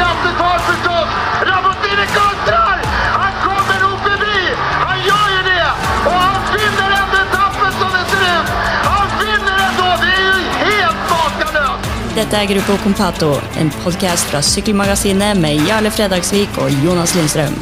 krafttag 0.00 0.60
förstås! 0.70 1.08
Rabottini 1.50 2.06
kontrar! 2.18 2.78
Han 3.20 3.32
kommer 3.46 3.76
nog 3.84 3.98
förbi! 4.08 4.40
Han 4.86 4.98
gör 5.08 5.28
ju 5.36 5.40
det! 5.52 5.68
Och 6.08 6.18
han 6.26 6.40
vinner 6.56 6.90
ändå 7.00 7.16
etappen 7.26 7.72
som 7.80 7.90
det 7.96 8.04
ser 8.10 8.22
ut! 8.36 8.48
Han 8.90 9.08
vinner 9.22 9.58
ändå! 9.68 9.88
Det 10.02 10.12
är 10.20 10.22
ju 10.26 10.48
helt 10.64 11.02
makalöst! 11.12 12.14
Dette 12.14 12.36
er 12.36 12.46
Gruppo 12.52 12.76
Compato, 12.82 13.30
en 13.60 13.70
podkast 13.84 14.30
fra 14.30 14.42
Sykkelmagasinet 14.42 15.38
med 15.38 15.54
Jarle 15.68 15.90
Fredagsvik 15.90 16.58
og 16.58 16.70
Jonas 16.84 17.14
Lindstrøm. 17.14 17.54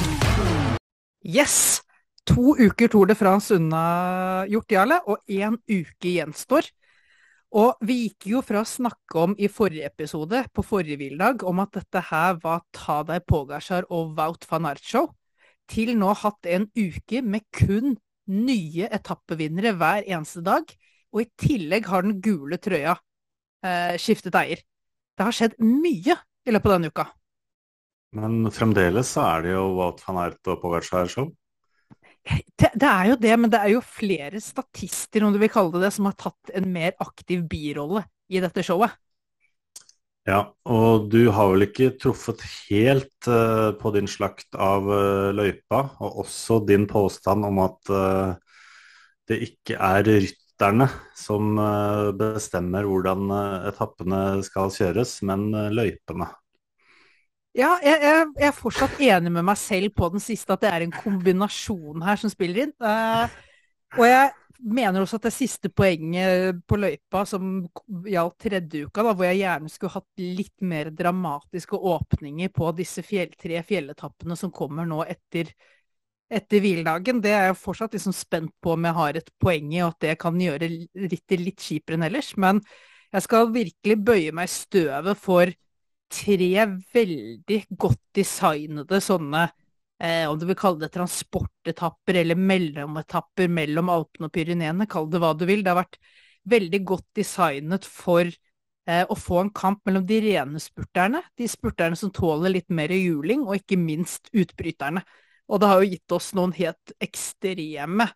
Yes! 1.37 1.81
To 2.27 2.57
uker 2.59 2.89
Tour 2.89 3.07
de 3.07 3.15
France 3.15 3.55
unna 3.55 3.83
gjort, 4.49 4.73
Jarle, 4.73 5.01
og 5.07 5.17
én 5.31 5.57
uke 5.69 6.09
gjenstår. 6.09 6.63
Og 7.57 7.79
vi 7.81 7.95
gikk 8.03 8.27
jo 8.29 8.41
fra 8.45 8.61
å 8.61 8.69
snakke 8.69 9.23
om 9.23 9.35
i 9.41 9.49
forrige 9.49 9.89
episode, 9.89 10.43
på 10.53 10.65
forrige 10.67 10.99
hviledag, 11.01 11.47
om 11.49 11.63
at 11.63 11.73
dette 11.79 12.03
her 12.11 12.37
var 12.43 12.67
Tadej 12.77 13.23
Pogacar 13.25 13.89
og 13.89 14.13
Wout 14.19 14.45
van 14.51 14.69
Aert 14.69 14.85
Show, 14.85 15.09
til 15.69 15.95
nå 15.97 16.13
hatt 16.23 16.49
en 16.49 16.69
uke 16.77 17.23
med 17.25 17.47
kun 17.57 17.97
nye 18.29 18.89
etappevinnere 18.93 19.73
hver 19.81 20.05
eneste 20.05 20.45
dag. 20.45 20.69
Og 21.17 21.25
i 21.25 21.31
tillegg 21.41 21.89
har 21.89 22.05
den 22.05 22.19
gule 22.25 22.59
trøya 22.61 22.99
eh, 23.65 23.97
skiftet 24.01 24.37
eier. 24.37 24.61
Det 25.17 25.25
har 25.25 25.35
skjedd 25.35 25.57
mye 25.65 26.19
i 26.45 26.53
løpet 26.53 26.69
av 26.69 26.77
denne 26.77 26.93
uka. 26.93 27.09
Men 28.17 28.49
fremdeles 28.53 29.09
så 29.17 29.25
er 29.25 29.45
det 29.45 29.55
jo 29.57 29.65
Wout 29.77 30.05
van 30.05 30.21
Aert 30.25 30.53
og 30.53 30.61
Pogacar-show. 30.61 31.33
Det, 32.59 32.87
er 32.89 33.13
jo 33.13 33.19
det, 33.21 33.35
men 33.41 33.51
det 33.53 33.61
er 33.63 33.73
jo 33.77 33.83
flere 33.85 34.41
statister, 34.43 35.25
om 35.25 35.35
du 35.35 35.39
vil 35.41 35.51
kalle 35.53 35.73
det 35.77 35.87
det, 35.87 35.93
som 35.95 36.09
har 36.09 36.17
tatt 36.19 36.53
en 36.59 36.67
mer 36.73 36.97
aktiv 37.01 37.45
birolle 37.49 38.03
i 38.29 38.43
dette 38.43 38.65
showet. 38.67 38.97
Ja, 40.29 40.43
og 40.69 41.07
du 41.09 41.31
har 41.33 41.55
vel 41.55 41.65
ikke 41.65 41.95
truffet 41.97 42.43
helt 42.69 43.29
uh, 43.31 43.73
på 43.81 43.93
din 43.95 44.11
slakt 44.11 44.59
av 44.61 44.85
uh, 44.85 45.31
løypa, 45.33 45.87
og 46.05 46.21
også 46.25 46.61
din 46.69 46.85
påstand 46.91 47.47
om 47.49 47.63
at 47.65 47.93
uh, 47.95 48.35
det 49.31 49.41
ikke 49.47 49.79
er 49.81 50.05
rytterne 50.05 50.89
som 51.17 51.55
bestemmer 52.19 52.89
hvordan 52.89 53.29
etappene 53.69 54.41
skal 54.43 54.73
kjøres, 54.75 55.19
men 55.29 55.53
løypene. 55.71 56.27
Ja, 57.59 57.73
jeg, 57.83 57.99
jeg, 58.05 58.27
jeg, 58.39 58.47
er 58.47 58.55
fortsatt 58.55 59.01
enig 59.03 59.33
med 59.35 59.47
meg 59.49 59.59
selv 59.59 59.91
på 59.99 60.07
den 60.13 60.23
siste, 60.23 60.55
at 60.55 60.63
det 60.63 60.71
er 60.71 60.85
en 60.85 60.95
kombinasjon 60.95 62.05
her 62.07 62.21
som 62.21 62.31
spiller 62.31 62.69
inn. 62.69 62.75
Uh, 62.79 63.27
og 63.97 64.05
jeg 64.07 64.29
mener 64.79 65.03
også 65.03 65.19
at 65.19 65.27
det 65.27 65.33
siste 65.35 65.71
poenget 65.75 66.61
på 66.71 66.79
løypa, 66.79 67.25
som 67.27 67.67
gjaldt 68.07 68.39
tredje 68.47 68.87
uka, 68.87 69.03
da, 69.03 69.11
hvor 69.11 69.27
jeg 69.27 69.41
gjerne 69.43 69.75
skulle 69.75 69.97
hatt 69.97 70.23
litt 70.39 70.67
mer 70.71 70.93
dramatiske 70.95 71.83
åpninger 71.97 72.55
på 72.55 72.71
disse 72.79 73.03
fjell, 73.07 73.35
tre 73.39 73.63
fjelletappene 73.67 74.39
som 74.39 74.55
kommer 74.55 74.87
nå 74.87 75.03
etter, 75.11 75.51
etter 76.31 76.63
hviledagen, 76.63 77.23
det 77.25 77.35
er 77.35 77.49
jeg 77.51 77.59
fortsatt 77.59 77.95
liksom 77.99 78.15
spent 78.15 78.55
på 78.63 78.77
om 78.77 78.87
jeg 78.87 78.99
har 79.03 79.19
et 79.19 79.33
poeng 79.43 79.73
i, 79.75 79.83
og 79.83 79.97
at 79.97 80.05
det 80.07 80.19
kan 80.23 80.39
gjøre 80.39 80.71
rittet 81.09 81.43
litt 81.43 81.59
kjipere 81.59 81.99
enn 81.99 82.07
ellers. 82.07 82.37
Men 82.39 82.63
jeg 83.11 83.27
skal 83.27 83.51
virkelig 83.51 84.05
bøye 84.05 84.35
meg 84.37 84.47
i 84.47 84.61
støvet 84.61 85.19
for 85.19 85.59
tre 86.13 86.67
veldig 86.95 87.59
godt 87.79 88.03
designede 88.17 89.01
sånne 89.05 89.45
eh, 90.03 90.25
om 90.29 90.39
du 90.39 90.47
vil 90.49 90.59
kalle 90.59 90.83
det 90.85 90.93
transportetapper 90.95 92.21
eller 92.23 92.39
mellometapper 92.39 93.51
mellom 93.53 93.93
Alpene 93.93 94.29
og 94.29 94.35
Pyreneene, 94.35 94.89
kall 94.91 95.09
det 95.13 95.23
hva 95.23 95.35
du 95.37 95.47
vil. 95.49 95.65
Det 95.65 95.73
har 95.73 95.83
vært 95.83 95.99
veldig 96.49 96.83
godt 96.89 97.07
designet 97.19 97.89
for 97.89 98.29
eh, 98.29 99.05
å 99.05 99.19
få 99.19 99.43
en 99.43 99.53
kamp 99.55 99.83
mellom 99.89 100.07
de 100.09 100.21
rene 100.25 100.63
spurterne, 100.63 101.23
de 101.39 101.49
spurterne 101.51 101.99
som 101.99 102.13
tåler 102.15 102.57
litt 102.57 102.71
mer 102.73 102.95
juling, 102.95 103.45
og 103.47 103.59
ikke 103.61 103.81
minst 103.81 104.33
utbryterne. 104.33 105.05
Og 105.49 105.61
det 105.61 105.69
har 105.71 105.83
jo 105.83 105.93
gitt 105.93 106.17
oss 106.17 106.33
noen 106.37 106.53
helt 106.57 106.97
ekstreme 107.03 108.09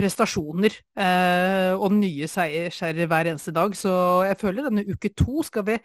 prestasjoner 0.00 0.74
eh, 0.96 1.72
og 1.74 1.92
nye 1.96 2.28
seierskjærer 2.30 3.08
hver 3.10 3.32
eneste 3.32 3.52
dag. 3.54 3.74
Så 3.76 3.90
jeg 4.28 4.38
føler 4.40 4.68
denne 4.68 4.86
uke 4.88 5.10
to 5.16 5.44
skal 5.46 5.66
vi 5.66 5.76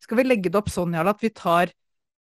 skal 0.00 0.20
vi 0.20 0.26
legge 0.26 0.50
det 0.50 0.60
opp 0.60 0.70
sånn, 0.72 0.96
Jarl, 0.96 1.12
at 1.12 1.22
vi 1.22 1.30
tar 1.34 1.72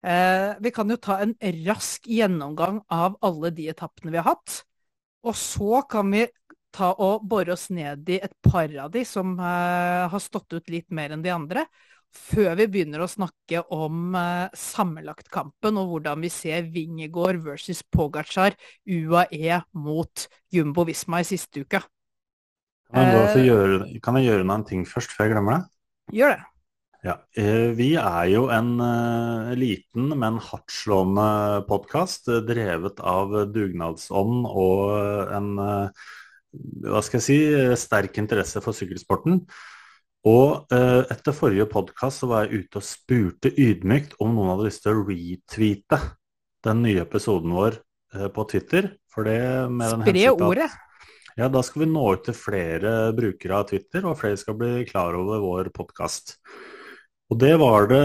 eh, 0.05 0.53
Vi 0.61 0.71
kan 0.75 0.91
jo 0.91 0.99
ta 1.01 1.19
en 1.23 1.35
rask 1.65 2.07
gjennomgang 2.07 2.83
av 2.93 3.17
alle 3.25 3.53
de 3.55 3.69
etappene 3.73 4.13
vi 4.13 4.21
har 4.21 4.29
hatt. 4.33 4.61
Og 5.23 5.35
så 5.39 5.81
kan 5.89 6.11
vi 6.11 6.27
ta 6.73 6.91
og 6.97 7.23
bore 7.29 7.53
oss 7.53 7.69
ned 7.73 8.09
i 8.09 8.19
et 8.23 8.33
par 8.43 8.71
av 8.81 8.91
de 8.93 9.03
som 9.07 9.35
eh, 9.37 10.05
har 10.09 10.21
stått 10.21 10.55
ut 10.57 10.71
litt 10.73 10.89
mer 10.91 11.13
enn 11.13 11.25
de 11.25 11.33
andre. 11.33 11.65
Før 12.13 12.53
vi 12.59 12.67
begynner 12.69 13.01
å 13.01 13.09
snakke 13.09 13.63
om 13.73 14.13
eh, 14.17 14.53
sammenlagtkampen 14.57 15.79
og 15.81 15.93
hvordan 15.93 16.21
vi 16.25 16.29
ser 16.33 16.69
Vingegård 16.73 17.41
versus 17.45 17.81
Pogacar, 17.83 18.57
UAE 18.85 19.63
mot 19.81 20.27
Jumbo 20.53 20.85
Visma 20.89 21.23
i 21.23 21.29
siste 21.29 21.65
uke. 21.65 21.81
Kan 22.93 23.09
jeg, 23.09 23.29
eh, 23.31 23.45
gjøre, 23.47 23.77
kan 24.05 24.19
jeg 24.19 24.29
gjøre 24.29 24.45
noen 24.45 24.65
ting 24.69 24.83
først, 24.85 25.13
før 25.13 25.25
jeg 25.25 25.37
glemmer 25.37 25.57
det? 25.57 26.17
Gjør 26.19 26.35
det. 26.35 26.41
Ja, 27.03 27.17
eh, 27.35 27.73
Vi 27.75 27.89
er 27.99 28.29
jo 28.31 28.45
en 28.47 28.77
uh, 28.79 29.51
liten, 29.59 30.07
men 30.15 30.39
hardtslående 30.39 31.65
podkast 31.67 32.29
uh, 32.31 32.39
drevet 32.47 33.01
av 33.03 33.33
dugnadsånd 33.51 34.47
og 34.47 35.33
en 35.35 35.49
hva 36.83 37.01
skal 37.01 37.17
jeg 37.17 37.25
si, 37.25 37.37
sterk 37.81 38.19
interesse 38.21 38.61
for 38.61 38.77
sykkelsporten. 38.77 39.39
Og 40.29 40.69
etter 40.69 41.33
forrige 41.33 41.65
podkast 41.67 42.21
var 42.29 42.45
jeg 42.45 42.61
ute 42.61 42.77
og 42.77 42.85
spurte 42.85 43.49
ydmykt 43.49 44.13
om 44.21 44.35
noen 44.35 44.51
hadde 44.51 44.67
lyst 44.67 44.83
til 44.85 44.93
å 44.93 45.05
retweete 45.07 45.97
den 46.63 46.83
nye 46.85 47.01
episoden 47.01 47.55
vår 47.57 47.79
på 48.37 48.45
Twitter. 48.53 48.91
For 49.09 49.25
det 49.25 49.39
med 49.73 49.95
den 49.97 50.05
Spre 50.05 50.29
ordet! 50.45 50.69
Ja, 51.41 51.49
da 51.49 51.65
skal 51.65 51.87
vi 51.87 51.89
nå 51.89 52.05
ut 52.13 52.23
til 52.29 52.37
flere 52.37 52.93
brukere 53.17 53.57
av 53.57 53.73
Twitter, 53.73 54.05
og 54.05 54.19
flere 54.21 54.37
skal 54.37 54.59
bli 54.61 54.85
klar 54.85 55.17
over 55.17 55.41
vår 55.41 55.73
podkast. 55.73 56.37
Og 57.33 57.39
det 57.41 57.55
var 57.57 57.87
det 57.89 57.97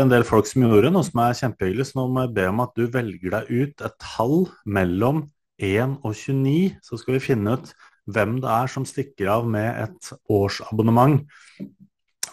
en 0.00 0.08
del 0.08 0.22
folk 0.24 0.46
som 0.48 0.62
gjorde, 0.64 0.88
noe 0.88 1.04
som 1.04 1.20
er 1.20 1.34
kjempehyggelig. 1.36 1.84
Så 1.90 1.98
nå 1.98 2.06
må 2.08 2.22
jeg 2.24 2.32
be 2.38 2.44
om 2.48 2.62
at 2.64 2.70
du 2.72 2.86
velger 2.88 3.34
deg 3.34 3.48
ut 3.52 3.82
et 3.84 3.96
tall 4.00 4.46
mellom 4.64 5.26
1 5.60 5.98
og 6.00 6.14
29, 6.16 6.78
så 6.80 6.96
skal 6.96 7.18
vi 7.18 7.24
finne 7.26 7.52
ut 7.58 7.68
hvem 8.08 8.38
det 8.40 8.48
er 8.48 8.70
som 8.72 8.86
stikker 8.88 9.28
av 9.28 9.44
med 9.52 9.68
et 9.82 10.08
årsabonnement 10.32 11.18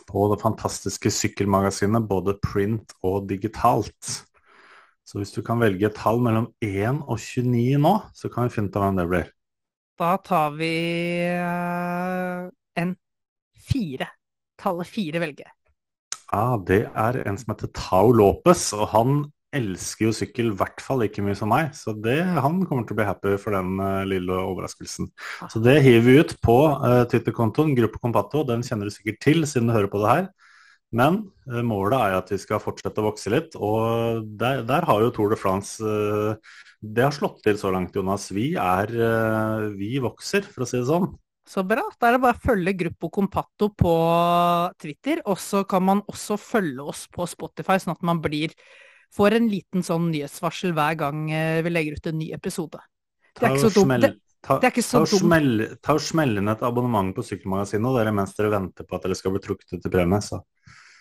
på 0.08 0.24
det 0.32 0.38
fantastiske 0.40 1.12
sykkelmagasinet, 1.12 2.08
både 2.08 2.38
print 2.40 2.94
og 3.04 3.28
digitalt. 3.28 4.12
Så 5.04 5.20
hvis 5.20 5.36
du 5.36 5.42
kan 5.44 5.60
velge 5.60 5.90
et 5.90 5.98
tall 5.98 6.24
mellom 6.24 6.48
1 6.64 7.02
og 7.04 7.20
29 7.20 7.82
nå, 7.84 7.92
så 8.16 8.32
kan 8.32 8.48
vi 8.48 8.54
finne 8.56 8.72
ut 8.72 8.80
hvem 8.80 9.02
det 9.02 9.08
blir. 9.12 9.28
Da 10.00 10.14
tar 10.24 10.56
vi 10.56 10.72
uh, 11.36 12.48
en 12.80 12.96
fire. 13.68 14.08
Tallet 14.64 14.88
fire 14.88 15.20
velger 15.26 15.50
jeg. 15.50 15.58
Ja, 16.34 16.58
det 16.66 16.88
er 16.98 17.20
en 17.28 17.36
som 17.38 17.52
heter 17.54 17.70
Tao 17.78 18.10
Lopez, 18.16 18.72
og 18.74 18.88
han 18.90 19.18
elsker 19.54 20.08
jo 20.08 20.14
sykkel 20.18 20.48
i 20.50 20.56
hvert 20.58 20.82
fall 20.82 21.04
like 21.04 21.22
mye 21.22 21.36
som 21.38 21.52
meg. 21.54 21.68
Så 21.78 21.94
det, 21.94 22.18
han 22.26 22.64
kommer 22.66 22.88
til 22.88 22.96
å 22.96 23.00
bli 23.00 23.06
happy 23.06 23.36
for 23.42 23.54
den 23.54 23.76
uh, 23.78 24.02
lille 24.10 24.40
overraskelsen. 24.40 25.12
Så 25.52 25.62
det 25.62 25.78
hiver 25.86 26.08
vi 26.08 26.16
ut 26.24 26.34
på 26.42 26.58
uh, 26.82 27.04
Twitter-kontoen 27.12 27.76
Gruppe 27.78 28.02
Compato. 28.02 28.42
Den 28.50 28.66
kjenner 28.66 28.90
du 28.90 28.96
sikkert 28.96 29.22
til 29.22 29.46
siden 29.46 29.70
du 29.70 29.76
hører 29.76 29.92
på 29.94 30.02
det 30.02 30.10
her. 30.10 30.26
Men 30.94 31.22
uh, 31.52 31.62
målet 31.70 32.00
er 32.00 32.18
at 32.18 32.34
vi 32.34 32.42
skal 32.42 32.64
fortsette 32.64 33.04
å 33.04 33.12
vokse 33.12 33.34
litt, 33.34 33.54
og 33.54 34.26
der, 34.42 34.66
der 34.66 34.90
har 34.90 35.06
jo 35.06 35.14
Tour 35.14 35.34
de 35.34 35.38
France 35.38 35.78
Det 36.82 37.06
har 37.06 37.14
slått 37.14 37.44
til 37.46 37.62
så 37.62 37.70
langt, 37.74 37.94
Jonas. 37.94 38.32
Vi 38.34 38.56
er 38.58 38.90
Vi 39.78 40.00
vokser, 40.02 40.50
for 40.50 40.66
å 40.66 40.70
si 40.70 40.82
det 40.82 40.90
sånn. 40.90 41.14
Så 41.44 41.64
bra. 41.68 41.84
Da 42.00 42.08
er 42.08 42.16
det 42.16 42.24
bare 42.24 42.38
å 42.38 42.44
følge 42.44 42.76
Gruppo 42.80 43.09
Compatto 43.12 43.70
på 43.76 43.94
Twitter. 44.80 45.22
Og 45.30 45.40
så 45.42 45.64
kan 45.68 45.84
man 45.86 46.04
også 46.07 46.38
følge 46.40 46.86
oss 46.94 47.06
på 47.12 47.28
Spotify, 47.30 47.78
sånn 47.81 47.95
at 47.98 48.06
man 48.06 48.22
blir, 48.24 48.56
får 49.13 49.38
en 49.38 49.50
liten 49.51 49.84
sånn 49.86 50.10
nyhetsvarsel 50.13 50.75
hver 50.78 51.00
gang 51.01 51.25
eh, 51.31 51.62
vi 51.66 51.74
legger 51.74 52.00
ut 52.00 52.12
en 52.12 52.19
ny 52.22 52.30
episode. 52.36 52.80
Det 53.34 53.48
er 53.48 53.57
ikke 53.57 53.66
så 53.66 53.74
dumt. 53.81 53.98
Det, 54.06 54.13
ta, 54.45 54.60
det 54.62 54.69
er 54.69 54.75
ikke 54.75 54.86
så 54.86 55.04
ta, 55.04 55.19
smell, 55.19 55.66
ta 55.84 55.98
og 55.98 56.06
smell 56.06 56.40
inn 56.40 56.51
et 56.54 56.63
abonnement 56.66 57.12
på 57.16 57.25
Sykkelmagasinet 57.25 57.98
dere 58.00 58.13
mens 58.16 58.36
dere 58.38 58.54
venter 58.54 58.88
på 58.88 58.98
at 58.98 59.07
dere 59.07 59.18
skal 59.19 59.36
bli 59.36 59.44
trukket 59.44 59.75
ut 59.75 59.84
til 59.84 59.94
premie. 59.94 60.22
Så. 60.24 60.40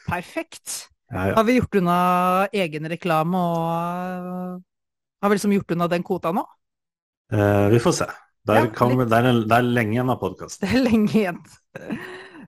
Perfekt. 0.08 0.88
Ja, 1.12 1.28
ja. 1.28 1.36
Har 1.36 1.46
vi 1.46 1.58
gjort 1.58 1.76
unna 1.76 1.96
egenreklame 2.56 3.38
og 3.38 4.60
Har 5.22 5.30
vi 5.30 5.36
liksom 5.36 5.52
gjort 5.54 5.70
unna 5.76 5.86
den 5.86 6.02
kvota 6.02 6.32
nå? 6.34 6.42
Eh, 7.30 7.68
vi 7.70 7.78
får 7.78 7.94
se. 8.00 8.06
Der, 8.48 8.66
kan, 8.74 8.96
det, 8.98 9.06
er, 9.14 9.30
det 9.46 9.56
er 9.56 9.66
lenge 9.66 9.94
igjen 9.94 10.10
av 10.10 10.18
podkasten. 10.18 10.66
Det 10.66 10.74
er 10.74 10.82
lenge 10.82 11.14
igjen. 11.14 11.38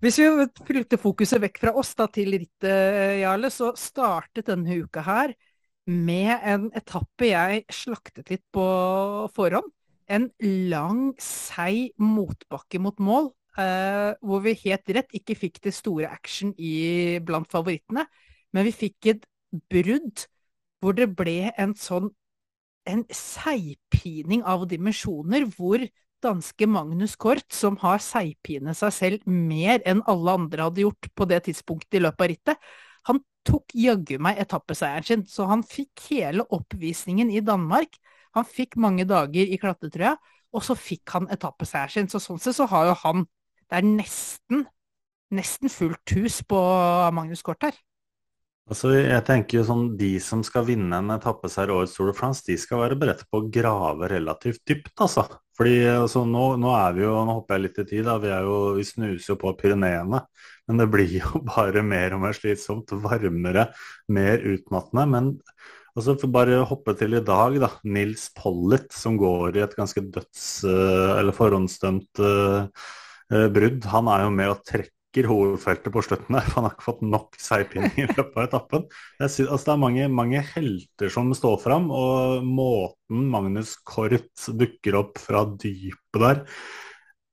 Hvis 0.02 0.18
vi 0.20 0.46
flytter 0.66 1.00
fokuset 1.00 1.40
vekk 1.44 1.60
fra 1.62 1.72
oss 1.80 1.94
da 1.96 2.08
til 2.12 2.34
rittet, 2.34 3.20
Jarle, 3.22 3.50
så 3.54 3.70
startet 3.78 4.50
denne 4.50 4.80
uka 4.82 5.04
her 5.06 5.36
med 5.88 6.34
en 6.42 6.66
etappe 6.76 7.28
jeg 7.28 7.62
slaktet 7.72 8.32
litt 8.32 8.44
på 8.54 8.64
forhånd. 9.36 9.70
En 10.10 10.28
lang, 10.42 11.14
seig 11.22 11.94
motbakke 12.00 12.80
mot 12.82 12.98
mål, 13.00 13.30
eh, 13.56 14.12
hvor 14.20 14.42
vi 14.44 14.56
helt 14.66 14.90
rett 14.98 15.16
ikke 15.16 15.38
fikk 15.38 15.62
det 15.64 15.72
store 15.76 16.10
action 16.12 16.52
i, 16.58 17.20
blant 17.24 17.48
favorittene. 17.52 18.04
Men 18.52 18.68
vi 18.68 18.74
fikk 18.84 19.12
et 19.14 19.24
brudd 19.72 20.26
hvor 20.84 20.96
det 20.98 21.08
ble 21.16 21.54
en 21.56 21.72
sånn 21.78 22.10
en 22.88 23.04
seigpining 23.12 24.44
av 24.46 24.66
dimensjoner, 24.68 25.46
hvor 25.56 25.84
danske 26.24 26.66
Magnus 26.70 27.16
Kort, 27.20 27.46
som 27.52 27.76
har 27.82 28.00
seigpinet 28.02 28.78
seg 28.78 28.94
selv 28.96 29.28
mer 29.28 29.82
enn 29.88 30.02
alle 30.10 30.36
andre 30.38 30.68
hadde 30.68 30.84
gjort 30.84 31.10
på 31.16 31.28
det 31.28 31.42
tidspunktet 31.48 31.98
i 31.98 32.04
løpet 32.04 32.24
av 32.24 32.30
rittet, 32.32 32.68
han 33.08 33.20
tok 33.44 33.74
jaggu 33.76 34.16
meg 34.22 34.40
etappeseieren 34.40 35.06
sin, 35.08 35.24
så 35.28 35.48
han 35.50 35.64
fikk 35.68 36.06
hele 36.08 36.46
oppvisningen 36.56 37.32
i 37.32 37.42
Danmark. 37.44 37.98
Han 38.36 38.46
fikk 38.48 38.78
mange 38.80 39.04
dager 39.08 39.44
i 39.44 39.58
klatretrøya, 39.60 40.14
og 40.54 40.64
så 40.64 40.76
fikk 40.78 41.12
han 41.16 41.28
etappeseieren 41.34 42.08
sin. 42.08 42.12
Så 42.12 42.22
sånn 42.22 42.40
sett 42.40 42.56
så 42.56 42.68
har 42.70 42.92
jo 42.92 43.00
han 43.04 43.26
Det 43.64 43.78
er 43.80 43.86
nesten, 43.88 44.66
nesten 45.32 45.70
fullt 45.72 46.12
hus 46.14 46.42
på 46.46 46.58
Magnus 47.16 47.42
Kort 47.42 47.64
her. 47.64 47.76
Altså, 48.64 48.94
jeg 48.96 49.20
tenker 49.28 49.58
jo 49.58 49.64
sånn, 49.68 49.88
De 50.00 50.14
som 50.24 50.40
skal 50.46 50.64
vinne 50.64 50.96
en 50.96 51.12
etappeseier 51.12 51.72
årets 51.74 51.96
Tour 51.98 52.08
de 52.08 52.16
France, 52.16 52.44
de 52.46 52.56
skal 52.60 52.80
være 52.80 52.96
beredt 53.00 53.24
på 53.28 53.42
å 53.42 53.48
grave 53.52 54.08
relativt 54.08 54.62
dypt. 54.68 54.94
altså. 55.04 55.26
Fordi 55.54 55.74
altså, 55.86 56.24
nå, 56.26 56.46
nå, 56.58 56.72
er 56.74 56.96
vi 56.96 57.04
jo, 57.04 57.12
nå 57.26 57.36
hopper 57.38 57.58
jeg 57.58 57.64
litt 57.66 57.82
i 57.82 57.86
tid, 57.92 58.04
da, 58.08 58.16
vi, 58.22 58.32
jo, 58.32 58.56
vi 58.78 58.86
snuser 58.88 59.34
jo 59.34 59.38
på 59.42 59.52
Pyreneene. 59.60 60.24
Men 60.66 60.80
det 60.80 60.88
blir 60.94 61.12
jo 61.20 61.44
bare 61.52 61.84
mer 61.84 62.16
og 62.16 62.24
mer 62.24 62.36
slitsomt, 62.36 62.96
varmere, 63.04 63.68
mer 64.08 64.48
utmattende. 64.54 65.06
Men 65.12 65.30
altså, 65.92 66.16
for 66.16 66.32
bare 66.32 66.64
hoppe 66.64 66.96
til 66.98 67.20
i 67.20 67.22
dag, 67.26 67.60
da. 67.62 67.70
Nils 67.84 68.30
Pollitt, 68.38 68.90
som 68.96 69.20
går 69.20 69.60
i 69.60 69.64
et 69.66 69.76
ganske 69.76 70.06
døds- 70.08 70.64
eller 70.64 71.36
forhåndsdømt 71.36 72.24
uh, 72.24 72.88
brudd. 73.28 73.92
Han 73.92 74.08
er 74.16 74.24
jo 74.24 74.34
med 74.40 74.56
å 74.56 74.60
trekke 74.64 74.93
trekker 75.14 75.28
hovedfeltet 75.30 75.92
på 75.92 76.02
slutten 76.02 76.34
der. 76.34 76.46
Han 76.56 76.66
har 76.66 76.74
ikke 76.74 76.88
fått 76.88 77.02
nok 77.02 77.36
seigpinning 77.38 77.94
i 78.02 78.06
løpet 78.08 78.36
av 78.36 78.46
etappen. 78.48 78.86
Synes, 79.20 79.50
altså, 79.50 79.64
det 79.64 79.74
er 79.74 79.82
mange, 79.82 80.08
mange, 80.10 80.40
helter 80.54 81.12
som 81.12 81.30
står 81.34 81.60
fram, 81.62 81.90
og 81.90 82.42
måten 82.44 83.28
Magnus 83.30 83.76
Kort 83.86 84.26
dukker 84.48 84.98
opp 84.98 85.20
fra 85.22 85.44
dypet 85.46 86.20
der 86.20 86.42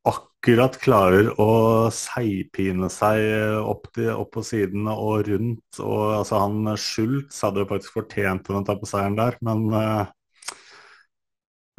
akkurat 0.02 0.80
klarer 0.82 1.28
å 1.38 1.90
seigpine 1.94 2.90
seg 2.90 3.22
opp, 3.62 3.86
til, 3.94 4.10
opp, 4.16 4.32
på 4.34 4.42
sidene 4.46 4.94
og 4.98 5.28
rundt. 5.28 5.80
og 5.80 6.18
altså 6.22 6.42
Han 6.42 6.72
Schultz 6.78 7.42
hadde 7.46 7.62
jo 7.62 7.70
faktisk 7.70 8.00
fortjent 8.00 8.50
en 8.50 8.64
etappeseieren 8.64 9.18
der, 9.20 9.38
men 9.46 9.68
uh, 9.74 10.10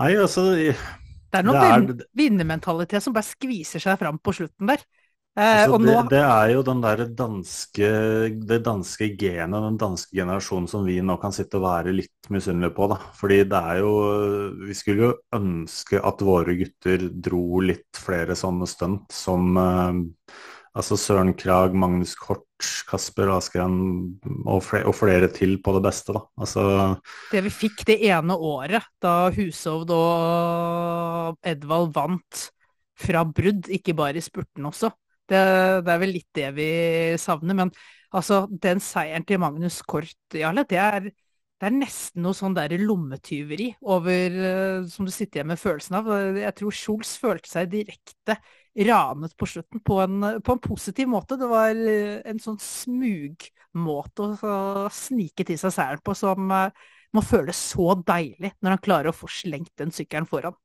Nei, 0.02 0.14
altså 0.18 0.46
Det 0.54 1.38
er 1.38 1.44
noe 1.46 1.96
vinnermentalitet 2.16 3.02
som 3.02 3.14
bare 3.14 3.26
skviser 3.26 3.82
seg 3.82 3.98
fram 4.00 4.18
på 4.22 4.34
slutten 4.38 4.70
der. 4.70 4.82
Eh, 5.32 5.62
altså, 5.62 5.78
det, 5.80 5.88
nå... 5.88 6.00
det, 6.12 6.20
er 6.20 6.50
jo 6.52 6.62
den 6.66 6.80
der 6.84 7.02
danske, 7.16 7.90
det 8.44 8.58
danske 8.66 9.06
genet, 9.16 9.64
den 9.64 9.78
danske 9.80 10.12
generasjonen 10.18 10.68
som 10.68 10.84
vi 10.84 10.98
nå 11.00 11.16
kan 11.22 11.32
sitte 11.32 11.56
og 11.56 11.64
være 11.64 11.94
litt 11.96 12.28
misunnelige 12.32 12.74
på. 12.76 12.90
da. 12.92 12.98
Fordi 13.16 13.38
det 13.48 13.60
er 13.72 13.80
jo 13.80 13.92
Vi 14.68 14.76
skulle 14.76 15.08
jo 15.08 15.12
ønske 15.38 16.02
at 16.04 16.24
våre 16.26 16.56
gutter 16.60 17.08
dro 17.08 17.62
litt 17.64 17.96
flere 17.96 18.36
sånne 18.36 18.68
stunt 18.68 19.08
som 19.16 19.56
eh, 19.56 20.02
altså 20.76 21.00
Søren 21.00 21.32
Krag, 21.36 21.72
Magnus 21.80 22.12
Kort, 22.20 22.44
Kasper 22.88 23.32
Askeren 23.32 23.78
og, 24.44 24.68
og 24.84 24.94
flere 24.96 25.32
til 25.32 25.56
på 25.64 25.78
det 25.78 25.86
beste. 25.88 26.12
da. 26.12 26.26
Altså... 26.44 26.64
Det 27.32 27.40
vi 27.48 27.58
fikk 27.64 27.86
det 27.88 28.02
ene 28.04 28.36
året 28.36 28.84
da 29.00 29.30
Hushovd 29.32 29.96
og 29.96 31.40
Edvald 31.40 31.94
vant 31.96 32.50
fra 33.02 33.24
brudd, 33.24 33.72
ikke 33.72 33.96
bare 33.96 34.20
i 34.20 34.24
spurten 34.24 34.68
også 34.68 34.92
det, 35.32 35.42
det, 35.86 35.92
er 35.94 36.00
vel 36.02 36.14
litt 36.14 36.30
det 36.36 36.48
vi 36.56 36.70
savner. 37.20 37.56
Men 37.58 37.72
altså, 38.14 38.44
den 38.50 38.82
seieren 38.82 39.26
til 39.28 39.40
Magnus 39.42 39.80
Kort, 39.88 40.14
Jarle, 40.36 40.64
det 40.68 40.80
er, 40.80 41.08
det 41.08 41.68
er 41.68 41.76
nesten 41.76 42.24
noe 42.24 42.36
sånn 42.36 42.56
der 42.56 42.74
lommetyveri 42.80 43.72
over 43.94 44.38
uh, 44.38 44.88
som 44.90 45.08
du 45.08 45.12
sitter 45.14 45.40
igjen 45.40 45.52
med 45.52 45.62
følelsen 45.62 45.98
av. 46.00 46.10
Jeg 46.40 46.56
tror 46.58 46.78
Scholz 46.78 47.14
følte 47.22 47.50
seg 47.50 47.72
direkte 47.72 48.38
ranet 48.88 49.34
på 49.36 49.46
slutten 49.50 49.82
på 49.84 49.98
en, 50.00 50.30
på 50.40 50.56
en 50.56 50.64
positiv 50.64 51.10
måte. 51.12 51.36
Det 51.40 51.48
var 51.50 51.76
en 51.76 52.40
sånn 52.40 52.60
smugmåte 52.62 54.32
å, 54.40 54.88
snike 54.92 55.44
til 55.48 55.60
seg 55.60 55.74
seieren 55.76 56.04
på 56.04 56.16
som 56.16 56.52
uh, 56.52 56.68
må 57.12 57.24
føles 57.24 57.58
så 57.72 57.92
deilig 58.00 58.54
når 58.60 58.76
han 58.76 58.84
klarer 58.84 59.12
å 59.12 59.16
få 59.16 59.28
slengt 59.30 59.74
den 59.80 59.92
sykkelen 59.94 60.28
foran. 60.28 60.56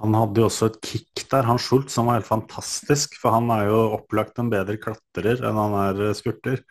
Han 0.00 0.16
hadde 0.16 0.40
jo 0.40 0.48
også 0.48 0.70
et 0.70 0.78
kick 0.84 1.26
der, 1.30 1.44
han 1.46 1.60
Schultz, 1.60 1.94
som 1.94 2.08
var 2.08 2.18
helt 2.18 2.28
fantastisk. 2.28 3.18
For 3.20 3.36
han 3.36 3.50
er 3.54 3.68
jo 3.68 3.82
opplagt 3.98 4.40
en 4.40 4.50
bedre 4.52 4.78
klatrer 4.80 5.44
enn 5.44 5.60
han 5.60 5.76
er 5.84 6.00
skurter. 6.16 6.60
spurter. 6.60 6.64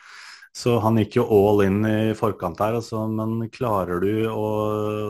Så 0.56 0.80
han 0.81 0.98
gikk 0.98 1.20
jo 1.20 1.26
all 1.30 1.62
in 1.64 1.78
i 1.86 2.14
forkant 2.18 2.58
der. 2.60 2.80
Altså, 2.80 3.04
men 3.08 3.46
klarer 3.54 4.02
du 4.02 4.26
å 4.31 4.48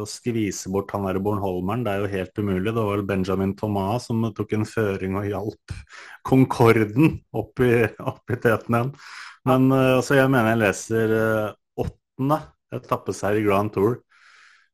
skvise 0.10 0.71
bort 0.74 0.92
han 0.94 1.07
der 1.07 1.21
Bornholmeren? 1.24 1.86
Det 1.86 1.94
er 1.94 2.04
jo 2.04 2.12
helt 2.12 2.42
umulig. 2.42 2.74
Det 2.74 2.83
var 2.83 3.00
vel 3.00 3.07
Benjamin 3.07 3.56
Thomas 3.57 4.10
som 4.10 4.27
tok 4.36 4.57
en 4.57 4.68
føring 4.68 5.16
og 5.19 5.30
hjalp 5.30 5.75
Concorden 6.27 7.16
opp 7.31 7.63
i, 7.66 7.71
opp 8.12 8.36
i 8.36 8.39
teten 8.44 8.77
igjen. 8.77 8.94
Men 9.48 9.71
uh, 9.71 9.95
altså, 10.01 10.19
jeg 10.19 10.30
mener 10.30 10.54
jeg 10.54 10.63
leser 10.66 11.16
uh, 11.16 11.57
åttende 11.80 12.42
etappeseier 12.75 13.39
i 13.39 13.48
Grand 13.48 13.74
Tour 13.74 14.01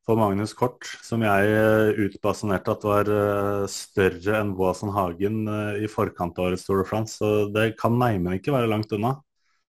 for 0.06 0.19
Magnus 0.19 0.54
Kort, 0.54 0.86
som 1.04 1.24
jeg 1.25 1.50
eh, 1.50 2.00
utbasunerte 2.06 2.74
at 2.75 2.84
var 2.86 3.10
eh, 3.10 3.63
større 3.72 4.38
enn 4.38 4.54
Boasson 4.57 4.92
Hagen 4.94 5.46
eh, 5.50 5.86
i 5.86 5.90
forkant 5.90 6.38
av 6.38 6.52
årets 6.52 6.66
Tour 6.68 6.84
de 6.84 6.90
France. 6.90 7.18
Så 7.18 7.48
det 7.54 7.72
kan 7.80 7.98
neimen 7.98 8.38
ikke 8.38 8.54
være 8.54 8.69
langt 8.69 8.94
unna. 8.96 9.16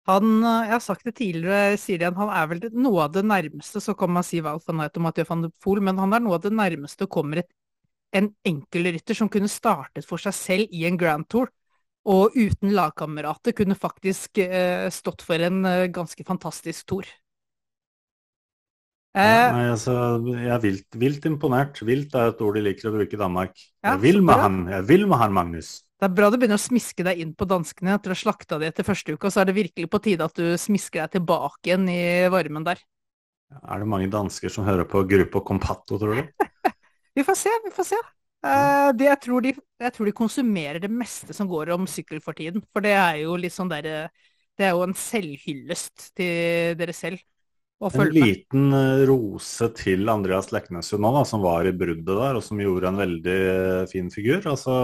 Han, 0.10 0.38
jeg 0.44 0.70
har 0.70 0.82
sagt 0.86 1.06
det 1.08 1.16
tidligere, 1.18 1.78
sier 1.82 2.02
igjen, 2.02 2.18
han 2.18 2.30
er 2.30 2.50
vel 2.50 2.66
noe 2.78 3.08
av 3.08 3.14
det 3.14 3.24
nærmeste, 3.26 3.82
så 3.82 3.96
kan 3.98 4.12
man 4.14 4.26
si 4.26 4.42
Walf 4.46 4.68
van 4.70 4.84
Eit 4.86 4.98
Mathieu 5.02 5.26
van 5.30 5.46
de 5.46 5.50
Poel, 5.62 5.82
men 5.86 6.02
han 6.02 6.14
er 6.14 6.22
noe 6.22 6.38
av 6.38 6.44
det 6.44 6.54
nærmeste 6.54 7.08
kommer 7.10 7.42
et, 7.42 7.50
en 8.14 8.30
enkelrytter 8.46 9.18
som 9.18 9.32
kunne 9.34 9.50
startet 9.50 10.06
for 10.06 10.22
seg 10.22 10.38
selv 10.38 10.78
i 10.78 10.86
en 10.86 11.00
Grand 11.02 11.26
Tour, 11.30 11.50
og 12.06 12.38
uten 12.38 12.76
lagkamerater 12.78 13.58
kunne 13.58 13.74
faktisk 13.74 14.38
stått 14.94 15.26
for 15.26 15.42
en 15.42 15.66
ganske 15.90 16.22
fantastisk 16.28 16.86
tour. 16.86 17.10
Ja, 19.16 19.24
eh, 19.24 19.54
nei, 19.56 19.66
altså, 19.72 19.94
jeg 20.28 20.52
er 20.52 20.60
vilt, 20.60 20.96
vilt, 21.00 21.26
imponert. 21.30 21.80
Vilt 21.88 22.16
er 22.20 22.34
et 22.34 22.42
ord 22.44 22.58
de 22.58 22.64
liker 22.66 22.90
å 22.90 22.96
bruke 22.98 23.16
i 23.16 23.20
Danmark. 23.20 23.54
Ja, 23.80 23.94
jeg 23.94 24.02
vil 24.04 24.18
med 24.28 24.42
han, 24.42 24.58
jeg 24.74 24.88
vil 24.90 25.06
med 25.08 25.22
han, 25.22 25.36
Magnus. 25.36 25.70
Det 25.96 26.10
er 26.10 26.16
bra 26.18 26.28
du 26.28 26.36
begynner 26.36 26.60
å 26.60 26.66
smiske 26.66 27.06
deg 27.08 27.22
inn 27.24 27.32
på 27.32 27.48
danskene 27.48 27.94
etter 27.96 28.12
å 28.12 28.18
ha 28.18 28.20
slakta 28.20 28.58
de 28.60 28.68
etter 28.68 28.84
første 28.84 29.16
uka, 29.16 29.32
så 29.32 29.42
er 29.42 29.48
det 29.48 29.56
virkelig 29.56 29.88
på 29.88 30.02
tide 30.04 30.28
at 30.28 30.36
du 30.36 30.58
smisker 30.60 31.06
deg 31.06 31.14
tilbake 31.16 31.70
igjen 31.70 31.88
i 31.88 32.02
varmen 32.34 32.68
der. 32.68 32.82
Er 33.62 33.80
det 33.80 33.88
mange 33.88 34.12
dansker 34.12 34.52
som 34.52 34.68
hører 34.68 34.84
på 34.90 35.06
Gruppe 35.08 35.40
Compatto, 35.48 35.96
tror 36.02 36.20
du? 36.20 36.50
vi 37.16 37.24
får 37.24 37.40
se, 37.40 37.54
vi 37.64 37.72
får 37.78 37.88
se. 37.94 38.02
Uh, 38.46 38.92
det, 39.00 39.08
jeg, 39.08 39.20
tror 39.24 39.46
de, 39.46 39.54
jeg, 39.56 39.94
tror 39.96 40.10
de, 40.10 40.16
konsumerer 40.18 40.82
det 40.84 40.92
meste 40.92 41.34
som 41.34 41.48
går 41.50 41.72
om 41.78 41.88
sykkel 41.88 42.20
for 42.26 42.36
tiden. 42.36 42.66
For 42.76 42.84
det 42.84 42.98
er 43.00 43.22
jo 43.24 43.40
litt 43.40 43.56
sånn 43.56 43.72
der, 43.72 44.12
Det 44.60 44.68
er 44.68 44.76
jo 44.76 44.84
en 44.84 44.98
selvhyllest 45.00 46.12
til 46.20 46.76
dere 46.76 46.94
selv. 46.94 47.24
En 47.84 48.08
liten 48.10 48.72
eh, 48.74 49.04
rose 49.06 49.68
til 49.76 50.08
Andreas 50.10 50.48
Leknesund 50.56 51.04
nå, 51.04 51.12
da, 51.18 51.24
som 51.28 51.44
var 51.44 51.68
i 51.68 51.74
bruddet 51.76 52.08
der, 52.08 52.38
og 52.38 52.44
som 52.44 52.60
gjorde 52.62 52.88
en 52.88 53.02
veldig 53.02 53.40
eh, 53.52 53.82
fin 53.92 54.08
figur. 54.14 54.46
Altså, 54.48 54.78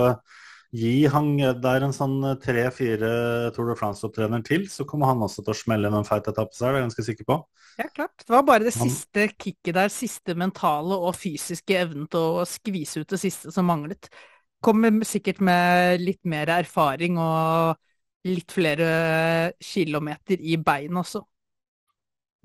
gi 0.76 1.08
han 1.12 1.32
der 1.64 1.88
en 1.88 1.96
sånn 1.96 2.18
eh, 2.28 2.36
tre-fire 2.44 3.14
Tour 3.56 3.72
de 3.72 3.78
France-opptrener 3.80 4.44
til, 4.48 4.68
så 4.72 4.84
kommer 4.90 5.14
han 5.14 5.24
også 5.24 5.46
til 5.46 5.56
å 5.56 5.58
smelle 5.62 5.88
inn 5.88 5.98
en 6.02 6.08
feit 6.08 6.28
etappe 6.28 6.58
seg, 6.58 6.68
det 6.68 6.74
er 6.74 6.80
jeg 6.82 6.88
ganske 6.90 7.08
sikker 7.08 7.30
på. 7.32 7.40
Ja, 7.80 7.88
klart. 7.96 8.18
Det 8.20 8.36
var 8.36 8.46
bare 8.52 8.68
det 8.68 8.76
siste 8.76 9.30
kicket 9.32 9.74
der, 9.80 9.94
siste 9.94 10.36
mentale 10.38 11.00
og 11.00 11.16
fysiske 11.16 11.80
evnen 11.80 12.12
til 12.12 12.42
å 12.42 12.46
skvise 12.50 13.06
ut 13.06 13.16
det 13.16 13.22
siste 13.24 13.56
som 13.56 13.72
manglet. 13.72 14.12
Kommer 14.62 15.00
sikkert 15.08 15.40
med 15.42 16.04
litt 16.04 16.22
mer 16.28 16.52
erfaring 16.60 17.16
og 17.24 17.80
litt 18.28 18.52
flere 18.54 19.54
kilometer 19.64 20.44
i 20.44 20.60
bein 20.62 21.00
også. 21.00 21.24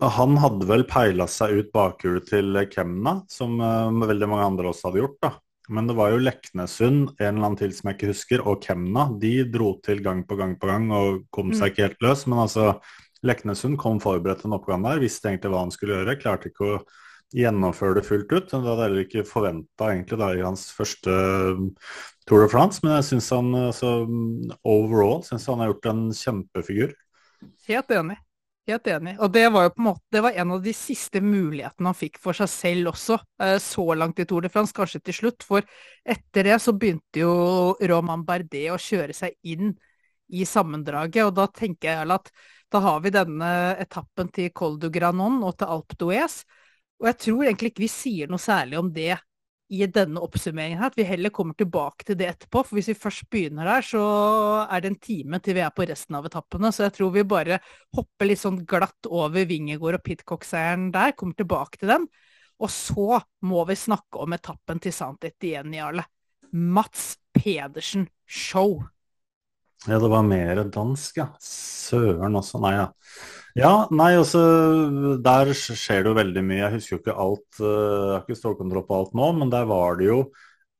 Han 0.03 0.37
hadde 0.37 0.67
vel 0.69 0.85
peila 0.89 1.25
seg 1.31 1.55
ut 1.57 1.73
bakhjulet 1.73 2.27
til 2.29 2.59
Kemna, 2.69 3.23
som 3.33 3.57
uh, 3.63 3.89
veldig 4.05 4.29
mange 4.29 4.49
andre 4.51 4.71
også 4.73 4.91
hadde 4.91 5.01
gjort. 5.01 5.19
da. 5.25 5.31
Men 5.73 5.89
det 5.89 5.97
var 5.99 6.13
jo 6.13 6.21
Leknesund, 6.23 7.15
en 7.17 7.27
eller 7.27 7.47
annen 7.49 7.59
til 7.59 7.73
som 7.75 7.89
jeg 7.91 7.99
ikke 7.99 8.13
husker, 8.13 8.45
og 8.47 8.61
Kemna. 8.63 9.09
De 9.23 9.33
dro 9.51 9.73
til 9.85 10.03
gang 10.05 10.23
på 10.29 10.39
gang 10.39 10.55
på 10.61 10.69
gang 10.71 10.93
og 10.95 11.25
kom 11.35 11.51
seg 11.55 11.65
mm. 11.65 11.73
ikke 11.73 11.87
helt 11.89 12.05
løs. 12.07 12.27
Men 12.31 12.45
altså, 12.45 12.69
Leknesund 13.27 13.79
kom 13.81 13.99
forberedt 14.03 14.45
til 14.45 14.53
en 14.53 14.59
oppgave 14.59 14.85
der, 14.85 15.03
visste 15.03 15.33
egentlig 15.33 15.55
hva 15.55 15.65
han 15.65 15.75
skulle 15.75 15.99
gjøre. 15.99 16.19
Klarte 16.21 16.53
ikke 16.53 16.69
å 16.69 16.77
gjennomføre 17.35 17.99
det 17.99 18.05
fullt 18.07 18.31
ut. 18.37 18.53
Det 18.53 18.61
hadde 18.61 18.85
heller 18.85 19.03
ikke 19.03 19.27
forventa 19.27 19.91
egentlig 19.91 20.21
da 20.21 20.31
i 20.37 20.45
hans 20.45 20.69
første 20.77 21.17
um, 21.57 21.73
Tour 22.29 22.45
de 22.45 22.53
France. 22.53 22.85
Men 22.85 22.99
jeg 22.99 23.09
syns 23.11 23.33
han 23.35 23.51
altså, 23.65 23.97
overall 24.63 25.25
synes 25.27 25.49
han 25.51 25.65
har 25.65 25.73
gjort 25.73 25.91
en 25.91 26.07
kjempefigur. 26.15 26.95
Helt 27.67 27.91
enig. 27.97 28.21
Helt 28.67 28.89
enig. 28.91 29.13
Og 29.23 29.31
det 29.31 29.45
var 29.55 29.69
jo 29.69 29.71
på 29.77 29.79
en 29.79 29.87
måte 29.87 30.11
det 30.11 30.21
var 30.25 30.35
en 30.43 30.53
av 30.57 30.63
de 30.65 30.73
siste 30.75 31.21
mulighetene 31.23 31.87
han 31.93 31.97
fikk 31.97 32.19
for 32.19 32.35
seg 32.35 32.49
selv 32.51 32.91
også, 32.91 33.19
eh, 33.43 33.59
så 33.63 33.85
langt 33.95 34.19
i 34.19 34.27
Tour 34.27 34.43
de 34.43 34.51
France, 34.51 34.75
kanskje 34.75 35.01
til 35.07 35.15
slutt. 35.21 35.47
For 35.47 35.63
etter 36.03 36.49
det 36.49 36.57
så 36.65 36.75
begynte 36.75 37.23
jo 37.23 37.37
Roman 37.93 38.25
Bardet 38.27 38.67
å 38.75 38.81
kjøre 38.83 39.15
seg 39.15 39.37
inn 39.47 39.71
i 40.35 40.43
sammendraget. 40.43 41.29
Og 41.29 41.37
da 41.39 41.47
tenker 41.47 41.93
jeg 41.93 42.11
at 42.17 42.33
da 42.75 42.83
har 42.83 42.99
vi 43.05 43.15
denne 43.15 43.53
etappen 43.79 44.33
til 44.35 44.51
Col 44.51 44.81
du 44.83 44.89
Granon 44.91 45.39
og 45.47 45.55
til 45.61 45.71
Alpe 45.71 45.95
d'Huez. 46.01 46.41
Og 46.99 47.11
jeg 47.13 47.21
tror 47.23 47.47
egentlig 47.47 47.71
ikke 47.71 47.87
vi 47.87 47.93
sier 47.93 48.31
noe 48.33 48.43
særlig 48.43 48.81
om 48.81 48.91
det 48.91 49.15
i 49.69 49.87
denne 49.91 50.21
oppsummeringen 50.23 50.79
her, 50.79 50.93
at 50.93 50.99
vi 50.99 51.07
heller 51.09 51.33
kommer 51.35 51.57
tilbake 51.59 52.07
til 52.07 52.19
det 52.21 52.29
etterpå. 52.31 52.63
For 52.67 52.79
hvis 52.79 52.91
vi 52.93 52.99
først 52.99 53.27
begynner 53.33 53.67
der, 53.67 53.87
så 53.87 54.03
er 54.71 54.83
det 54.83 54.93
en 54.93 55.01
time 55.03 55.41
til 55.43 55.59
vi 55.59 55.65
er 55.65 55.75
på 55.75 55.87
resten 55.89 56.19
av 56.19 56.29
etappene. 56.29 56.71
Så 56.75 56.87
jeg 56.87 56.95
tror 56.99 57.15
vi 57.17 57.27
bare 57.27 57.59
hopper 57.97 58.31
litt 58.31 58.43
sånn 58.43 58.63
glatt 58.69 59.11
over 59.11 59.49
Vingegård 59.51 59.99
og 59.99 60.05
Pitcock-seieren 60.07 60.91
der, 60.95 61.17
kommer 61.19 61.39
tilbake 61.39 61.83
til 61.83 61.95
den. 61.97 62.07
Og 62.63 62.73
så 62.73 63.21
må 63.45 63.65
vi 63.69 63.77
snakke 63.77 64.23
om 64.23 64.37
etappen 64.37 64.81
til 64.83 64.95
Sant 64.95 65.27
Etienne, 65.29 65.77
Jarle. 65.77 66.07
Mats 66.53 67.17
Pedersen 67.35 68.07
Show. 68.25 68.79
Ja, 69.87 70.01
det 70.03 70.09
var 70.11 70.25
mer 70.27 70.65
dansk, 70.75 71.17
ja. 71.21 71.27
Søren 71.43 72.35
også. 72.39 72.59
Nei, 72.63 72.73
ja. 72.75 72.87
Ja, 73.57 73.87
nei, 73.89 74.11
altså 74.19 74.41
Der 75.25 75.49
skjer 75.57 76.03
det 76.05 76.11
jo 76.11 76.17
veldig 76.19 76.43
mye. 76.45 76.59
Jeg 76.65 76.73
husker 76.75 76.93
jo 76.97 77.01
ikke 77.01 77.15
alt. 77.23 77.61
eh, 77.61 77.67
Jeg 77.67 78.13
har 78.13 78.23
ikke 78.27 78.41
stålkontroll 78.43 78.85
på 78.89 78.97
alt 78.99 79.13
nå, 79.17 79.27
men 79.39 79.49
der 79.53 79.65
var 79.71 79.91
det 80.01 80.07
jo 80.11 80.19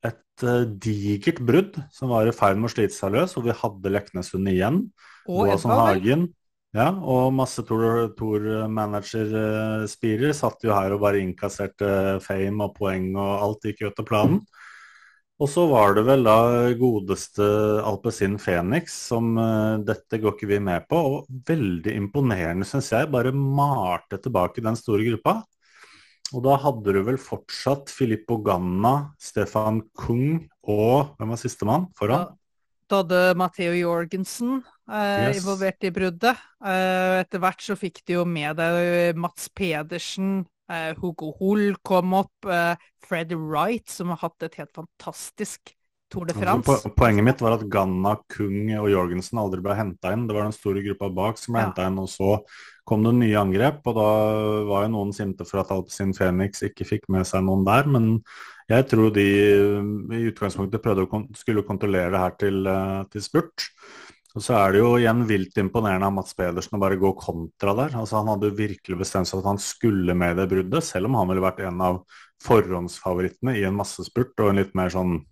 et 0.05 0.43
eh, 0.45 0.65
digert 0.85 1.39
brudd 1.47 1.73
som 1.95 2.11
var 2.13 2.23
i 2.29 2.35
ferd 2.35 2.57
med 2.61 2.69
å 2.69 2.73
slite 2.75 2.93
seg 2.93 3.13
løs, 3.15 3.31
og 3.39 3.43
vi 3.47 3.53
hadde 3.63 3.93
Leknesund 3.95 4.45
igjen. 4.51 4.77
Og 5.27 5.47
Edvard. 5.55 5.87
Hagen. 5.97 6.23
Ja, 6.75 6.89
og 6.91 7.31
masse 7.33 7.63
Tour-manager-spirer 7.65 10.33
satt 10.35 10.63
jo 10.67 10.73
her 10.75 10.91
og 10.93 11.01
bare 11.01 11.19
innkasserte 11.23 12.19
fame 12.21 12.63
og 12.67 12.75
poeng, 12.77 13.07
og 13.17 13.41
alt 13.47 13.63
gikk 13.69 13.81
jo 13.85 13.89
etter 13.91 14.05
planen. 14.07 14.39
Og 15.37 15.49
så 15.51 15.67
var 15.69 15.93
det 15.93 16.01
vel 16.07 16.23
da 16.25 16.37
godeste 16.79 17.45
Alpezin 17.85 18.39
Phoenix 18.41 18.95
som 19.11 19.35
uh, 19.37 19.77
dette 19.85 20.17
går 20.17 20.33
ikke 20.33 20.49
vi 20.49 20.57
med 20.65 20.87
på, 20.89 20.97
og 20.97 21.43
veldig 21.49 21.93
imponerende, 21.93 22.65
syns 22.65 22.89
jeg, 22.95 23.11
bare 23.13 23.33
malte 23.35 24.17
tilbake 24.23 24.65
den 24.65 24.79
store 24.79 25.05
gruppa. 25.11 25.35
Og 26.35 26.41
da 26.43 26.57
hadde 26.59 26.95
du 26.95 26.99
vel 27.07 27.19
fortsatt 27.21 27.93
Filippo 27.93 28.39
Ganna, 28.43 29.13
Stefan 29.21 29.83
Kung 29.95 30.41
og 30.67 31.13
hvem 31.15 31.31
var 31.31 31.39
sistemann 31.39 31.87
foran? 31.95 32.33
Da 32.89 33.03
hadde 33.03 33.21
Matheo 33.39 33.77
Jorgensen 33.77 34.57
uh, 34.89 35.29
Yes. 35.29 35.43
involvert 35.43 35.85
i 35.85 35.93
bruddet. 35.93 36.43
Uh, 36.63 37.21
etter 37.21 37.43
hvert 37.43 37.63
så 37.63 37.77
fikk 37.79 38.01
de 38.07 38.17
jo 38.17 38.25
med 38.27 38.57
deg 38.59 39.17
Mats 39.19 39.51
Pedersen, 39.53 40.47
eh, 40.69 40.93
Hugo 41.01 41.33
Hull 41.39 41.75
kom 41.83 42.13
opp, 42.13 42.33
Uh, 42.45 42.75
Fred 43.07 43.31
Wright, 43.33 43.87
som 43.89 44.09
har 44.09 44.17
hatt 44.17 44.43
et 44.43 44.55
helt 44.55 44.73
fantastisk 44.75 45.73
Tour 46.09 46.23
de 46.25 46.31
Altså, 46.33 46.39
France. 46.63 46.83
po- 46.87 46.93
poenget 46.95 47.23
mitt 47.25 47.41
var 47.41 47.57
at 47.57 47.65
Ganna, 47.69 48.13
Kung 48.31 48.69
og 48.79 48.89
Jorgensen 48.89 49.39
aldri 49.41 49.59
ble 49.61 49.75
henta 49.75 50.13
inn. 50.15 50.25
Det 50.27 50.35
var 50.37 50.43
den 50.47 50.53
store 50.55 50.79
gruppa 50.85 51.09
bak 51.13 51.37
som 51.37 51.53
ble 51.53 51.61
Ja. 51.61 51.65
hentet 51.67 51.87
inn, 51.89 51.99
og 51.99 52.07
så 52.07 52.37
kom 52.87 53.03
det 53.03 53.13
nye 53.15 53.35
angrep. 53.35 53.81
Og 53.85 53.95
da 53.95 54.63
var 54.69 54.85
jo 54.85 54.93
noen 54.93 55.11
sinte 55.13 55.43
for 55.45 55.59
at 55.59 55.69
Alpezin 55.75 56.13
Phoenix 56.15 56.61
ikke 56.63 56.87
fikk 56.87 57.09
med 57.09 57.25
seg 57.27 57.43
noen 57.43 57.65
der. 57.65 57.83
Men 57.91 58.23
jeg 58.69 58.87
tror 58.87 59.11
de 59.13 59.27
um, 59.81 60.11
i 60.15 60.31
utgangspunktet 60.31 60.81
prøvde 60.81 61.03
å 61.03 61.09
kon 61.11 61.27
skulle 61.35 61.63
kontrollere 61.67 62.11
det 62.11 62.19
her 62.23 62.35
til, 62.39 62.65
eh, 62.67 63.03
til 63.11 63.21
spurt. 63.21 63.67
Og 64.37 64.43
så 64.45 64.53
er 64.53 64.75
det 64.75 64.81
jo 64.83 64.91
igjen 64.99 65.23
vilt 65.25 65.55
imponerende 65.57 66.05
av 66.05 66.13
Mats 66.13 66.35
Pedersen 66.37 66.77
å 66.77 66.81
bare 66.83 66.99
gå 67.01 67.09
kontra 67.17 67.73
der. 67.79 67.95
Altså 67.97 68.19
Han 68.19 68.29
hadde 68.29 68.51
jo 68.51 68.59
virkelig 68.59 68.99
bestemt 68.99 69.29
seg 69.29 69.39
for 69.39 69.45
at 69.45 69.55
han 69.55 69.61
skulle 69.63 70.13
med 70.17 70.37
det 70.37 70.45
bruddet, 70.51 70.85
selv 70.85 71.09
om 71.09 71.17
han 71.17 71.31
ville 71.31 71.41
vært 71.41 71.63
en 71.65 71.81
av 71.81 72.03
forhåndsfavorittene 72.45 73.55
i 73.57 73.65
en 73.65 73.77
massespurt 73.79 74.37
og 74.43 74.51
en 74.51 74.61
litt 74.61 74.77
mer 74.77 74.93
sånn 74.93 75.23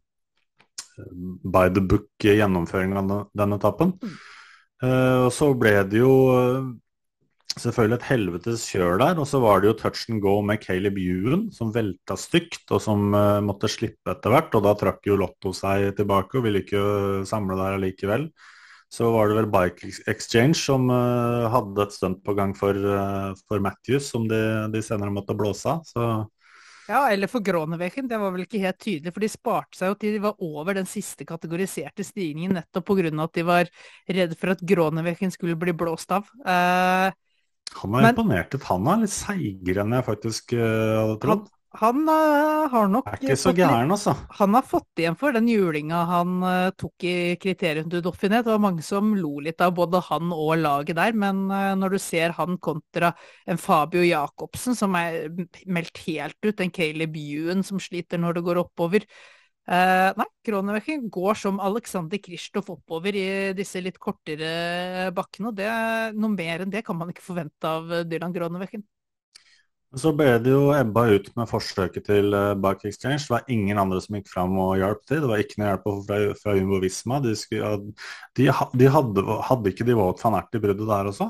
by 1.43 1.67
the 1.75 1.83
book 1.83 2.23
gjennomføring 2.23 2.95
av 2.97 3.11
denne, 3.35 3.59
etappen. 3.59 3.93
Eh, 4.83 5.19
og 5.27 5.29
så 5.35 5.51
ble 5.59 5.75
det 5.91 5.99
jo 5.99 6.15
eh, 6.31 6.71
selvfølgelig 7.59 7.99
et 7.99 8.07
helvetes 8.09 8.65
kjør 8.71 8.99
der, 9.03 9.19
og 9.21 9.29
så 9.29 9.41
var 9.43 9.61
det 9.61 9.69
jo 9.69 9.77
touch 9.83 10.05
and 10.11 10.23
go 10.23 10.39
med 10.45 10.63
Caleb 10.63 10.97
Ewan 11.01 11.47
som 11.55 11.73
velta 11.75 12.17
stygt, 12.19 12.63
og 12.71 12.81
som 12.83 13.11
eh, 13.13 13.43
måtte 13.45 13.71
slippe 13.71 14.15
etter 14.15 14.33
hvert, 14.33 14.55
og 14.55 14.65
da 14.65 14.75
trakk 14.79 15.05
jo 15.11 15.19
Lotto 15.19 15.53
seg 15.55 15.91
tilbake 15.99 16.39
og 16.39 16.47
ville 16.47 16.63
ikke 16.63 16.81
eh, 16.81 17.23
samle 17.27 17.59
der 17.59 17.77
allikevel. 17.77 18.29
Så 18.91 19.09
var 19.11 19.27
det 19.27 19.35
vel 19.39 19.49
Bike 19.51 19.89
Exchange 20.07 20.55
som 20.59 20.87
uh, 20.93 21.49
hadde 21.51 21.83
et 21.83 21.95
stunt 21.95 22.21
på 22.23 22.35
gang 22.37 22.53
for, 22.55 22.77
uh, 22.77 23.33
for 23.49 23.59
Matthews, 23.63 24.07
som 24.13 24.27
de, 24.29 24.39
de 24.71 24.81
senere 24.85 25.11
måtte 25.13 25.35
blåse 25.37 25.67
av. 25.67 25.83
Så 25.89 26.05
Ja, 26.85 27.07
eller 27.09 27.25
for 27.27 27.41
Groneveken, 27.41 28.05
det 28.07 28.19
var 28.21 28.29
vel 28.35 28.43
ikke 28.45 28.61
helt 28.61 28.77
tydelig, 28.77 29.11
for 29.11 29.25
de 29.25 29.29
sparte 29.33 29.79
seg 29.79 29.89
jo 29.89 29.97
til 29.97 30.13
de 30.13 30.21
var 30.21 30.37
over 30.45 30.77
den 30.77 30.85
siste 30.85 31.25
kategoriserte 31.25 32.05
stigningen, 32.05 32.53
nettopp 32.59 32.85
pga. 32.85 33.09
at 33.23 33.33
de 33.33 33.45
var 33.47 33.71
redd 34.07 34.37
for 34.37 34.53
at 34.53 34.61
Groneveken 34.61 35.33
skulle 35.33 35.57
bli 35.57 35.73
blåst 35.73 36.13
av. 36.13 36.29
Uh, 36.45 37.09
han 37.81 37.91
var 37.91 38.05
Men- 38.05 38.13
imponert 38.13 38.53
ut. 38.53 38.63
Han 38.69 38.87
er 38.87 39.01
litt 39.01 39.15
seigere 39.17 39.81
enn 39.81 39.97
jeg 39.97 40.05
faktisk 40.05 40.53
hadde 40.55 41.19
trodd. 41.25 41.49
Han 41.79 42.07
eh, 42.09 42.65
har 42.71 42.87
nok 42.91 43.09
Er 43.11 43.21
ikke 43.21 43.37
så 43.39 43.51
gæren, 43.55 43.91
altså. 43.93 44.13
Han 44.39 44.55
har 44.57 44.65
fått 44.67 45.01
igjen 45.01 45.17
for 45.19 45.35
den 45.35 45.47
julinga 45.49 46.03
han 46.09 46.37
uh, 46.43 46.71
tok 46.77 47.05
i 47.07 47.15
kriterium 47.41 47.89
du 47.91 47.97
Dauphiné. 48.03 48.41
Det 48.45 48.53
var 48.53 48.63
mange 48.63 48.85
som 48.85 49.13
lo 49.17 49.39
litt 49.43 49.61
av 49.63 49.75
både 49.77 50.01
han 50.07 50.33
og 50.35 50.55
laget 50.61 50.97
der, 50.99 51.15
men 51.17 51.45
uh, 51.51 51.73
når 51.79 51.95
du 51.95 51.99
ser 52.01 52.35
han 52.37 52.59
kontra 52.63 53.13
en 53.49 53.61
Fabio 53.61 54.03
Jacobsen 54.05 54.77
som 54.77 54.95
er 54.99 55.29
meldt 55.65 56.03
helt 56.07 56.39
ut, 56.45 56.61
en 56.61 56.73
Caleb 56.73 57.17
Ewan 57.19 57.65
som 57.65 57.81
sliter 57.81 58.21
når 58.21 58.39
det 58.39 58.45
går 58.49 58.63
oppover. 58.65 59.07
Nei, 59.65 60.25
Kronevekken 60.45 61.07
går 61.09 61.39
som 61.41 61.55
Alexander 61.57 62.19
Kristoff 62.21 62.67
oppover 62.69 63.15
i 63.17 63.29
disse 63.57 63.81
litt 63.81 63.95
kortere 63.97 65.09
bakkene, 65.17 65.49
og 65.49 65.57
det, 65.57 65.71
noe 66.13 66.35
mer 66.35 66.61
enn 66.61 66.69
det 66.69 66.83
kan 66.85 66.99
man 66.99 67.09
ikke 67.09 67.25
forvente 67.25 67.71
av 67.71 67.89
Dylan 68.05 68.35
Kronevekken. 68.35 68.85
Så 69.95 70.11
ble 70.17 70.27
det 70.43 70.51
jo 70.51 70.73
ebba 70.75 71.05
ut 71.13 71.29
med 71.37 71.47
forsøket 71.47 72.07
til 72.09 72.33
uh, 72.35 72.51
Bike 72.59 72.89
Exchange. 72.89 73.21
Det 73.23 73.31
var 73.31 73.51
ingen 73.51 73.79
andre 73.79 74.01
som 74.03 74.17
gikk 74.17 74.27
fram 74.31 74.57
og 74.59 74.75
hjalp 74.81 75.05
til. 75.07 75.21
Det 75.23 75.31
var 75.31 75.43
ikke 75.43 75.61
noe 75.61 75.69
hjelp 75.71 75.87
fra, 76.09 76.19
fra 76.41 76.55
Jumbo 76.57 76.81
Visma. 76.83 77.21
De, 77.23 77.35
skulle, 77.39 77.71
de, 78.35 78.49
de 78.49 78.91
hadde, 78.91 79.25
hadde 79.49 79.71
ikke 79.71 79.87
de 79.87 79.95
Wout 79.95 80.23
van 80.25 80.39
Ert 80.41 80.57
i 80.57 80.63
bruddet 80.65 80.89
der 80.89 81.11
også? 81.13 81.29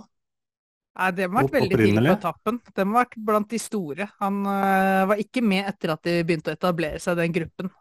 Nei, 0.96 1.12
det 1.12 1.28
må 1.28 1.42
ha 1.42 1.46
vært 1.46 1.58
veldig 1.60 1.80
tidlig 1.82 2.12
på 2.14 2.20
tappen. 2.24 2.60
Det 2.72 2.86
må 2.88 2.96
ha 2.96 3.04
vært 3.04 3.18
blant 3.28 3.50
de 3.52 3.60
store. 3.60 4.10
Han 4.24 4.46
øh, 4.48 5.02
var 5.12 5.22
ikke 5.22 5.44
med 5.44 5.68
etter 5.74 5.92
at 5.98 6.08
de 6.08 6.22
begynte 6.24 6.54
å 6.54 6.58
etablere 6.58 7.02
seg, 7.04 7.20
den 7.20 7.36
gruppen. 7.36 7.74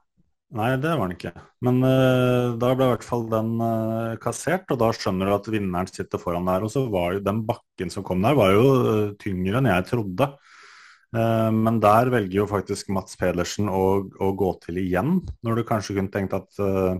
Nei, 0.55 0.69
det 0.79 0.93
var 0.93 1.03
han 1.03 1.15
ikke. 1.17 1.33
Men 1.67 1.81
eh, 1.83 2.53
da 2.63 2.71
ble 2.77 2.87
i 2.87 2.93
hvert 2.93 3.07
fall 3.07 3.25
den 3.31 3.55
eh, 3.65 4.17
kassert, 4.23 4.69
og 4.71 4.79
da 4.79 4.93
skjønner 4.95 5.27
du 5.31 5.35
at 5.35 5.49
vinneren 5.51 5.91
sitter 5.91 6.21
foran 6.23 6.47
der. 6.47 6.63
Og 6.67 6.71
så 6.71 6.85
var 6.93 7.17
jo 7.17 7.25
den 7.27 7.41
bakken 7.49 7.91
som 7.91 8.07
kom 8.07 8.23
der, 8.23 8.37
var 8.39 8.53
jo 8.55 8.67
eh, 8.93 9.09
tyngre 9.19 9.59
enn 9.59 9.71
jeg 9.73 9.89
trodde. 9.89 10.29
Eh, 11.15 11.51
men 11.55 11.79
der 11.83 12.11
velger 12.11 12.41
jo 12.43 12.49
faktisk 12.51 12.91
Mats 12.95 13.15
Pedersen 13.21 13.71
å, 13.71 13.85
å 14.03 14.33
gå 14.35 14.51
til 14.65 14.83
igjen, 14.83 15.21
når 15.47 15.61
du 15.61 15.69
kanskje 15.69 15.99
kunne 16.01 16.13
tenkt 16.15 16.35
at 16.35 16.51
eh, 16.59 16.99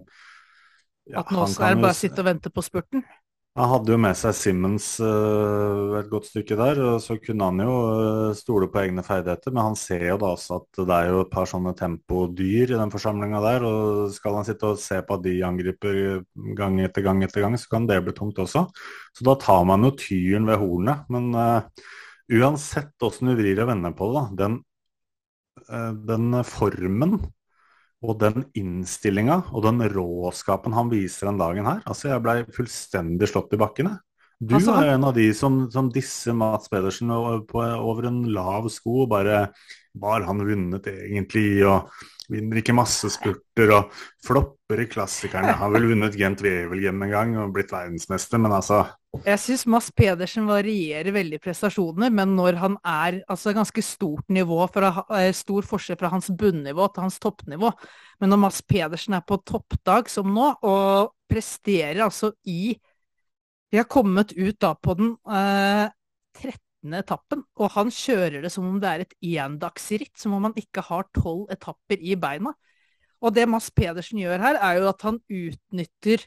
ja, 1.11 1.21
At 1.21 1.35
nå 1.35 1.43
han 1.45 1.53
det 1.59 1.75
jo 1.75 1.85
bare 1.85 1.99
sitte 1.99 2.23
og 2.23 2.31
vente 2.31 2.53
på 2.55 2.63
spurten. 2.65 3.03
Han 3.55 3.69
hadde 3.71 3.93
jo 3.93 3.97
med 4.03 4.17
seg 4.19 4.33
Simmons 4.35 4.87
eh, 5.05 5.97
et 6.01 6.09
godt 6.11 6.27
stykke 6.27 6.57
der, 6.59 6.81
og 6.83 7.03
så 7.03 7.15
kunne 7.23 7.51
han 7.51 7.63
jo 7.63 7.75
stole 8.35 8.67
på 8.71 8.81
egne 8.81 9.05
ferdigheter. 9.07 9.55
Men 9.55 9.69
han 9.69 9.77
ser 9.79 10.07
jo 10.09 10.17
da 10.23 10.31
også 10.35 10.61
at 10.61 10.81
det 10.81 10.97
er 10.97 11.11
jo 11.13 11.21
et 11.23 11.31
par 11.35 11.51
sånne 11.51 11.75
tempodyr 11.79 12.73
i 12.75 12.79
den 12.81 12.95
forsamlinga 12.95 13.43
der. 13.45 13.67
Og 13.69 14.15
skal 14.15 14.41
han 14.41 14.47
sitte 14.49 14.73
og 14.73 14.83
se 14.83 14.99
på 15.07 15.19
at 15.19 15.27
de 15.27 15.37
angriper 15.47 16.01
gang 16.59 16.81
etter 16.87 17.07
gang 17.07 17.23
etter 17.27 17.47
gang, 17.47 17.59
så 17.59 17.71
kan 17.77 17.91
det 17.91 18.01
bli 18.07 18.15
tungt 18.17 18.43
også. 18.43 18.65
Så 19.15 19.27
da 19.27 19.37
tar 19.43 19.63
man 19.71 19.87
jo 19.87 19.95
tyren 20.03 20.51
ved 20.51 20.59
hornet. 20.63 21.07
Men 21.15 21.31
eh, 21.39 21.87
uansett 22.33 23.05
åssen 23.05 23.31
du 23.31 23.37
vrir 23.39 23.61
og 23.63 23.71
vender 23.73 23.95
på 23.97 24.09
det, 24.11 24.21
da, 24.21 24.25
den, 24.45 24.59
eh, 25.69 25.93
den 26.11 26.41
formen 26.49 27.19
og 28.05 28.19
den 28.21 28.45
innstillinga 28.59 29.41
og 29.55 29.65
den 29.65 29.85
råskapen 29.93 30.75
han 30.77 30.91
viser 30.93 31.31
den 31.31 31.41
dagen 31.41 31.69
her. 31.69 31.81
Altså, 31.89 32.11
jeg 32.11 32.25
blei 32.25 32.41
fullstendig 32.53 33.31
slått 33.31 33.55
i 33.57 33.61
bakken, 33.61 33.93
jeg. 33.93 34.03
Du 34.45 34.57
Altså, 34.59 34.75
er 34.77 34.97
en 34.97 35.07
av 35.09 35.15
de 35.17 35.29
som, 35.37 35.63
som 35.73 35.89
disser 35.93 36.35
Mats 36.37 36.69
Pedersen 36.69 37.13
over 37.15 38.09
en 38.11 38.25
lav 38.35 38.67
sko. 38.73 39.05
og 39.05 39.13
Bare 39.15 39.47
Var 40.01 40.27
han 40.27 40.43
vunnet 40.47 40.89
egentlig? 40.91 41.63
Og 41.69 41.91
vinner 42.33 42.61
ikke 42.61 42.75
masse 42.77 43.09
spurter 43.13 43.73
og 43.75 43.97
flopper 44.25 44.83
i 44.85 44.89
klassikerne. 44.91 45.55
Har 45.59 45.73
vel 45.75 45.91
vunnet 45.91 46.17
Gent 46.19 46.43
Wevelgem 46.45 47.03
en 47.05 47.13
gang 47.13 47.35
og 47.41 47.53
blitt 47.57 47.73
verdensmester, 47.75 48.41
men 48.41 48.55
altså 48.57 48.85
Jeg 49.25 49.39
syns 49.39 49.67
Mads 49.71 49.91
Pedersen 49.95 50.49
varierer 50.49 51.15
veldig 51.15 51.39
prestasjoner, 51.45 52.11
men 52.11 52.33
når 52.35 52.59
han 52.59 52.79
er 52.81 53.21
altså 53.31 53.53
ganske 53.55 53.85
stort 53.85 54.27
nivå, 54.33 54.59
fra, 54.75 55.05
eh, 55.15 55.31
stor 55.37 55.63
forskjell 55.69 56.01
fra 56.01 56.11
hans 56.17 56.33
bunnivå 56.35 56.89
til 56.91 57.07
hans 57.07 57.21
toppnivå, 57.23 57.71
men 58.21 58.33
når 58.33 58.43
Mads 58.47 58.63
Pedersen 58.63 59.15
er 59.15 59.23
på 59.23 59.39
toppdag 59.47 60.11
som 60.11 60.33
nå, 60.35 60.49
og 60.67 61.15
presterer 61.31 62.03
altså 62.09 62.33
i 62.47 62.75
Vi 63.71 63.79
har 63.81 63.89
kommet 63.91 64.31
ut 64.39 64.59
da 64.63 64.75
på 64.79 64.95
den 64.95 65.17
eh, 65.27 65.91
13. 66.39 66.64
etappen, 66.93 67.41
og 67.57 67.73
han 67.73 67.91
kjører 67.95 68.45
det 68.45 68.51
som 68.53 68.67
om 68.69 68.77
det 68.83 68.91
er 68.91 69.05
et 69.05 69.15
endagsritt, 69.41 70.13
som 70.21 70.37
om 70.37 70.51
han 70.51 70.57
ikke 70.61 70.85
har 70.85 71.09
tolv 71.17 71.49
etapper 71.55 72.03
i 72.05 72.17
beina. 72.21 72.53
Og 73.25 73.33
det 73.33 73.47
Mads 73.49 73.71
Pedersen 73.73 74.21
gjør 74.21 74.43
her, 74.43 74.59
er 74.61 74.81
jo 74.83 74.89
at 74.91 75.05
han 75.07 75.21
utnytter 75.33 76.27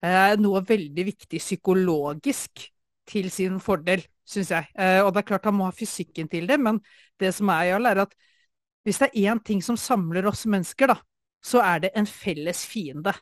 eh, 0.00 0.34
noe 0.40 0.62
veldig 0.64 1.04
viktig 1.10 1.40
psykologisk 1.42 2.64
til 3.12 3.28
sin 3.34 3.58
fordel, 3.60 4.04
syns 4.24 4.52
jeg. 4.54 4.70
Eh, 4.78 5.00
og 5.04 5.12
det 5.12 5.22
er 5.22 5.28
klart 5.34 5.50
han 5.50 5.58
må 5.58 5.68
ha 5.68 5.76
fysikken 5.76 6.30
til 6.32 6.48
det, 6.48 6.56
men 6.62 6.80
det 7.20 7.34
som 7.36 7.52
er, 7.52 7.72
Jarl, 7.74 7.90
er 7.90 8.04
at 8.06 8.16
hvis 8.86 8.98
det 9.02 9.10
er 9.12 9.34
én 9.34 9.42
ting 9.44 9.60
som 9.62 9.76
samler 9.78 10.26
oss 10.26 10.46
mennesker, 10.48 10.94
da, 10.94 10.96
så 11.44 11.60
er 11.62 11.84
det 11.84 11.92
en 11.98 12.08
felles 12.08 12.64
fiende. 12.66 13.12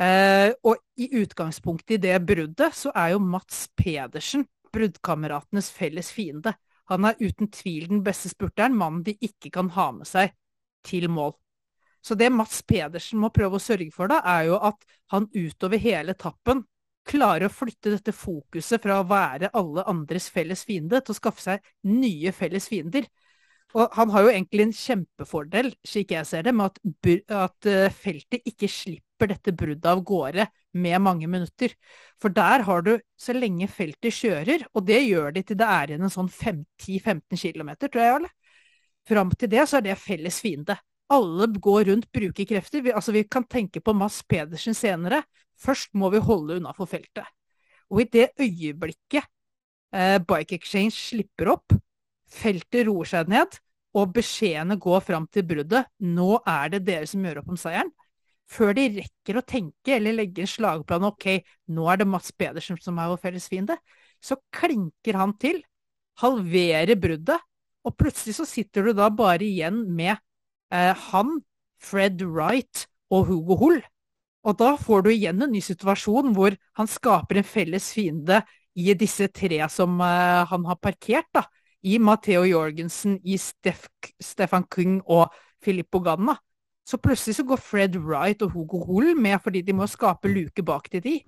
Eh, 0.00 0.50
og 0.66 0.80
i 0.98 1.12
utgangspunktet 1.20 1.98
i 1.98 2.02
det 2.08 2.18
bruddet, 2.26 2.74
så 2.74 2.90
er 2.96 3.12
jo 3.14 3.22
Mats 3.22 3.68
Pedersen 3.78 4.46
bruddkameratenes 4.74 5.70
felles 5.74 6.10
fiende. 6.14 6.54
Han 6.90 7.06
er 7.08 7.20
uten 7.22 7.48
tvil 7.54 7.88
den 7.88 8.02
beste 8.04 8.28
spurteren, 8.32 8.76
mannen 8.76 9.04
de 9.06 9.16
ikke 9.24 9.52
kan 9.54 9.70
ha 9.76 9.88
med 9.96 10.08
seg 10.08 10.34
til 10.84 11.08
mål. 11.08 11.32
Så 12.04 12.16
det 12.20 12.28
Mats 12.32 12.60
Pedersen 12.68 13.22
må 13.22 13.30
prøve 13.32 13.56
å 13.56 13.62
sørge 13.62 13.88
for, 13.94 14.10
da, 14.12 14.20
er 14.28 14.50
jo 14.50 14.58
at 14.60 14.82
han 15.14 15.30
utover 15.32 15.80
hele 15.80 16.12
etappen 16.12 16.60
klarer 17.08 17.48
å 17.48 17.52
flytte 17.52 17.92
dette 17.92 18.12
fokuset 18.16 18.82
fra 18.82 18.98
å 19.00 19.06
være 19.08 19.52
alle 19.56 19.84
andres 19.88 20.28
felles 20.32 20.64
fiende 20.68 21.00
til 21.00 21.14
å 21.14 21.18
skaffe 21.18 21.44
seg 21.44 21.72
nye 21.88 22.32
felles 22.32 22.68
fiender. 22.68 23.08
Og 23.74 23.90
han 23.96 24.10
har 24.14 24.22
jo 24.22 24.30
egentlig 24.30 24.68
en 24.68 24.76
kjempefordel, 24.78 25.72
slik 25.86 26.12
jeg 26.14 26.26
ser 26.28 26.44
det, 26.46 26.52
med 26.54 26.70
at, 26.70 27.24
at 27.34 27.68
eh, 27.70 27.90
feltet 27.90 28.46
ikke 28.46 28.68
slipper 28.70 29.32
dette 29.32 29.54
bruddet 29.56 29.88
av 29.90 30.02
gårde 30.06 30.46
med 30.78 31.02
mange 31.02 31.26
minutter. 31.30 31.74
For 32.22 32.30
der 32.34 32.62
har 32.68 32.84
du, 32.86 32.92
så 33.18 33.34
lenge 33.34 33.66
feltet 33.70 34.14
kjører, 34.14 34.66
og 34.74 34.86
det 34.86 35.00
gjør 35.02 35.34
de 35.34 35.42
til 35.42 35.58
det 35.58 35.66
er 35.66 35.90
igjen 35.90 36.06
en 36.06 36.14
sånn 36.14 36.30
10-15 36.30 37.34
km, 37.34 37.74
tror 37.88 38.02
jeg, 38.04 38.18
eller? 38.20 38.34
Fram 39.10 39.34
til 39.36 39.50
det 39.52 39.66
så 39.68 39.80
er 39.80 39.88
det 39.88 39.98
felles 40.00 40.38
fiende. 40.40 40.78
Alle 41.12 41.50
går 41.66 41.90
rundt, 41.90 42.06
bruker 42.14 42.46
krefter. 42.48 42.80
Vi, 42.84 42.94
altså, 42.94 43.12
vi 43.12 43.26
kan 43.28 43.44
tenke 43.50 43.82
på 43.84 43.92
Mads 43.96 44.22
Pedersen 44.28 44.76
senere. 44.78 45.24
Først 45.60 45.92
må 45.98 46.08
vi 46.14 46.22
holde 46.22 46.60
unna 46.60 46.72
for 46.78 46.88
feltet. 46.90 47.26
Og 47.90 48.00
i 48.00 48.08
det 48.08 48.30
øyeblikket 48.40 49.26
eh, 49.94 50.16
Bike 50.22 50.56
Exchange 50.56 50.94
slipper 50.94 51.52
opp, 51.58 51.74
feltet 52.30 52.86
roer 52.88 53.10
seg 53.10 53.28
ned, 53.30 53.58
og 53.94 54.14
beskjedene 54.14 54.76
går 54.80 55.02
fram 55.06 55.26
til 55.30 55.46
bruddet. 55.46 55.86
Nå 56.02 56.40
er 56.42 56.72
det 56.74 56.82
dere 56.88 57.06
som 57.08 57.22
gjør 57.24 57.42
opp 57.42 57.52
om 57.54 57.60
seieren. 57.60 57.92
Før 58.50 58.74
de 58.76 58.88
rekker 58.98 59.38
å 59.38 59.44
tenke 59.46 59.94
eller 59.96 60.18
legge 60.18 60.44
en 60.44 60.50
slagplan 60.50 61.06
ok, 61.08 61.28
nå 61.72 61.86
er 61.88 62.02
det 62.02 62.08
Mats 62.10 62.34
Pedersen 62.36 62.76
som 62.82 62.98
er 63.00 63.08
vår 63.12 63.22
felles 63.22 63.46
fiende, 63.48 63.78
så 64.20 64.36
klinker 64.52 65.16
han 65.16 65.32
til, 65.40 65.62
halverer 66.20 66.98
bruddet, 67.00 67.40
og 67.84 67.96
plutselig 68.00 68.36
så 68.36 68.46
sitter 68.48 68.88
du 68.88 68.94
da 68.98 69.08
bare 69.12 69.44
igjen 69.46 69.82
med 69.96 70.14
eh, 70.72 70.92
han, 71.08 71.38
Fred 71.80 72.22
Wright 72.24 72.86
og 73.12 73.30
Hugo 73.30 73.58
Hull. 73.60 73.80
Og 74.44 74.56
da 74.60 74.74
får 74.80 75.04
du 75.04 75.10
igjen 75.12 75.40
en 75.44 75.52
ny 75.52 75.60
situasjon 75.64 76.32
hvor 76.36 76.56
han 76.78 76.88
skaper 76.88 77.40
en 77.40 77.48
felles 77.48 77.90
fiende 77.96 78.42
i 78.76 78.92
disse 78.98 79.30
tre 79.32 79.62
som 79.72 79.96
eh, 80.04 80.44
han 80.50 80.68
har 80.68 80.80
parkert, 80.84 81.30
da 81.32 81.46
i 81.84 81.98
Matheo 82.00 82.44
Jorgensen, 82.48 83.18
i 83.24 83.36
Stef 83.38 83.86
Stefan 84.20 84.64
Kung 84.72 85.00
og 85.04 85.32
Filippo 85.62 86.00
Ganna. 86.00 86.36
Så 86.84 86.98
plutselig 87.00 87.38
så 87.38 87.44
går 87.48 87.60
Fred 87.60 87.96
Wright 87.96 88.42
og 88.44 88.52
Hugo 88.52 88.82
Hull 88.84 89.14
med 89.16 89.40
fordi 89.44 89.62
de 89.64 89.72
må 89.76 89.86
skape 89.88 90.28
luke 90.28 90.64
bak 90.64 90.90
til 90.92 91.04
de. 91.04 91.18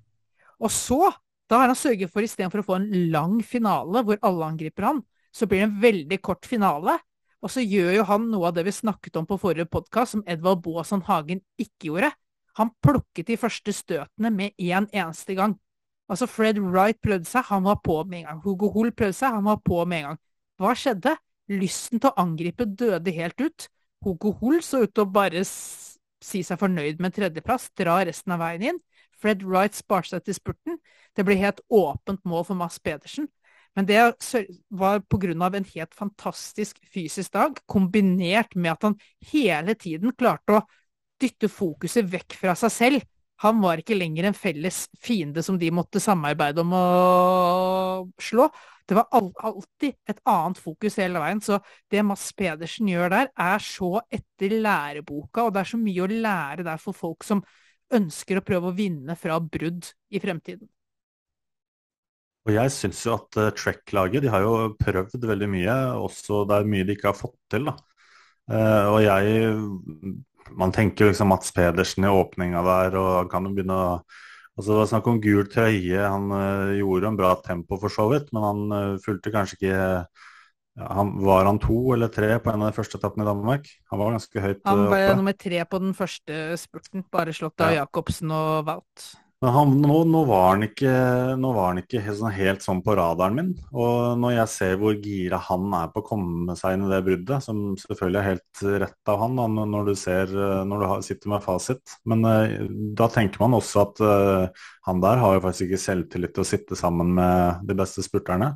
Og 0.61 0.71
så, 0.73 1.11
da 1.49 1.61
har 1.61 1.71
han 1.71 1.77
sørget 1.77 2.11
for 2.13 2.25
istedenfor 2.25 2.61
å 2.61 2.67
få 2.67 2.77
en 2.77 2.89
lang 3.13 3.39
finale 3.45 4.03
hvor 4.05 4.21
alle 4.25 4.49
angriper 4.53 4.89
han, 4.89 5.03
så 5.33 5.45
blir 5.45 5.61
det 5.61 5.69
en 5.69 5.81
veldig 5.81 6.21
kort 6.25 6.45
finale. 6.49 6.97
Og 7.41 7.53
så 7.53 7.61
gjør 7.61 7.91
jo 7.99 8.05
han 8.09 8.29
noe 8.31 8.49
av 8.49 8.57
det 8.57 8.65
vi 8.65 8.73
snakket 8.73 9.17
om 9.19 9.27
på 9.29 9.37
forrige 9.41 9.69
podkast, 9.69 10.15
som 10.15 10.23
Edvald 10.25 10.63
Baason 10.65 11.03
Hagen 11.05 11.43
ikke 11.61 11.91
gjorde. 11.91 12.11
Han 12.57 12.73
plukket 12.81 13.29
de 13.29 13.37
første 13.37 13.73
støtene 13.73 14.31
med 14.33 14.55
én 14.57 14.73
en 14.79 14.89
eneste 14.89 15.35
gang. 15.37 15.53
Altså 16.09 16.25
Fred 16.25 16.57
Wright 16.57 16.97
prøvde 17.03 17.29
seg, 17.29 17.45
han 17.51 17.67
var 17.67 17.77
på 17.83 17.99
med 18.07 18.23
en 18.23 18.29
gang. 18.31 18.39
Hugo 18.41 18.71
Hull 18.73 18.89
prøvde 18.95 19.17
seg, 19.19 19.35
han 19.37 19.45
var 19.45 19.61
på 19.61 19.83
med 19.85 20.01
en 20.01 20.09
gang. 20.09 20.19
Hva 20.57 20.73
skjedde? 20.77 21.15
Lysten 21.47 22.01
til 22.01 22.11
å 22.11 22.23
angripe 22.23 22.65
døde 22.67 23.13
helt 23.15 23.39
ut. 23.39 23.67
Hugo 24.03 24.33
Hull 24.41 24.59
så 24.65 24.83
ut 24.83 24.93
til 24.93 25.05
å 25.05 25.11
bare 25.11 25.43
si 25.47 26.41
seg 26.43 26.59
fornøyd 26.59 27.01
med 27.01 27.15
tredjeplass, 27.15 27.69
dra 27.77 27.99
resten 28.05 28.33
av 28.35 28.41
veien 28.43 28.65
inn. 28.71 28.79
Fred 29.17 29.43
Wright 29.45 29.77
sparte 29.77 30.11
seg 30.13 30.25
til 30.25 30.37
spurten. 30.37 30.79
Det 31.15 31.25
ble 31.25 31.37
helt 31.39 31.61
åpent 31.73 32.21
mål 32.27 32.45
for 32.49 32.59
Mads 32.59 32.77
Pedersen. 32.83 33.29
Men 33.77 33.85
det 33.85 33.99
var 34.73 35.03
pga. 35.05 35.33
en 35.33 35.65
helt 35.75 35.93
fantastisk 35.93 36.79
fysisk 36.93 37.33
dag, 37.33 37.59
kombinert 37.67 38.55
med 38.55 38.71
at 38.71 38.83
han 38.83 38.95
hele 39.31 39.75
tiden 39.75 40.13
klarte 40.17 40.57
å 40.57 40.65
dytte 41.21 41.49
fokuset 41.49 42.05
vekk 42.05 42.33
fra 42.33 42.55
seg 42.55 42.71
selv. 42.71 43.01
Han 43.43 43.59
var 43.61 43.81
ikke 43.81 43.97
lenger 43.97 44.29
en 44.29 44.37
felles 44.37 44.87
fiende 45.03 45.43
som 45.45 45.59
de 45.61 45.69
måtte 45.73 46.01
samarbeide 46.01 46.63
om 46.63 46.73
å 46.73 46.85
slå. 48.21 48.47
Det 48.87 48.95
var 48.97 49.09
alltid 49.11 49.97
et 50.09 50.21
annet 50.25 50.61
fokus 50.61 50.97
hele 51.01 51.21
veien. 51.21 51.41
Så 51.43 51.59
det 51.91 52.05
Mads 52.07 52.31
Pedersen 52.37 52.89
gjør 52.89 53.11
der, 53.13 53.29
er 53.35 53.61
så 53.63 53.99
etter 54.09 54.55
læreboka, 54.63 55.45
og 55.45 55.53
det 55.53 55.61
er 55.61 55.71
så 55.73 55.81
mye 55.81 56.05
å 56.05 56.09
lære 56.11 56.65
der 56.65 56.81
for 56.81 56.97
folk 56.97 57.27
som 57.27 57.43
ønsker 57.93 58.39
å 58.39 58.45
prøve 58.47 58.71
å 58.71 58.75
vinne 58.75 59.15
fra 59.19 59.37
brudd 59.43 59.91
i 60.09 60.21
fremtiden. 60.23 60.67
Og 62.47 62.55
jeg 62.55 62.71
syns 62.71 63.01
jo 63.03 63.17
at 63.17 63.37
uh, 63.37 63.51
Trek-laget 63.51 64.23
de 64.23 64.31
har 64.31 64.45
jo 64.45 64.71
prøvd 64.79 65.25
veldig 65.29 65.49
mye, 65.51 65.75
også 65.99 66.45
det 66.47 66.57
er 66.57 66.69
mye 66.71 66.87
de 66.87 66.95
ikke 66.95 67.11
har 67.11 67.19
fått 67.19 67.37
til. 67.51 67.67
da. 67.67 67.75
Uh, 68.47 68.85
og 68.93 69.01
jeg 69.03 69.49
Man 70.55 70.71
tenker 70.75 71.09
liksom 71.09 71.31
Mats 71.33 71.51
Pedersen 71.55 72.07
i 72.07 72.13
åpninga 72.13 72.63
der, 72.65 72.97
og 72.99 73.11
han 73.23 73.29
kan 73.31 73.49
jo 73.49 73.53
begynne 73.57 73.77
å 73.77 73.91
Altså, 74.57 74.71
det 74.71 74.77
var 74.79 74.87
snakk 74.89 75.07
om 75.11 75.19
gul 75.21 75.43
trøye. 75.53 75.99
Han 76.01 76.31
uh, 76.33 76.71
gjorde 76.73 77.11
en 77.11 77.17
bra 77.19 77.35
tempo 77.45 77.77
for 77.77 77.93
så 77.93 78.07
vidt, 78.09 78.31
men 78.33 78.41
han 78.41 78.71
uh, 78.73 78.95
fulgte 79.03 79.29
kanskje 79.29 79.59
ikke 79.59 79.81
han, 80.77 81.11
Var 81.25 81.45
han 81.45 81.59
to 81.61 81.77
eller 81.93 82.09
tre 82.13 82.31
på 82.41 82.49
en 82.49 82.63
av 82.65 82.71
de 82.71 82.77
første 82.77 82.97
etappene 82.97 83.25
i 83.25 83.29
Danmark? 83.29 83.69
Han 83.93 84.01
var 84.01 84.17
ganske 84.17 84.41
høyt 84.41 84.63
uh, 84.63 84.71
Han 84.71 84.83
ble 84.89 85.03
nummer 85.19 85.37
tre 85.37 85.61
på 85.61 85.81
den 85.83 85.93
første 85.97 86.57
spurten, 86.57 87.05
bare 87.13 87.37
slått 87.37 87.61
av 87.61 87.75
ja. 87.75 87.83
Jacobsen 87.83 88.33
og 88.33 88.65
Wout. 88.65 89.07
Men 89.37 89.51
han, 89.53 89.73
nå, 89.83 89.97
nå, 90.09 90.23
var 90.25 90.47
han 90.55 90.65
ikke, 90.65 90.91
nå 91.37 91.49
var 91.53 91.67
han 91.69 91.79
ikke 91.83 91.99
helt, 92.01 92.17
sånn, 92.17 92.33
helt, 92.33 92.63
sånn 92.65 92.79
på 92.81 92.95
radaren 92.97 93.35
min. 93.37 93.49
Og 93.69 94.15
når 94.17 94.31
jeg 94.33 94.49
ser 94.49 94.79
hvor 94.81 94.95
gira 94.97 95.37
han 95.45 95.67
er 95.77 95.91
på 95.93 96.01
å 96.01 96.07
komme 96.07 96.55
seg 96.57 96.73
inn 96.73 96.87
i 96.87 96.89
det 96.89 97.03
bruddet, 97.05 97.45
som 97.45 97.59
selvfølgelig 97.77 98.19
er 98.21 98.27
helt 98.31 98.63
rett 98.85 99.11
av 99.13 99.21
han 99.21 99.37
da, 99.37 99.45
når 99.59 99.91
du, 99.91 99.93
ser, 100.01 100.33
når 100.65 100.81
du 100.81 101.05
sitter 101.05 101.29
med 101.35 101.45
fasit 101.45 101.93
Men 102.09 102.25
uh, 102.25 102.55
da 102.97 103.09
tenker 103.13 103.43
man 103.43 103.53
også 103.59 103.83
at 103.83 104.01
uh, 104.01 104.65
han 104.89 105.05
der 105.05 105.21
har 105.21 105.37
jo 105.37 105.45
faktisk 105.45 105.67
ikke 105.67 105.83
selvtillit 105.85 106.33
til 106.33 106.45
å 106.45 106.49
sitte 106.55 106.79
sammen 106.79 107.13
med 107.19 107.69
de 107.69 107.77
beste 107.77 108.05
spurterne. 108.07 108.55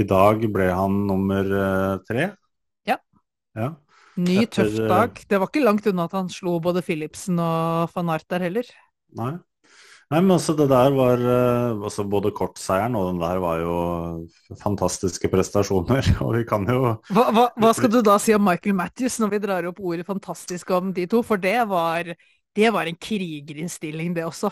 I 0.00 0.08
dag 0.08 0.48
ble 0.48 0.70
han 0.72 0.96
nummer 1.10 1.52
uh, 1.52 2.00
tre. 2.08 2.30
Ja. 2.88 2.96
ja. 3.52 3.68
Ny, 4.16 4.40
Etter, 4.46 4.64
tøff 4.64 4.80
dag. 4.80 5.22
Det 5.28 5.44
var 5.44 5.52
ikke 5.52 5.66
langt 5.66 5.92
unna 5.92 6.08
at 6.08 6.16
han 6.16 6.32
slo 6.32 6.56
både 6.64 6.80
Philipsen 6.88 7.36
og 7.36 7.92
van 7.92 8.16
Art 8.16 8.28
der 8.32 8.48
heller. 8.48 8.74
Nei. 9.20 9.34
Nei, 10.10 10.18
men 10.24 10.34
altså 10.34 10.56
det 10.58 10.66
der 10.72 10.90
var 10.90 11.20
uh, 11.22 11.84
altså 11.86 12.02
Både 12.10 12.32
kortseieren 12.34 12.96
og 12.98 13.12
den 13.12 13.20
der 13.22 13.38
var 13.42 13.60
jo 13.62 13.74
fantastiske 14.58 15.30
prestasjoner. 15.30 16.02
Og 16.24 16.34
vi 16.34 16.46
kan 16.48 16.66
jo 16.66 16.80
hva, 17.12 17.28
hva, 17.30 17.44
hva, 17.54 17.70
skal 17.76 17.92
du 17.92 18.00
da 18.02 18.16
si 18.18 18.34
om 18.34 18.42
Michael 18.42 18.74
Matthews 18.74 19.20
når 19.22 19.36
vi 19.36 19.40
drar 19.44 19.68
opp 19.70 19.78
ordet 19.78 20.08
'fantastisk' 20.08 20.72
om 20.74 20.90
de 20.96 21.06
to? 21.06 21.22
For 21.22 21.38
det 21.38 21.60
var, 21.70 22.10
det 22.58 22.72
var 22.74 22.90
en 22.90 22.98
krigerinnstilling, 22.98 24.16
det 24.16 24.26
også. 24.26 24.50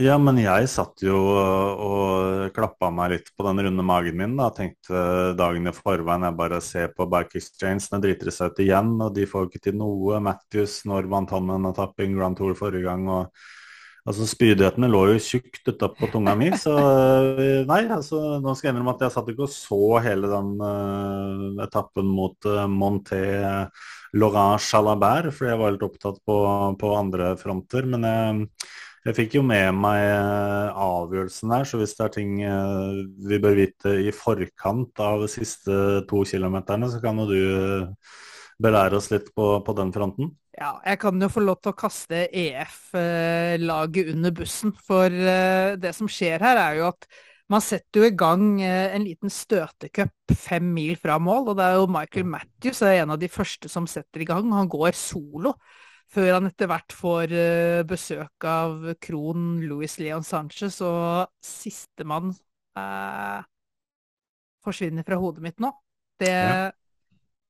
Ja, 0.00 0.16
men 0.20 0.36
jeg 0.40 0.68
satt 0.68 1.00
jo 1.04 1.16
og 1.16 2.48
klappa 2.56 2.90
meg 2.92 3.14
litt 3.14 3.28
på 3.36 3.44
den 3.46 3.62
runde 3.64 3.84
magen 3.84 4.16
min. 4.16 4.34
da, 4.36 4.48
Tenkte 4.52 5.36
dagen 5.36 5.68
i 5.68 5.72
forveien 5.76 6.24
jeg 6.24 6.36
bare 6.40 6.62
ser 6.64 6.90
på 6.96 7.08
Bike 7.08 7.36
Exchange, 7.40 7.84
det 7.92 8.02
driter 8.04 8.32
seg 8.32 8.52
ut 8.52 8.64
igjen. 8.64 8.96
Og 9.00 9.12
de 9.16 9.28
får 9.28 9.48
ikke 9.48 9.62
til 9.68 9.76
noe. 9.80 10.20
Matthews 10.24 10.82
når 10.88 11.08
vant 11.12 11.32
han 11.36 11.52
en 11.52 11.70
etappe 11.72 12.04
i 12.04 12.10
Grand 12.12 12.36
Tour 12.36 12.56
forrige 12.56 12.88
gang. 12.88 13.08
og 13.08 13.32
Altså 14.06 14.22
Spydighetene 14.30 14.86
lå 14.86 15.00
jo 15.10 15.18
tjukt 15.18 15.66
utapå 15.66 16.06
tunga 16.12 16.36
mi, 16.38 16.52
så 16.54 16.76
eh, 17.42 17.64
nei, 17.66 17.80
altså 17.90 18.36
nå 18.38 18.52
skal 18.54 18.68
jeg 18.68 18.76
innrømme 18.76 18.92
at 18.94 19.02
jeg 19.02 19.14
satt 19.16 19.30
ikke 19.32 19.48
og 19.48 19.50
så 19.50 19.78
hele 20.04 20.30
den 20.30 20.52
uh, 20.62 21.64
etappen 21.64 22.06
mot 22.14 22.46
uh, 22.46 22.68
Monté 22.70 23.18
Laurent 24.14 24.62
Chalabert, 24.62 25.32
fordi 25.34 25.50
jeg 25.50 25.62
var 25.62 25.74
litt 25.74 25.82
opptatt 25.88 26.20
på, 26.22 26.36
på 26.78 26.92
andre 26.94 27.32
fronter. 27.40 27.88
Men 27.90 28.06
jeg, 28.06 28.46
jeg, 29.08 29.16
fikk 29.18 29.36
jo 29.40 29.42
med 29.48 29.74
meg 29.74 30.04
uh, 30.06 30.78
avgjørelsen 30.86 31.56
der, 31.56 31.66
så 31.66 31.82
hvis 31.82 31.98
det 31.98 32.06
er 32.06 32.14
ting 32.14 32.38
vi 33.26 33.42
bør 33.42 33.58
vite 33.58 33.98
i 34.06 34.14
forkant 34.14 35.02
av 35.02 35.26
de 35.26 35.32
siste 35.34 36.06
to 36.06 36.22
kilometerne, 36.30 36.94
så 36.94 37.02
kan 37.02 37.24
jo 37.24 37.26
du 37.32 37.42
belære 38.62 39.02
oss 39.02 39.10
litt 39.10 39.32
på, 39.34 39.50
på 39.66 39.74
den 39.82 39.90
fronten. 39.92 40.30
Ja, 40.56 40.78
jeg 40.88 40.96
kan 41.02 41.20
jo 41.20 41.28
få 41.28 41.42
lov 41.44 41.58
til 41.60 41.74
å 41.74 41.76
kaste 41.76 42.22
EF-laget 42.32 44.12
under 44.14 44.32
bussen. 44.32 44.72
For 44.86 45.12
eh, 45.12 45.74
det 45.76 45.92
som 45.96 46.08
skjer 46.08 46.40
her, 46.40 46.56
er 46.56 46.78
jo 46.78 46.86
at 46.88 47.04
man 47.52 47.62
setter 47.62 48.00
jo 48.00 48.08
i 48.08 48.14
gang 48.16 48.62
eh, 48.64 48.94
en 48.96 49.04
liten 49.04 49.30
støtecup 49.30 50.32
fem 50.32 50.70
mil 50.72 50.96
fra 50.96 51.18
mål. 51.20 51.50
Og 51.52 51.58
det 51.58 51.66
er 51.66 51.76
jo 51.76 51.90
Michael 51.92 52.24
Matthews 52.32 52.80
er 52.82 53.02
en 53.02 53.12
av 53.12 53.20
de 53.20 53.28
første 53.28 53.68
som 53.68 53.88
setter 53.90 54.24
i 54.24 54.28
gang. 54.28 54.48
Han 54.56 54.72
går 54.72 54.96
solo. 54.96 55.54
før 56.06 56.36
han 56.36 56.46
etter 56.46 56.68
hvert 56.70 56.94
får 56.94 57.32
uh, 57.34 57.80
besøk 57.82 58.44
av 58.46 58.92
kronen 59.02 59.56
Louis 59.66 59.90
Leon 59.98 60.22
Sanchez, 60.22 60.76
og 60.78 61.26
sistemann 61.42 62.30
eh, 62.78 63.40
forsvinner 64.62 65.02
fra 65.02 65.18
hodet 65.18 65.42
mitt 65.42 65.58
nå. 65.58 65.72
Det 66.22 66.30
ja. 66.30 66.70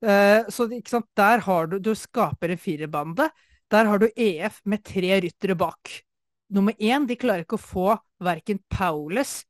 Uh, 0.04 0.48
Så 0.48 0.68
der 1.16 1.38
har 1.46 1.66
du 1.66 1.78
Du 1.78 1.94
skaper 1.94 2.50
en 2.50 2.58
firerbande. 2.58 3.30
Der 3.70 3.84
har 3.84 3.98
du 3.98 4.08
EF 4.16 4.60
med 4.64 4.84
tre 4.84 5.20
ryttere 5.20 5.54
bak. 5.54 6.02
Nummer 6.50 6.72
én, 6.78 7.06
de 7.06 7.16
klarer 7.16 7.42
ikke 7.42 7.58
å 7.58 7.62
få 7.62 7.86
verken 8.22 8.60
Paulus, 8.70 9.44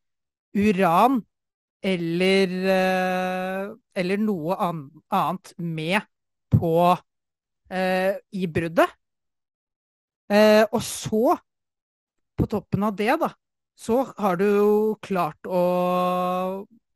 Uran 0.57 1.21
eller, 1.85 2.55
eller 3.93 4.23
noe 4.23 4.57
annet 4.57 5.53
med 5.61 6.01
på 6.49 6.97
eh, 7.71 8.17
i 8.33 8.47
bruddet. 8.47 8.89
Eh, 10.33 10.65
og 10.73 10.83
så, 10.83 11.37
på 12.37 12.49
toppen 12.51 12.87
av 12.89 12.97
det, 12.99 13.13
da, 13.21 13.31
så 13.79 14.03
har 14.19 14.41
du 14.41 14.47
jo 14.47 14.71
klart 15.05 15.47
å 15.47 15.63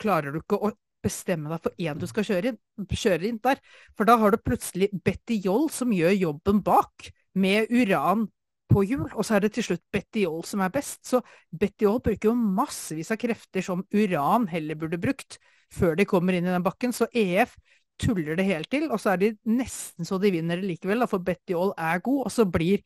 Klarer 0.01 0.33
du 0.33 0.39
ikke 0.39 0.57
å 0.57 0.71
bestemme 1.05 1.51
deg 1.53 1.63
for 1.65 1.81
én 1.81 2.01
du 2.01 2.07
skal 2.11 2.27
kjøre 2.29 2.53
inn, 2.53 2.59
kjøre 2.89 3.29
inn 3.29 3.41
der. 3.45 3.63
For 3.97 4.09
da 4.09 4.19
har 4.21 4.35
du 4.35 4.43
plutselig 4.43 4.91
Betty 5.05 5.41
Joll 5.45 5.71
som 5.73 5.95
gjør 5.95 6.17
jobben 6.17 6.63
bak, 6.67 7.11
med 7.39 7.71
uran 7.71 8.27
på 8.71 8.85
hjul. 8.87 9.07
Og 9.15 9.27
så 9.27 9.37
er 9.37 9.45
det 9.45 9.53
til 9.57 9.69
slutt 9.71 9.85
Betty 9.93 10.25
Joll 10.25 10.45
som 10.47 10.63
er 10.65 10.73
best. 10.75 11.03
Så 11.07 11.23
Betty 11.51 11.87
Joll 11.87 12.01
bruker 12.05 12.31
jo 12.31 12.37
massevis 12.39 13.13
av 13.15 13.21
krefter 13.23 13.65
som 13.65 13.85
uran 13.95 14.49
heller 14.51 14.79
burde 14.79 15.01
brukt 15.01 15.39
før 15.71 15.95
de 15.99 16.07
kommer 16.09 16.35
inn 16.35 16.49
i 16.49 16.55
den 16.55 16.67
bakken. 16.67 16.95
Så 16.95 17.07
EF 17.15 17.55
tuller 18.01 18.39
det 18.39 18.49
helt 18.49 18.71
til, 18.73 18.89
og 18.91 19.01
så 19.01 19.15
er 19.15 19.21
de 19.21 19.31
nesten 19.51 20.09
så 20.09 20.19
de 20.21 20.33
vinner 20.33 20.61
det 20.61 20.71
likevel, 20.71 21.05
for 21.11 21.23
Betty 21.25 21.55
Joll 21.55 21.75
er 21.77 22.01
god, 22.05 22.27
og 22.27 22.33
så 22.33 22.47
blir 22.49 22.81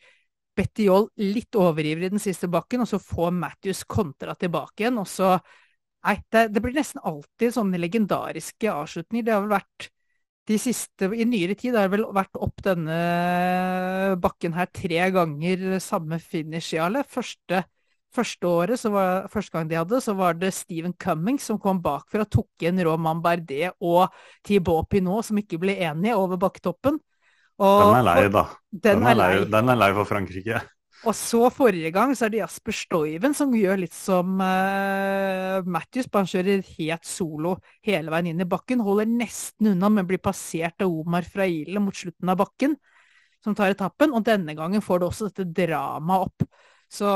Betty 0.55 0.88
Joll 0.88 1.09
litt 1.22 1.55
overivrig 1.59 2.09
i 2.09 2.14
den 2.14 2.22
siste 2.22 2.50
bakken, 2.50 2.85
og 2.85 2.90
så 2.90 3.00
får 3.03 3.35
Matthews 3.35 3.85
kontra 3.90 4.35
tilbake 4.38 4.85
igjen, 4.85 4.98
og 5.03 5.09
så 5.11 5.37
Nei, 6.05 6.19
det, 6.33 6.49
det 6.53 6.62
blir 6.64 6.77
nesten 6.77 7.03
alltid 7.05 7.55
sånne 7.57 7.81
legendariske 7.81 8.71
avslutninger. 8.71 9.27
Det 9.27 9.35
har 9.35 9.45
vel 9.45 9.55
vært 9.57 9.90
de 10.45 10.59
siste 10.61 11.09
I 11.17 11.25
nyere 11.25 11.55
tid 11.57 11.73
har 11.73 11.87
det 11.87 11.95
vel 11.95 12.05
vært 12.12 12.37
opp 12.45 12.61
denne 12.67 12.97
bakken 14.21 14.53
her 14.53 14.69
tre 14.69 15.07
ganger 15.14 15.79
samme 15.81 16.19
finish, 16.21 16.75
Jarle. 16.77 17.05
Første 17.09 17.64
Første 18.14 18.47
året, 18.47 18.83
var, 18.95 19.25
første 19.27 19.51
gang 19.57 19.71
de 19.71 19.75
hadde, 19.75 19.99
så 19.99 20.12
var 20.14 20.37
det 20.38 20.53
Stephen 20.55 20.93
Cummings 21.03 21.49
som 21.49 21.59
kom 21.59 21.81
bakfra 21.83 22.23
tok 22.31 22.62
igjen 22.62 22.79
Roman 22.87 23.19
Bardet 23.25 23.73
og 23.83 24.12
Thibaut 24.47 24.87
Pinot, 24.90 25.27
som 25.27 25.40
ikke 25.40 25.59
ble 25.59 25.75
enige 25.83 26.14
over 26.14 26.38
bakketoppen. 26.45 27.01
Og, 27.59 27.81
den 27.81 27.99
er 27.99 28.07
lei, 28.07 28.29
da. 28.31 28.45
Den, 28.71 29.03
den, 29.03 29.09
er 29.11 29.19
lei, 29.19 29.33
den, 29.51 29.73
er 29.73 29.81
lei, 29.81 29.90
for 29.99 30.11
Frankrike. 30.11 30.62
Og 31.05 31.12
så 31.12 31.51
forrige 31.53 31.90
gang 31.93 32.14
så 32.17 32.25
er 32.27 32.33
det 32.33 32.38
Jasper 32.40 32.73
Stoiven 32.73 33.35
som 33.37 33.53
gjør 33.53 33.83
litt 33.83 33.93
som 33.93 34.38
uh, 34.40 35.61
Matthews. 35.69 36.09
Han 36.14 36.29
kjører 36.31 36.64
helt 36.79 37.05
solo 37.05 37.59
hele 37.85 38.12
veien 38.12 38.31
inn 38.31 38.40
i 38.40 38.47
bakken. 38.49 38.81
Holder 38.85 39.11
nesten 39.11 39.75
unna, 39.75 39.90
men 39.93 40.09
blir 40.09 40.23
passert 40.25 40.81
av 40.81 40.95
Omar 41.03 41.29
Fraile 41.29 41.83
mot 41.85 41.97
slutten 41.97 42.33
av 42.33 42.40
bakken, 42.40 42.79
som 43.45 43.57
tar 43.57 43.75
etappen. 43.75 44.17
Og 44.17 44.25
denne 44.25 44.57
gangen 44.57 44.85
får 44.85 45.03
du 45.03 45.07
også 45.11 45.29
dette 45.29 45.51
dramaet 45.61 46.31
opp. 46.31 46.49
Så 46.95 47.11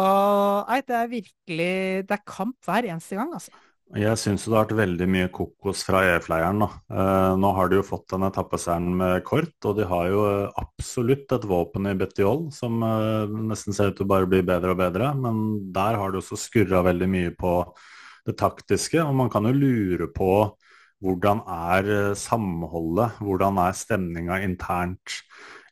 nei, 0.68 0.80
det 0.84 0.94
er 0.96 1.10
virkelig 1.12 1.72
Det 2.08 2.16
er 2.16 2.28
kamp 2.28 2.56
hver 2.66 2.88
eneste 2.88 3.16
gang, 3.16 3.32
altså. 3.36 3.52
Jeg 3.96 4.18
syns 4.20 4.42
det 4.44 4.52
har 4.52 4.66
vært 4.66 4.76
veldig 4.76 5.06
mye 5.08 5.28
kokos 5.32 5.80
fra 5.86 6.02
EF-leiren. 6.10 6.60
Eh, 6.60 7.36
nå 7.40 7.52
har 7.56 7.70
de 7.70 7.78
jo 7.78 7.86
fått 7.86 8.12
en 8.12 8.26
etappeseieren 8.26 8.88
med 9.00 9.22
kort, 9.24 9.54
og 9.64 9.78
de 9.78 9.86
har 9.88 10.08
jo 10.12 10.24
eh, 10.28 10.58
absolutt 10.60 11.32
et 11.32 11.46
våpen 11.48 11.88
i 11.88 11.94
Betiol 11.96 12.50
som 12.52 12.82
eh, 12.84 13.38
nesten 13.48 13.72
ser 13.72 13.88
ut 13.88 13.96
til 13.96 14.04
å 14.04 14.10
bare 14.10 14.28
bli 14.28 14.42
bedre 14.44 14.74
og 14.74 14.82
bedre. 14.82 15.08
Men 15.16 15.70
der 15.72 15.96
har 15.96 16.12
de 16.12 16.20
også 16.20 16.36
skurra 16.36 16.82
veldig 16.84 17.08
mye 17.08 17.32
på 17.38 17.54
det 18.28 18.36
taktiske, 18.36 19.00
og 19.00 19.16
man 19.16 19.30
kan 19.32 19.48
jo 19.48 19.56
lure 19.56 20.10
på 20.12 20.32
hvordan 21.00 21.40
er 21.48 21.88
eh, 21.94 22.16
samholdet, 22.18 23.22
hvordan 23.24 23.60
er 23.62 23.78
stemninga 23.78 24.42
internt 24.44 25.16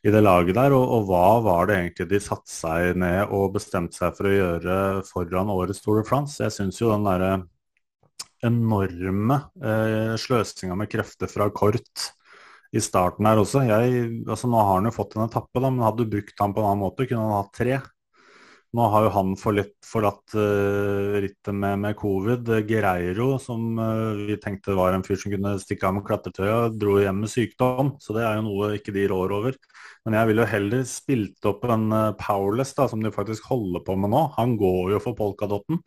i 0.01 0.13
det 0.13 0.23
laget 0.23 0.57
der. 0.57 0.73
Og, 0.73 0.87
og, 0.95 1.05
hva 1.11 1.27
var 1.45 1.69
det 1.69 1.77
egentlig 1.77 2.09
de 2.15 2.21
satte 2.23 2.49
seg 2.49 2.97
ned 2.97 3.29
og 3.29 3.53
bestemte 3.59 3.99
seg 3.99 4.17
for 4.17 4.29
å 4.29 4.33
gjøre 4.33 4.79
foran 5.11 5.53
årets 5.53 5.83
Tour 5.85 6.01
de 6.01 6.07
France? 6.07 6.41
Jeg 6.41 6.55
syns 6.55 6.81
jo 6.81 6.89
den 6.95 7.05
derre 7.05 7.35
enorme 8.45 9.41
eh, 9.63 10.13
sløsinga 10.19 10.77
med 10.77 10.91
krefter 10.91 11.31
fra 11.31 11.49
Kort 11.53 12.11
i 12.75 12.81
starten 12.83 13.27
her 13.27 13.39
også. 13.41 13.63
Jeg, 13.67 14.07
altså 14.27 14.49
Nå 14.51 14.59
har 14.61 14.79
han 14.79 14.89
jo 14.89 14.95
fått 14.95 15.15
en 15.15 15.25
etappe, 15.25 15.61
da, 15.61 15.69
men 15.71 15.85
hadde 15.85 16.03
du 16.03 16.17
brukt 16.17 16.43
han 16.43 16.55
på 16.55 16.63
en 16.63 16.71
annen 16.71 16.83
måte, 16.83 17.07
kunne 17.07 17.23
han 17.23 17.39
hatt 17.39 17.55
tre. 17.55 17.79
Nå 18.75 18.87
har 18.91 19.05
jo 19.05 19.11
han 19.15 19.29
forlatt 19.39 20.33
uh, 20.35 21.15
rittet 21.23 21.55
med, 21.55 21.79
med, 21.85 21.95
covid. 21.97 22.51
Gereiro, 22.67 23.37
som 23.41 23.79
uh, 23.79 24.27
vi 24.27 24.35
tenkte 24.43 24.75
var 24.77 24.93
en 24.93 25.05
fyr 25.07 25.17
som 25.21 25.31
kunne 25.31 25.55
stikke 25.63 25.87
av 25.87 25.95
med 25.95 26.05
klatretøyet, 26.05 26.75
dro 26.77 26.97
hjem 26.99 27.23
med 27.23 27.31
sykdom. 27.31 27.93
Så 28.03 28.13
det 28.17 28.25
er 28.27 28.37
jo 28.37 28.47
noe 28.49 28.73
ikke 28.77 28.93
de 28.93 29.07
rår 29.09 29.33
over. 29.39 29.57
Men 30.07 30.15
jeg 30.15 30.29
ville 30.29 30.43
jo 30.45 30.47
heller 30.53 30.83
spilt 30.87 31.47
opp 31.49 31.65
en 31.67 31.89
uh, 31.91 32.15
Powerless, 32.15 32.71
da, 32.77 32.85
som 32.87 33.01
de 33.03 33.11
faktisk 33.11 33.49
holder 33.51 33.83
på 33.83 33.97
med 33.99 34.13
nå. 34.13 34.21
Han 34.37 34.53
går 34.55 34.93
jo 34.93 35.01
for 35.03 35.17
polkadotten. 35.17 35.81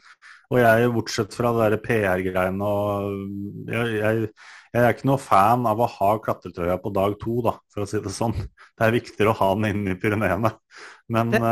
Og 0.50 0.58
jeg, 0.60 0.90
bortsett 0.92 1.32
fra 1.32 1.54
det 1.56 1.78
PR-greiene 1.86 2.66
og 2.68 3.70
jeg, 3.70 3.94
jeg, 3.96 4.28
jeg, 4.74 4.82
er 4.82 4.92
ikke 4.92 5.08
noe 5.08 5.22
fan 5.22 5.64
av 5.70 5.80
å 5.80 5.88
ha 5.88 6.10
klatretrøya 6.20 6.76
på 6.82 6.92
dag 6.92 7.14
to, 7.22 7.38
da, 7.46 7.54
for 7.72 7.86
å 7.86 7.88
si 7.88 8.02
det 8.04 8.12
sånn. 8.12 8.36
Det 8.76 8.84
er 8.84 8.96
viktigere 8.98 9.32
å 9.32 9.38
ha 9.40 9.50
den 9.56 9.70
inne 9.70 9.96
i 9.96 10.00
Pyreneene. 10.00 10.52
Men 11.08 11.32
det... 11.32 11.46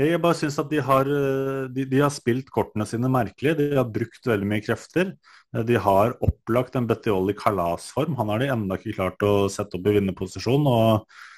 Jeg 0.00 0.20
bare 0.22 0.36
syns 0.38 0.56
at 0.60 0.70
de 0.70 0.78
har, 0.84 1.08
eh, 1.08 1.64
de, 1.74 1.84
de 1.88 1.98
har, 2.00 2.12
spilt 2.14 2.48
kortene 2.52 2.86
sine 2.88 3.08
merkelig. 3.12 3.56
De 3.58 3.66
har 3.74 3.88
brukt 3.90 4.28
veldig 4.28 4.46
mye 4.48 4.62
krefter. 4.64 5.10
Eh, 5.52 5.64
de 5.66 5.80
har 5.82 6.14
opplagt 6.24 6.78
en 6.78 6.86
Betiol 6.88 7.32
i 7.32 7.36
kalasform. 7.36 8.14
Han 8.20 8.32
har 8.32 8.40
de 8.40 8.52
ennå 8.54 8.78
ikke 8.78 8.96
klart 8.96 9.26
å 9.26 9.34
sette 9.52 9.76
opp 9.76 9.90
i 9.90 9.96
vinnerposisjon. 9.98 10.68
og 10.70 11.29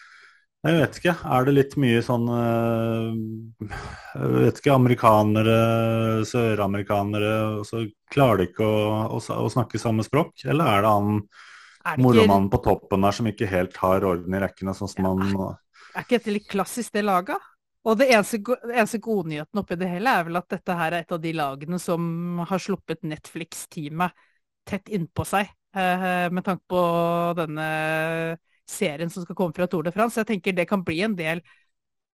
jeg 0.62 0.78
vet 0.78 0.98
ikke. 1.00 1.14
Er 1.34 1.46
det 1.46 1.52
litt 1.56 1.72
mye 1.82 2.02
sånn 2.06 2.28
eh, 2.30 3.70
Jeg 4.14 4.32
vet 4.36 4.60
ikke. 4.60 4.74
Amerikanere, 4.76 5.56
søramerikanere, 6.28 7.32
så 7.66 7.82
klarer 8.12 8.42
de 8.42 8.50
ikke 8.50 8.66
å, 8.66 8.82
å, 9.18 9.18
å, 9.18 9.48
snakke 9.50 9.80
samme 9.82 10.06
språk? 10.06 10.44
Eller 10.46 10.70
er 10.70 10.84
det 10.84 10.92
han 10.92 11.16
moromannen 11.98 12.50
på 12.52 12.60
toppen 12.62 13.02
der 13.02 13.16
som 13.16 13.26
ikke 13.26 13.48
helt 13.50 13.74
har 13.82 14.06
orden 14.06 14.36
i 14.38 14.42
rekkene, 14.42 14.74
sånn 14.78 14.90
som 14.92 15.08
man 15.08 15.24
Er 15.32 16.04
ikke 16.04 16.20
dette 16.20 16.36
litt 16.36 16.46
klassisk, 16.50 16.92
det 16.94 17.02
laget? 17.08 17.50
Og 17.82 17.98
det 17.98 18.12
eneste, 18.14 18.38
eneste 18.70 19.00
godnyheten 19.02 19.58
oppi 19.58 19.74
det 19.80 19.88
hele 19.90 20.14
er 20.14 20.28
vel 20.28 20.38
at 20.38 20.54
dette 20.54 20.76
her 20.78 20.94
er 20.94 21.02
et 21.02 21.16
av 21.16 21.18
de 21.18 21.32
lagene 21.34 21.80
som 21.82 22.44
har 22.46 22.62
sluppet 22.62 23.02
Netflix-teamet 23.02 24.14
tett 24.70 24.92
innpå 24.94 25.26
seg, 25.26 25.50
eh, 25.74 26.28
med 26.30 26.46
tanke 26.46 26.62
på 26.70 26.82
denne 27.34 27.66
serien 28.72 29.12
som 29.12 29.24
skal 29.24 29.38
komme 29.38 29.56
fra 29.56 29.68
Tour 29.70 29.86
de 29.86 29.92
France. 29.94 30.18
Jeg 30.20 30.30
tenker 30.30 30.56
det 30.56 30.68
kan 30.70 30.82
bli 30.86 31.00
en 31.06 31.14
del, 31.18 31.42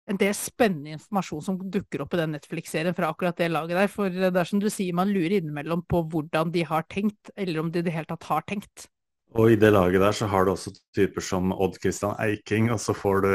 en 0.10 0.20
del 0.20 0.36
spennende 0.38 0.98
informasjon 0.98 1.46
som 1.46 1.62
dukker 1.62 2.04
opp 2.04 2.16
i 2.16 2.22
den 2.22 2.36
Netflix-serien 2.38 2.98
fra 2.98 3.12
akkurat 3.14 3.40
det 3.40 3.52
laget 3.54 3.80
der. 3.80 3.90
For 3.92 4.14
det 4.14 4.34
er 4.34 4.52
som 4.52 4.62
du 4.64 4.70
sier, 4.74 4.96
man 4.98 5.14
lurer 5.14 5.40
innimellom 5.40 5.86
på 5.90 6.04
hvordan 6.12 6.54
de 6.56 6.68
har 6.68 6.88
tenkt, 6.92 7.34
eller 7.36 7.64
om 7.64 7.72
de 7.72 7.84
i 7.84 7.88
det 7.88 7.96
hele 7.96 8.10
tatt 8.10 8.30
har 8.32 8.48
tenkt. 8.50 8.88
Og 9.36 9.52
i 9.52 9.58
det 9.60 9.74
laget 9.74 10.00
der 10.00 10.16
så 10.16 10.28
har 10.32 10.46
du 10.46 10.54
også 10.54 10.72
typer 10.96 11.24
som 11.24 11.52
Odd 11.52 11.76
Christian 11.82 12.16
Eiking, 12.24 12.70
og 12.72 12.80
så 12.80 12.96
får 12.96 13.26
du 13.26 13.30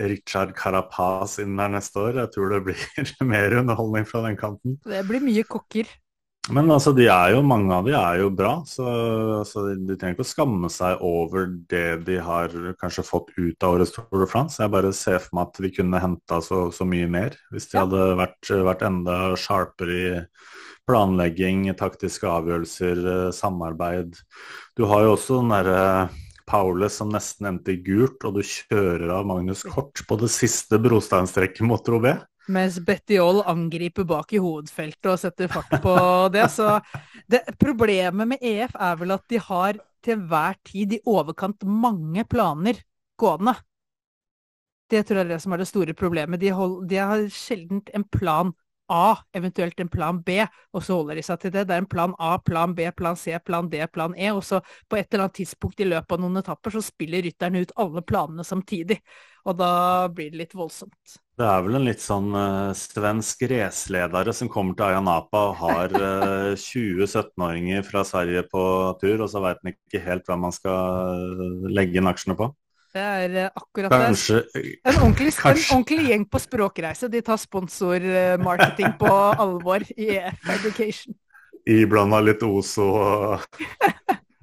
Richard 0.00 0.54
Carapaz 0.56 1.36
inn 1.42 1.58
der 1.60 1.74
neste 1.74 2.00
år. 2.00 2.22
Jeg 2.22 2.32
tror 2.32 2.54
det 2.54 2.62
blir 2.70 2.86
mer 3.34 3.58
underholdning 3.60 4.08
fra 4.08 4.24
den 4.24 4.40
kanten. 4.40 4.78
Det 4.88 5.04
blir 5.08 5.22
mye 5.24 5.44
kokker. 5.44 5.90
Men 6.52 6.68
altså, 6.68 6.92
de 6.92 7.06
er 7.08 7.30
jo, 7.32 7.38
mange 7.46 7.72
av 7.72 7.86
de 7.86 7.94
er 7.96 8.18
jo 8.20 8.26
bra, 8.36 8.58
så 8.68 8.84
altså, 9.38 9.62
de 9.72 9.94
trenger 9.96 10.12
ikke 10.12 10.26
å 10.26 10.28
skamme 10.28 10.68
seg 10.72 11.00
over 11.04 11.46
det 11.72 12.02
de 12.04 12.18
har 12.20 12.52
kanskje 12.80 13.06
fått 13.06 13.30
ut 13.38 13.64
av 13.64 13.78
årets 13.78 13.94
Tour 13.94 14.20
de 14.20 14.28
France. 14.28 14.60
Jeg 14.60 14.72
bare 14.74 14.90
ser 14.92 15.22
for 15.24 15.38
meg 15.38 15.48
at 15.48 15.62
de 15.64 15.70
kunne 15.72 16.02
henta 16.02 16.42
så, 16.44 16.66
så, 16.74 16.84
mye 16.88 17.08
mer 17.08 17.38
hvis 17.54 17.70
de 17.70 17.78
ja. 17.78 17.86
hadde 17.86 18.10
vært, 18.20 18.52
vært 18.68 18.84
enda 18.90 19.16
sharpere 19.40 19.96
i 19.96 20.10
planlegging, 20.84 21.64
taktiske 21.80 22.28
avgjørelser, 22.28 23.32
samarbeid. 23.32 24.20
Du 24.76 24.84
har 24.90 25.06
jo 25.06 25.14
også 25.14 25.40
den 25.40 25.54
derre 25.54 25.80
eh, 25.80 26.20
Paulus 26.44 26.98
som 27.00 27.08
nesten 27.08 27.48
endte 27.48 27.72
i 27.72 27.80
gult, 27.80 28.20
og 28.28 28.36
du 28.36 28.42
kjører 28.44 29.08
av 29.16 29.24
Magnus 29.30 29.64
Kort 29.64 30.02
på 30.04 30.20
det 30.20 30.28
siste 30.28 30.76
brosteinstrekket 30.76 31.64
mot 31.64 31.88
Robé. 31.88 32.18
Mens 32.52 32.76
Betty 32.84 33.16
Oll 33.22 33.40
angriper 33.48 34.04
bak 34.08 34.34
i 34.36 34.40
hovedfeltet 34.42 35.10
og 35.12 35.20
setter 35.20 35.48
fart 35.52 35.70
på 35.82 35.94
det. 36.34 36.44
Så 36.52 36.78
det, 37.30 37.44
problemet 37.60 38.34
med 38.34 38.42
EF 38.44 38.74
er 38.76 38.98
vel 39.00 39.14
at 39.16 39.24
de 39.32 39.40
har 39.40 39.78
til 40.04 40.18
enhver 40.18 40.58
tid 40.68 40.98
i 40.98 41.04
overkant 41.08 41.64
mange 41.64 42.26
planer 42.28 42.82
gående. 43.20 43.56
Det 44.92 45.06
tror 45.06 45.22
jeg 45.22 45.24
er 45.24 45.32
det 45.32 45.40
som 45.40 45.54
er 45.56 45.62
det 45.62 45.70
store 45.70 45.96
problemet. 45.96 46.40
De, 46.42 46.52
hold, 46.52 46.82
de 46.90 47.00
har 47.00 47.24
sjelden 47.32 47.80
en 47.96 48.04
plan 48.12 48.52
A, 48.92 49.16
eventuelt 49.32 49.78
en 49.80 49.88
plan 49.88 50.18
B, 50.22 50.42
og 50.76 50.82
så 50.84 50.98
holder 50.98 51.16
de 51.16 51.22
seg 51.24 51.40
til 51.40 51.52
det. 51.54 51.62
Det 51.68 51.72
er 51.72 51.80
en 51.80 51.88
plan 51.88 52.12
A, 52.20 52.34
plan 52.44 52.74
B, 52.76 52.84
plan 52.96 53.16
C, 53.16 53.32
plan 53.40 53.70
D, 53.72 53.80
plan 53.92 54.12
E, 54.12 54.28
og 54.28 54.42
så 54.44 54.60
på 54.60 54.98
et 54.98 55.08
eller 55.08 55.24
annet 55.24 55.38
tidspunkt 55.40 55.80
i 55.80 55.88
løpet 55.88 56.12
av 56.12 56.20
noen 56.20 56.42
etapper 56.42 56.74
så 56.74 56.82
spiller 56.84 57.24
rytterne 57.24 57.64
ut 57.64 57.72
alle 57.80 58.04
planene 58.04 58.44
samtidig, 58.44 58.98
og 59.44 59.56
da 59.58 59.74
blir 60.12 60.32
det 60.32 60.40
litt 60.40 60.56
voldsomt. 60.56 61.18
Det 61.34 61.46
er 61.46 61.62
vel 61.66 61.76
en 61.76 61.86
litt 61.86 62.02
sånn 62.02 62.30
uh, 62.32 62.72
svensk 62.78 63.42
raceledere 63.50 64.32
som 64.36 64.50
kommer 64.50 64.76
til 64.78 64.86
Ayanapa 64.86 65.40
og 65.50 65.56
har 65.60 65.94
uh, 65.98 66.52
20 66.54 67.08
17-åringer 67.08 67.82
fra 67.86 68.04
Sverige 68.06 68.44
på 68.50 68.62
tur, 69.00 69.24
og 69.24 69.30
så 69.32 69.42
veit 69.42 69.58
han 69.62 69.74
ikke 69.74 70.02
helt 70.04 70.28
hvem 70.30 70.46
man 70.46 70.54
skal 70.54 71.34
legge 71.74 71.98
inn 71.98 72.10
aksjene 72.10 72.38
på. 72.38 72.52
Det 72.94 73.02
er 73.02 73.32
eh, 73.34 73.50
akkurat 73.58 73.90
det. 73.90 73.96
En 74.86 75.00
ordentlig, 75.02 75.32
en 75.34 75.62
ordentlig 75.74 76.04
gjeng 76.12 76.24
på 76.30 76.38
språkreise. 76.38 77.08
De 77.10 77.22
tar 77.26 77.40
sponsormarketing 77.42 78.94
på 79.00 79.10
alvor 79.10 79.82
i 79.96 80.12
EF 80.20 80.50
Education. 80.60 81.16
iblanda 81.66 82.20
litt 82.20 82.42
Ozo 82.44 82.86
og 82.92 83.40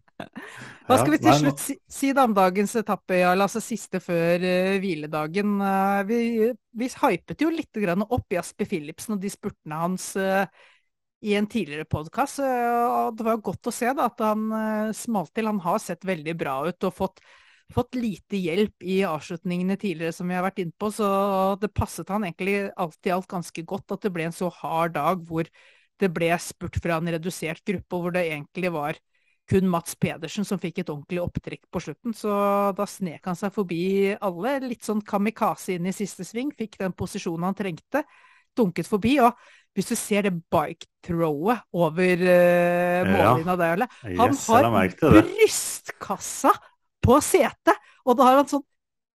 Hva 0.88 0.98
skal 0.98 1.14
vi 1.14 1.20
til 1.22 1.38
slutt 1.38 1.62
si, 1.62 1.76
si 1.92 2.10
da 2.16 2.26
om 2.28 2.34
dagens 2.36 2.74
etappe, 2.80 3.20
Jarl? 3.22 3.44
Altså 3.46 3.62
siste 3.64 4.02
før 4.04 4.42
uh, 4.42 4.78
hviledagen. 4.82 5.54
Uh, 5.62 6.02
vi, 6.10 6.20
vi 6.78 6.90
hypet 7.04 7.44
jo 7.44 7.52
litt 7.54 7.82
grann 7.84 8.06
opp 8.08 8.34
Jasper 8.34 8.70
Philipsen 8.70 9.16
og 9.16 9.22
de 9.22 9.32
spurtene 9.32 9.82
hans 9.84 10.12
uh, 10.20 10.46
i 11.22 11.36
en 11.38 11.46
tidligere 11.46 11.86
podkast. 11.86 12.42
og 12.42 13.14
det 13.14 13.28
var 13.28 13.44
godt 13.46 13.70
å 13.70 13.74
se 13.76 13.92
da, 13.94 14.08
at 14.10 14.24
han 14.26 14.48
smalt 14.98 15.30
til. 15.38 15.46
Han 15.52 15.60
har 15.62 15.78
sett 15.78 16.02
veldig 16.02 16.34
bra 16.34 16.56
ut 16.66 16.88
og 16.88 16.96
fått, 16.98 17.22
fått 17.70 17.94
lite 17.94 18.40
hjelp 18.42 18.82
i 18.82 19.04
avslutningene 19.06 19.78
tidligere, 19.78 20.16
som 20.18 20.26
vi 20.26 20.34
har 20.34 20.42
vært 20.48 20.64
inne 20.64 20.74
på. 20.74 20.90
Så 20.90 21.06
det 21.62 21.70
passet 21.78 22.10
han 22.10 22.26
egentlig 22.26 22.72
alt 22.74 23.06
i 23.06 23.14
alt 23.14 23.30
ganske 23.30 23.66
godt 23.70 23.94
at 23.94 24.08
det 24.08 24.14
ble 24.16 24.32
en 24.32 24.34
så 24.34 24.50
hard 24.64 24.98
dag 24.98 25.22
hvor 25.30 25.46
det 26.02 26.10
ble 26.10 26.34
spurt 26.42 26.82
fra 26.82 26.98
en 26.98 27.14
redusert 27.14 27.62
gruppe, 27.70 28.02
hvor 28.02 28.18
det 28.18 28.26
egentlig 28.26 28.74
var 28.74 28.98
kun 29.52 29.68
Mats 29.68 29.98
Pedersen 30.00 30.48
som 30.48 30.60
fikk 30.62 30.82
et 30.82 30.92
ordentlig 30.92 31.22
opptrekk 31.24 31.66
på 31.72 31.82
slutten. 31.84 32.16
Så 32.16 32.32
da 32.78 32.88
snek 32.88 33.26
han 33.28 33.38
seg 33.38 33.54
forbi 33.56 33.84
alle. 34.16 34.58
Litt 34.64 34.88
sånn 34.88 35.04
kamikaze 35.04 35.76
inn 35.76 35.90
i 35.90 35.96
siste 35.96 36.26
sving. 36.28 36.54
Fikk 36.56 36.80
den 36.82 36.96
posisjonen 36.96 37.50
han 37.50 37.58
trengte. 37.58 38.06
Dunket 38.58 38.88
forbi. 38.88 39.18
Og 39.24 39.36
hvis 39.76 39.92
du 39.92 39.96
ser 40.00 40.28
det 40.28 40.34
bike-throwet 40.52 41.68
over 41.76 42.26
uh, 42.26 43.08
mållinja 43.08 43.56
der, 43.56 43.70
Jarle 43.72 43.88
Han 44.08 44.34
Yes, 44.36 44.48
har 44.52 44.68
brystkassa 45.00 46.52
på 47.04 47.22
setet! 47.24 47.88
Og 48.06 48.18
da 48.18 48.28
har 48.28 48.42
han 48.42 48.50
sånn 48.50 48.66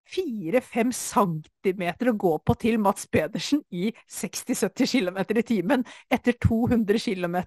fire-fem 0.07 0.93
centimeter 0.95 2.13
å 2.13 2.17
gå 2.17 2.37
på 2.47 2.55
til 2.63 2.79
Mats 2.79 3.09
Pedersen 3.11 3.63
i 3.75 3.91
60-70 4.07 4.93
km 4.93 5.19
i 5.35 5.45
timen 5.47 5.83
etter 6.13 6.37
200 6.47 7.01
km 7.03 7.41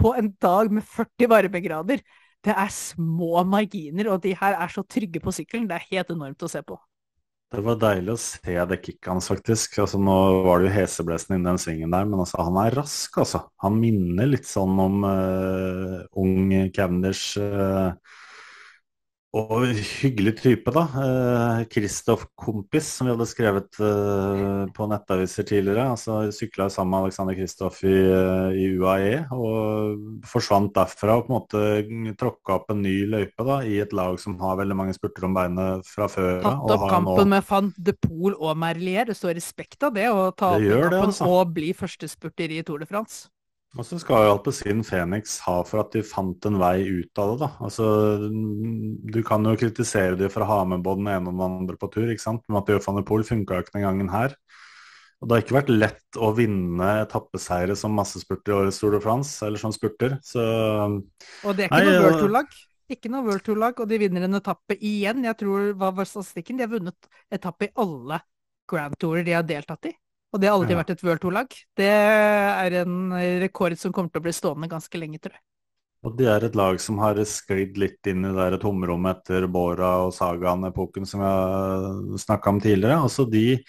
på 0.00 0.14
en 0.18 0.32
dag 0.42 0.72
med 0.74 0.86
40 0.86 1.30
varmegrader. 1.30 2.02
Det 2.44 2.52
er 2.52 2.72
små 2.72 3.44
marginer, 3.48 4.10
og 4.12 4.24
de 4.24 4.34
her 4.36 4.58
er 4.60 4.72
så 4.72 4.84
trygge 4.84 5.22
på 5.24 5.32
sykkelen. 5.32 5.68
Det 5.70 5.78
er 5.78 5.88
helt 5.94 6.12
enormt 6.12 6.44
å 6.44 6.50
se 6.50 6.60
på. 6.66 6.76
Det 7.54 7.62
var 7.62 7.78
deilig 7.78 8.10
å 8.14 8.18
se 8.18 8.54
det 8.66 8.80
kicket 8.82 9.08
hans, 9.12 9.28
faktisk. 9.30 9.78
Altså, 9.84 10.00
nå 10.02 10.16
var 10.44 10.60
det 10.60 10.68
jo 10.68 10.74
heseblesende 10.74 11.38
innen 11.38 11.52
den 11.52 11.62
svingen 11.62 11.94
der, 11.94 12.08
men 12.08 12.24
altså, 12.24 12.42
han 12.42 12.58
er 12.64 12.74
rask, 12.80 13.20
altså. 13.22 13.44
Han 13.62 13.78
minner 13.78 14.28
litt 14.32 14.48
sånn 14.48 14.74
om 14.82 15.06
uh, 15.06 16.02
ung 16.20 16.50
Cavendish. 16.74 17.38
eh, 17.38 18.20
og 19.34 19.64
hyggelig 19.98 20.36
type, 20.38 20.70
da. 20.74 20.84
Eh, 21.02 21.62
Kristoff 21.72 22.28
Kompis, 22.38 22.86
som 22.94 23.08
vi 23.08 23.14
hadde 23.14 23.26
skrevet 23.26 23.80
eh, 23.82 24.62
på 24.74 24.86
nettaviser 24.90 25.46
tidligere. 25.48 25.88
altså 25.90 26.20
Sykla 26.34 26.68
sammen 26.70 26.94
med 26.94 27.08
Alexander 27.08 27.34
Kristoff 27.34 27.80
i, 27.82 27.94
eh, 27.94 28.60
i 28.62 28.68
UAE 28.78 29.24
og 29.34 30.22
forsvant 30.30 30.70
derfra 30.76 31.18
og 31.18 31.26
på 31.26 31.32
en 31.32 31.38
måte 31.40 32.14
tråkka 32.20 32.60
opp 32.60 32.70
en 32.70 32.82
ny 32.84 32.94
løype 33.10 33.46
da, 33.46 33.58
i 33.66 33.80
et 33.82 33.94
lag 33.96 34.20
som 34.22 34.38
har 34.38 34.60
veldig 34.62 34.78
mange 34.78 34.94
spurter 34.94 35.26
om 35.26 35.34
beinet 35.34 35.90
fra 35.90 36.08
før. 36.10 36.38
Tatt 36.44 36.62
og 36.62 36.76
opp 36.78 36.88
kampen 36.92 37.24
nå- 37.24 37.30
med 37.34 37.50
van 37.50 37.74
de 37.74 37.98
Pool 38.06 38.38
og 38.38 38.54
Merlier. 38.60 39.10
Det 39.10 39.18
står 39.18 39.34
respekt 39.40 39.82
av 39.82 39.98
det 39.98 40.06
å 40.12 40.30
ta 40.30 40.54
opp 40.54 40.62
kampen 40.62 40.94
det, 40.94 41.04
altså. 41.10 41.30
og 41.30 41.54
bli 41.58 41.74
førstespurter 41.74 42.54
i 42.54 42.62
Tour 42.62 42.84
de 42.84 42.90
France. 42.90 43.26
Og 43.74 43.82
så 43.82 43.98
skal 43.98 44.22
jo 44.22 44.34
Alpezin 44.36 44.84
Phoenix 44.86 45.38
ha 45.48 45.56
for 45.66 45.82
at 45.82 45.94
de 45.96 46.04
fant 46.06 46.46
en 46.46 46.58
vei 46.60 46.84
ut 46.86 47.18
av 47.18 47.32
det, 47.32 47.38
da. 47.40 47.48
Altså, 47.66 47.86
du 48.30 49.18
kan 49.26 49.42
jo 49.48 49.56
kritisere 49.58 50.18
de 50.20 50.28
for 50.30 50.44
å 50.44 50.50
ha 50.50 50.58
med 50.70 50.84
både 50.84 51.02
den 51.02 51.10
ene 51.10 51.32
og 51.32 51.40
den 51.40 51.46
andre 51.46 51.78
på 51.80 51.88
tur, 51.90 52.06
ikke 52.06 52.22
sant. 52.22 52.44
Mathieu 52.52 52.78
van 52.84 53.00
der 53.00 53.06
Poel 53.08 53.26
funka 53.26 53.58
jo 53.58 53.64
ikke 53.64 53.74
den 53.74 53.86
gangen 53.88 54.12
her. 54.14 54.36
Og 55.18 55.26
det 55.26 55.34
har 55.34 55.42
ikke 55.42 55.56
vært 55.56 55.72
lett 55.72 56.20
å 56.20 56.30
vinne 56.36 56.90
etappeseiere 57.00 57.74
som 57.80 57.94
massespurter 57.96 58.52
i 58.52 58.56
årets 58.60 58.78
Tour 58.82 58.94
de 58.94 59.00
France, 59.02 59.34
eller 59.46 59.62
som 59.62 59.74
spurter. 59.74 60.18
Så 60.22 60.44
Og 60.44 61.56
det 61.56 61.66
er 61.66 61.72
ikke 61.72 61.80
Nei, 61.80 61.88
noe. 61.88 62.04
World 62.04 62.22
Tour-lag. 62.22 62.54
Ikke 62.94 63.10
noe 63.10 63.24
World 63.26 63.46
Tour-lag, 63.46 63.80
og 63.80 63.90
de 63.90 63.98
vinner 64.04 64.28
en 64.28 64.38
etappe 64.38 64.76
igjen. 64.76 65.24
Jeg 65.24 65.40
tror, 65.40 65.72
hva 65.80 65.90
var 65.96 66.06
statistikken? 66.10 66.60
De 66.60 66.66
har 66.66 66.74
vunnet 66.76 67.10
etappe 67.32 67.70
i 67.70 67.74
alle 67.80 68.20
Grand 68.70 68.94
Tourer 69.00 69.26
de 69.26 69.34
har 69.34 69.46
deltatt 69.48 69.90
i. 69.90 69.94
Og 70.34 70.40
det 70.42 70.48
har 70.50 70.58
aldri 70.58 70.74
Ja. 70.74 70.82
vært 70.82 70.90
et 70.90 71.02
World 71.06 71.20
Tour-lag. 71.22 71.48
Det 71.78 71.86
er 71.86 72.74
en 72.82 73.12
rekord 73.40 73.76
som 73.78 73.92
kommer 73.94 74.10
til 74.10 74.20
å 74.20 74.24
bli 74.24 74.32
stående 74.34 74.68
ganske 74.68 74.98
lenge, 74.98 75.20
tror 75.22 75.36
jeg. 75.38 75.44
Og 76.04 76.18
de 76.18 76.26
er 76.28 76.44
et 76.44 76.56
lag 76.58 76.78
som 76.82 76.98
har 76.98 77.14
sklidd 77.24 77.78
litt 77.80 78.04
inn 78.10 78.26
i 78.26 78.32
det 78.34 78.36
der 78.50 78.58
tomrommet 78.60 79.22
etter 79.22 79.46
Bora 79.48 80.04
og 80.04 80.12
Sagaen-epoken 80.12 81.06
som 81.08 81.22
har 81.24 82.18
snakka 82.20 82.50
om 82.50 82.60
tidligere. 82.60 82.98
Altså 83.00 83.24
de 83.30 83.62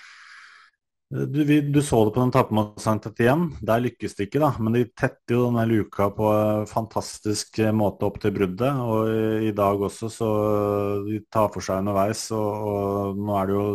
du, 1.09 1.43
vi, 1.43 1.61
du 1.61 1.81
så 1.81 1.99
det 2.05 2.13
på 2.15 2.19
den 2.19 2.31
tappen 2.33 2.57
mot 2.57 2.81
Sankt 2.81 3.05
Etienne. 3.05 3.53
Der 3.61 3.81
lykkes 3.83 4.15
det 4.17 4.25
ikke, 4.27 4.41
da. 4.41 4.49
Men 4.57 4.73
de 4.73 4.83
tetter 4.97 5.35
jo 5.37 5.43
denne 5.45 5.65
luka 5.69 6.07
på 6.15 6.31
en 6.33 6.65
fantastisk 6.69 7.59
måte 7.77 8.07
opp 8.07 8.17
til 8.23 8.33
bruddet. 8.35 8.79
Og 8.81 9.11
i, 9.11 9.51
i 9.51 9.53
dag 9.55 9.83
også, 9.85 10.09
så 10.11 10.29
de 11.05 11.19
tar 11.31 11.51
for 11.53 11.65
seg 11.65 11.83
underveis. 11.83 12.25
Og, 12.35 12.71
og 12.71 13.21
nå 13.21 13.37
er 13.37 13.51
det 13.51 13.57
jo 13.57 13.67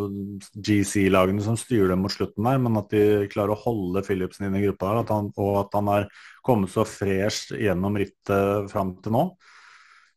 GC-lagene 0.71 1.47
som 1.47 1.59
styrer 1.61 1.95
dem 1.95 2.03
mot 2.05 2.14
slutten 2.14 2.51
der, 2.51 2.59
men 2.66 2.83
at 2.83 2.90
de 2.93 3.31
klarer 3.31 3.55
å 3.55 3.62
holde 3.62 4.05
Philipsen 4.07 4.49
inn 4.49 4.59
i 4.59 4.64
gruppa 4.66 4.90
der, 4.90 5.05
at 5.05 5.14
han, 5.14 5.31
og 5.38 5.55
at 5.62 5.79
han 5.79 5.95
har 5.95 6.11
kommet 6.47 6.75
så 6.75 6.87
fresh 6.88 7.55
gjennom 7.55 7.99
rittet 8.01 8.71
fram 8.75 8.97
til 9.05 9.14
nå. 9.14 9.25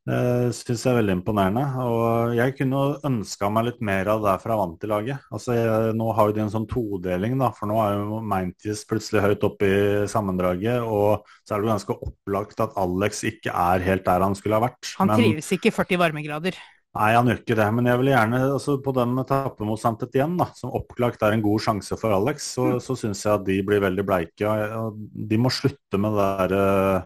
Det 0.04 0.52
syns 0.52 0.82
jeg 0.84 0.92
er 0.92 0.98
veldig 1.00 1.14
imponerende. 1.16 1.62
Og 1.80 2.34
jeg 2.36 2.56
kunne 2.58 2.80
ønska 3.08 3.48
meg 3.56 3.70
litt 3.70 3.80
mer 3.88 4.10
av 4.12 4.26
det 4.26 4.34
fra 4.44 4.58
Avanti-laget. 4.58 5.30
Altså, 5.32 5.56
jeg- 5.56 5.96
nå 5.96 6.14
har 6.14 6.28
jo 6.28 6.34
de 6.34 6.42
en 6.42 6.50
sånn 6.52 6.68
todeling, 6.68 7.38
da. 7.40 7.52
For 7.52 7.68
nå 7.68 7.78
er 7.80 7.94
jo 8.02 8.20
Maintis 8.20 8.84
plutselig 8.84 9.22
høyt 9.24 9.44
oppe 9.48 9.64
i 9.64 10.06
sammendraget. 10.12 10.84
Og 10.84 11.24
så 11.48 11.56
er 11.56 11.62
det 11.62 11.68
jo 11.68 11.74
ganske 11.74 11.98
opplagt 12.04 12.60
at 12.60 12.76
Alex 12.76 13.24
ikke 13.24 13.48
er 13.56 13.80
helt 13.80 14.04
der 14.04 14.20
han 14.20 14.36
skulle 14.36 14.60
ha 14.60 14.68
vært. 14.68 14.94
Han 14.98 15.08
Men- 15.08 15.20
trives 15.20 15.52
ikke 15.52 15.68
i 15.68 15.72
40 15.72 15.98
varmegrader. 15.98 16.54
Nei, 16.96 17.14
han 17.14 17.26
gjør 17.26 17.40
ikke 17.40 17.56
det. 17.56 17.74
Men 17.74 17.86
jeg 17.86 17.98
vil 17.98 18.08
gjerne, 18.14 18.40
altså 18.54 18.84
på 18.84 18.94
den 18.94 19.16
etappen 19.18 19.66
mot 19.66 19.80
Santet 19.80 20.12
igjen, 20.14 20.38
da, 20.38 20.46
som 20.54 20.70
opplagt 20.70 21.24
er 21.24 21.32
en 21.32 21.42
god 21.42 21.60
sjanse 21.60 21.98
for 21.98 22.12
Alex, 22.14 22.54
så, 22.56 22.76
så 22.80 22.94
syns 22.96 23.24
jeg 23.24 23.34
at 23.34 23.44
de 23.46 23.62
blir 23.64 23.80
veldig 23.80 24.06
bleike. 24.06 24.46
og- 24.46 24.94
og 24.94 25.28
De 25.30 25.38
må 25.38 25.50
slutte 25.50 25.98
med 25.98 26.12
det 26.12 26.52
derre 26.52 26.98
eh, 26.98 27.02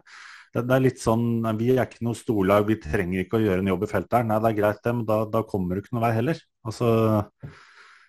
det, 0.58 0.66
det 0.66 0.76
er 0.76 0.84
litt 0.84 1.00
sånn 1.02 1.46
Vi 1.60 1.72
er 1.76 1.86
ikke 1.86 2.06
noe 2.08 2.18
storlag, 2.18 2.68
vi 2.68 2.80
trenger 2.82 3.24
ikke 3.24 3.38
å 3.40 3.44
gjøre 3.44 3.64
en 3.64 3.72
jobb 3.72 3.86
i 3.86 3.90
feltet 3.92 4.20
her. 4.20 4.28
Nei, 4.28 4.42
det 4.44 4.52
er 4.52 4.60
greit, 4.60 4.84
det, 4.84 4.94
men 4.98 5.08
da, 5.08 5.22
da 5.30 5.44
kommer 5.48 5.78
du 5.78 5.84
ikke 5.84 5.96
noen 5.96 6.08
vei 6.08 6.14
heller. 6.18 6.44
Altså, 6.68 6.92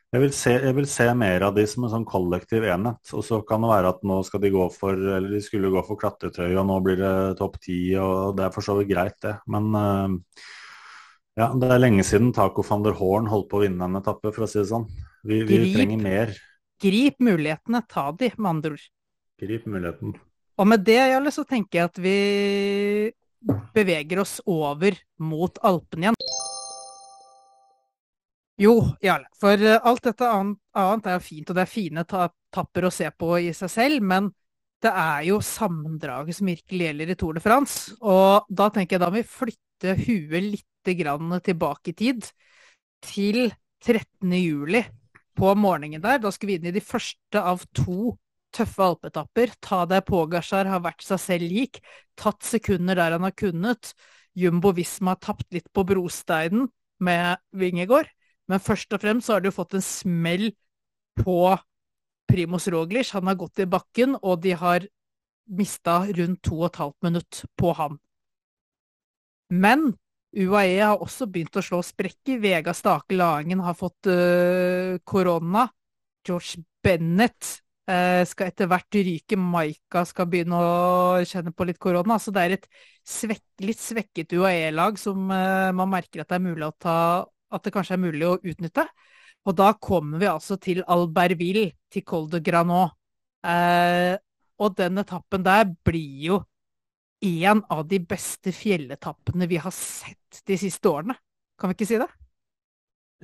jeg 0.09 0.23
vil, 0.23 0.31
se, 0.33 0.55
jeg 0.65 0.77
vil 0.79 0.87
se 0.89 1.05
mer 1.21 1.45
av 1.45 1.57
de 1.59 1.67
som 1.69 1.85
en 1.85 1.93
sånn 1.93 2.07
kollektiv 2.09 2.65
enhet. 2.65 3.11
Og 3.13 3.25
så 3.27 3.43
kan 3.49 3.61
det 3.65 3.73
være 3.75 3.91
at 3.93 4.07
nå 4.09 4.23
skal 4.25 4.41
de 4.41 4.53
gå 4.55 4.69
for 4.73 4.97
Eller 4.97 5.35
de 5.37 5.43
skulle 5.45 5.73
gå 5.75 5.83
for 5.85 6.01
klatretøy, 6.01 6.49
og 6.55 6.65
nå 6.71 6.79
blir 6.87 6.97
det 7.03 7.17
topp 7.41 7.59
ti, 7.67 7.81
og 8.01 8.39
det 8.39 8.47
er 8.47 8.55
for 8.55 8.65
så 8.65 8.79
vidt 8.79 8.89
greit, 8.95 9.19
det. 9.25 9.35
Men 9.53 9.69
eh, 9.77 10.47
ja, 11.43 11.51
det 11.53 11.69
er 11.71 11.83
lenge 11.85 12.07
siden 12.09 12.33
Taco 12.35 12.65
van 12.67 12.87
der 12.87 12.97
Horn 12.99 13.29
holdt 13.31 13.51
på 13.53 13.61
å 13.61 13.67
vinne 13.67 13.85
en 13.85 14.01
etappe, 14.01 14.33
for 14.33 14.47
å 14.47 14.51
si 14.51 14.63
det 14.63 14.71
sånn. 14.73 14.89
Vi, 15.29 15.43
vi 15.43 15.61
Grip. 15.61 15.77
trenger 15.77 16.01
mer. 16.07 16.33
Grip 16.81 17.21
mulighetene, 17.23 17.85
ta 17.91 18.09
de, 18.17 18.33
med 18.39 18.51
andre 18.57 18.79
ord. 18.79 18.89
Grip 19.39 19.69
muligheten. 19.69 20.17
Og 20.59 20.67
med 20.67 20.83
det, 20.83 20.99
Jarle, 20.99 21.31
så 21.31 21.45
tenker 21.47 21.79
jeg 21.79 21.89
at 21.89 21.99
vi 22.03 22.19
beveger 23.75 24.25
oss 24.25 24.39
over 24.51 24.97
mot 25.23 25.61
Alpene 25.67 26.09
igjen. 26.09 26.19
Jo, 28.59 28.73
Jarle, 29.05 29.29
for 29.39 29.55
eh, 29.63 29.79
alt 29.87 30.03
dette 30.09 30.27
annet, 30.27 31.07
er 31.07 31.15
jo 31.15 31.23
fint, 31.23 31.47
og 31.47 31.55
det 31.55 31.63
er 31.63 31.71
fine 31.71 32.03
tapper 32.11 32.89
å 32.89 32.91
se 32.91 33.07
på 33.15 33.37
i 33.39 33.53
seg 33.55 33.71
selv, 33.71 34.03
men 34.03 34.33
det 34.83 34.91
er 34.91 35.29
jo 35.29 35.39
sammendraget 35.43 36.39
som 36.39 36.51
virkelig 36.51 36.89
gjelder 36.89 37.13
i 37.15 37.19
Tour 37.19 37.39
de 37.39 37.43
France. 37.43 37.95
Og 38.03 38.51
da 38.51 38.67
tenker 38.75 38.97
jeg 38.97 39.05
da 39.05 39.13
må 39.13 39.21
vi 39.21 39.31
flytte 39.31 39.95
huet 40.03 40.51
litt 40.57 40.93
grann 40.99 41.39
tilbake 41.45 41.95
i 41.95 41.99
tid, 41.99 42.27
til 43.07 43.45
13. 43.87 44.35
juli 44.43 44.83
på 45.39 45.55
morgenen 45.55 46.03
der. 46.03 46.19
Da 46.23 46.35
skal 46.35 46.51
vi 46.51 46.59
inn 46.59 46.67
i 46.71 46.75
de 46.75 46.83
første 46.83 47.39
av 47.39 47.63
to 47.79 48.17
tøffe 48.55 48.85
alpeetapper. 48.85 49.53
Ta 49.65 49.85
deg 49.89 50.07
Pogasjar 50.09 50.69
har 50.71 50.83
vært 50.85 51.05
seg 51.07 51.21
selv 51.23 51.53
lik, 51.53 51.81
tatt 52.19 52.45
sekunder 52.47 52.99
der 52.99 53.17
han 53.17 53.27
har 53.27 53.37
kunnet. 53.37 53.93
Jumbo 54.39 54.73
Visma 54.77 55.17
har 55.17 55.23
tapt 55.25 55.49
litt 55.55 55.69
på 55.75 55.85
brosteinen 55.87 56.69
med 57.03 57.41
Vingegård, 57.59 58.11
men 58.49 58.63
først 58.63 58.93
og 58.95 59.03
fremst 59.03 59.29
så 59.29 59.37
har 59.37 59.43
de 59.43 59.51
jo 59.51 59.59
fått 59.59 59.77
en 59.79 59.85
smell 59.85 60.51
på 61.19 61.39
Primus 62.29 62.69
Roglic. 62.71 63.13
Han 63.17 63.31
har 63.31 63.39
gått 63.41 63.63
i 63.63 63.69
bakken, 63.71 64.17
og 64.23 64.43
de 64.45 64.55
har 64.59 64.87
mista 65.49 66.03
rundt 66.05 66.43
to 66.45 66.61
og 66.61 66.69
et 66.69 66.83
halvt 66.83 67.09
minutt 67.09 67.43
på 67.59 67.73
han. 67.79 67.97
Men 69.49 69.91
UAE 70.37 70.77
har 70.83 71.01
også 71.01 71.27
begynt 71.33 71.57
å 71.57 71.65
slå 71.65 71.81
sprekker. 71.83 72.41
Vega 72.43 72.75
Stake 72.77 73.17
Langen 73.17 73.63
har 73.65 73.77
fått 73.79 74.05
korona. 74.05 74.99
korona. 75.09 75.69
George 76.29 76.65
Bennett 76.83 77.63
skal 78.29 78.51
etter 78.51 78.69
hvert 78.69 78.99
ryke. 79.01 79.39
Maika 79.41 80.05
skal 80.09 80.29
begynne 80.29 80.59
å 80.61 81.25
kjenne 81.29 81.55
på 81.57 81.67
litt 81.69 81.81
korona. 81.81 82.19
Så 82.21 82.35
det 82.35 82.45
er 82.45 82.57
et 82.59 82.67
svek, 83.09 83.45
litt 83.65 83.81
svekket 83.81 84.35
UAE-lag 84.37 84.99
som 85.01 85.31
øh, 85.33 85.71
man 85.77 85.93
merker 85.93 86.25
at 86.25 86.35
det 86.35 86.73
ta 86.81 87.27
At 87.51 87.65
det 87.65 87.73
kanskje 87.73 87.97
er 87.97 88.05
mulig 88.05 88.27
å 88.29 88.39
utnytte. 88.45 88.85
Og 89.49 89.57
da 89.57 89.73
kommer 89.81 90.21
vi 90.21 90.29
altså 90.29 90.59
til 90.61 90.83
Albertville, 90.85 91.73
til 91.89 92.05
Col 92.05 92.29
de 92.29 92.41
Granot. 92.45 92.93
Eh, 93.47 94.19
og 94.59 94.77
den 94.77 94.99
etappen 94.99 95.45
der 95.47 95.65
blir 95.87 96.27
jo 96.27 96.39
en 97.25 97.63
av 97.71 97.87
de 97.89 97.99
beste 97.99 98.53
fjelletappene 98.53 99.49
vi 99.49 99.59
har 99.63 99.73
sett 99.75 100.43
de 100.47 100.59
siste 100.59 100.91
årene. 100.91 101.17
Kan 101.59 101.71
vi 101.71 101.79
ikke 101.79 101.89
si 101.89 101.99
det? 101.99 102.09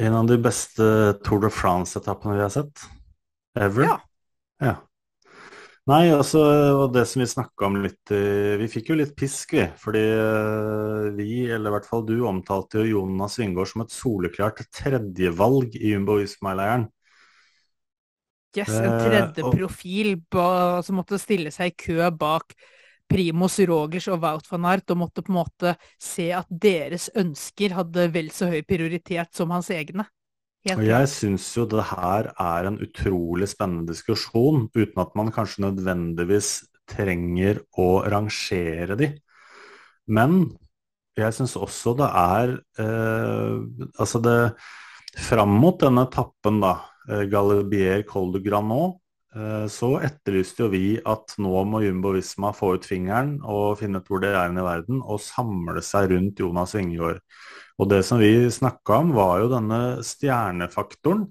En 0.01 0.17
av 0.19 0.27
de 0.27 0.39
beste 0.43 0.87
Tour 1.27 1.45
de 1.45 1.51
France-etappene 1.53 2.39
vi 2.39 2.43
har 2.43 2.51
sett. 2.51 2.87
Ever. 3.55 3.87
Ja. 3.87 4.01
Ja. 4.65 4.75
Nei, 5.85 6.09
altså, 6.09 6.41
og 6.81 6.95
det 6.95 7.03
som 7.11 7.21
vi 7.21 7.27
snakka 7.29 7.67
om 7.67 7.75
litt 7.85 8.09
eh, 8.17 8.55
Vi 8.57 8.71
fikk 8.73 8.87
jo 8.89 8.97
litt 8.97 9.13
pisk, 9.21 9.53
vi. 9.53 9.67
Fordi 9.83 10.01
eh, 10.01 11.09
vi, 11.19 11.43
eller 11.53 11.69
i 11.69 11.75
hvert 11.75 11.89
fall 11.91 12.07
du, 12.09 12.15
omtalte 12.25 12.81
jo 12.81 13.03
Jonas 13.03 13.37
Vingård 13.41 13.69
som 13.69 13.85
et 13.85 13.93
soleklart 13.93 14.63
tredjevalg 14.73 15.77
i 15.77 15.93
Jumbo 15.93 16.17
Visma-leiren. 16.23 16.89
Yes, 18.57 18.71
en 18.71 18.87
Eh, 18.87 19.05
tredje 19.05 19.45
og- 19.45 19.53
profil 19.59 20.15
som 20.87 20.97
måtte 20.97 21.19
stille 21.19 21.51
seg 21.53 21.73
i 21.73 21.77
kø 21.85 22.11
bak 22.17 22.55
Primus 23.11 23.59
Rogers 23.69 24.09
og 24.09 24.23
Wout 24.23 24.47
van 24.51 24.65
Aert, 24.65 24.91
og 24.91 24.97
måtte 24.97 25.23
på 25.23 25.33
en 25.35 25.41
måte 25.43 25.77
se 26.01 26.31
at 26.33 26.47
deres 26.49 27.11
ønsker 27.15 27.75
hadde 27.77 28.09
vel 28.15 28.31
så 28.31 28.49
høy 28.49 28.63
prioritet 28.63 29.35
som 29.35 29.51
hans 29.51 29.69
egne. 29.69 30.07
Og 30.73 30.85
jeg 30.87 31.09
syns 31.13 31.47
jo 31.59 31.67
det 31.69 31.85
her 31.91 32.31
er 32.41 32.69
en 32.71 32.79
utrolig 32.81 33.51
spennende 33.53 33.93
diskusjon, 33.93 34.71
uten 34.73 35.03
at 35.03 35.13
man 35.19 35.33
kanskje 35.35 35.67
nødvendigvis 35.67 36.55
trenger 36.89 37.61
å 37.81 37.89
rangere 38.09 38.97
de. 38.97 39.11
Men 40.09 40.55
jeg 41.17 41.37
syns 41.37 41.55
også 41.57 41.95
det 41.97 42.09
er 42.11 42.57
eh, 42.83 43.53
Altså 44.03 44.19
det 44.21 44.39
Fram 45.15 45.53
mot 45.63 45.77
denne 45.79 46.09
etappen, 46.09 46.57
da, 46.59 46.73
eh, 47.07 47.29
Galibier 47.31 48.03
Col 48.09 48.33
de 48.35 48.41
Granot, 48.43 48.97
eh, 49.37 49.69
så 49.71 49.93
etterlyste 50.03 50.65
jo 50.65 50.73
vi 50.73 50.97
at 50.99 51.37
nå 51.39 51.61
må 51.71 51.85
Jumbo 51.85 52.11
Visma 52.17 52.51
få 52.51 52.73
ut 52.75 52.89
fingeren 52.89 53.37
og 53.47 53.79
finne 53.79 54.01
ut 54.03 54.11
hvor 54.11 54.25
det 54.25 54.33
er 54.35 54.51
i 54.51 54.67
verden, 54.67 55.05
og 55.07 55.23
samle 55.23 55.85
seg 55.87 56.11
rundt 56.11 56.43
Jonas 56.43 56.75
Vingegaard. 56.75 57.23
Og 57.81 57.91
det 57.91 58.05
som 58.07 58.21
vi 58.23 58.47
snakka 58.53 59.01
om, 59.03 59.13
var 59.17 59.43
jo 59.43 59.51
denne 59.51 59.81
stjernefaktoren. 60.07 61.27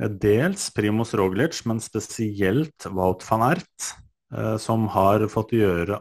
Eh, 0.00 0.10
Dels 0.10 0.68
Primoz 0.74 1.14
Roglic, 1.18 1.60
men 1.70 1.82
spesielt 1.82 2.88
Wout 2.90 3.24
van 3.28 3.46
Aert, 3.52 3.92
eh, 4.34 4.56
som 4.62 4.88
har 4.94 5.26
fått 5.30 5.54
gjøre 5.56 6.00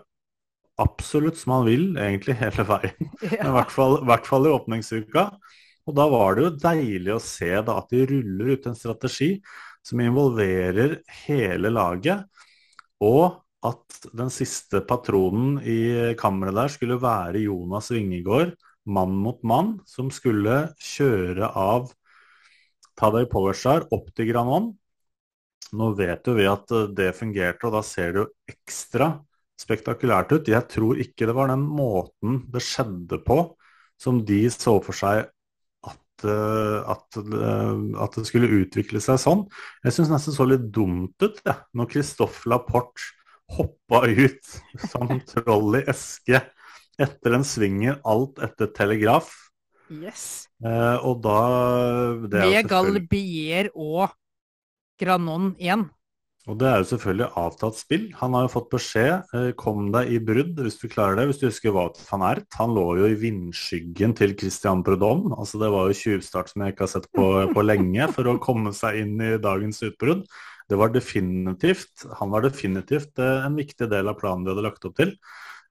absolutt 0.81 1.39
som 1.39 1.57
han 1.57 1.67
vil, 1.69 1.87
egentlig 1.97 2.37
hele 2.43 2.65
veien. 2.67 3.13
Men 3.21 3.51
I 3.51 3.55
hvert 3.59 3.73
fall, 3.73 3.99
i 4.01 4.11
hvert 4.11 4.29
fall 4.29 4.49
i 4.49 4.53
åpningsuka. 4.53 5.29
Og 5.87 5.95
da 5.95 6.05
var 6.11 6.35
det 6.35 6.43
jo 6.43 6.55
deilig 6.59 7.13
å 7.15 7.23
se 7.23 7.53
da 7.63 7.77
at 7.79 7.93
de 7.93 8.03
ruller 8.09 8.55
ut 8.57 8.65
en 8.67 8.75
strategi 8.75 9.37
som 9.85 10.01
involverer 10.03 10.97
hele 11.23 11.71
laget, 11.71 12.25
og 12.99 13.37
at 13.65 14.09
den 14.15 14.29
siste 14.33 14.81
patronen 14.85 15.61
i 15.63 16.13
kammeret 16.19 16.57
der 16.57 16.73
skulle 16.73 16.97
være 16.99 17.45
Jonas 17.45 17.87
Vingegård, 17.93 18.51
mann 18.87 19.15
mot 19.19 19.39
mann, 19.43 19.77
som 19.85 20.09
skulle 20.13 20.71
kjøre 20.81 21.51
av 21.51 21.91
Tadej 22.97 23.27
Pogacar 23.29 23.85
opp 23.93 24.09
til 24.15 24.31
Granon. 24.31 24.71
Nå 25.77 25.91
vet 25.99 26.27
jo 26.27 26.35
vi 26.37 26.47
at 26.49 26.71
eh, 26.73 26.89
det 26.97 27.13
fungerte, 27.17 27.67
og 27.67 27.77
da 27.77 27.83
ser 27.85 28.13
det 28.13 28.23
jo 28.23 28.27
ekstra 28.53 29.11
spektakulært 29.57 30.33
ut. 30.35 30.49
Jeg 30.49 30.69
tror 30.71 30.99
ikke 31.01 31.27
det 31.27 31.35
var 31.37 31.51
den 31.51 31.65
måten 31.67 32.43
det 32.53 32.63
skjedde 32.65 33.19
på 33.25 33.41
som 34.01 34.21
de 34.25 34.43
så 34.53 34.77
for 34.85 34.95
seg 34.95 35.25
at, 35.87 36.25
eh, 36.25 36.79
at, 36.93 37.19
eh, 37.19 37.83
at 38.03 38.17
det 38.17 38.25
skulle 38.29 38.51
utvikle 38.61 39.01
seg 39.03 39.19
sånn. 39.21 39.45
Jeg 39.85 39.97
syns 39.97 40.13
nesten 40.13 40.37
så 40.37 40.47
litt 40.47 40.69
dumt 40.73 41.17
ut 41.25 41.41
ja, 41.45 41.59
når 41.77 41.91
Christophe 41.95 42.49
Laporte 42.49 43.13
hoppa 43.57 44.03
ut 44.07 44.55
som 44.91 45.19
troll 45.27 45.79
i 45.79 45.85
eske 45.87 46.41
etter 46.99 47.35
den 47.35 47.45
svinger 47.47 47.99
alt 48.07 48.39
etter 48.43 48.71
telegraf. 48.75 49.29
Yes. 49.87 50.47
Eh, 50.65 50.97
og 51.05 51.21
da 51.23 51.37
det 52.27 52.41
Med 52.41 52.65
selvfølgelig- 52.65 52.69
Galibier 52.69 53.69
og 53.75 54.09
Granon 54.99 55.55
1. 55.59 55.89
Og 56.47 56.55
det 56.55 56.67
er 56.67 56.77
jo 56.79 56.87
selvfølgelig 56.95 57.27
avtatt 57.35 57.75
spill. 57.75 58.03
Han 58.21 58.33
har 58.33 58.45
jo 58.45 58.53
fått 58.53 58.69
beskjed 58.71 59.33
eh, 59.35 59.51
kom 59.59 59.91
deg 59.91 60.13
i 60.15 60.19
brudd 60.23 60.55
hvis 60.63 60.79
du 60.79 60.87
klarer 60.87 61.19
det. 61.19 61.25
Hvis 61.27 61.41
du 61.41 61.47
husker 61.49 61.73
hva 61.75 61.89
van 61.91 62.23
er. 62.23 62.43
han 62.55 62.71
lå 62.71 62.85
jo 63.01 63.09
i 63.11 63.17
vindskyggen 63.19 64.15
til 64.15 64.35
Christian 64.39 64.83
Prudhomme. 64.83 65.35
Altså 65.35 65.59
det 65.59 65.69
var 65.73 65.89
jo 65.91 65.99
tjuvstart 65.99 66.49
som 66.53 66.63
jeg 66.63 66.73
ikke 66.73 66.85
har 66.87 66.93
sett 66.95 67.09
på, 67.11 67.25
på 67.55 67.65
lenge 67.67 68.07
for 68.15 68.31
å 68.31 68.39
komme 68.39 68.71
seg 68.71 69.01
inn 69.03 69.19
i 69.19 69.35
dagens 69.43 69.83
utbrudd. 69.83 70.23
Det 70.67 70.75
var 70.79 70.91
definitivt, 70.91 72.07
Han 72.19 72.31
var 72.31 72.47
definitivt 72.47 73.19
eh, 73.19 73.43
en 73.45 73.55
viktig 73.55 73.89
del 73.91 74.07
av 74.07 74.19
planen 74.19 74.43
de 74.45 74.55
hadde 74.55 74.65
lagt 74.67 74.87
opp 74.87 74.95
til. 74.95 75.17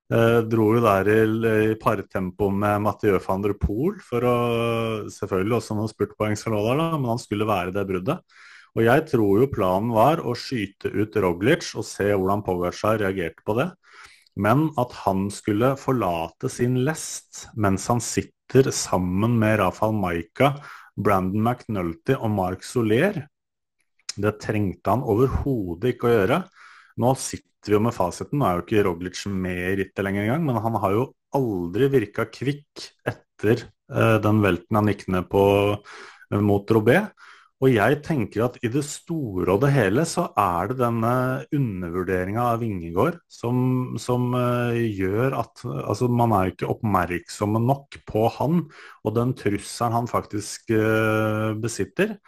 Eh, 0.06 0.40
dro 0.46 0.68
jo 0.76 0.80
der 0.84 1.08
i, 1.10 1.20
i 1.72 1.76
partempo 1.82 2.46
med 2.54 2.84
Mathieu 2.84 3.16
van 3.24 3.42
der 3.42 3.56
Poel 3.58 3.96
for 4.06 4.22
å 4.22 4.34
Selvfølgelig 5.10 5.56
også 5.56 5.74
noen 5.74 5.90
spurtpoeng 5.90 6.36
lå 6.38 6.60
der, 6.68 6.78
da, 6.78 6.90
men 6.94 7.10
han 7.10 7.22
skulle 7.22 7.48
være 7.48 7.74
det 7.74 7.86
bruddet. 7.88 8.36
Og 8.76 8.84
jeg 8.84 9.06
tror 9.10 9.40
jo 9.40 9.50
planen 9.50 9.90
var 9.96 10.20
å 10.22 10.36
skyte 10.36 10.92
ut 10.94 11.16
Roglic 11.24 11.72
og 11.74 11.86
se 11.88 12.06
hvordan 12.12 12.44
Pogacar 12.46 13.00
reagerte 13.00 13.42
på 13.46 13.56
det. 13.58 13.70
Men 14.36 14.68
at 14.78 14.92
han 15.06 15.26
skulle 15.32 15.72
forlate 15.80 16.50
sin 16.52 16.82
lest 16.86 17.46
mens 17.56 17.88
han 17.90 18.02
sitter 18.04 18.70
sammen 18.70 19.38
med 19.40 19.58
Rafael 19.62 19.96
Maika, 19.96 20.52
Brandon 20.94 21.42
McNulty 21.42 22.14
og 22.20 22.30
Mark 22.36 22.62
Soler, 22.64 23.24
det 24.16 24.36
trengte 24.40 24.92
han 24.92 25.02
overhodet 25.04 25.96
ikke 25.96 26.08
å 26.08 26.12
gjøre. 26.14 26.38
Nå 27.02 27.12
sitter 27.20 27.72
vi 27.72 27.76
jo 27.76 27.82
med 27.84 27.94
fasiten, 27.96 28.40
nå 28.40 28.46
er 28.48 28.58
jo 28.58 28.64
ikke 28.64 28.84
Roglic 28.86 29.22
med 29.28 29.58
i 29.58 29.76
rittet 29.82 30.04
lenger 30.06 30.24
engang, 30.26 30.44
men 30.48 30.60
han 30.64 30.78
har 30.82 30.94
jo 30.94 31.06
aldri 31.36 31.90
virka 31.92 32.28
kvikk 32.32 32.86
etter 33.08 33.66
eh, 33.66 34.16
den 34.24 34.40
velten 34.44 34.78
han 34.78 34.90
gikk 34.92 35.06
ned 35.12 35.28
på 35.32 35.44
eh, 35.74 36.40
mot 36.40 36.76
Robé. 36.76 37.02
Og 37.64 37.70
jeg 37.72 38.02
tenker 38.04 38.42
at 38.44 38.58
i 38.60 38.68
det 38.68 38.82
store 38.84 39.54
og 39.54 39.62
det 39.62 39.70
hele 39.72 40.02
så 40.08 40.26
er 40.36 40.68
det 40.68 40.76
denne 40.82 41.12
undervurderinga 41.56 42.50
av 42.50 42.60
Vingegård 42.60 43.16
som, 43.32 43.96
som 44.00 44.28
uh, 44.36 44.76
gjør 44.76 45.38
at 45.40 45.62
altså, 45.64 46.10
man 46.12 46.34
er 46.36 46.52
ikke 46.52 46.68
oppmerksomme 46.68 47.62
nok 47.64 47.96
på 48.04 48.26
han 48.36 48.66
og 48.68 49.16
den 49.16 49.32
trusselen 49.40 49.96
han 49.96 50.10
faktisk 50.10 50.68
uh, 50.76 51.56
besitter. 51.56 52.18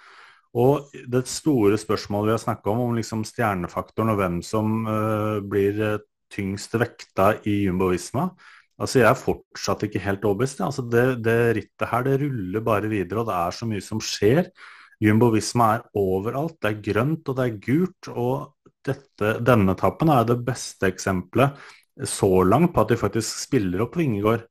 Og 0.57 0.93
det 1.13 1.27
store 1.29 1.77
spørsmålet 1.81 2.31
vi 2.31 2.37
har 2.37 2.45
snakka 2.45 2.71
om, 2.73 2.87
om 2.87 2.95
liksom 2.97 3.25
stjernefaktoren 3.29 4.15
og 4.15 4.21
hvem 4.21 4.39
som 4.47 4.79
uh, 4.89 5.45
blir 5.45 5.83
eh, 5.85 5.99
tyngst 6.33 6.79
vekta 6.81 7.35
i 7.49 7.65
jumbovisma. 7.67 8.31
Altså 8.79 9.03
Jeg 9.03 9.11
er 9.11 9.19
fortsatt 9.21 9.85
ikke 9.85 10.03
helt 10.05 10.25
overbevist. 10.25 10.63
Altså 10.65 10.85
det, 10.87 11.07
det 11.27 11.39
rittet 11.59 11.89
her 11.91 12.05
det 12.07 12.19
ruller 12.23 12.65
bare 12.65 12.91
videre, 12.91 13.23
og 13.23 13.29
det 13.29 13.37
er 13.37 13.57
så 13.57 13.69
mye 13.69 13.85
som 13.85 14.01
skjer. 14.01 14.49
Jumbovisma 15.03 15.73
er 15.77 15.85
overalt. 15.99 16.57
Det 16.63 16.71
er 16.71 16.85
grønt 16.93 17.29
og 17.29 17.39
det 17.39 17.47
er 17.47 17.59
gult. 17.65 18.11
Og 18.15 18.71
dette, 18.87 19.35
denne 19.45 19.75
etappen 19.75 20.13
er 20.15 20.29
det 20.29 20.39
beste 20.47 20.89
eksempelet 20.89 21.59
så 22.07 22.31
langt 22.47 22.73
på 22.75 22.85
at 22.85 22.93
de 22.93 23.01
faktisk 23.01 23.43
spiller 23.49 23.83
opp 23.85 23.99
Vingegård. 23.99 24.47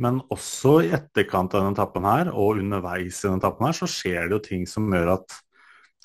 Men 0.00 0.22
også 0.32 0.78
i 0.86 0.90
etterkant 0.96 1.52
av 1.54 1.60
denne 1.64 1.76
etappen 1.76 2.06
her, 2.08 2.30
og 2.32 2.60
underveis 2.62 3.20
i 3.20 3.26
denne 3.28 3.40
etappen 3.42 3.66
her, 3.68 3.76
så 3.76 3.88
skjer 3.90 4.28
det 4.30 4.38
jo 4.38 4.42
ting 4.48 4.66
som 4.68 4.88
gjør 4.92 5.16
at 5.18 5.40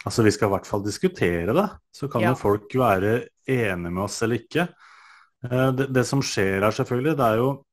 Altså, 0.06 0.26
vi 0.26 0.32
skal 0.36 0.50
i 0.50 0.52
hvert 0.52 0.68
fall 0.68 0.82
diskutere 0.84 1.54
det. 1.56 1.70
Så 1.96 2.10
kan 2.12 2.22
Ja. 2.22 2.34
jo 2.34 2.36
folk 2.36 2.68
være 2.76 3.30
enige 3.48 3.92
med 3.92 4.04
oss 4.04 4.22
eller 4.22 4.36
ikke. 4.36 4.68
Eh, 5.46 5.72
Det, 5.72 5.88
det 5.94 6.04
som 6.06 6.20
skjer 6.22 6.60
her, 6.62 6.72
selvfølgelig, 6.76 7.16
det 7.18 7.26
er 7.26 7.38
jo 7.40 7.64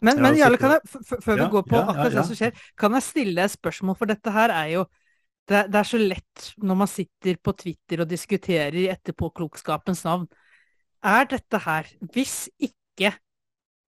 Men, 0.00 0.22
men 0.22 0.34
Jarle, 0.38 0.56
før 0.56 0.78
før 1.20 1.36
Ja, 1.36 1.44
vi 1.44 1.50
går 1.50 1.62
på 1.68 1.76
ja, 1.76 1.82
ja, 1.82 1.90
akkurat 1.90 2.12
ja. 2.12 2.18
det 2.22 2.26
som 2.26 2.36
skjer, 2.38 2.52
kan 2.78 2.92
jeg 2.92 3.02
stille 3.02 3.44
et 3.44 3.50
spørsmål? 3.50 3.96
For 3.98 4.06
dette 4.06 4.30
her 4.32 4.50
er 4.50 4.66
jo 4.72 4.84
det, 5.48 5.66
det 5.72 5.74
er 5.80 5.82
så 5.82 5.98
lett 5.98 6.54
når 6.56 6.74
man 6.76 6.86
sitter 6.88 7.36
på 7.36 7.52
Twitter 7.52 8.00
og 8.00 8.08
diskuterer 8.08 8.74
i 8.74 8.88
etterpåklokskapens 8.88 10.04
navn. 10.04 10.26
Er 11.02 11.24
dette 11.24 11.58
her 11.58 11.84
Hvis 12.14 12.48
ikke 12.58 13.12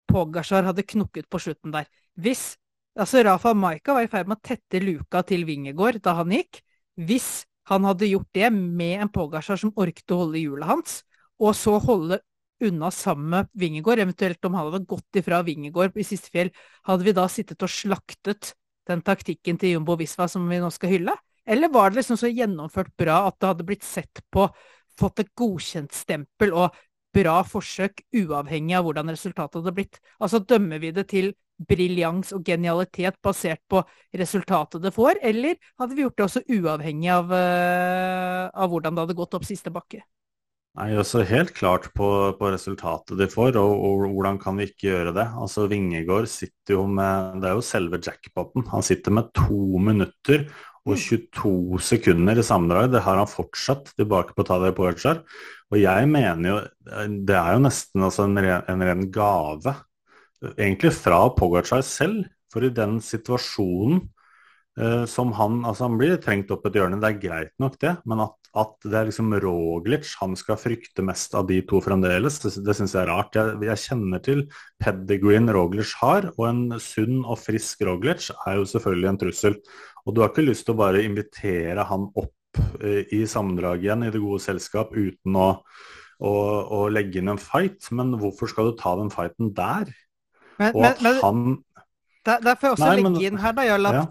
Pogacar 0.09 0.67
hadde 0.69 0.87
knukket 0.87 1.29
på 1.31 1.41
slutten 1.43 1.75
der 1.75 1.89
Hvis 2.17 2.55
altså 2.97 3.23
Rafa 3.27 3.53
Maika 3.55 3.95
var 3.97 4.07
i 4.07 4.11
ferd 4.11 4.31
med 4.31 4.39
å 4.39 4.47
tette 4.49 4.81
luka 4.81 5.23
til 5.27 5.45
Vingegård 5.49 6.01
da 6.05 6.17
han 6.21 6.33
gikk. 6.33 6.63
Hvis 6.97 7.45
han 7.69 7.85
hadde 7.85 8.09
gjort 8.09 8.31
det 8.35 8.49
med 8.55 9.03
en 9.05 9.13
Pogasjar 9.13 9.61
som 9.61 9.75
orket 9.77 10.15
å 10.15 10.23
holde 10.23 10.41
hjulet 10.41 10.71
hans, 10.71 11.03
og 11.43 11.53
så 11.59 11.77
holde 11.83 12.21
unna 12.65 12.91
sammen 12.95 13.29
med 13.35 13.51
Vingegård, 13.59 14.01
eventuelt 14.01 14.45
om 14.49 14.55
han 14.57 14.71
hadde 14.71 14.89
gått 14.89 15.21
ifra 15.21 15.43
Vingegård 15.45 15.99
i 15.99 16.07
siste 16.07 16.33
fjell, 16.33 16.53
hadde 16.89 17.05
vi 17.05 17.15
da 17.17 17.27
sittet 17.29 17.67
og 17.67 17.73
slaktet 17.73 18.55
den 18.89 19.03
taktikken 19.05 19.59
til 19.61 19.75
Jumbo 19.75 19.99
Visva 19.99 20.29
som 20.31 20.47
vi 20.49 20.61
nå 20.63 20.71
skal 20.73 20.95
hylle? 20.95 21.17
Eller 21.47 21.71
var 21.71 21.91
det 21.91 22.01
liksom 22.01 22.19
så 22.19 22.31
gjennomført 22.31 22.95
bra 22.99 23.27
at 23.29 23.37
det 23.41 23.51
hadde 23.51 23.67
blitt 23.67 23.85
sett 23.87 24.23
på, 24.33 24.47
fått 24.97 25.21
et 25.23 25.35
godkjent 25.37 25.95
stempel 25.95 26.55
og 26.57 26.75
bra 27.17 27.41
forsøk, 27.47 28.05
uavhengig 28.15 28.77
av 28.79 28.87
hvordan 28.87 29.13
resultatet 29.15 29.61
hadde 29.61 29.75
blitt? 29.77 30.01
Altså 30.21 30.43
dømmer 30.45 30.83
vi 30.83 30.93
det 30.97 31.09
til 31.13 31.33
briljans 31.57 32.35
og 32.37 32.45
genialitet 32.45 33.17
basert 33.25 33.63
på 33.71 33.81
resultatet 34.17 34.83
det 34.85 34.93
får, 34.93 35.23
eller 35.25 35.57
hadde 35.81 35.97
vi 35.97 36.05
gjort 36.05 36.19
det 36.19 36.27
også 36.27 36.45
uavhengig 36.53 37.09
av, 37.15 37.33
uh, 37.33 38.43
av 38.53 38.69
hvordan 38.73 38.97
det 38.97 39.07
hadde 39.07 39.19
gått 39.19 39.39
opp 39.39 39.49
siste 39.49 39.73
bakke? 39.73 40.03
Nei, 40.77 40.91
også 41.01 41.23
Helt 41.25 41.55
klart 41.57 41.89
på, 41.97 42.07
på 42.37 42.49
resultatet 42.53 43.17
de 43.17 43.31
får, 43.33 43.57
og, 43.57 43.73
og, 43.81 44.03
hvordan 44.13 44.37
kan 44.43 44.59
vi 44.61 44.69
ikke 44.69 44.91
gjøre 44.91 45.15
det? 45.17 45.25
Altså 45.41 45.65
Vingegård 45.73 46.29
sitter 46.29 46.77
jo 46.77 46.83
med 46.91 47.41
Det 47.41 47.49
er 47.49 47.57
jo 47.57 47.65
selve 47.65 48.01
jackpoten. 48.05 48.67
Han 48.75 48.85
sitter 48.85 49.15
med 49.17 49.31
to 49.33 49.81
minutter 49.81 50.45
og 50.87 51.01
22 51.01 51.49
mm. 51.49 51.81
sekunder 51.83 52.39
i 52.39 52.45
sammendrag. 52.45 52.91
Det 52.93 53.03
har 53.09 53.17
han 53.19 53.31
fortsatt 53.31 53.89
tilbake 53.97 54.37
på 54.37 54.45
Tadej 54.47 54.75
Pogacar. 54.77 55.25
Og 55.73 55.81
jeg 55.81 56.07
mener 56.07 56.49
jo 56.49 56.57
Det 57.27 57.35
er 57.35 57.57
jo 57.57 57.63
nesten 57.65 58.05
altså 58.07 58.27
en, 58.27 58.39
ren, 58.39 58.67
en 58.71 58.85
ren 58.87 59.07
gave, 59.13 59.75
egentlig 60.55 60.93
fra 60.95 61.25
Pogacar 61.35 61.83
selv. 61.87 62.27
For 62.53 62.65
i 62.65 62.71
den 62.73 63.01
situasjonen 63.03 64.05
eh, 64.79 65.05
som 65.11 65.35
han 65.37 65.65
Altså, 65.67 65.89
han 65.89 65.99
blir 65.99 66.21
trengt 66.23 66.53
opp 66.55 66.69
et 66.69 66.79
hjørne, 66.79 67.01
det 67.03 67.11
er 67.11 67.23
greit 67.23 67.55
nok 67.61 67.81
det, 67.83 67.97
men 68.07 68.23
at 68.29 68.47
at 68.57 68.87
det 68.87 68.97
er 68.97 69.09
liksom 69.11 69.35
Roglic 69.43 70.15
han 70.21 70.37
skal 70.39 70.59
frykte 70.61 71.05
mest 71.05 71.35
av 71.37 71.47
de 71.51 71.59
to 71.69 71.81
fremdeles. 71.85 72.39
Det, 72.41 72.55
det 72.65 72.77
syns 72.79 72.95
jeg 72.97 73.03
er 73.03 73.11
rart. 73.13 73.37
Jeg, 73.37 73.59
jeg, 73.69 73.83
kjenner 73.85 74.23
til 74.25 74.45
pedigreen 74.83 75.51
Roglic 75.53 75.93
har, 76.01 76.31
og 76.37 76.47
en 76.49 76.63
sunn 76.83 77.21
og 77.25 77.39
frisk 77.43 77.85
Roglic 77.87 78.31
er 78.47 78.61
jo 78.61 78.69
selvfølgelig 78.71 79.11
en 79.13 79.21
trussel. 79.21 79.59
Og 80.07 80.17
du 80.17 80.23
har 80.23 80.33
ikke 80.33 80.47
lyst 80.47 80.67
til 80.69 80.77
å 80.77 80.81
bare 80.81 81.05
invitere 81.05 81.87
han 81.91 82.09
opp 82.15 82.33
eh, 82.81 83.05
i 83.15 83.23
sammendraget 83.29 83.87
igjen 83.87 84.07
i 84.07 84.11
det 84.15 84.23
gode 84.23 84.43
selskap 84.45 84.95
uten 84.97 85.39
å, 85.39 85.49
å, 86.19 86.33
å, 86.33 86.83
legge 86.93 87.21
inn 87.21 87.33
en 87.33 87.41
fight, 87.41 87.89
men 87.97 88.15
hvorfor 88.21 88.51
skal 88.53 88.71
du 88.71 88.77
ta 88.81 88.97
den 89.01 89.13
fighten 89.15 89.53
der? 89.57 89.91
Men, 90.61 90.71
og 90.73 90.87
at 90.89 91.03
men, 91.05 91.19
han 91.21 91.43
der, 92.25 92.39
Der 92.41 92.55
får 92.57 92.67
jeg 92.67 92.77
også 92.77 92.87
Nei, 92.87 92.95
legge 92.97 93.11
men, 93.11 93.19
inn 93.29 93.43
her, 93.43 93.53
da, 93.57 93.67
Jarl, 93.69 93.91
at 93.91 93.99
ja. 93.99 94.07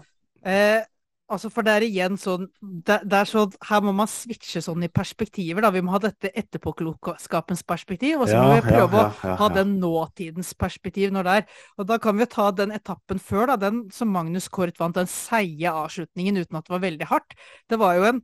eh, 0.46 0.84
Altså, 1.26 1.48
for 1.50 1.66
det 1.66 1.72
er 1.74 1.82
igjen 1.82 2.14
sånn 2.22 2.44
det, 2.62 3.00
det 3.02 3.16
er 3.18 3.26
sånn, 3.26 3.54
Her 3.66 3.80
må 3.82 3.90
man 3.98 4.06
switche 4.10 4.60
sånn 4.62 4.84
i 4.86 4.90
perspektiver. 4.92 5.64
da, 5.64 5.72
Vi 5.74 5.82
må 5.82 5.96
ha 5.96 6.00
dette 6.04 6.30
etterpåklokskapens 6.30 7.64
perspektiv, 7.66 8.20
og 8.20 8.30
så 8.30 8.38
må 8.38 8.52
vi 8.54 8.68
prøve 8.68 9.00
ja, 9.00 9.08
ja, 9.10 9.32
å 9.32 9.40
ha 9.40 9.48
den 9.56 9.74
nåtidens 9.82 10.52
perspektiv 10.54 11.10
når 11.14 11.26
det 11.26 11.34
er. 11.40 11.48
Og 11.80 11.90
Da 11.90 11.98
kan 12.02 12.18
vi 12.18 12.30
ta 12.30 12.52
den 12.54 12.76
etappen 12.76 13.18
før, 13.18 13.50
da, 13.50 13.58
den 13.66 13.82
som 13.90 14.14
Magnus 14.14 14.46
Kort 14.48 14.78
vant, 14.78 14.94
den 14.94 15.10
seige 15.10 15.72
avslutningen 15.72 16.38
uten 16.38 16.60
at 16.60 16.68
det 16.68 16.76
var 16.76 16.86
veldig 16.86 17.10
hardt. 17.10 17.34
Det 17.66 17.80
var 17.82 17.98
jo 17.98 18.06
en 18.12 18.22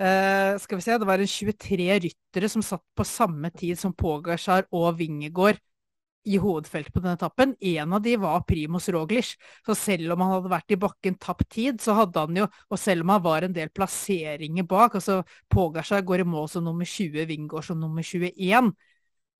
eh, 0.00 0.58
skal 0.60 0.78
vi 0.78 0.84
se, 0.84 0.98
det 0.98 1.08
var 1.08 1.22
en 1.22 1.30
23 1.30 1.88
ryttere 2.06 2.48
som 2.52 2.64
satt 2.64 2.84
på 2.96 3.06
samme 3.06 3.50
tid 3.54 3.78
som 3.78 3.94
Pogasjar 3.96 4.66
og 4.72 4.94
Vingegård 4.98 5.60
i 6.28 6.36
hovedfeltet 6.40 6.92
på 6.92 7.00
denne 7.00 7.16
etappen. 7.16 7.54
En 7.60 7.94
av 7.96 8.02
de 8.04 8.16
var 8.20 8.42
Primus 8.48 8.88
Roglic. 8.92 9.32
Så 9.66 9.76
selv 9.78 10.12
om 10.14 10.24
han 10.24 10.34
hadde 10.34 10.52
vært 10.52 10.74
i 10.74 10.78
bakken 10.80 11.16
tapt 11.20 11.48
tid, 11.54 11.80
så 11.80 11.94
hadde 11.96 12.20
han 12.26 12.36
jo 12.42 12.48
Og 12.68 12.78
selv 12.78 13.04
om 13.04 13.14
han 13.14 13.22
var 13.24 13.44
en 13.44 13.54
del 13.56 13.70
plasseringer 13.72 14.66
bak, 14.68 14.94
altså 14.94 15.22
Pogasjar 15.48 16.04
går 16.04 16.20
i 16.24 16.28
mål 16.28 16.48
som 16.48 16.64
nummer 16.64 16.84
20, 16.84 17.26
Wingegård 17.30 17.64
som 17.64 17.80
nummer 17.80 18.02
21. 18.02 18.72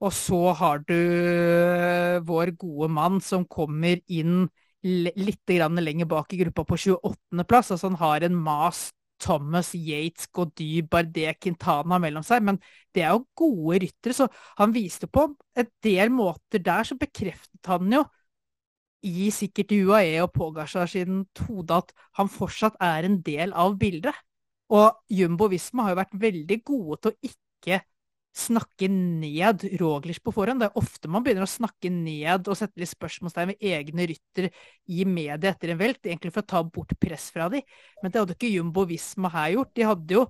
Og 0.01 0.13
så 0.17 0.41
har 0.57 0.81
du 0.89 0.95
øh, 0.95 2.21
vår 2.27 2.57
gode 2.57 2.89
mann 2.89 3.21
som 3.21 3.45
kommer 3.45 4.01
inn 4.09 4.49
litt 4.83 5.53
lenger 5.53 6.07
bak 6.07 6.33
i 6.33 6.39
gruppa 6.41 6.65
på 6.65 6.77
28.-plass. 6.77 7.71
Altså 7.71 7.91
han 7.91 8.01
har 8.01 8.25
en 8.25 8.35
mas 8.35 8.89
Thomas, 9.21 9.73
Yates, 9.75 10.29
Gody, 10.33 10.81
Bardet, 10.83 11.39
Quintana 11.43 12.01
mellom 12.03 12.25
seg, 12.27 12.45
men 12.47 12.59
det 12.95 13.05
er 13.05 13.15
jo 13.15 13.27
gode 13.39 13.83
ryttere, 13.85 14.17
så 14.17 14.27
han 14.59 14.75
viste 14.75 15.09
på 15.11 15.29
et 15.59 15.71
del 15.85 16.13
måter 16.15 16.63
der, 16.65 16.89
så 16.89 16.97
bekreftet 16.99 17.71
han 17.71 17.93
jo 17.93 18.05
i 19.07 19.31
sikkert 19.33 19.73
UAE 19.73 20.19
og 20.25 20.33
Pogasjar 20.35 20.91
sin 20.91 21.23
hode 21.47 21.79
at 21.83 21.95
han 22.19 22.29
fortsatt 22.29 22.77
er 22.85 23.07
en 23.09 23.21
del 23.25 23.55
av 23.57 23.79
bildet. 23.81 24.17
Og 24.71 25.01
Jumbo 25.11 25.49
Visma 25.51 25.87
har 25.87 25.95
jo 25.95 26.01
vært 26.03 26.19
veldig 26.21 26.59
gode 26.69 26.99
til 27.01 27.15
å 27.15 27.31
ikke 27.31 27.81
snakke 28.37 28.87
ned 28.91 29.65
Roglic 29.81 30.21
på 30.23 30.33
forhånd. 30.35 30.63
Det 30.63 30.69
er 30.71 30.79
ofte 30.79 31.11
man 31.11 31.25
begynner 31.25 31.47
å 31.47 31.51
snakke 31.51 31.91
ned 31.93 32.47
og 32.47 32.59
sette 32.59 32.81
litt 32.81 32.93
spørsmålstegn 32.93 33.53
ved 33.53 33.65
egne 33.73 34.07
rytter 34.11 34.49
i 34.91 35.07
media 35.09 35.51
etter 35.51 35.73
en 35.75 35.81
velt, 35.81 36.01
egentlig 36.05 36.33
for 36.35 36.45
å 36.45 36.51
ta 36.53 36.63
bort 36.63 36.95
press 37.03 37.29
fra 37.35 37.49
dem. 37.53 37.67
Men 38.03 38.13
det 38.13 38.23
hadde 38.23 38.37
ikke 38.39 38.53
Jumbo 38.53 38.87
Visma 38.89 39.33
her 39.35 39.57
gjort. 39.57 39.75
De 39.75 39.89
hadde 39.89 40.19
jo 40.19 40.25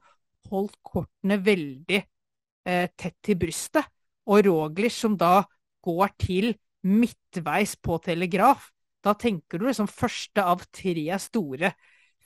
holdt 0.50 0.78
kortene 0.86 1.38
veldig 1.44 2.00
eh, 2.00 2.86
tett 2.96 3.18
til 3.26 3.38
brystet. 3.40 3.86
Og 4.30 4.44
Roglic 4.46 4.94
som 4.94 5.16
da 5.18 5.40
går 5.84 6.12
til 6.20 6.52
midtveis 6.86 7.76
på 7.80 7.98
telegraf, 8.04 8.70
da 9.04 9.14
tenker 9.16 9.60
du 9.60 9.66
liksom 9.68 9.88
første 9.88 10.44
av 10.44 10.64
tre 10.72 11.06
store 11.20 11.72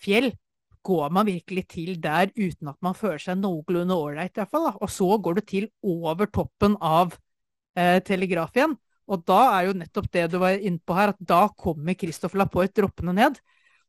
fjell 0.03 0.33
går 0.85 1.13
man 1.15 1.29
virkelig 1.29 1.67
til 1.73 1.97
der 2.03 2.31
uten 2.37 2.71
at 2.73 2.79
man 2.85 2.97
føler 2.97 3.23
seg 3.23 3.41
noenlunde 3.41 3.97
ålreit, 3.97 4.37
iallfall. 4.39 4.71
Og 4.75 4.91
så 4.93 5.09
går 5.23 5.39
du 5.39 5.45
til 5.49 5.69
over 5.83 6.29
toppen 6.33 6.77
av 6.85 7.17
eh, 7.79 8.01
Telegraf 8.05 8.55
igjen. 8.57 8.77
Og 9.05 9.25
da 9.29 9.41
er 9.59 9.69
jo 9.69 9.77
nettopp 9.77 10.09
det 10.13 10.29
du 10.33 10.39
var 10.41 10.57
inne 10.57 10.81
på 10.81 10.97
her, 10.97 11.13
at 11.13 11.21
da 11.21 11.47
kommer 11.61 11.97
Christopher 11.99 12.41
Laporte 12.41 12.81
droppende 12.81 13.17
ned. 13.17 13.41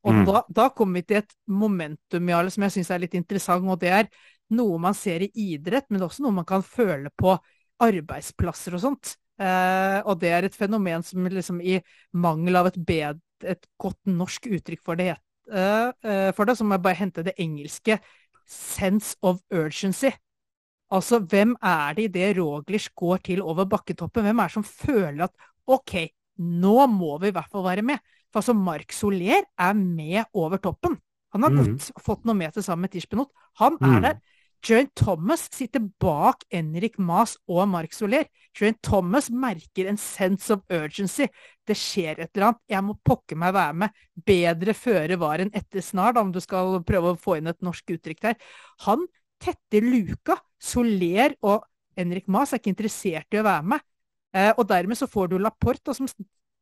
Og 0.05 0.13
mm. 0.13 0.23
da, 0.27 0.41
da, 0.59 0.69
kommer 0.75 0.99
vi 0.99 1.09
til 1.09 1.21
et 1.23 1.35
momentum 1.49 2.29
Jarle, 2.29 2.51
som 2.53 2.65
jeg 2.67 2.75
syns 2.75 2.91
er 2.93 3.01
litt 3.01 3.15
interessant, 3.17 3.65
og 3.65 3.79
det 3.81 3.93
er 3.95 4.09
noe 4.53 4.77
man 4.81 4.97
ser 4.97 5.25
i 5.25 5.31
idrett, 5.53 5.87
men 5.89 6.03
også 6.05 6.25
noe 6.25 6.35
man 6.35 6.47
kan 6.47 6.65
føle 6.65 7.09
på 7.17 7.33
arbeidsplasser 7.81 8.75
og 8.77 8.83
sånt. 8.83 9.15
Eh, 9.41 9.99
og 10.05 10.19
det 10.21 10.31
er 10.31 10.47
et 10.47 10.55
fenomen 10.55 11.03
som 11.03 11.25
liksom 11.27 11.59
i 11.59 11.79
mangel 12.15 12.59
av 12.59 12.69
et, 12.69 12.77
bed, 12.77 13.19
et 13.43 13.65
godt 13.81 13.99
norsk 14.07 14.47
uttrykk 14.59 14.83
for 14.85 14.99
det 14.99 15.15
uh, 15.15 15.24
for 15.45 16.47
deg, 16.47 16.57
så 16.57 16.65
må 16.65 16.77
jeg 16.77 16.85
bare 16.85 16.97
hente 16.99 17.25
det 17.25 17.35
engelske 17.37 17.99
'sense 18.45 19.15
of 19.21 19.41
urgency'. 19.53 20.13
Altså, 20.93 21.19
hvem 21.19 21.55
er 21.63 21.95
det 21.97 22.09
idet 22.09 22.37
Roglish 22.37 22.93
går 22.95 23.17
til 23.25 23.41
over 23.41 23.65
bakketoppen? 23.65 24.23
Hvem 24.23 24.39
er 24.39 24.49
det 24.49 24.53
som 24.53 24.63
føler 24.63 25.23
at 25.25 25.33
OK, 25.67 25.95
nå 26.37 26.85
må 26.87 27.17
vi 27.21 27.31
i 27.31 27.35
hvert 27.35 27.49
fall 27.51 27.65
være 27.65 27.81
med? 27.81 27.97
For 28.31 28.43
altså, 28.43 28.53
Mark 28.53 28.93
Soler 28.93 29.43
er 29.57 29.73
med 29.73 30.23
over 30.33 30.57
toppen. 30.57 30.97
Han 31.33 31.43
har 31.43 31.51
mm. 31.51 31.57
gått, 31.57 31.89
fått 32.03 32.25
noe 32.27 32.37
med 32.37 32.53
til 32.53 32.63
sammen 32.63 32.85
med 32.85 32.93
Tirsbenot. 32.93 33.31
Han 33.59 33.79
er 33.81 33.95
mm. 33.97 34.01
der. 34.05 34.19
Joan 34.65 34.87
Thomas 34.97 35.43
sitter 35.53 35.83
bak 36.01 36.41
Henrik 36.49 36.95
Maas 36.97 37.35
og 37.45 37.67
Mark 37.69 37.93
Soler. 37.93 38.25
Joan 38.57 38.73
Thomas 38.81 39.27
merker 39.29 39.91
en 39.91 39.99
sense 40.01 40.49
of 40.53 40.63
urgency. 40.73 41.27
Det 41.67 41.75
skjer 41.77 42.23
et 42.23 42.31
eller 42.31 42.47
annet. 42.47 42.61
Jeg 42.73 42.85
må 42.87 42.95
pokke 43.05 43.37
meg 43.37 43.53
være 43.53 43.75
med. 43.83 43.99
Bedre 44.25 44.73
føre 44.73 45.19
var 45.21 45.43
enn 45.43 45.53
etter 45.53 45.85
snart, 45.85 46.17
om 46.17 46.31
du 46.33 46.39
skal 46.41 46.79
prøve 46.87 47.13
å 47.13 47.19
få 47.19 47.37
inn 47.37 47.51
et 47.51 47.61
norsk 47.65 47.93
uttrykk 47.97 48.23
der. 48.25 48.39
Han 48.87 49.05
tetter 49.43 49.85
luka. 49.85 50.39
Soler 50.57 51.37
og 51.45 51.67
Henrik 51.99 52.25
Maas 52.31 52.55
er 52.55 52.63
ikke 52.63 52.73
interessert 52.73 53.37
i 53.37 53.43
å 53.43 53.45
være 53.45 53.69
med. 53.75 53.85
Eh, 54.33 54.49
og 54.55 54.65
dermed 54.71 54.97
så 54.97 55.09
får 55.11 55.29
du 55.29 55.37
Laporte, 55.37 55.93
som 55.93 56.09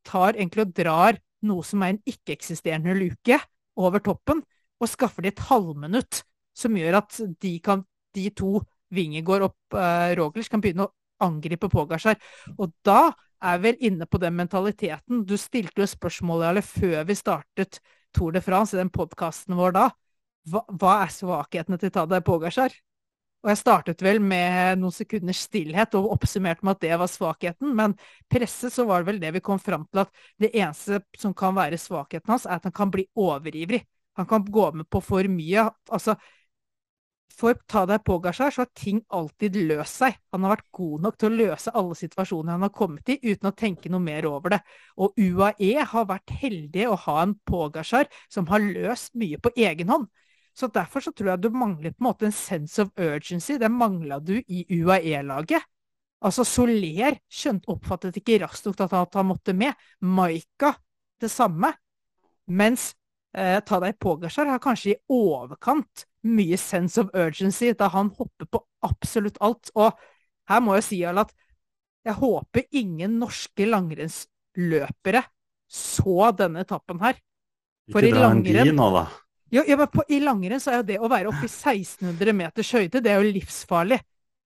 tar 0.03 0.35
egentlig 0.35 0.67
og 0.67 0.75
drar 0.75 1.21
noe 1.47 1.63
som 1.63 1.81
er 1.85 1.95
en 1.95 2.03
ikke-eksisterende 2.03 2.97
luke, 2.99 3.39
over 3.79 4.03
toppen, 4.03 4.43
og 4.83 4.91
skaffer 4.91 5.23
de 5.23 5.31
et 5.31 5.47
halvminutt 5.47 6.19
som 6.53 6.75
gjør 6.77 6.99
at 6.99 7.15
de 7.41 7.55
kan 7.63 7.81
de 8.15 8.29
to, 8.35 8.61
Vingegård 8.93 9.47
og 9.47 9.77
uh, 9.77 10.11
Roglic, 10.17 10.49
kan 10.51 10.61
begynne 10.61 10.87
å 10.87 10.93
angripe 11.23 11.69
Pogasjar. 11.71 12.19
Og 12.57 12.73
da 12.85 13.13
er 13.43 13.59
vel 13.63 13.77
inne 13.83 14.07
på 14.07 14.19
den 14.21 14.35
mentaliteten. 14.37 15.23
Du 15.27 15.35
stilte 15.39 15.83
jo 15.83 15.89
spørsmålet 15.89 16.51
eller 16.51 16.65
før 16.65 17.03
vi 17.09 17.17
startet 17.17 17.81
Tour 18.13 18.33
de 18.35 18.41
France, 18.45 18.75
i 18.75 18.79
den 18.79 18.93
podkasten 18.93 19.57
vår 19.57 19.75
da. 19.75 19.89
Hva, 20.49 20.61
hva, 20.69 20.97
er 21.03 21.13
svakhetene 21.13 21.79
til 21.81 21.91
Tadej 21.93 22.21
Pogasjar? 22.25 22.75
Og 23.43 23.49
jeg 23.51 23.59
startet 23.59 24.03
vel 24.05 24.21
med 24.23 24.79
noen 24.79 24.93
sekunders 24.95 25.41
stillhet 25.49 25.95
og 25.99 26.13
oppsummerte 26.13 26.63
med 26.63 26.77
at 26.77 26.83
det 26.85 26.99
var 27.01 27.09
svakheten, 27.11 27.73
men 27.75 27.95
presset 28.31 28.71
så 28.71 28.85
var 28.87 29.01
det 29.01 29.09
vel 29.09 29.19
det 29.19 29.33
vi 29.35 29.41
kom 29.43 29.59
fram 29.59 29.83
til 29.89 30.05
at 30.05 30.13
det 30.39 30.53
eneste 30.53 31.01
som 31.19 31.33
kan 31.35 31.55
være 31.57 31.79
svakheten 31.81 32.31
hans, 32.31 32.45
er 32.47 32.61
at 32.61 32.69
han 32.69 32.75
kan 32.75 32.93
bli 32.93 33.03
overivrig. 33.19 33.81
Han 34.15 34.29
kan 34.29 34.45
gå 34.45 34.69
med 34.77 34.87
på 34.87 35.01
for 35.03 35.27
mye. 35.27 35.65
Altså, 35.91 36.15
for 37.33 37.57
ta 37.69 37.83
deg 37.89 38.03
på, 38.05 38.19
Gashar, 38.21 38.51
så 38.53 38.61
har 38.63 38.69
ting 38.77 38.99
alltid 39.13 39.57
løst 39.67 40.01
seg. 40.03 40.17
Han 40.33 40.45
har 40.45 40.55
vært 40.55 40.69
god 40.77 41.05
nok 41.05 41.17
til 41.17 41.31
å 41.31 41.37
løse 41.39 41.73
alle 41.73 41.97
situasjoner 41.97 42.53
han 42.53 42.65
har 42.67 42.73
kommet 42.75 43.09
i, 43.09 43.17
uten 43.23 43.49
å 43.49 43.55
tenke 43.57 43.89
noe 43.91 44.03
mer 44.03 44.27
over 44.29 44.53
det. 44.53 44.59
Og 45.01 45.17
UAE 45.17 45.87
har 45.89 46.09
vært 46.09 46.35
heldige 46.43 46.91
å 46.91 46.99
ha 47.07 47.17
en 47.23 47.35
Pogasjar 47.49 48.09
som 48.31 48.47
har 48.51 48.61
løst 48.63 49.15
mye 49.17 49.41
på 49.41 49.53
egen 49.57 49.89
hånd. 49.93 50.07
Så 50.53 50.69
derfor 50.69 51.01
så 51.01 51.11
tror 51.11 51.31
jeg 51.33 51.41
du 51.41 51.49
mangler 51.57 51.95
på 51.95 52.03
en 52.03 52.09
måte 52.11 52.29
en 52.29 52.35
sense 52.37 52.77
of 52.81 52.93
urgency. 53.01 53.57
Det 53.57 53.71
mangla 53.73 54.19
du 54.21 54.35
i 54.37 54.63
UAE-laget. 54.69 55.65
Altså 56.23 56.45
Soler 56.47 57.17
skjønt, 57.33 57.65
oppfattet 57.67 58.21
ikke 58.21 58.37
raskt 58.45 58.69
nok 58.69 58.85
at 58.85 59.17
han 59.17 59.27
måtte 59.27 59.57
med. 59.57 59.73
Maika 60.05 60.75
det 61.19 61.31
samme. 61.33 61.73
Mens 62.53 62.91
eh, 63.35 63.57
Tadej 63.65 63.97
Pogasjar 63.99 64.53
har 64.53 64.61
kanskje 64.61 64.93
i 64.93 64.99
overkant 65.11 66.05
mye 66.23 66.57
sense 66.59 66.99
of 67.01 67.11
urgency 67.13 67.73
da 67.77 67.89
han 67.93 68.11
hopper 68.17 68.47
på 68.49 68.61
absolutt 68.85 69.39
alt. 69.43 69.71
Og 69.75 69.91
her 70.49 70.63
må 70.63 70.77
jeg 70.79 70.87
si 70.87 71.01
at 71.07 71.33
jeg 72.03 72.19
håper 72.19 72.67
ingen 72.75 73.19
norske 73.21 73.67
langrennsløpere 73.67 75.23
så 75.73 76.31
denne 76.37 76.63
etappen 76.63 76.99
her. 77.03 77.19
For 77.91 78.05
ikke 78.05 78.19
dra 78.19 78.31
en 78.31 78.43
gi 78.45 78.71
nå, 78.75 78.89
da. 78.93 79.07
Ja, 79.53 79.61
ja, 79.67 79.77
men 79.77 79.89
på, 79.91 80.01
I 80.09 80.17
langrenn 80.23 80.61
så 80.61 80.71
er 80.71 80.79
jo 80.79 80.87
det 80.87 80.95
å 80.97 81.09
være 81.11 81.29
oppe 81.29 81.45
i 81.45 81.51
1600 81.51 82.33
meters 82.33 82.71
høyde, 82.73 83.01
det 83.05 83.11
er 83.11 83.21
jo 83.21 83.33
livsfarlig. 83.35 83.99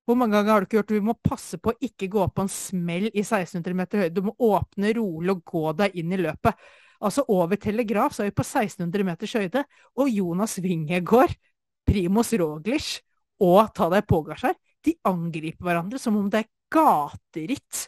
Hvor 0.04 0.16
mange 0.20 0.36
ganger 0.36 0.52
har 0.52 0.64
du 0.64 0.66
ikke 0.68 0.78
gjort 0.78 0.90
det? 0.90 0.98
du 1.00 1.06
må 1.08 1.14
passe 1.20 1.58
på 1.60 1.72
å 1.72 1.78
ikke 1.84 2.08
gå 2.12 2.26
på 2.32 2.44
en 2.44 2.50
smell 2.52 3.08
i 3.10 3.22
1600 3.22 3.76
meter 3.76 4.02
høyde. 4.02 4.14
Du 4.16 4.22
må 4.24 4.34
åpne 4.36 4.92
rolig 4.96 5.34
og 5.34 5.42
gå 5.48 5.72
deg 5.80 5.96
inn 6.00 6.12
i 6.16 6.20
løpet. 6.20 6.68
Altså 7.04 7.24
Over 7.28 7.60
Telegraf 7.60 8.16
så 8.16 8.24
er 8.24 8.30
vi 8.30 8.36
på 8.36 8.46
1600 8.46 9.06
meters 9.06 9.34
høyde, 9.38 9.64
og 10.00 10.08
Jonas 10.12 10.58
Wingegård, 10.64 11.36
Primos 11.88 12.32
Roglic 12.36 12.98
og 13.44 13.72
Tadej 13.76 14.04
Pogasjar 14.08 14.56
de 14.84 14.94
angriper 15.08 15.66
hverandre 15.66 16.00
som 16.00 16.16
om 16.18 16.28
det 16.30 16.44
er 16.44 16.50
gateritt 16.72 17.86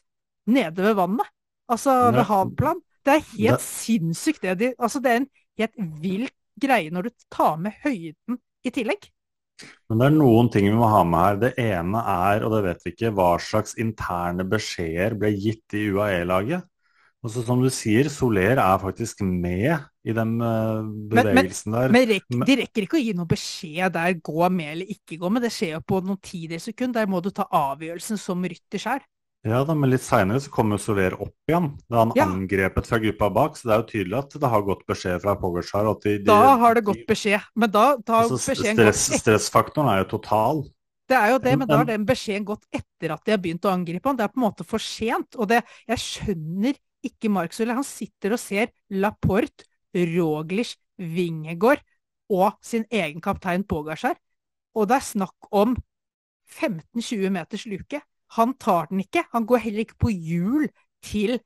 nede 0.50 0.82
ved 0.82 0.96
vannet. 0.98 1.28
Altså 1.70 1.94
ved 2.10 2.26
havplan. 2.26 2.80
Det 3.06 3.14
er 3.14 3.28
helt 3.36 3.62
sinnssykt, 3.64 4.42
det 4.42 4.58
de 4.60 4.74
Altså, 4.78 5.00
det 5.00 5.10
er 5.10 5.22
en 5.22 5.30
helt 5.60 5.78
vilt 6.02 6.36
greie 6.60 6.92
når 6.92 7.08
du 7.08 7.10
tar 7.32 7.56
med 7.60 7.76
høyden 7.84 8.40
i 8.66 8.72
tillegg. 8.74 9.08
Men 9.88 10.00
det 10.00 10.06
er 10.08 10.16
noen 10.16 10.48
ting 10.52 10.66
vi 10.68 10.76
må 10.76 10.88
ha 10.88 11.02
med 11.04 11.24
her. 11.24 11.38
Det 11.44 11.52
ene 11.60 12.02
er, 12.02 12.44
og 12.44 12.54
det 12.54 12.60
vet 12.66 12.84
vi 12.84 12.92
ikke, 12.94 13.12
hva 13.16 13.30
slags 13.42 13.76
interne 13.80 14.46
beskjeder 14.48 15.16
ble 15.20 15.32
gitt 15.36 15.76
i 15.76 15.86
UAE-laget. 15.92 16.66
Og 17.20 17.32
så 17.34 17.42
Som 17.44 17.60
du 17.60 17.68
sier, 17.68 18.08
Soler 18.08 18.56
er 18.56 18.80
faktisk 18.80 19.20
med 19.20 19.74
i 20.08 20.12
den 20.16 20.38
uh, 20.40 20.80
bevegelsen 21.12 21.74
men, 21.74 21.92
men, 21.92 22.08
der. 22.08 22.28
Men 22.32 22.48
de 22.48 22.56
rekker 22.62 22.86
ikke 22.86 22.96
å 22.96 23.02
gi 23.02 23.12
noen 23.16 23.28
beskjed 23.28 23.92
der, 23.92 24.14
gå 24.24 24.48
med 24.48 24.72
eller 24.72 24.92
ikke 24.94 25.18
gå 25.20 25.28
med. 25.28 25.44
Det 25.44 25.52
skjer 25.52 25.74
jo 25.76 25.82
på 25.84 26.00
noen 26.00 26.20
tidels 26.24 26.70
sekund. 26.70 26.96
Der 26.96 27.10
må 27.10 27.20
du 27.20 27.28
ta 27.34 27.44
avgjørelsen 27.44 28.20
som 28.20 28.40
rytter 28.40 28.80
sjøl. 28.80 29.04
Ja 29.44 29.62
da, 29.64 29.72
men 29.72 29.88
litt 29.88 30.04
seinere 30.04 30.40
så 30.44 30.50
kommer 30.52 30.80
Soler 30.80 31.14
opp 31.16 31.48
igjen. 31.48 31.70
Da 31.88 32.02
han 32.02 32.10
ja. 32.16 32.26
angrepet 32.28 32.88
fra 32.88 33.00
gruppa 33.04 33.30
bak. 33.36 33.56
Så 33.56 33.68
det 33.68 33.76
er 33.76 33.82
jo 33.82 33.88
tydelig 33.92 34.18
at 34.18 34.40
det 34.40 34.50
har 34.56 34.66
gått 34.66 34.82
beskjed 34.88 35.22
fra 35.22 35.36
Pogacar. 35.40 35.92
De, 36.00 36.18
de, 36.18 36.26
da 36.28 36.56
har 36.60 36.76
det 36.76 36.84
gått 36.88 37.06
beskjed. 37.08 37.48
Men 37.56 37.72
da, 37.72 37.86
har 38.00 38.26
altså, 38.26 38.40
stress, 38.40 39.06
Stressfaktoren 39.20 39.92
er 39.92 40.02
jo 40.06 40.12
total. 40.16 40.62
Det 41.10 41.18
er 41.18 41.32
jo 41.32 41.40
det, 41.42 41.56
men 41.58 41.66
da 41.66 41.80
har 41.80 41.88
den 41.88 42.04
beskjeden 42.06 42.44
gått 42.46 42.68
etter 42.70 43.16
at 43.16 43.24
de 43.26 43.32
har 43.34 43.40
begynt 43.42 43.64
å 43.66 43.72
angripe 43.72 44.08
han. 44.08 44.16
Det 44.16 44.28
er 44.28 44.32
på 44.32 44.40
en 44.40 44.46
måte 44.46 44.66
for 44.68 44.80
sent. 44.80 45.36
Og 45.40 45.48
det, 45.50 45.64
jeg 45.88 46.04
skjønner 46.04 46.76
ikke 47.06 47.30
Mark 47.32 47.54
Soler. 47.56 47.78
Han 47.78 47.86
sitter 47.86 48.34
og 48.36 48.42
ser 48.42 48.72
Laporte, 48.90 49.66
Roglish, 49.94 50.78
Wingegård 51.00 51.82
og 52.30 52.58
sin 52.62 52.84
egen 52.90 53.22
kaptein 53.24 53.64
Pogasjar. 53.66 54.18
Og 54.76 54.86
det 54.88 55.00
er 55.00 55.06
snakk 55.06 55.50
om 55.50 55.74
15-20 56.50 57.30
meters 57.34 57.66
luke. 57.66 58.02
Han 58.36 58.54
tar 58.62 58.90
den 58.90 59.02
ikke. 59.02 59.24
Han 59.32 59.46
går 59.46 59.64
heller 59.64 59.86
ikke 59.86 59.98
på 60.06 60.12
hjul 60.14 60.68
til 61.02 61.38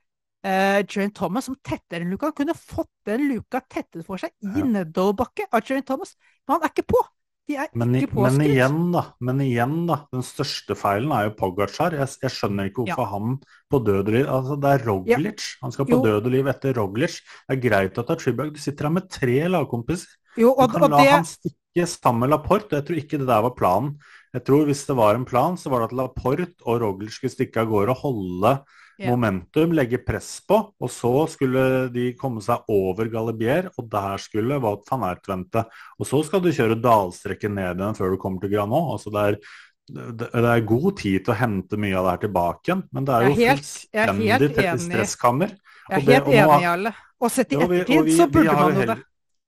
uh, 0.44 0.80
Geraint 0.84 1.16
Thomas, 1.16 1.48
som 1.48 1.57
tetter 1.64 2.02
den 2.02 2.12
luka. 2.12 2.28
Han 2.28 2.38
kunne 2.40 2.57
fått 2.59 2.92
den 3.09 3.28
luka 3.30 3.62
tettet 3.70 4.05
for 4.07 4.20
seg 4.20 4.34
i 4.44 4.61
ja. 4.61 4.68
nedoverbakke 4.68 5.48
av 5.50 5.64
Geraint 5.64 5.88
Thomas, 5.88 6.16
men 6.44 6.59
han 6.59 6.66
er 6.66 6.74
ikke 6.74 6.90
på. 6.92 7.00
De 7.45 7.57
er 7.61 7.68
men, 7.76 7.92
ikke 7.99 8.14
påskrudd. 8.14 8.38
Men 8.38 8.47
igjen, 8.49 8.78
da. 8.95 9.03
Men 9.20 9.40
igjen, 9.45 9.74
da. 9.90 9.99
Den 10.14 10.24
største 10.24 10.76
feilen 10.80 11.12
er 11.12 11.26
jo 11.26 11.34
Pogacar. 11.36 11.97
Jeg, 11.99 12.09
jeg 12.22 12.32
skjønner 12.32 12.70
ikke 12.70 12.86
hvorfor 12.86 13.05
ja. 13.05 13.11
han 13.11 13.34
på 13.72 13.80
død 13.84 14.01
og 14.01 14.12
liv 14.14 14.30
Altså, 14.32 14.57
det 14.62 14.70
er 14.70 14.86
Roglic. 14.88 15.45
Ja. 15.45 15.59
Han 15.66 15.74
skal 15.74 15.88
på 15.90 15.99
jo. 15.99 16.05
død 16.07 16.30
og 16.30 16.32
liv 16.32 16.49
etter 16.55 16.78
Roglic. 16.80 17.18
Det 17.45 17.57
er 17.57 17.61
greit 17.66 18.01
at 18.01 18.09
det 18.09 18.16
er 18.16 18.22
Tribag. 18.22 18.55
Du 18.55 18.62
sitter 18.62 18.88
her 18.88 18.95
med 18.97 19.11
tre 19.12 19.36
lagkompiser. 19.53 20.16
Jo, 20.40 20.55
og, 20.55 20.64
du 20.66 20.78
kan 20.78 20.86
og 20.86 20.97
la 20.97 21.03
det... 21.03 21.11
han 21.12 21.28
stikke 21.28 21.88
sammen 21.90 22.24
med 22.24 22.32
Laporte. 22.32 22.80
Jeg 22.80 22.88
tror 22.88 23.03
ikke 23.03 23.20
det 23.20 23.28
der 23.28 23.45
var 23.45 23.57
planen. 23.59 23.92
Jeg 24.34 24.47
tror 24.49 24.64
hvis 24.70 24.86
det 24.88 24.97
var 24.99 25.18
en 25.18 25.28
plan, 25.28 25.61
så 25.61 25.70
var 25.70 25.84
det 25.84 25.92
at 25.92 25.99
Laporte 26.01 26.64
og 26.64 26.80
Roglic 26.80 27.18
skulle 27.18 27.34
stikke 27.34 27.61
av 27.61 27.68
gårde 27.70 27.92
og 27.92 28.07
holde 28.07 28.55
yeah. 28.99 29.11
momentum, 29.11 29.74
legge 29.76 30.01
press 30.05 30.36
på, 30.47 30.61
og 30.78 30.92
så 30.92 31.12
skulle 31.30 31.64
de 31.95 32.11
komme 32.20 32.42
seg 32.45 32.66
over 32.72 33.11
Galibier, 33.12 33.70
og 33.78 33.88
der 33.92 34.22
skulle 34.22 34.61
Wout 34.62 34.86
van 34.90 35.07
Ert 35.11 35.28
vente. 35.30 35.66
Og 35.99 36.09
så 36.09 36.22
skal 36.26 36.42
du 36.45 36.53
kjøre 36.55 36.80
dalstrekken 36.80 37.57
ned 37.59 37.82
igjen 37.82 37.99
før 37.99 38.14
du 38.14 38.20
kommer 38.22 38.45
til 38.45 38.55
Granot, 38.57 38.95
Altså 38.97 39.14
det 39.14 39.28
er 39.28 39.40
det 39.84 40.30
er 40.32 40.62
god 40.64 40.95
tid 40.97 41.26
til 41.26 41.34
å 41.34 41.36
hente 41.36 41.76
mye 41.76 41.97
av 41.99 42.07
det 42.07 42.12
her 42.14 42.20
tilbake 42.22 42.70
igjen, 42.70 42.84
men 42.88 43.05
det 43.05 43.16
er 43.16 43.26
jo 43.26 43.34
fullstendig 43.36 44.47
tett 44.57 44.68
i 44.70 44.84
stresskammer. 44.86 45.51
Jeg 45.90 45.99
er 45.99 46.07
helt 46.07 46.30
enig, 46.30 46.62
i 46.64 46.68
alle. 46.70 46.92
Og 47.20 47.32
sett 47.32 47.53
i 47.53 47.59
ettertid 47.61 48.09
så 48.16 48.26
burde 48.32 48.55
man 48.57 48.78
jo 48.80 48.86
det. 48.95 48.97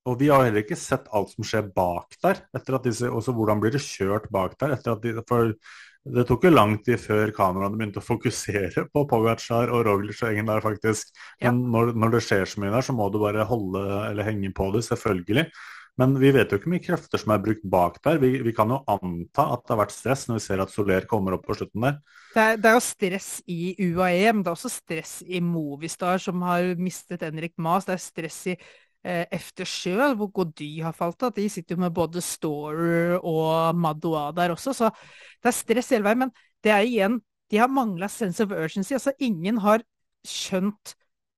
Og 0.07 0.21
vi 0.21 0.29
har 0.31 0.45
heller 0.45 0.63
ikke 0.63 0.79
sett 0.79 1.09
alt 1.17 1.33
som 1.33 1.47
skjer 1.47 1.67
bak 1.75 2.19
der. 2.23 2.45
etter 2.55 2.77
at 2.79 2.85
disse, 2.87 3.09
også 3.11 3.35
Hvordan 3.35 3.63
blir 3.63 3.75
det 3.75 3.83
kjørt 3.83 4.29
bak 4.31 4.55
der? 4.61 4.77
etter 4.77 4.93
at 4.93 5.03
de, 5.03 5.17
for 5.27 5.57
Det 6.07 6.23
tok 6.29 6.45
jo 6.47 6.53
lang 6.53 6.77
tid 6.87 7.01
før 7.03 7.33
kameraene 7.35 7.79
begynte 7.79 7.99
å 7.99 8.05
fokusere 8.07 8.85
på 8.93 9.05
Pogacar 9.11 9.73
og 9.75 9.87
Roglic 9.89 10.21
og 10.23 10.31
Engen 10.31 10.51
der, 10.53 10.63
faktisk. 10.63 11.11
Men 11.43 11.63
ja. 11.65 11.71
når, 11.75 11.97
når, 11.99 12.13
det 12.15 12.21
skjer 12.27 12.45
så 12.51 12.63
mye 12.63 12.75
der, 12.75 12.87
så 12.87 12.95
må 12.95 13.09
du 13.11 13.19
bare 13.23 13.47
holde 13.49 13.83
eller 14.11 14.29
henge 14.29 14.53
på 14.55 14.69
det, 14.77 14.85
selvfølgelig. 14.87 15.49
Men 15.97 16.13
vi 16.21 16.29
vet 16.37 16.51
jo 16.53 16.59
ikke 16.59 16.69
hvor 16.69 16.75
mye 16.75 16.85
krefter 16.85 17.21
som 17.21 17.33
er 17.33 17.43
brukt 17.43 17.65
bak 17.73 17.97
der. 18.05 18.21
Vi, 18.21 18.35
vi, 18.45 18.53
kan 18.55 18.71
jo 18.71 18.83
anta 18.93 19.47
at 19.55 19.65
det 19.65 19.73
har 19.73 19.81
vært 19.81 19.95
stress 19.97 20.27
når 20.29 20.39
vi 20.39 20.45
ser 20.45 20.63
at 20.63 20.73
Soler 20.73 21.07
kommer 21.09 21.39
opp 21.39 21.47
på 21.49 21.57
slutten 21.57 21.87
der. 21.89 21.99
Det 22.35 22.43
er, 22.43 22.59
det 22.61 22.69
er 22.69 22.77
jo 22.77 22.83
stress 22.85 23.31
i 23.49 23.61
UAE, 23.81 24.35
men 24.35 24.43
det 24.45 24.53
er 24.53 24.59
også 24.59 24.73
stress 24.75 25.15
i 25.25 25.41
Movistar, 25.41 26.21
som 26.21 26.45
har 26.45 26.75
mistet 26.77 27.25
Henrik 27.25 27.57
Maas. 27.57 27.89
Det 27.89 27.97
er 27.97 28.05
stress 28.05 28.43
i 28.53 28.59
efter 29.07 29.69
sjøl, 29.69 30.17
hvor 30.19 30.33
Gody 30.35 30.81
har 30.83 30.95
falt 30.97 31.23
av. 31.23 31.35
De 31.37 31.47
sitter 31.53 31.77
jo 31.77 31.85
med 31.85 31.95
både 31.95 32.23
Storer 32.25 33.17
og 33.21 33.77
Madoa 33.79 34.29
der 34.37 34.55
også, 34.55 34.75
så 34.75 34.91
det 35.43 35.53
er 35.53 35.57
stress 35.57 35.93
hele 35.95 36.07
veien. 36.09 36.27
Men 36.27 36.35
det 36.65 36.75
er 36.75 36.87
igjen 36.87 37.21
De 37.47 37.61
har 37.61 37.71
mangla 37.71 38.09
sense 38.11 38.43
of 38.43 38.51
urgency. 38.51 38.97
Altså, 38.97 39.13
ingen 39.23 39.61
har 39.63 39.85
skjønt 40.27 40.97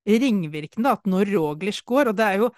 ringvirkende 0.09 0.95
at 0.97 1.05
når 1.05 1.29
Roglish 1.35 1.85
går, 1.85 2.09
og 2.09 2.17
det 2.17 2.25
er 2.25 2.45
jo 2.47 2.49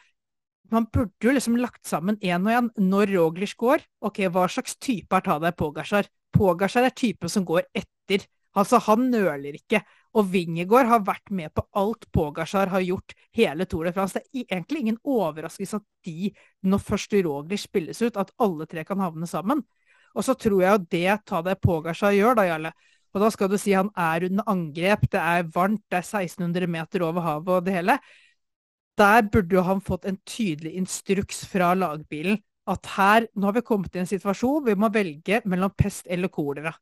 man 0.71 0.87
burde 0.87 1.27
jo 1.27 1.33
liksom 1.35 1.57
lagt 1.59 1.87
sammen 1.89 2.19
én 2.23 2.47
og 2.47 2.53
én 2.55 2.69
når 2.79 3.11
Roglish 3.17 3.57
går. 3.59 3.83
Ok, 4.07 4.23
hva 4.31 4.47
slags 4.47 4.77
type 4.79 5.17
er 5.17 5.25
Tadej 5.27 5.51
Pogasjar? 5.59 6.07
Pogasjar 6.31 6.87
er 6.87 6.95
typen 6.95 7.33
som 7.33 7.45
går 7.45 7.65
etter. 7.75 8.27
Altså, 8.55 8.79
han 8.87 9.09
nøler 9.11 9.59
ikke. 9.59 9.83
Og 10.19 10.31
Wingegård 10.33 10.89
har 10.91 11.03
vært 11.07 11.31
med 11.31 11.53
på 11.55 11.63
alt 11.79 12.09
Pogasjar 12.11 12.73
har 12.73 12.83
gjort 12.83 13.15
hele 13.37 13.67
Tour 13.71 13.87
de 13.87 13.93
France. 13.95 14.19
Det 14.19 14.43
er 14.43 14.57
egentlig 14.57 14.81
ingen 14.83 14.99
overraskelse 15.07 15.79
at 15.79 15.87
de, 16.07 16.33
når 16.67 16.83
først 16.83 17.15
Roglic 17.15 17.63
spilles 17.63 18.03
ut, 18.03 18.19
at 18.19 18.33
alle 18.43 18.67
tre 18.67 18.85
kan 18.89 18.99
havne 19.03 19.29
sammen. 19.31 19.63
Og 20.15 20.27
så 20.27 20.35
tror 20.35 20.65
jeg 20.65 20.75
jo 20.75 20.87
det 20.91 21.21
Tadej 21.31 21.55
Pogasjar 21.63 22.17
gjør, 22.17 22.35
da, 22.41 22.49
Jarle. 22.49 22.73
Og 23.15 23.23
da 23.23 23.31
skal 23.35 23.51
du 23.51 23.57
si 23.59 23.75
han 23.75 23.91
er 23.99 24.27
under 24.29 24.51
angrep, 24.51 25.07
det 25.11 25.23
er 25.23 25.49
varmt, 25.55 25.83
det 25.91 26.01
er 26.01 26.07
1600 26.07 26.71
meter 26.71 27.07
over 27.07 27.27
havet 27.27 27.57
og 27.57 27.65
det 27.67 27.75
hele. 27.79 27.99
Der 28.99 29.23
burde 29.31 29.57
jo 29.57 29.65
han 29.67 29.83
fått 29.83 30.07
en 30.07 30.19
tydelig 30.27 30.75
instruks 30.79 31.45
fra 31.51 31.73
lagbilen 31.79 32.39
at 32.71 32.87
her, 32.95 33.27
nå 33.35 33.49
har 33.49 33.57
vi 33.57 33.67
kommet 33.67 33.97
i 33.97 34.03
en 34.03 34.09
situasjon 34.09 34.67
vi 34.67 34.77
må 34.79 34.91
velge 34.95 35.41
mellom 35.49 35.73
pest 35.75 36.07
eller 36.11 36.31
kolera. 36.31 36.73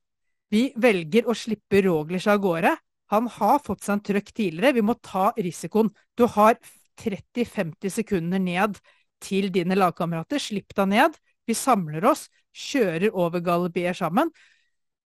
Vi 0.53 0.69
velger 0.81 1.29
å 1.29 1.37
slippe 1.37 1.81
Roglic 1.85 2.27
av 2.29 2.41
gårde, 2.43 2.73
han 3.13 3.29
har 3.39 3.63
fått 3.65 3.85
seg 3.85 3.97
en 3.97 4.05
trøkk 4.05 4.31
tidligere. 4.37 4.77
Vi 4.77 4.85
må 4.85 4.97
ta 5.05 5.31
risikoen. 5.37 5.91
Du 6.19 6.27
har 6.35 6.59
30-50 7.01 7.95
sekunder 8.01 8.43
ned 8.43 8.79
til 9.25 9.49
dine 9.55 9.79
lagkamerater. 9.79 10.43
Slipp 10.43 10.75
deg 10.77 10.91
ned. 10.93 11.17
Vi 11.49 11.57
samler 11.57 12.05
oss, 12.11 12.27
kjører 12.53 13.15
over 13.17 13.41
Galibier 13.45 13.97
sammen. 13.97 14.31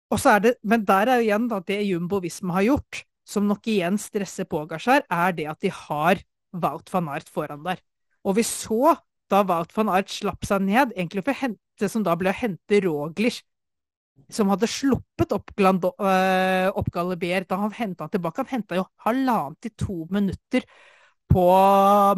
Det, 0.08 0.54
men 0.64 0.86
der 0.88 1.10
er 1.12 1.24
igjen 1.26 1.50
da, 1.52 1.60
det 1.60 1.82
Jumbo 1.84 2.22
Visma 2.24 2.60
har 2.60 2.68
gjort, 2.70 3.02
som 3.28 3.48
nok 3.50 3.66
igjen 3.68 3.98
stresser 4.00 4.48
Pogasjar, 4.48 5.04
er 5.12 5.34
det 5.36 5.48
at 5.52 5.60
de 5.66 5.74
har 5.74 6.22
Wout 6.56 6.93
van 6.93 7.10
Art 7.12 7.28
foran 7.28 7.66
der. 7.66 7.82
Og 8.24 8.38
vi 8.38 8.45
så 8.48 8.95
da 9.28 9.41
Wout 9.43 9.74
van 9.76 9.91
Art 9.91 10.14
slapp 10.14 10.48
seg 10.48 10.64
ned, 10.64 10.93
egentlig 10.95 11.26
for 11.26 11.34
å 11.34 11.41
hente, 11.41 11.89
som 11.91 12.06
da 12.06 12.16
ble 12.16 12.32
å 12.32 12.38
hente 12.38 12.80
Roglic 12.86 13.41
som 14.30 14.51
hadde 14.51 14.68
sluppet 14.70 15.34
opp, 15.36 15.53
Glando, 15.57 15.93
øh, 15.99 16.68
opp 16.76 16.91
Galibier 16.93 17.45
da 17.47 17.59
han 17.63 17.74
henta 17.76 18.09
tilbake. 18.11 18.43
Han 18.43 18.59
henta 18.59 18.80
jo 18.80 18.86
halvannet 19.05 19.59
til 19.63 19.74
to 19.80 19.97
minutter 20.11 20.68
på 21.28 21.47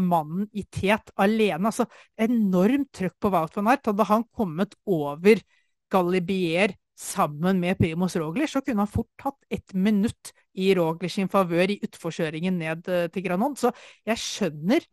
mannen 0.02 0.48
i 0.54 0.66
tet 0.70 1.14
alene. 1.18 1.72
Altså 1.72 1.86
enormt 2.18 2.92
trøkk 2.98 3.18
på 3.22 3.32
Wout 3.34 3.58
van 3.58 3.72
Aert. 3.74 3.90
Hadde 3.90 4.10
han 4.10 4.26
kommet 4.36 4.78
over 4.86 5.42
Galibier 5.90 6.76
sammen 7.00 7.62
med 7.62 7.78
Primus 7.80 8.18
Roglic, 8.20 8.52
så 8.52 8.60
kunne 8.62 8.84
han 8.84 8.92
fort 8.92 9.24
hatt 9.24 9.38
ett 9.50 9.74
minutt 9.74 10.34
i 10.60 10.74
Roglic 10.76 11.14
sin 11.16 11.30
favør 11.32 11.72
i 11.72 11.80
utforkjøringen 11.86 12.58
ned 12.60 12.90
til 13.14 13.24
Granon. 13.24 13.56
Så 13.56 13.72
jeg 14.06 14.20
skjønner 14.20 14.84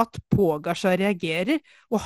at 0.00 0.18
Pogasha 0.32 0.94
reagerer. 0.96 1.60
Og 1.92 2.00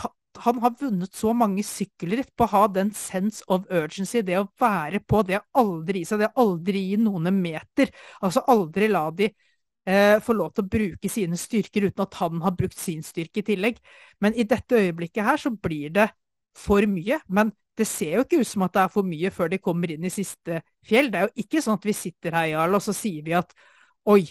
han 0.44 0.60
har 0.62 0.74
vunnet 0.80 1.14
så 1.14 1.32
mange 1.36 1.64
sykkelritt 1.66 2.32
på 2.36 2.46
å 2.46 2.52
ha 2.52 2.62
den 2.72 2.92
sense 2.96 3.44
of 3.52 3.66
urgency, 3.70 4.22
det 4.26 4.38
å 4.40 4.46
være 4.60 5.00
på, 5.06 5.22
det 5.26 5.40
å 5.40 5.62
aldri 5.62 6.02
gi 6.02 6.10
seg, 6.10 6.22
det 6.22 6.30
å 6.32 6.46
aldri 6.46 6.82
gi 6.90 7.00
noen 7.00 7.30
en 7.30 7.40
meter. 7.42 7.92
Altså 8.20 8.44
aldri 8.52 8.88
la 8.90 9.04
de 9.14 9.28
eh, 9.30 10.16
få 10.22 10.36
lov 10.36 10.52
til 10.54 10.66
å 10.66 10.70
bruke 10.76 11.10
sine 11.12 11.38
styrker 11.40 11.88
uten 11.88 12.04
at 12.06 12.18
han 12.20 12.42
har 12.44 12.56
brukt 12.58 12.78
sin 12.78 13.04
styrke 13.06 13.42
i 13.42 13.46
tillegg. 13.50 13.78
Men 14.20 14.36
i 14.36 14.46
dette 14.48 14.80
øyeblikket 14.80 15.26
her 15.26 15.40
så 15.40 15.52
blir 15.54 15.94
det 15.94 16.08
for 16.56 16.86
mye. 16.90 17.20
Men 17.28 17.52
det 17.76 17.86
ser 17.88 18.16
jo 18.16 18.24
ikke 18.24 18.40
ut 18.40 18.48
som 18.48 18.64
at 18.66 18.74
det 18.74 18.84
er 18.86 18.92
for 18.92 19.06
mye 19.06 19.30
før 19.34 19.52
de 19.52 19.60
kommer 19.62 19.92
inn 19.92 20.06
i 20.08 20.12
siste 20.12 20.62
fjell. 20.86 21.10
Det 21.12 21.20
er 21.20 21.28
jo 21.28 21.44
ikke 21.44 21.62
sånn 21.64 21.78
at 21.78 21.88
vi 21.88 21.96
sitter 21.96 22.36
her, 22.38 22.50
Jarl, 22.54 22.78
og 22.78 22.84
så 22.84 22.94
sier 22.96 23.24
vi 23.26 23.36
at 23.36 23.52
oi, 24.08 24.22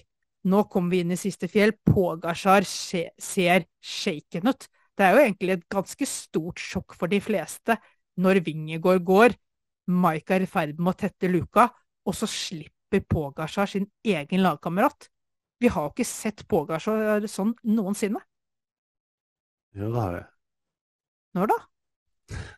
nå 0.45 0.63
kommer 0.69 0.93
vi 0.93 1.03
inn 1.03 1.13
i 1.13 1.19
siste 1.19 1.49
fjell, 1.49 1.73
Pågasjar 1.85 2.65
ser 2.65 3.67
shaken 3.81 4.51
ut. 4.51 4.67
Det 4.95 5.05
er 5.05 5.15
jo 5.15 5.23
egentlig 5.23 5.57
et 5.57 5.65
ganske 5.71 6.07
stort 6.07 6.61
sjokk 6.61 6.95
for 6.95 7.11
de 7.11 7.19
fleste 7.23 7.75
når 8.21 8.39
Vingegård 8.45 9.03
går, 9.03 9.35
Mike 9.91 10.37
er 10.37 10.45
i 10.45 10.49
ferd 10.49 10.79
med 10.79 10.93
å 10.93 10.97
tette 10.97 11.29
luka, 11.29 11.67
og 12.05 12.15
så 12.15 12.29
slipper 12.29 13.03
Pogasjar 13.11 13.69
sin 13.69 13.89
egen 14.07 14.43
lagkamerat. 14.45 15.09
Vi 15.59 15.69
har 15.71 15.87
jo 15.87 15.91
ikke 15.93 16.07
sett 16.07 16.45
Pogasjar 16.47 17.27
sånn 17.31 17.53
noensinne. 17.67 18.21
Jo, 19.75 19.91
det 19.91 19.99
har 19.99 20.13
vi. 20.15 20.23
Når 21.35 21.51
da? 21.51 21.59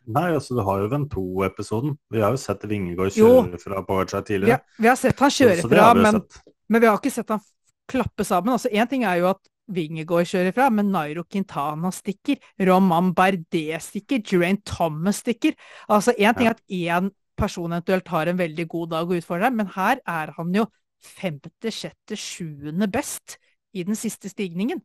Nei, 0.08 0.28
altså 0.32 0.56
du 0.56 0.62
har 0.64 0.80
jo 0.80 0.88
Vento-episoden. 0.92 1.96
Vi 2.12 2.22
har 2.22 2.32
jo 2.32 2.40
sett 2.40 2.64
Vingegård 2.70 3.12
kjøre 3.16 3.60
fra 3.60 3.82
Pogacar 3.84 4.24
tidligere. 4.24 4.62
Vi, 4.78 4.84
vi, 4.84 4.88
har 4.88 4.96
sett 5.00 5.20
han 5.20 5.34
kjøre 5.34 5.66
fra, 5.66 5.88
men, 5.98 6.22
men, 6.70 6.80
vi 6.80 6.88
har 6.88 7.00
ikke 7.00 7.12
sett 7.12 7.34
han 7.34 7.42
klappe 7.90 8.24
sammen. 8.24 8.54
Altså, 8.54 8.70
Én 8.72 8.88
ting 8.88 9.04
er 9.08 9.20
jo 9.20 9.28
at 9.34 9.42
Vingegård 9.74 10.28
kjører 10.30 10.54
fra, 10.56 10.68
men 10.72 10.90
Nairo 10.92 11.24
Quintana 11.28 11.90
stikker. 11.94 12.40
Roman 12.68 13.12
Bardet 13.16 13.82
stikker. 13.84 14.22
Geraint 14.24 14.64
Thomas 14.66 15.22
stikker. 15.24 15.56
Altså, 15.88 16.14
Én 16.16 16.36
ting 16.36 16.48
er 16.48 16.56
at 16.56 16.64
én 16.68 17.10
person 17.38 17.72
eventuelt 17.72 18.08
har 18.10 18.28
en 18.28 18.38
veldig 18.38 18.66
god 18.68 18.92
dag 18.94 19.10
og 19.10 19.20
utfordrer, 19.20 19.54
men 19.54 19.70
her 19.76 20.00
er 20.06 20.32
han 20.36 20.54
jo 20.56 20.66
femte, 20.98 21.70
sjette, 21.70 22.18
sjuende 22.18 22.88
best 22.90 23.38
i 23.76 23.84
den 23.86 23.98
siste 23.98 24.30
stigningen. 24.32 24.80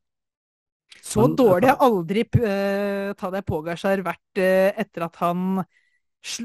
Så 1.01 1.25
men, 1.25 1.37
dårlig 1.39 1.71
har 1.71 1.81
aldri 1.81 2.25
uh, 2.37 3.13
Tadej 3.17 3.41
Pogasjar 3.47 4.03
vært 4.05 4.41
uh, 4.41 4.69
etter 4.83 5.07
at 5.07 5.15
han 5.23 5.63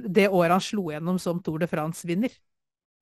Det 0.08 0.24
året 0.32 0.54
han 0.56 0.64
slo 0.64 0.88
gjennom 0.90 1.18
som 1.22 1.42
Tour 1.44 1.60
de 1.60 1.68
France-vinner. 1.70 2.32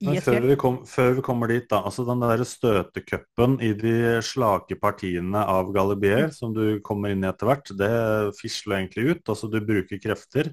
Men 0.05 0.19
før 0.21 0.45
vi, 0.45 0.57
kom, 0.61 0.75
før 0.85 1.15
vi, 1.17 1.23
kommer 1.25 1.49
dit, 1.49 1.65
da. 1.71 1.79
altså 1.89 2.05
Den 2.05 2.21
der 2.21 2.43
støtecupen 2.45 3.55
i 3.65 3.71
de 3.79 4.19
slake 4.25 4.77
partiene 4.77 5.41
av 5.49 5.71
Galibier 5.73 6.29
som 6.37 6.53
du 6.53 6.83
kommer 6.85 7.15
inn 7.15 7.25
i 7.25 7.31
etter 7.31 7.49
hvert, 7.49 7.73
det 7.79 7.95
fisler 8.37 8.83
egentlig 8.83 9.15
ut. 9.15 9.23
altså 9.33 9.49
Du 9.49 9.57
bruker 9.65 10.03
krefter. 10.03 10.53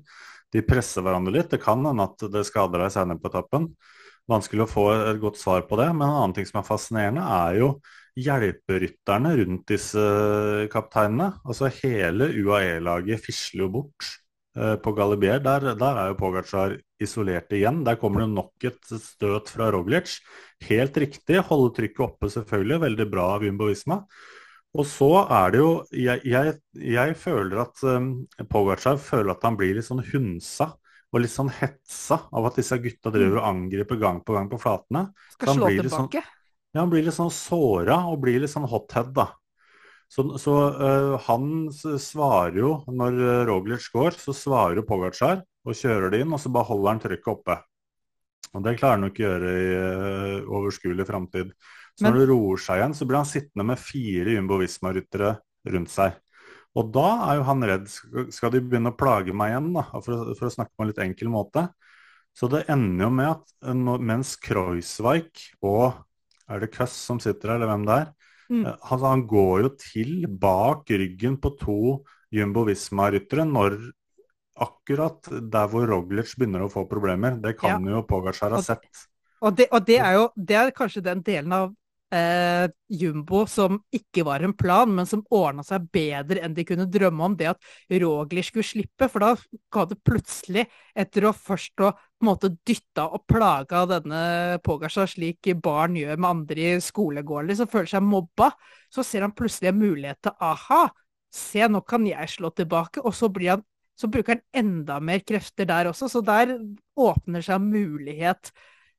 De 0.53 0.63
presser 0.63 1.03
hverandre 1.03 1.35
litt. 1.35 1.51
Det 1.51 1.59
kan 1.59 1.83
hende 1.83 2.07
at 2.07 2.23
det 2.31 2.45
skader 2.47 2.85
deg 2.85 2.95
senere 2.95 3.19
på 3.19 3.33
etappen. 3.33 3.67
Vanskelig 4.31 4.63
å 4.63 4.71
få 4.71 4.87
et 4.95 5.19
godt 5.19 5.41
svar 5.41 5.67
på 5.67 5.75
det. 5.81 5.89
Men 5.91 6.07
en 6.07 6.21
annen 6.21 6.37
ting 6.37 6.47
som 6.47 6.61
er 6.61 6.69
fascinerende, 6.69 7.27
er 7.43 7.59
jo 7.59 7.69
hjelperytterne 8.23 9.35
rundt 9.41 9.67
disse 9.73 10.03
kapteinene. 10.71 11.33
Altså 11.43 11.67
Hele 11.81 12.31
UAE-laget 12.31 13.25
fisler 13.27 13.65
jo 13.65 13.73
bort 13.81 14.13
på 14.53 14.91
Galibier, 14.93 15.39
der, 15.41 15.71
der, 15.73 15.97
er 15.97 16.11
jo 16.11 16.17
Pogacar 16.19 16.75
isolert 17.01 17.53
igjen. 17.55 17.79
Der 17.87 17.97
kommer 17.97 18.21
det 18.21 18.29
nok 18.35 18.67
et 18.69 18.91
støt 19.01 19.49
fra 19.49 19.71
Roglic. 19.73 20.19
Helt 20.67 20.99
riktig, 21.01 21.39
holde 21.49 21.71
trykket 21.73 22.03
oppe 22.05 22.29
selvfølgelig, 22.29 22.83
veldig 22.85 23.07
bra 23.09 23.25
av 23.35 23.47
Jumbo 23.47 23.71
Visma. 23.71 24.03
Og 24.73 24.87
så 24.89 25.09
er 25.29 25.51
det 25.53 25.59
jo 25.61 25.71
Jeg, 25.93 26.21
jeg, 26.25 26.55
jeg 26.73 27.17
føler 27.19 27.59
at 27.61 27.83
um, 27.85 28.13
Pogacar 28.49 28.97
føler 29.01 29.35
at 29.35 29.43
han 29.45 29.57
blir 29.59 29.75
litt 29.77 29.85
sånn 29.85 30.01
hunsa 30.11 30.71
og 31.13 31.21
litt 31.21 31.33
sånn 31.33 31.51
hetsa 31.53 32.23
av 32.33 32.47
at 32.49 32.55
disse 32.57 32.79
gutta 32.81 33.11
driver 33.13 33.37
og 33.37 33.49
angriper 33.51 33.99
gang 34.01 34.23
på 34.25 34.33
gang 34.33 34.47
på 34.49 34.57
flatene. 34.57 35.11
Skal 35.35 35.59
slå 35.59 35.67
sånn 35.67 35.77
tilbake? 35.77 36.23
Sånn, 36.23 36.39
ja, 36.73 36.79
han 36.81 36.89
blir 36.89 37.05
litt 37.05 37.13
sånn 37.13 37.29
såra 37.33 37.99
og 38.09 38.23
blir 38.23 38.41
litt 38.41 38.49
sånn 38.49 38.65
hothead, 38.65 39.11
da. 39.13 39.27
Så, 40.13 40.25
så 40.37 40.53
uh, 40.77 41.15
han 41.25 41.45
svarer 41.73 42.57
jo, 42.59 42.73
når 42.93 43.15
eh, 43.17 43.43
Roglic 43.49 43.87
går, 43.95 44.13
så 44.21 44.35
svarer 44.37 44.77
jo 44.77 44.85
Pogacar 44.85 45.39
og 45.65 45.77
kjører 45.79 46.13
det 46.13 46.19
inn, 46.21 46.33
og 46.35 46.41
så 46.41 46.51
bare 46.53 46.69
holder 46.69 46.91
han 46.91 47.01
trykket 47.01 47.31
oppe. 47.31 47.55
Og 48.53 48.61
Det 48.61 48.75
klarer 48.77 48.99
han 48.99 49.07
jo 49.07 49.09
ikke 49.09 49.23
å 49.23 49.31
gjøre 49.31 49.53
i 49.57 49.71
uh, 49.73 50.51
overskuelig 50.59 51.07
framtid. 51.09 51.55
Så 51.97 52.05
Men, 52.05 52.11
når 52.11 52.19
det 52.19 52.27
roer 52.29 52.61
seg 52.61 52.81
igjen, 52.81 52.93
så 52.99 53.07
blir 53.09 53.21
han 53.23 53.31
sittende 53.31 53.65
med 53.71 53.81
fire 53.81 54.35
Jumbo 54.35 54.59
Visma-ryttere 54.61 55.33
rundt 55.73 55.93
seg. 55.93 56.19
Og 56.77 56.93
da 56.93 57.09
er 57.31 57.39
jo 57.39 57.47
han 57.49 57.65
redd. 57.69 57.89
Skal 58.33 58.53
de 58.53 58.61
begynne 58.61 58.93
å 58.93 58.97
plage 58.97 59.33
meg 59.33 59.53
igjen, 59.53 59.73
da, 59.77 59.87
for, 59.97 60.33
for 60.37 60.49
å 60.49 60.53
snakke 60.53 60.73
på 60.77 60.85
en 60.85 60.93
litt 60.93 61.01
enkel 61.01 61.33
måte? 61.33 61.67
Så 62.37 62.49
det 62.49 62.65
ender 62.73 63.07
jo 63.07 63.13
med 63.13 63.29
at 63.29 63.73
mens 64.01 64.33
Kreuzweig 64.41 65.47
og 65.65 66.01
er 66.49 66.61
det 66.61 66.73
Køss 66.73 66.95
som 67.09 67.21
sitter 67.21 67.53
her, 67.53 67.61
eller 67.61 67.69
hvem 67.69 67.85
det 67.87 67.97
er, 68.01 68.13
Mm. 68.49 68.65
Eh, 68.65 68.77
altså, 68.79 69.05
han 69.07 69.25
går 69.29 69.65
jo 69.65 69.73
til 69.79 70.13
bak 70.27 70.89
ryggen 70.91 71.39
på 71.41 71.53
to 71.59 71.79
Jumbo 72.33 72.65
Visma-ryttere 72.67 73.45
når 73.47 73.77
akkurat 74.63 75.29
der 75.29 75.69
hvor 75.69 75.87
Roglic 75.89 76.35
begynner 76.37 76.65
å 76.65 76.71
få 76.71 76.85
problemer. 76.89 77.37
Det 77.41 77.55
kan 77.59 77.83
ja. 77.83 77.97
jo 77.97 78.03
Pogacar 78.09 78.53
ha 78.53 78.61
sett. 78.61 79.07
Og 79.43 79.55
det, 79.57 79.67
og 79.75 79.85
det, 79.85 79.99
er 79.99 80.17
jo 80.19 80.27
det 80.35 80.57
er 80.59 80.75
kanskje 80.75 81.03
den 81.03 81.23
delen 81.25 81.55
av 81.55 81.71
eh, 82.13 82.65
Jumbo 82.93 83.43
som 83.49 83.79
ikke 83.93 84.23
var 84.27 84.43
en 84.45 84.53
plan, 84.57 84.91
men 84.93 85.07
som 85.09 85.23
ordna 85.33 85.65
seg 85.65 85.87
bedre 85.93 86.43
enn 86.45 86.55
de 86.55 86.65
kunne 86.67 86.87
drømme 86.91 87.25
om. 87.25 87.37
Det 87.39 87.49
at 87.53 87.69
Rogli 88.03 88.43
skulle 88.45 88.67
slippe, 88.67 89.09
for 89.11 89.25
da 89.25 89.31
ga 89.73 89.85
det 89.89 89.99
plutselig, 90.05 90.67
etter 90.95 91.27
å 91.29 91.33
først 91.35 91.83
å 91.83 91.91
på 91.93 92.23
en 92.23 92.29
måte 92.29 92.53
dytta 92.63 93.09
og 93.17 93.25
plaga 93.27 93.83
denne 93.89 94.23
Pogasha 94.63 95.07
slik 95.09 95.49
barn 95.63 95.97
gjør 95.99 96.19
med 96.19 96.29
andre 96.29 96.69
i 96.77 96.83
skolegården, 96.83 97.57
som 97.59 97.71
føler 97.71 97.91
seg 97.95 98.05
mobba, 98.05 98.53
så 98.93 99.03
ser 99.03 99.25
han 99.25 99.35
plutselig 99.35 99.73
en 99.73 99.81
mulighet 99.81 100.21
til 100.23 100.37
aha, 100.39 100.85
se 101.33 101.67
nå 101.67 101.81
kan 101.89 102.05
jeg 102.07 102.29
slå 102.31 102.53
tilbake, 102.55 103.03
og 103.03 103.15
så 103.17 103.31
blir 103.33 103.57
han 103.57 103.65
så 103.93 104.07
bruker 104.09 104.39
han 104.39 104.63
enda 104.63 104.95
mer 105.05 105.21
krefter 105.21 105.67
der 105.69 105.85
også, 105.91 106.07
så 106.09 106.21
der 106.25 106.55
åpner 106.97 107.43
seg 107.45 107.61
mulighet 107.61 108.49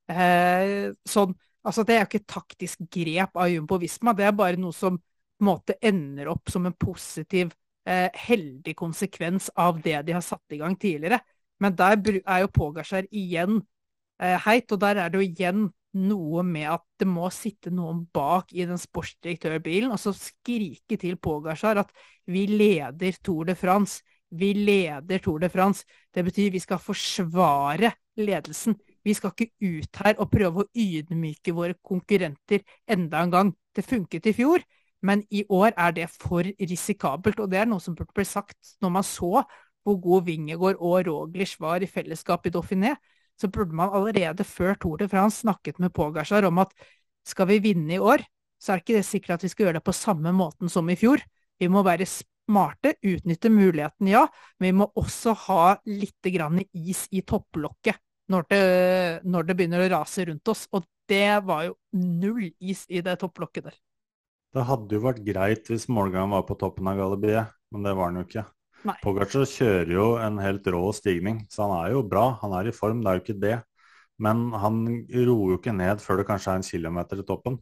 eh, 0.07 0.93
sånn 1.09 1.35
Altså, 1.65 1.85
det 1.85 1.95
er 1.95 2.03
jo 2.03 2.09
ikke 2.11 2.21
et 2.23 2.31
taktisk 2.31 2.87
grep 2.93 3.37
av 3.41 3.51
Jumbo 3.51 3.79
Visma, 3.81 4.13
det 4.17 4.27
er 4.29 4.37
bare 4.37 4.61
noe 4.61 4.75
som 4.77 4.99
på 4.99 5.43
en 5.43 5.49
måte 5.49 5.77
ender 5.83 6.29
opp 6.31 6.51
som 6.53 6.67
en 6.69 6.77
positiv, 6.79 7.53
eh, 7.89 8.11
heldig 8.15 8.75
konsekvens 8.79 9.51
av 9.57 9.81
det 9.83 10.03
de 10.07 10.15
har 10.15 10.23
satt 10.25 10.55
i 10.55 10.61
gang 10.61 10.77
tidligere. 10.77 11.21
Men 11.61 11.75
der 11.77 11.97
er 12.27 12.45
jo 12.45 12.53
Pogasjar 12.53 13.09
igjen 13.11 13.63
eh, 14.21 14.39
heit, 14.45 14.71
og 14.73 14.81
der 14.81 15.01
er 15.01 15.11
det 15.11 15.21
jo 15.21 15.27
igjen 15.27 15.67
noe 15.95 16.43
med 16.47 16.69
at 16.75 16.85
det 16.99 17.07
må 17.07 17.29
sitte 17.31 17.71
noen 17.71 18.05
bak 18.15 18.51
i 18.53 18.67
den 18.67 18.81
sportsdirektørbilen 18.81 19.93
og 19.95 20.01
så 20.03 20.15
skrike 20.17 20.99
til 21.01 21.19
Pogasjar 21.23 21.85
at 21.85 21.93
vi 22.31 22.47
leder 22.51 23.21
Tour 23.23 23.47
de 23.47 23.55
France. 23.59 24.03
Vi 24.35 24.51
leder 24.59 25.23
Tour 25.23 25.39
de 25.45 25.51
France. 25.53 25.85
Det 26.11 26.25
betyr 26.27 26.51
vi 26.51 26.63
skal 26.63 26.83
forsvare 26.83 27.93
ledelsen. 28.19 28.75
Vi 29.05 29.15
skal 29.15 29.35
ikke 29.35 29.51
ut 29.61 30.01
her 30.01 30.17
og 30.23 30.31
prøve 30.33 30.65
å 30.65 30.71
ydmyke 30.73 31.53
våre 31.57 31.77
konkurrenter 31.85 32.65
enda 32.89 33.21
en 33.21 33.35
gang. 33.35 33.53
Det 33.77 33.85
funket 33.85 34.31
i 34.31 34.35
fjor, 34.37 34.65
men 35.05 35.25
i 35.31 35.45
år 35.53 35.75
er 35.77 35.93
det 35.93 36.09
for 36.13 36.47
risikabelt. 36.47 37.43
Og 37.43 37.51
det 37.53 37.61
er 37.61 37.69
noe 37.69 37.83
som 37.85 37.97
burde 37.97 38.17
bli 38.17 38.25
sagt 38.29 38.77
når 38.81 38.95
man 38.97 39.07
så 39.07 39.45
hvor 39.85 39.99
god 40.01 40.25
Vingegård 40.31 40.81
og 40.81 41.03
Roglic 41.05 41.59
var 41.61 41.85
i 41.85 41.91
fellesskap 41.91 42.47
i 42.49 42.53
Dauphiné. 42.55 42.95
Så 43.37 43.51
burde 43.53 43.77
man 43.77 43.93
allerede 43.93 44.47
før 44.47 44.79
Tour 44.81 45.03
de 45.03 45.09
France 45.11 45.43
snakket 45.43 45.81
med 45.83 45.93
Pogasjar 45.93 46.47
om 46.49 46.63
at 46.63 46.73
skal 47.29 47.49
vi 47.51 47.59
vinne 47.61 47.97
i 47.97 48.01
år, 48.01 48.25
så 48.61 48.73
er 48.73 48.81
ikke 48.81 48.97
det 48.97 49.05
sikkert 49.05 49.37
at 49.37 49.45
vi 49.45 49.51
skal 49.53 49.67
gjøre 49.67 49.79
det 49.81 49.85
på 49.85 49.97
samme 49.97 50.33
måten 50.33 50.71
som 50.73 50.89
i 50.89 50.97
fjor. 50.97 51.21
Vi 51.61 51.69
må 51.69 51.83
være 51.85 52.07
smarte, 52.09 52.95
utnytte 53.05 53.51
muligheten, 53.53 54.09
ja, 54.09 54.25
men 54.61 54.71
vi 54.71 54.79
må 54.79 54.89
også 54.97 55.35
ha 55.47 55.77
litt 55.85 56.31
is 56.73 57.07
i 57.11 57.21
topplokket 57.21 58.01
når 58.33 58.47
det, 58.51 58.65
når 59.29 59.49
det, 59.49 59.57
begynner 59.59 59.85
å 59.85 59.91
rase 59.99 60.25
rundt 60.29 60.51
oss. 60.53 60.65
Og 60.73 60.87
det 61.11 61.41
var 61.45 61.67
jo 61.69 61.77
null 61.99 62.49
is 62.61 62.85
i 62.89 63.03
det 63.05 63.19
topplokket 63.21 63.69
der. 63.69 63.79
Det 64.55 64.65
hadde 64.69 64.97
jo 64.97 65.03
vært 65.03 65.25
greit 65.27 65.69
hvis 65.71 65.89
målgangen 65.91 66.33
var 66.37 66.45
på 66.47 66.57
toppen 66.59 66.89
av 66.89 67.01
Galibiet, 67.01 67.55
men 67.75 67.87
det 67.87 67.95
var 67.99 68.13
den 68.13 68.23
jo 68.23 68.29
ikke. 68.29 68.47
Pogacar 69.01 69.47
kjører 69.49 69.93
jo 69.95 70.09
en 70.21 70.39
helt 70.45 70.67
rå 70.71 70.83
stigning, 70.95 71.41
så 71.51 71.65
han 71.65 71.79
er 71.79 71.95
jo 71.97 72.03
bra. 72.07 72.35
Han 72.43 72.53
er 72.57 72.69
i 72.69 72.75
form, 72.77 73.01
det 73.03 73.11
er 73.11 73.19
jo 73.19 73.25
ikke 73.25 73.41
det. 73.43 73.55
Men 74.23 74.51
han 74.61 74.83
roer 75.11 75.55
jo 75.55 75.59
ikke 75.59 75.75
ned 75.75 76.03
før 76.05 76.21
det 76.21 76.27
kanskje 76.29 76.53
er 76.53 76.61
en 76.61 76.67
kilometer 76.67 77.19
til 77.19 77.27
toppen. 77.29 77.57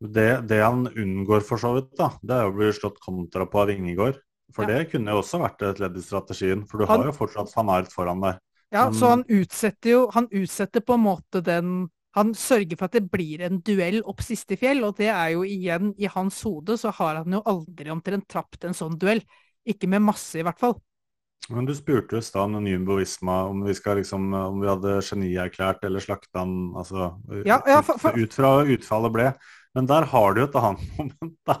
Det, 0.00 0.28
det 0.48 0.60
han 0.62 0.86
unngår 0.88 1.42
for 1.44 1.60
så 1.60 1.74
vidt, 1.76 1.90
da, 1.98 2.12
det 2.24 2.36
er 2.36 2.48
å 2.48 2.54
bli 2.54 2.70
slått 2.72 3.00
kontra 3.02 3.48
på 3.50 3.64
av 3.64 3.72
Ingegård. 3.72 4.20
For 4.54 4.66
ja. 4.66 4.78
det 4.78 4.92
kunne 4.92 5.12
jo 5.14 5.20
også 5.22 5.40
vært 5.42 5.64
et 5.66 5.82
ledd 5.82 5.98
i 5.98 6.04
strategien, 6.04 6.62
for 6.68 6.80
du 6.80 6.88
han, 6.88 7.02
har 7.02 7.10
jo 7.10 7.18
fortsatt 7.18 7.52
van 7.54 7.74
Aert 7.74 7.92
foran 7.92 8.22
der. 8.24 8.40
Ja, 8.70 8.90
så 8.94 9.08
han 9.14 9.24
utsetter 9.28 9.90
jo 9.90 10.00
Han 10.14 10.28
utsetter 10.30 10.80
på 10.86 10.94
en 10.94 11.02
måte 11.02 11.40
den 11.42 11.72
Han 12.14 12.34
sørger 12.38 12.78
for 12.78 12.86
at 12.90 12.94
det 12.98 13.10
blir 13.10 13.42
en 13.46 13.60
duell 13.66 14.00
opp 14.08 14.22
siste 14.22 14.56
fjell, 14.58 14.84
og 14.86 14.96
det 14.98 15.08
er 15.14 15.32
jo 15.36 15.44
igjen 15.46 15.92
I 15.98 16.10
hans 16.14 16.40
hode 16.46 16.76
så 16.78 16.92
har 17.00 17.20
han 17.22 17.34
jo 17.38 17.42
aldri 17.46 17.90
omtrent 17.94 18.26
trapt 18.30 18.64
en 18.66 18.74
sånn 18.74 18.96
duell. 18.98 19.22
Ikke 19.68 19.86
med 19.90 20.02
masse, 20.02 20.38
i 20.40 20.42
hvert 20.46 20.58
fall. 20.58 20.74
Men 21.50 21.66
du 21.66 21.72
spurte 21.74 22.14
jo 22.14 22.20
i 22.22 22.24
stad 22.26 22.54
om 22.54 22.66
Jumbo 22.68 22.96
Visma 22.98 23.36
om 23.50 23.62
vi, 23.66 23.74
skal 23.74 23.98
liksom, 24.00 24.26
om 24.38 24.60
vi 24.62 24.68
hadde 24.70 24.96
genierklært 25.06 25.86
eller 25.88 26.02
slakta 26.04 26.42
han 26.44 26.52
altså, 26.78 27.08
Ja, 27.46 27.60
ja, 27.66 27.80
for- 27.82 27.98
for- 27.98 28.18
ut, 28.18 28.34
fra 28.36 28.50
utfallet 28.62 29.14
ble. 29.14 29.30
Men 29.74 29.86
der 29.90 30.06
har 30.12 30.34
du 30.34 30.42
jo 30.42 30.48
et 30.50 30.58
annet 30.60 30.92
moment 30.98 31.36
da, 31.46 31.56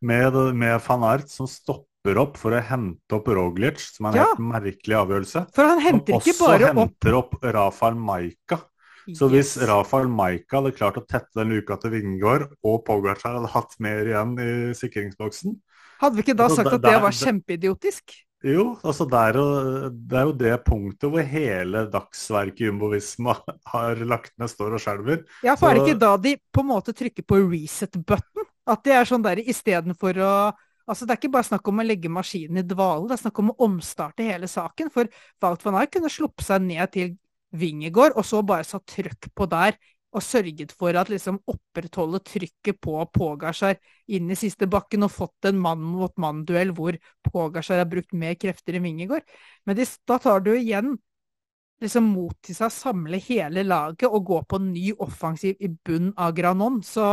med, 0.00 0.38
med 0.54 0.80
van 0.86 1.04
Art 1.10 1.28
som 1.32 1.48
stopper 1.50 1.88
opp 2.12 2.36
for 2.36 2.52
å 2.52 2.60
hente 2.62 3.16
opp 3.16 3.28
Roglic, 3.32 3.80
som 3.80 4.06
er 4.06 4.10
en 4.10 4.16
Ja. 4.16 4.24
helt 4.34 4.38
merkelig 4.44 4.96
avgjørelse. 5.00 5.46
For 5.54 5.64
han 5.64 5.80
henter 5.80 6.14
ikke 6.20 6.38
bare 6.38 6.70
opp 6.70 6.76
henter 6.76 7.14
opp 7.16 7.34
Rafael 7.42 7.94
Maika. 7.96 8.60
Så 9.14 9.28
hvis 9.28 9.56
Rafael 9.68 10.08
Maika 10.08 10.60
hadde 10.60 10.76
klart 10.76 10.96
å 10.96 11.06
tette 11.06 11.32
den 11.34 11.50
luka 11.50 11.76
til 11.80 11.90
Vingård, 11.90 12.48
og 12.64 12.84
Pogacar 12.86 13.34
hadde 13.40 13.50
hatt 13.52 13.74
mer 13.80 14.04
igjen 14.04 14.38
i 14.40 14.72
sikringsboksen 14.72 15.58
Hadde 16.00 16.16
vi 16.16 16.22
ikke 16.22 16.36
da 16.36 16.44
Altså, 16.48 16.56
sagt 16.56 16.70
der- 16.70 16.74
at 16.74 16.82
det 16.82 17.02
var 17.02 17.10
kjempeidiotisk? 17.12 18.02
Jo, 18.44 18.76
altså 18.84 19.06
er, 19.10 19.32
jo, 19.32 19.88
det 19.88 20.12
er 20.18 20.24
jo 20.26 20.32
det 20.32 20.64
punktet 20.66 21.10
hvor 21.10 21.22
hele 21.24 21.86
dagsverket 21.90 22.58
Jumbovisma 22.66 23.36
har 23.72 23.94
lagt 24.04 24.32
ned, 24.38 24.48
står 24.50 24.74
og 24.74 24.80
skjelver. 24.80 25.24
Ja, 25.42 25.54
for 25.56 25.70
er 25.70 25.74
det 25.74 25.86
ikke 25.88 25.98
da 26.00 26.16
de 26.18 26.36
på 26.52 26.60
en 26.60 26.66
måte 26.68 26.92
trykker 26.92 27.24
på 27.24 27.40
reset-button? 27.50 28.44
At 28.66 28.82
det 28.84 28.92
er 28.92 29.04
sånn 29.04 29.22
der 29.22 29.36
istedenfor 29.36 30.14
å 30.20 30.52
Altså, 30.84 31.06
det 31.06 31.14
er 31.14 31.20
ikke 31.22 31.32
bare 31.32 31.48
snakk 31.48 31.68
om 31.70 31.80
å 31.80 31.86
legge 31.86 32.10
maskinen 32.12 32.60
i 32.60 32.66
dvale, 32.68 33.08
det 33.08 33.16
er 33.16 33.22
snakk 33.22 33.38
om 33.40 33.52
å 33.54 33.58
omstarte 33.66 34.26
hele 34.26 34.48
saken. 34.50 34.90
For 34.92 35.08
Walt 35.40 35.64
van 35.64 35.78
Aert 35.80 35.94
kunne 35.94 36.12
sluppet 36.12 36.44
seg 36.44 36.66
ned 36.66 36.92
til 36.92 37.14
Vingegård, 37.56 38.16
og 38.18 38.26
så 38.26 38.42
bare 38.44 38.66
satt 38.68 38.84
trøkk 38.92 39.30
på 39.32 39.48
der. 39.50 39.78
Og 40.14 40.22
sørget 40.22 40.70
for 40.78 40.94
at 40.94 41.08
liksom 41.10 41.40
opprettholde 41.50 42.20
trykket 42.22 42.76
på 42.84 43.00
Pogacar 43.16 43.80
inn 44.14 44.28
i 44.30 44.36
siste 44.38 44.68
bakken, 44.70 45.06
og 45.06 45.10
fått 45.14 45.48
en 45.48 45.58
mann-mot-mann-duell 45.62 46.70
hvor 46.76 47.00
Pogacar 47.26 47.80
har 47.82 47.88
brukt 47.90 48.14
mer 48.14 48.36
krefter 48.38 48.76
enn 48.78 48.86
Vingegård. 48.86 49.24
Men 49.66 49.80
de, 49.80 49.88
da 50.06 50.20
tar 50.22 50.44
du 50.44 50.52
igjen 50.54 50.94
liksom 51.82 52.06
mot 52.12 52.36
til 52.44 52.56
seg 52.56 52.68
å 52.70 52.74
samle 52.76 53.18
hele 53.24 53.64
laget 53.66 54.06
og 54.08 54.28
gå 54.28 54.40
på 54.48 54.60
en 54.60 54.70
ny 54.76 54.92
offensiv 55.04 55.58
i 55.58 55.72
bunnen 55.72 56.14
av 56.20 56.34
Granon. 56.36 56.80
Så 56.86 57.08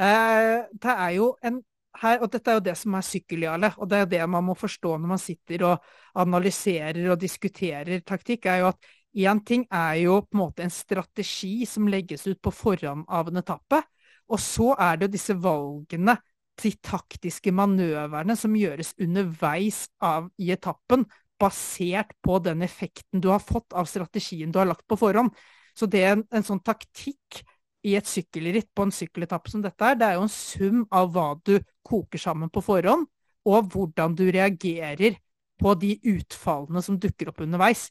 eh, 0.00 0.66
det 0.72 0.94
er 0.94 1.12
jo 1.16 1.32
en 1.46 1.62
her, 1.98 2.20
og 2.22 2.30
dette 2.32 2.50
er 2.50 2.58
jo 2.58 2.64
det 2.68 2.76
som 2.78 2.94
er 2.94 3.06
sykkeljalet, 3.06 3.78
og 3.78 3.90
det 3.90 3.98
er 3.98 4.10
det 4.12 4.22
man 4.30 4.46
må 4.46 4.54
forstå 4.58 4.94
når 4.96 5.12
man 5.14 5.20
sitter 5.22 5.64
og 5.66 5.90
analyserer 6.18 7.00
og 7.10 7.20
diskuterer 7.20 8.04
taktikk, 8.06 8.46
er 8.46 8.62
jo 8.62 8.70
at 8.72 8.88
én 9.18 9.40
ting 9.44 9.64
er 9.72 9.94
jo 10.04 10.20
på 10.22 10.36
en 10.36 10.42
måte 10.42 10.64
en 10.66 10.72
strategi 10.72 11.66
som 11.66 11.88
legges 11.90 12.26
ut 12.28 12.40
på 12.44 12.52
forhånd 12.54 13.06
av 13.08 13.30
en 13.30 13.40
etappe, 13.40 13.82
og 14.28 14.42
så 14.42 14.74
er 14.76 14.98
det 14.98 15.08
jo 15.08 15.14
disse 15.16 15.38
valgene, 15.40 16.18
de 16.58 16.72
taktiske 16.82 17.52
manøverne 17.54 18.34
som 18.36 18.56
gjøres 18.58 18.92
underveis 18.98 19.86
av, 20.02 20.26
i 20.42 20.50
etappen, 20.50 21.06
basert 21.38 22.10
på 22.22 22.40
den 22.42 22.64
effekten 22.66 23.22
du 23.22 23.30
har 23.30 23.42
fått 23.42 23.72
av 23.78 23.86
strategien 23.86 24.50
du 24.50 24.58
har 24.58 24.66
lagt 24.66 24.86
på 24.90 24.98
forhånd. 24.98 25.30
Så 25.78 25.86
det 25.86 26.02
er 26.02 26.16
en, 26.16 26.24
en 26.34 26.44
sånn 26.46 26.62
taktikk 26.66 27.44
i 27.86 27.94
et 27.94 28.08
sykkelritt 28.10 28.72
på 28.74 28.88
en 28.88 28.94
sykkeletappe 28.94 29.52
som 29.52 29.62
dette 29.62 29.86
er, 29.86 29.98
det 29.98 30.08
er 30.08 30.18
jo 30.18 30.24
en 30.26 30.32
sum 30.32 30.80
av 30.90 31.12
hva 31.14 31.28
du 31.46 31.54
koker 31.88 32.20
sammen 32.20 32.52
på 32.52 32.62
forhånd, 32.64 33.06
og 33.48 33.72
hvordan 33.72 34.14
du 34.18 34.26
reagerer 34.28 35.16
på 35.58 35.74
de 35.80 35.96
utfallene 36.12 36.82
som 36.84 36.98
dukker 37.00 37.32
opp 37.32 37.42
underveis. 37.42 37.88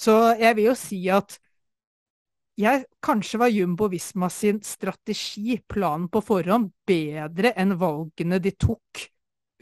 Så 0.00 0.16
jeg 0.40 0.56
vil 0.56 0.70
jo 0.70 0.76
si 0.78 1.00
at 1.12 1.36
jeg, 2.60 2.84
kanskje 3.00 3.38
var 3.40 3.52
Jumbo 3.52 3.86
Visma 3.88 4.28
sin 4.32 4.58
strategi, 4.64 5.56
planen 5.68 6.08
på 6.12 6.20
forhånd, 6.24 6.72
bedre 6.88 7.54
enn 7.56 7.76
valgene 7.80 8.40
de 8.42 8.52
tok 8.52 9.06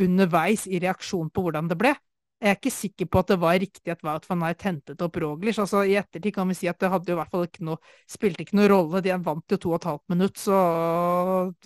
underveis 0.02 0.66
i 0.66 0.80
reaksjon 0.82 1.30
på 1.30 1.44
hvordan 1.44 1.68
det 1.70 1.78
ble. 1.78 1.92
Jeg 2.38 2.52
er 2.52 2.58
ikke 2.60 2.70
sikker 2.70 3.08
på 3.10 3.18
at 3.18 3.30
det 3.32 3.36
var 3.42 3.56
riktig 3.58 3.90
at 3.90 4.02
Wout 4.06 4.26
van 4.30 4.42
Aert 4.46 4.62
hentet 4.62 5.00
opp 5.02 5.16
Roglic. 5.18 5.58
Altså, 5.58 5.80
I 5.82 5.96
ettertid 5.98 6.36
kan 6.36 6.46
vi 6.46 6.54
si 6.54 6.68
at 6.70 6.78
det 6.78 6.90
hadde 6.92 7.10
jo 7.10 7.16
i 7.16 7.18
hvert 7.18 7.32
fall 7.32 7.48
ikke 7.48 7.64
noe, 7.66 7.80
spilte 8.06 8.44
ikke 8.44 8.58
noe 8.60 8.68
rolle. 8.70 9.02
De 9.02 9.16
vant 9.26 9.54
jo 9.54 9.58
to 9.58 9.72
og 9.72 9.80
et 9.80 9.88
halvt 9.90 10.14
minutt, 10.14 10.38
så 10.38 10.58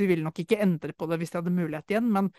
de 0.00 0.08
ville 0.08 0.24
nok 0.24 0.40
ikke 0.40 0.60
endre 0.64 0.96
på 0.96 1.08
det 1.10 1.18
hvis 1.20 1.34
de 1.34 1.40
hadde 1.42 1.52
mulighet 1.58 1.92
igjen. 1.92 2.08
Men 2.14 2.30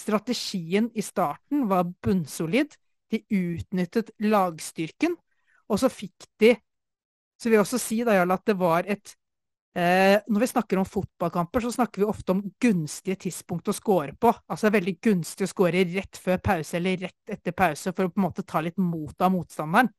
strategien 0.00 0.88
i 0.96 1.04
starten 1.04 1.66
var 1.68 1.84
bunnsolid. 2.04 2.78
De 3.12 3.20
utnyttet 3.32 4.14
lagstyrken, 4.20 5.14
og 5.68 5.80
så 5.80 5.92
fikk 5.92 6.26
de 6.40 6.56
Så 7.38 7.46
vil 7.46 7.54
jeg 7.54 7.62
også 7.62 7.78
si 7.78 7.96
da, 8.02 8.16
Jarl, 8.16 8.32
at 8.34 8.48
det 8.50 8.56
var 8.58 8.88
et 8.90 9.12
når 9.78 10.42
vi 10.42 10.46
snakker 10.50 10.80
om 10.80 10.86
fotballkamper, 10.88 11.62
så 11.62 11.70
snakker 11.76 12.02
vi 12.02 12.06
ofte 12.08 12.34
om 12.34 12.40
gunstige 12.60 13.18
tidspunkt 13.28 13.68
å 13.70 13.74
score 13.76 14.14
på. 14.18 14.32
Altså 14.48 14.66
det 14.66 14.70
er 14.72 14.76
veldig 14.78 14.94
gunstig 15.06 15.46
å 15.46 15.50
score 15.52 15.84
rett 15.92 16.18
før 16.18 16.40
pause 16.42 16.76
eller 16.78 17.04
rett 17.04 17.34
etter 17.36 17.54
pause 17.54 17.92
for 17.92 18.08
å 18.08 18.10
på 18.10 18.18
en 18.18 18.24
måte 18.26 18.42
ta 18.42 18.62
litt 18.64 18.80
mot 18.80 19.14
av 19.22 19.30
motstanderen. 19.36 19.90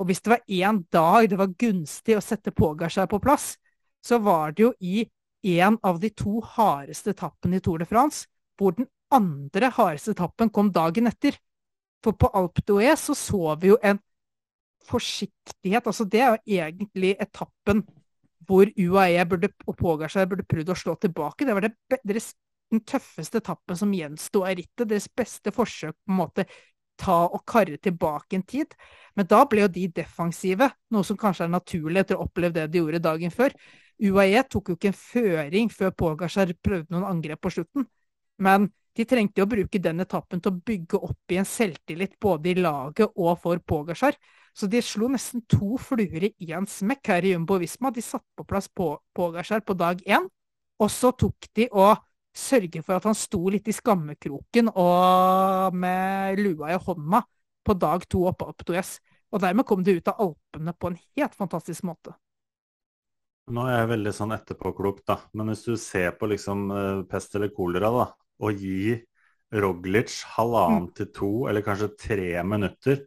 Og 0.00 0.08
hvis 0.08 0.22
det 0.24 0.32
var 0.32 0.46
én 0.48 0.80
dag 0.94 1.28
det 1.30 1.38
var 1.38 1.52
gunstig 1.60 2.16
å 2.16 2.22
sette 2.24 2.54
Pogacar 2.54 3.10
på 3.10 3.20
plass, 3.22 3.54
så 4.04 4.18
var 4.24 4.54
det 4.56 4.64
jo 4.64 4.72
i 4.80 5.04
en 5.60 5.76
av 5.84 6.00
de 6.00 6.08
to 6.10 6.40
hardeste 6.54 7.12
etappene 7.12 7.60
i 7.60 7.64
Tour 7.64 7.82
de 7.82 7.88
France, 7.88 8.24
hvor 8.56 8.72
den 8.78 8.88
andre 9.12 9.68
hardeste 9.74 10.14
etappen 10.14 10.50
kom 10.50 10.72
dagen 10.72 11.10
etter. 11.10 11.36
For 12.04 12.16
på 12.16 12.30
Alpe 12.36 12.64
d'Huez 12.64 13.04
så 13.08 13.16
så 13.16 13.54
vi 13.60 13.70
jo 13.72 13.78
en 13.82 14.00
forsiktighet. 14.88 15.86
Altså 15.86 16.08
det 16.08 16.20
er 16.20 16.34
jo 16.34 16.58
egentlig 16.58 17.14
etappen 17.20 17.84
hvor 18.46 18.70
UAE 18.70 19.24
burde, 19.30 19.50
og 19.66 19.76
Pogacar 19.78 20.28
burde 20.30 20.46
prøvd 20.48 20.72
å 20.72 20.78
slå 20.78 20.94
tilbake. 21.00 21.46
Det 21.46 21.56
var 21.56 21.66
det, 21.66 21.74
deres, 22.02 22.32
den 22.72 22.84
tøffeste 22.86 23.40
etappen 23.42 23.78
som 23.78 23.92
gjensto 23.94 24.44
av 24.44 24.56
rittet. 24.58 24.86
Deres 24.90 25.08
beste 25.08 25.52
forsøk 25.54 25.96
på 25.96 26.14
en 26.14 26.20
måte 26.20 26.46
ta 27.00 27.24
og 27.26 27.42
karre 27.48 27.78
tilbake 27.82 28.38
en 28.38 28.46
tid. 28.46 28.74
Men 29.18 29.28
da 29.30 29.42
ble 29.50 29.64
jo 29.64 29.72
de 29.72 29.88
defensive, 29.96 30.70
noe 30.94 31.06
som 31.06 31.18
kanskje 31.18 31.48
er 31.48 31.54
naturlig 31.54 32.04
etter 32.04 32.18
å 32.18 32.22
ha 32.22 32.28
opplevd 32.28 32.60
det 32.60 32.68
de 32.72 32.82
gjorde 32.82 33.02
dagen 33.02 33.34
før. 33.34 33.54
UAE 34.02 34.42
tok 34.50 34.70
jo 34.70 34.78
ikke 34.78 34.90
en 34.90 34.98
føring 34.98 35.70
før 35.70 35.92
Pogacar 35.94 36.54
prøvde 36.62 36.94
noen 36.94 37.06
angrep 37.08 37.42
på 37.42 37.52
slutten. 37.54 37.86
Men 38.42 38.70
de 38.94 39.06
trengte 39.08 39.40
jo 39.40 39.46
å 39.46 39.50
bruke 39.50 39.80
den 39.82 40.02
etappen 40.04 40.42
til 40.42 40.52
å 40.52 40.62
bygge 40.70 41.00
opp 41.02 41.34
i 41.34 41.38
en 41.40 41.48
selvtillit 41.48 42.14
både 42.22 42.52
i 42.52 42.56
laget 42.60 43.10
og 43.18 43.38
for 43.42 43.58
Pogasjar. 43.58 44.16
Så 44.54 44.68
de 44.70 44.78
slo 44.86 45.08
nesten 45.10 45.42
to 45.50 45.74
fluer 45.82 46.28
i 46.28 46.50
én 46.54 46.68
smekk 46.70 47.10
her 47.10 47.26
i 47.26 47.32
Jumbo 47.34 47.58
Visma. 47.58 47.90
De 47.90 48.04
satte 48.04 48.28
på 48.38 48.46
plass 48.46 48.70
Pogasjar 48.70 49.64
på 49.66 49.74
dag 49.74 50.02
én, 50.06 50.28
og 50.78 50.90
så 50.94 51.10
tok 51.10 51.50
de 51.58 51.66
og 51.72 51.98
sørge 52.34 52.82
for 52.82 52.98
at 52.98 53.06
han 53.06 53.16
sto 53.18 53.40
litt 53.50 53.66
i 53.70 53.74
skammekroken 53.74 54.72
og 54.74 55.74
med 55.78 56.40
lua 56.42 56.74
i 56.74 56.78
hånda 56.78 57.22
på 57.64 57.76
dag 57.78 58.06
to 58.10 58.26
oppe 58.30 58.50
på 58.52 58.68
Toyes. 58.70 58.98
Og 59.34 59.42
dermed 59.42 59.66
kom 59.66 59.82
de 59.82 59.96
ut 59.98 60.10
av 60.10 60.20
Alpene 60.22 60.74
på 60.78 60.92
en 60.92 61.00
helt 61.18 61.34
fantastisk 61.34 61.86
måte. 61.88 62.14
Nå 63.54 63.64
er 63.68 63.82
jeg 63.82 63.90
veldig 63.90 64.12
sånn 64.16 64.32
etterpåklok, 64.32 65.02
da. 65.04 65.18
Men 65.36 65.50
hvis 65.50 65.64
du 65.66 65.74
ser 65.80 66.14
på 66.16 66.30
liksom 66.30 66.68
eh, 66.72 67.00
pest 67.10 67.34
eller 67.36 67.50
kolera, 67.52 67.90
da, 67.92 68.06
og 68.42 68.58
gi 68.58 68.96
Roglic 69.54 70.16
halvannen 70.34 70.88
til 70.96 71.10
to, 71.14 71.32
eller 71.50 71.62
kanskje 71.62 71.92
tre 72.00 72.30
minutter, 72.42 73.04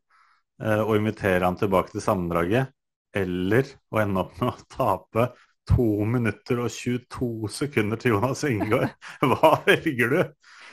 eh, 0.64 0.80
og 0.84 0.96
invitere 1.00 1.44
han 1.44 1.58
tilbake 1.60 1.92
til 1.92 2.04
sammendraget, 2.06 2.70
eller 3.18 3.68
å 3.92 4.00
ende 4.04 4.22
opp 4.24 4.38
med 4.40 4.54
å 4.54 4.68
tape 4.72 5.28
to 5.68 5.88
minutter 6.08 6.62
og 6.64 6.70
22 6.72 7.50
sekunder 7.52 8.00
til 8.00 8.14
Jonas 8.16 8.46
Ingaard, 8.48 8.94
hva 9.28 9.58
velger 9.68 10.14
du? 10.14 10.22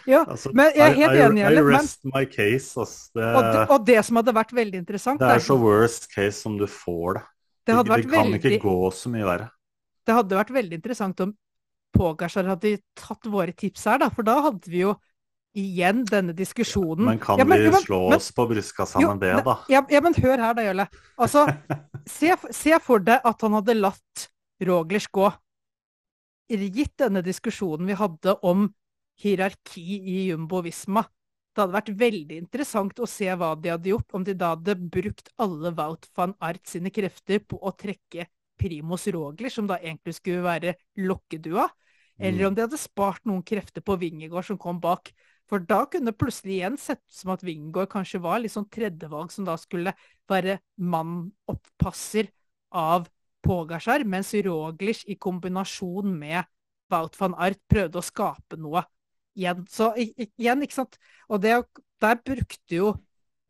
Ja, 0.07 0.20
Altså, 0.28 0.50
men 0.52 0.68
jeg 0.76 0.84
er 0.84 0.98
helt 1.00 1.16
enig, 1.16 1.42
I, 1.42 1.55
I 1.57 1.62
rest 1.64 2.05
men- 2.05 2.12
my 2.14 2.24
case, 2.28 2.76
Altså, 2.78 3.11
Det, 3.16 3.24
Og 3.24 3.42
det, 3.42 3.62
og 3.70 3.86
det 3.88 4.00
som 4.05 4.16
hadde 4.20 4.34
vært 4.36 4.52
veldig 4.55 4.82
interessant, 4.84 5.18
det 5.22 5.30
er 5.38 5.42
så 5.42 5.57
worst 5.59 6.11
case 6.12 6.36
som 6.44 6.59
du 6.61 6.66
får 6.68 7.14
det. 7.18 7.22
det 7.66 7.78
det 7.88 8.02
kan 8.05 8.12
veldig, 8.28 8.40
ikke 8.44 8.61
gå 8.62 8.92
så 8.92 9.11
mye 9.11 9.24
verre. 9.24 9.48
det 10.07 10.14
hadde 10.14 10.36
vært 10.36 10.52
veldig 10.52 10.76
interessant 10.78 11.20
om 11.24 11.32
Pogacar 11.95 12.49
hadde 12.51 12.76
tatt 12.99 13.26
våre 13.30 13.55
tips 13.57 13.84
her, 13.88 13.99
da. 14.03 14.09
For 14.11 14.26
da 14.26 14.40
hadde 14.49 14.66
vi 14.70 14.82
jo 14.84 14.95
igjen 15.55 16.03
denne 16.09 16.34
diskusjonen. 16.34 17.05
Men 17.07 17.18
kan 17.22 17.38
Ja, 17.38 17.45
men- 17.47 17.61
vi 17.62 17.70
men- 17.70 17.82
slå 17.86 18.09
men- 18.11 18.18
oss 18.18 18.32
på 18.34 18.49
brystkassa 18.51 18.99
med 19.01 19.20
det, 19.22 19.45
da? 19.47 19.59
Ja, 19.70 19.84
ja, 19.88 20.01
men 20.01 20.14
hør 20.14 20.36
her 20.38 20.55
da, 20.59 20.62
Jølle. 20.66 20.88
Altså, 21.18 21.47
se, 22.07 22.34
se 22.51 22.78
for 22.82 22.99
deg 22.99 23.20
at 23.24 23.40
han 23.47 23.53
hadde 23.61 23.74
latt 23.78 24.28
Roglers 24.61 25.07
gå. 25.14 25.30
Gitt 26.51 26.97
denne 27.01 27.22
diskusjonen 27.24 27.86
vi 27.88 27.95
hadde 27.99 28.34
om 28.45 28.66
hierarki 29.22 29.80
i 30.05 30.16
Jumbo 30.28 30.61
Visma. 30.62 31.05
Det 31.55 31.62
hadde 31.62 31.76
vært 31.76 31.92
veldig 31.99 32.36
interessant 32.42 32.99
å 32.99 33.07
se 33.09 33.26
hva 33.38 33.53
de 33.62 33.70
hadde 33.70 33.90
gjort, 33.92 34.11
om 34.18 34.24
de 34.26 34.34
da 34.34 34.51
hadde 34.57 34.74
brukt 34.90 35.30
alle 35.38 35.70
Wout 35.72 36.09
van 36.16 36.34
Art 36.42 36.66
sine 36.66 36.90
krefter 36.90 37.38
på 37.47 37.61
å 37.62 37.72
trekke 37.78 38.26
Primus 38.59 39.07
Rogler, 39.14 39.51
som 39.51 39.66
da 39.70 39.78
egentlig 39.78 40.16
skulle 40.18 40.42
være 40.42 40.74
lokkedua, 40.99 41.68
eller 42.18 42.38
Mm. 42.44 42.46
om 42.48 42.54
de 42.54 42.60
hadde 42.62 42.78
spart 42.78 43.24
noen 43.24 43.42
krefter 43.42 43.82
på 43.82 43.98
Vingegård 43.98 44.44
som 44.46 44.58
kom 44.58 44.80
bak. 44.80 45.12
For 45.48 45.58
da 45.58 45.84
kunne 45.86 46.06
det 46.12 46.18
plutselig 46.18 46.60
igjen 46.60 46.78
sett 46.78 47.02
ut 47.04 47.12
som 47.12 47.32
at 47.34 47.42
Wingegård 47.44 47.90
kanskje 47.92 48.20
var 48.22 48.38
litt 48.40 48.52
sånn 48.54 48.68
tredjevalg 48.70 49.30
som 49.30 49.44
da 49.44 49.56
skulle 49.60 49.92
være 50.30 50.58
mann-opppasser 50.80 52.30
av 52.72 53.08
Pogasjar, 53.44 54.04
mens 54.08 54.32
Roglic 54.32 55.04
i 55.06 55.16
kombinasjon 55.20 56.14
med 56.18 56.44
Wout 56.90 57.16
van 57.20 57.34
Art 57.34 57.60
prøvde 57.68 58.00
å 58.00 58.04
skape 58.04 58.56
noe 58.56 58.84
igjen. 59.36 59.66
Så 59.68 59.90
igjen, 59.98 60.62
ikke 60.64 60.78
sant. 60.78 60.96
Og 61.28 61.42
det, 61.44 61.58
der 62.00 62.16
brukte 62.24 62.78
jo 62.78 62.94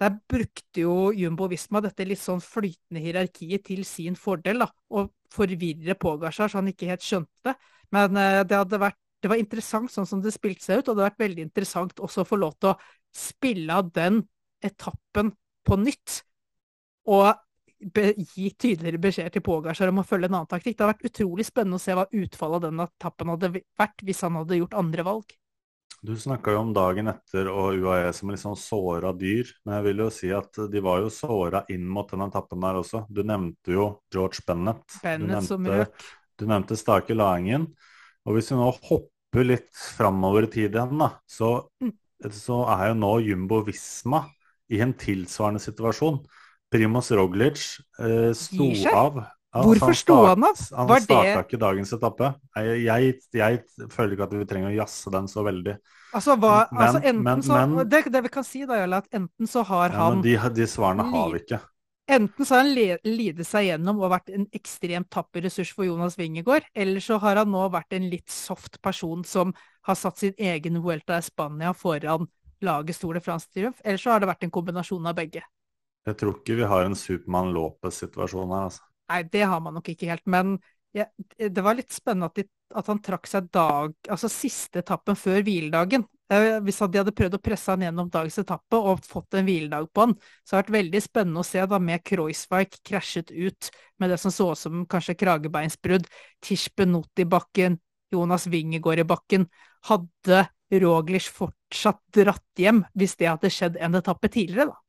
der 0.03 0.16
brukte 0.30 0.82
jo 0.82 1.12
Jumbo 1.14 1.47
Visma 1.51 1.80
dette 1.84 2.07
litt 2.07 2.20
sånn 2.20 2.42
flytende 2.42 3.03
hierarkiet 3.05 3.66
til 3.68 3.84
sin 3.86 4.18
fordel, 4.18 4.64
da, 4.64 4.68
og 4.90 5.12
forvirre 5.34 5.97
Pogasjar 5.99 6.51
så 6.51 6.61
han 6.61 6.72
ikke 6.72 6.90
helt 6.90 7.05
skjønte 7.05 7.51
det. 7.51 7.55
Men 7.95 8.18
eh, 8.18 8.42
det 8.49 8.80
vært 8.82 9.01
det 9.24 9.30
var 9.32 9.40
interessant 9.40 9.88
sånn 9.88 10.05
som 10.05 10.20
det 10.20 10.34
spilte 10.34 10.66
seg 10.66 10.82
ut, 10.82 10.88
og 10.90 10.99
det 10.99 11.01
hadde 11.01 11.07
vært 11.07 11.22
veldig 11.22 11.45
interessant 11.47 12.01
også 12.05 12.24
å 12.24 12.28
få 12.28 12.36
lov 12.36 12.59
til 12.61 12.74
å 12.74 12.78
spille 13.16 13.72
av 13.72 13.86
den 13.97 14.18
etappen 14.61 15.30
på 15.64 15.78
nytt. 15.80 16.18
Og 17.09 17.30
gi 17.80 18.51
tydeligere 18.53 19.01
beskjed 19.01 19.32
til 19.32 19.45
Pogasjar 19.47 19.88
om 19.92 20.03
å 20.03 20.05
følge 20.05 20.28
en 20.28 20.36
annen 20.36 20.51
taktikk. 20.51 20.76
Det 20.76 20.84
hadde 20.84 20.97
vært 20.99 21.09
utrolig 21.09 21.47
spennende 21.49 21.80
å 21.80 21.84
se 21.86 21.97
hva 21.97 22.05
utfallet 22.05 22.61
av 22.61 22.66
den 22.66 22.84
etappen 22.84 23.32
hadde 23.32 23.51
vært 23.57 24.05
hvis 24.05 24.20
han 24.26 24.36
hadde 24.42 24.61
gjort 24.61 24.76
andre 24.82 25.09
valg. 25.09 25.34
Du 26.05 26.12
snakka 26.20 26.52
jo 26.52 26.59
om 26.61 26.72
dagen 26.76 27.09
etter 27.09 27.48
og 27.48 27.78
UAE 27.80 28.11
som 28.12 28.28
litt 28.28 28.42
sånn 28.42 28.59
såra 28.61 29.14
dyr. 29.16 29.48
Men 29.64 29.78
jeg 29.78 29.84
vil 29.86 30.02
jo 30.05 30.09
si 30.12 30.28
at 30.36 30.59
de 30.68 30.82
var 30.84 31.00
jo 31.00 31.09
såra 31.12 31.62
inn 31.72 31.86
mot 31.88 32.11
den 32.12 32.26
etappen 32.26 32.61
der 32.61 32.76
også. 32.82 33.07
Du 33.09 33.22
nevnte 33.24 33.72
jo 33.72 33.86
George 34.12 34.44
Bennett. 34.46 34.84
Bennett 35.00 35.48
du 35.48 35.57
nevnte. 35.57 35.88
Du 36.36 36.44
nevnte 36.50 36.76
Stake 36.76 37.16
Laengen. 37.16 37.70
Og 38.28 38.36
hvis 38.36 38.50
vi 38.52 38.59
nå 38.59 38.68
hopper 38.90 39.48
litt 39.48 39.72
framover 39.96 40.44
i 40.44 40.52
tid 40.52 40.76
igjen, 40.76 40.98
da, 41.00 41.11
så, 41.24 41.70
Mm. 41.80 41.92
så 42.30 42.61
er 42.76 42.88
jo 42.90 42.94
nå 43.00 43.12
Jumbo 43.24 43.62
Visma 43.64 44.26
i 44.68 44.80
en 44.84 44.92
tilsvarende 44.92 45.61
situasjon. 45.64 46.20
Primoz 46.72 47.11
Roglic 47.16 47.64
eh, 48.00 48.32
sto 48.36 48.68
av. 48.92 49.24
Hvorfor 49.55 49.92
altså, 49.92 50.02
sto 50.02 50.14
han 50.26 50.44
av? 50.44 50.62
Han 50.76 50.88
Var 50.88 51.00
starta 51.05 51.24
det- 51.24 51.44
ikke 51.46 51.59
dagens 51.62 51.92
etappe. 51.94 52.30
Jeg, 52.57 52.84
jeg, 52.84 53.20
jeg 53.32 53.90
føler 53.90 54.12
ikke 54.16 54.26
at 54.26 54.32
vi 54.34 54.44
trenger 54.50 54.70
å 54.72 54.76
jazze 54.80 55.12
den 55.14 55.28
så 55.30 55.44
veldig. 55.46 55.76
Altså, 56.14 56.34
hva, 56.38 56.66
Men- 56.72 56.82
altså 56.82 57.00
enten 57.05 57.22
men- 57.22 57.42
så, 57.42 57.66
men- 57.68 57.88
det, 57.88 58.00
det 58.12 58.22
vi 58.22 58.28
kan 58.28 58.44
si, 58.44 58.64
da, 58.66 58.74
Jarle, 58.80 58.96
at 58.96 59.09
enten 59.11 59.46
så 59.46 59.64
har 59.64 59.90
Ja, 59.90 59.96
han 59.98 60.18
men 60.18 60.22
de, 60.22 60.36
de 60.55 60.66
svarene 60.66 61.07
har 61.11 61.30
vi 61.30 61.38
ikke. 61.38 61.61
Enten 62.07 62.44
så 62.44 62.57
har 62.57 62.64
han 62.64 62.98
lidet 63.16 63.46
seg 63.46 63.64
gjennom 63.70 64.02
og 64.02 64.11
vært 64.12 64.34
en 64.34 64.46
ekstremt 64.52 65.09
tapper 65.09 65.40
ressurs 65.46 65.72
for 65.72 65.84
Jonas 65.86 66.18
Wingegård, 66.18 66.62
eller 66.74 67.00
så 67.00 67.18
har 67.18 67.36
han 67.36 67.48
nå 67.48 67.70
vært 67.72 67.94
en 67.96 68.11
litt 68.11 68.28
soft 68.28 68.82
person 68.82 69.24
som 69.24 69.55
har 69.82 69.94
satt 69.94 70.18
sin 70.18 70.34
egen 70.36 70.82
Vuelta 70.82 71.16
i 71.16 71.22
Spania 71.22 71.72
foran 71.72 72.26
laget 72.61 72.96
Store 72.96 73.20
Frans 73.20 73.46
Triumf, 73.48 73.80
eller 73.84 73.96
så 73.98 74.11
har 74.11 74.20
det 74.20 74.28
vært 74.28 74.44
en 74.44 74.50
kombinasjon 74.50 75.07
av 75.07 75.14
begge. 75.16 75.42
Jeg 76.07 76.16
tror 76.20 76.34
ikke 76.36 76.57
vi 76.57 76.62
har 76.68 76.84
en 76.84 76.94
Supermann 76.94 77.55
Lopez-situasjon 77.55 78.52
her, 78.52 78.64
altså. 78.68 78.82
Nei, 79.11 79.22
det 79.28 79.44
har 79.44 79.61
man 79.61 79.76
nok 79.76 79.90
ikke 79.92 80.09
helt, 80.09 80.24
men 80.30 80.57
ja, 80.94 81.05
det 81.36 81.62
var 81.64 81.74
litt 81.74 81.92
spennende 81.92 82.30
at, 82.30 82.38
de, 82.38 82.46
at 82.78 82.88
han 82.88 83.00
trakk 83.02 83.26
seg 83.26 83.48
dag, 83.52 83.94
altså 84.09 84.30
siste 84.30 84.80
etappen 84.80 85.18
før 85.18 85.42
hviledagen. 85.44 86.07
Eh, 86.32 86.61
Hvis 86.64 86.78
de 86.80 87.00
hadde 87.00 87.14
prøvd 87.16 87.36
å 87.36 87.42
presse 87.42 87.74
han 87.74 87.82
gjennom 87.84 88.09
dagens 88.14 88.38
etappe 88.40 88.78
og 88.78 89.02
fått 89.05 89.36
en 89.36 89.48
hviledag 89.48 89.90
på 89.92 90.07
han, 90.07 90.14
så 90.46 90.57
har 90.57 90.62
det 90.62 90.70
vært 90.70 90.76
veldig 90.78 91.02
spennende 91.05 91.42
å 91.42 91.48
se 91.48 91.64
da 91.68 91.80
med 91.82 92.05
Kreuzweig 92.07 92.78
krasjet 92.86 93.34
ut 93.34 93.70
med 94.00 94.14
det 94.14 94.20
som 94.22 94.32
så 94.34 94.52
ut 94.55 94.61
som 94.61 94.86
kanskje 94.86 95.18
kragebeinsbrudd, 95.18 96.07
Tish 96.40 96.70
Benot 96.78 97.20
i 97.20 97.26
bakken, 97.28 97.80
Jonas 98.14 98.46
Wingegård 98.46 99.02
i 99.02 99.09
bakken. 99.09 99.48
Hadde 99.90 100.44
Roglic 100.72 101.26
fortsatt 101.34 102.00
dratt 102.14 102.62
hjem 102.62 102.84
hvis 102.94 103.18
det 103.18 103.28
hadde 103.32 103.50
skjedd 103.52 103.82
en 103.82 103.98
etappe 103.98 104.30
tidligere, 104.30 104.70
da? 104.70 104.80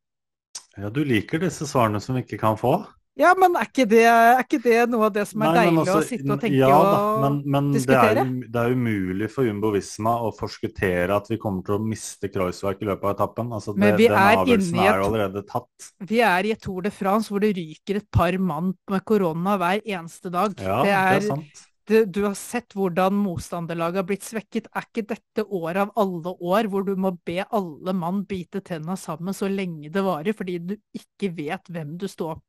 Ja, 0.78 0.90
du 0.92 1.02
liker 1.08 1.40
disse 1.40 1.68
svarene 1.68 2.02
som 2.04 2.18
vi 2.18 2.24
ikke 2.26 2.40
kan 2.42 2.58
få? 2.60 2.78
Ja, 3.16 3.30
men 3.40 3.54
er 3.56 3.70
ikke 3.70 3.86
det, 3.88 4.02
er 4.12 4.42
ikke 4.44 4.58
det 4.60 4.80
noe 4.92 5.06
av 5.08 5.14
det 5.16 5.24
som 5.30 5.44
er 5.46 5.54
Nei, 5.54 5.62
deilig 5.64 5.82
altså, 5.86 6.00
å 6.02 6.04
sitte 6.04 6.34
og 6.36 6.42
tenke 6.42 6.58
ja, 6.60 6.70
da, 6.84 6.96
men, 7.24 7.38
men, 7.46 7.68
men 7.72 7.86
det, 7.88 7.96
er, 7.96 8.18
det 8.52 8.64
er 8.64 8.74
umulig 8.76 9.30
for 9.32 9.48
Jumbo 9.48 9.70
Visma 9.72 10.18
å 10.28 10.32
forskuttere 10.36 11.16
at 11.16 11.30
vi 11.32 11.38
kommer 11.40 11.64
til 11.64 11.78
å 11.78 11.84
miste 11.86 12.28
Kreuzwerk 12.34 12.82
i 12.84 12.90
løpet 12.90 13.08
av 13.08 13.14
etappen. 13.14 13.54
Altså, 13.56 13.72
det, 13.72 13.80
Men 13.86 13.96
vi 14.02 14.10
er 14.10 14.42
inne 14.44 14.82
i 14.82 14.90
er 14.90 15.00
et- 15.00 15.06
allerede 15.06 15.44
tatt. 15.48 15.88
Vi 16.10 16.20
er 16.28 16.50
i 16.50 16.52
et 16.52 16.60
Tour 16.66 16.84
de 16.84 16.92
France 16.92 17.32
hvor 17.32 17.40
det 17.46 17.54
ryker 17.56 18.02
et 18.02 18.10
par 18.12 18.36
mann 18.42 18.74
med 18.92 19.06
korona 19.08 19.56
hver 19.62 19.80
eneste 19.86 20.32
dag. 20.34 20.58
Ja, 20.60 20.82
det 20.84 20.90
det 20.90 20.98
er 20.98 21.16
er, 21.16 21.26
sant. 21.30 21.62
du, 21.88 21.96
du 22.18 22.20
har 22.26 22.36
sett 22.36 22.76
hvordan 22.76 23.16
motstanderlaget 23.22 24.02
har 24.02 24.08
blitt 24.10 24.28
svekket. 24.28 24.68
Er 24.76 24.90
ikke 24.90 25.06
dette 25.14 25.46
året 25.48 25.86
av 25.86 25.94
alle 26.04 26.34
år 26.36 26.68
hvor 26.68 26.84
du 26.84 26.92
må 27.00 27.14
be 27.24 27.40
alle 27.48 27.96
mann 27.96 28.26
bite 28.28 28.60
tenna 28.66 28.98
sammen 29.00 29.32
så 29.38 29.48
lenge 29.48 29.88
det 29.94 30.04
varer, 30.04 30.36
fordi 30.36 30.58
du 30.74 30.76
ikke 31.00 31.32
vet 31.40 31.72
hvem 31.72 31.96
du 32.02 32.10
står 32.12 32.42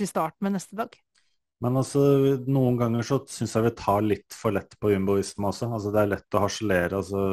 til 0.00 0.10
start 0.10 0.36
med 0.44 0.56
neste 0.56 0.78
dag? 0.78 0.96
Men 1.60 1.76
altså, 1.76 2.00
noen 2.48 2.78
ganger 2.80 3.04
så 3.04 3.18
syns 3.28 3.52
jeg 3.52 3.66
vi 3.66 3.72
tar 3.76 4.04
litt 4.04 4.32
for 4.32 4.54
lett 4.56 4.72
på 4.80 4.94
jumboisme 4.94 5.50
også. 5.50 5.68
Altså, 5.68 5.90
det 5.92 6.00
er 6.00 6.12
lett 6.14 6.36
å 6.36 6.40
harselere. 6.46 7.00
Altså, 7.02 7.24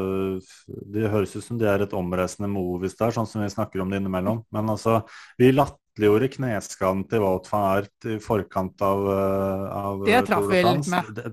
det 0.68 1.12
høres 1.14 1.36
ut 1.38 1.46
som 1.46 1.60
de 1.62 1.70
er 1.72 1.86
et 1.86 1.96
omreisende 1.96 2.50
Movis 2.52 2.98
der, 3.00 3.16
sånn 3.16 3.30
som 3.30 3.46
vi 3.46 3.48
snakker 3.54 3.84
om 3.84 3.94
det 3.94 4.02
innimellom. 4.02 4.42
Men 4.56 4.74
altså, 4.74 5.00
vi 5.40 5.54
latterliggjorde 5.54 6.32
kneskaden 6.36 7.06
til 7.08 7.24
Wout 7.24 7.48
van 7.54 7.70
Aert 7.70 8.10
i 8.12 8.18
forkant 8.24 8.84
av, 8.84 9.08
eh, 9.16 9.64
av 9.80 10.04
Det 10.10 10.20
traff 10.28 10.52
vi 10.52 10.62
litt 10.68 10.92
med. 10.92 11.14
Det, 11.16 11.32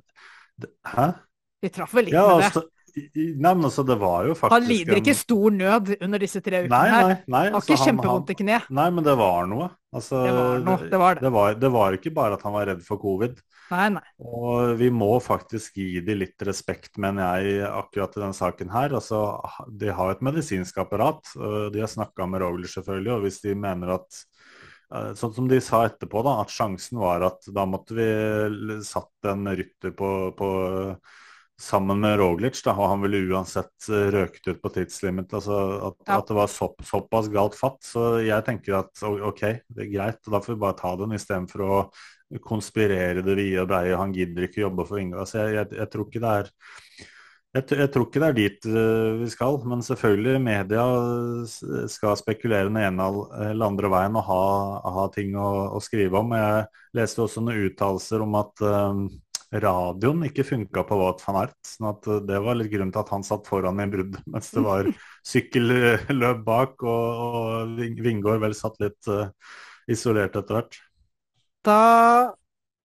det, 0.62 0.72
hæ? 0.94 1.08
Vi 1.64 1.74
traff 1.74 1.98
vel 1.98 2.12
litt 2.12 2.14
Ja, 2.14 2.28
med 2.38 2.60
det. 2.60 2.66
Nei, 2.94 3.52
men 3.54 3.64
altså, 3.66 3.82
det 3.86 3.96
var 4.00 4.28
jo 4.28 4.34
faktisk 4.38 4.54
Han 4.54 4.68
lider 4.68 5.00
ikke 5.00 5.14
stor 5.18 5.54
nød 5.54 5.94
under 6.00 6.22
disse 6.22 6.42
tre 6.44 6.60
ukene 6.64 6.74
Nei, 6.74 6.84
her. 6.92 7.08
nei, 7.08 7.16
nei. 7.26 7.42
Han 7.48 7.54
har 7.54 7.58
altså, 7.60 7.72
ikke 7.74 7.88
kjempevondt 7.88 8.30
i 8.30 8.36
kne. 8.38 8.60
Nei, 8.78 8.86
men 8.94 9.06
det 9.06 9.14
var 9.18 9.48
noe. 9.50 9.68
Altså, 9.94 10.20
Det 10.26 10.32
var 10.34 10.62
noe, 10.66 10.88
det 10.90 11.00
var 11.00 11.14
det. 11.18 11.22
Det 11.24 11.32
var, 11.34 11.58
det 11.64 11.70
var 11.74 11.96
ikke 11.98 12.12
bare 12.14 12.38
at 12.38 12.44
han 12.46 12.54
var 12.56 12.66
redd 12.70 12.82
for 12.86 13.00
covid. 13.02 13.36
Nei, 13.70 13.86
nei. 13.94 14.02
Og 14.20 14.74
vi 14.80 14.90
må 14.92 15.08
faktisk 15.24 15.78
gi 15.80 16.02
de 16.04 16.16
litt 16.18 16.44
respekt, 16.46 16.98
mener 17.00 17.38
jeg, 17.40 17.62
akkurat 17.68 18.18
i 18.18 18.20
denne 18.24 18.36
saken 18.36 18.72
her. 18.74 18.94
Altså, 18.98 19.22
de 19.70 19.94
har 19.94 20.12
et 20.12 20.22
medisinsk 20.26 20.78
apparat. 20.82 21.22
De 21.72 21.80
har 21.82 21.90
snakka 21.90 22.26
med 22.28 22.42
Rogler, 22.44 22.70
selvfølgelig, 22.70 23.12
og 23.16 23.26
hvis 23.26 23.40
de 23.46 23.54
mener 23.56 23.94
at 23.96 24.20
eh, 24.92 25.12
Sånn 25.18 25.32
som 25.34 25.48
de 25.50 25.60
sa 25.64 25.84
etterpå, 25.88 26.22
da, 26.26 26.36
at 26.44 26.52
sjansen 26.52 27.00
var 27.00 27.24
at 27.30 27.46
da 27.56 27.64
måtte 27.66 27.96
vi 27.96 28.08
satt 28.84 29.30
en 29.32 29.48
rytter 29.56 29.94
på, 29.96 30.10
på 30.36 30.50
sammen 31.60 32.00
med 32.02 32.18
Roglic, 32.18 32.58
da, 32.66 32.72
og 32.74 32.88
han 32.90 33.02
ville 33.04 33.22
uansett 33.30 33.88
eh, 33.88 34.08
røket 34.14 34.48
ut 34.50 34.62
på 34.62 34.72
tidslimit. 34.74 35.32
Altså 35.38 35.58
at, 35.90 35.96
Ja. 36.08 36.18
at 36.18 36.28
det 36.30 36.36
var 36.38 36.50
så, 36.50 36.70
såpass 36.82 37.30
galt 37.32 37.54
fatt. 37.58 37.78
Så 37.86 38.18
jeg 38.26 38.44
tenker 38.46 38.80
at 38.80 39.04
OK, 39.04 39.42
det 39.68 39.86
er 39.86 39.92
greit, 39.92 40.20
og 40.26 40.34
da 40.34 40.42
får 40.44 40.54
vi 40.56 40.62
bare 40.66 40.78
ta 40.80 40.94
den 41.00 41.14
istedenfor 41.14 41.64
å 41.68 41.80
konspirere 42.42 43.22
det 43.22 43.36
vide 43.38 43.62
og 43.62 43.70
breie. 43.70 43.96
Han 43.98 44.14
gidder 44.16 44.48
ikke 44.48 44.64
jobbe 44.64 44.86
for 44.88 44.98
Inga. 44.98 45.26
Så 45.28 45.44
jeg, 45.44 45.58
jeg, 45.60 45.76
jeg 45.78 45.92
tror 45.92 46.08
ikke 46.08 46.24
det 46.24 46.32
er 46.40 46.54
jeg, 47.54 47.68
jeg 47.78 47.90
tror 47.94 48.06
ikke 48.08 48.18
det 48.18 48.28
er 48.28 48.34
dit 48.34 48.64
eh, 48.66 49.10
vi 49.20 49.26
skal, 49.30 49.60
men 49.70 49.82
selvfølgelig 49.86 50.40
media 50.42 50.84
skal 51.86 52.16
spekulere 52.18 52.66
den 52.66 52.80
ene 52.82 53.06
eller 53.46 53.68
andre 53.68 53.90
veien 53.92 54.18
og 54.18 54.24
ha, 54.26 54.40
ha 54.96 55.04
ting 55.14 55.36
å, 55.38 55.50
å 55.76 55.82
skrive 55.84 56.18
om. 56.18 56.34
Jeg 56.34 56.64
leste 56.98 57.22
også 57.22 57.44
noen 57.44 57.68
uttalelser 57.68 58.24
om 58.26 58.34
at 58.40 58.64
eh, 58.66 59.04
radioen 59.62 60.24
ikke 60.26 60.44
funka 60.46 60.82
på 60.88 60.96
Wout 60.98 61.20
van 61.26 61.40
Ert. 61.44 61.58
sånn 61.68 61.90
at 61.92 62.08
eh, 62.10 62.22
det 62.26 62.40
var 62.42 62.58
litt 62.58 62.70
grunnen 62.72 62.92
til 62.94 63.02
at 63.04 63.12
han 63.14 63.26
satt 63.26 63.46
foran 63.50 63.82
i 63.82 63.88
bruddet, 63.90 64.22
mens 64.32 64.50
det 64.54 64.64
var 64.64 64.88
sykkelløp 65.32 66.40
bak, 66.46 66.82
og, 66.82 67.20
og 67.28 67.84
Vingård 68.04 68.42
vel 68.42 68.56
satt 68.58 68.80
litt 68.82 69.10
uh, 69.12 69.28
isolert 69.90 70.36
etter 70.40 70.60
hvert. 70.60 70.80
da 71.64 71.78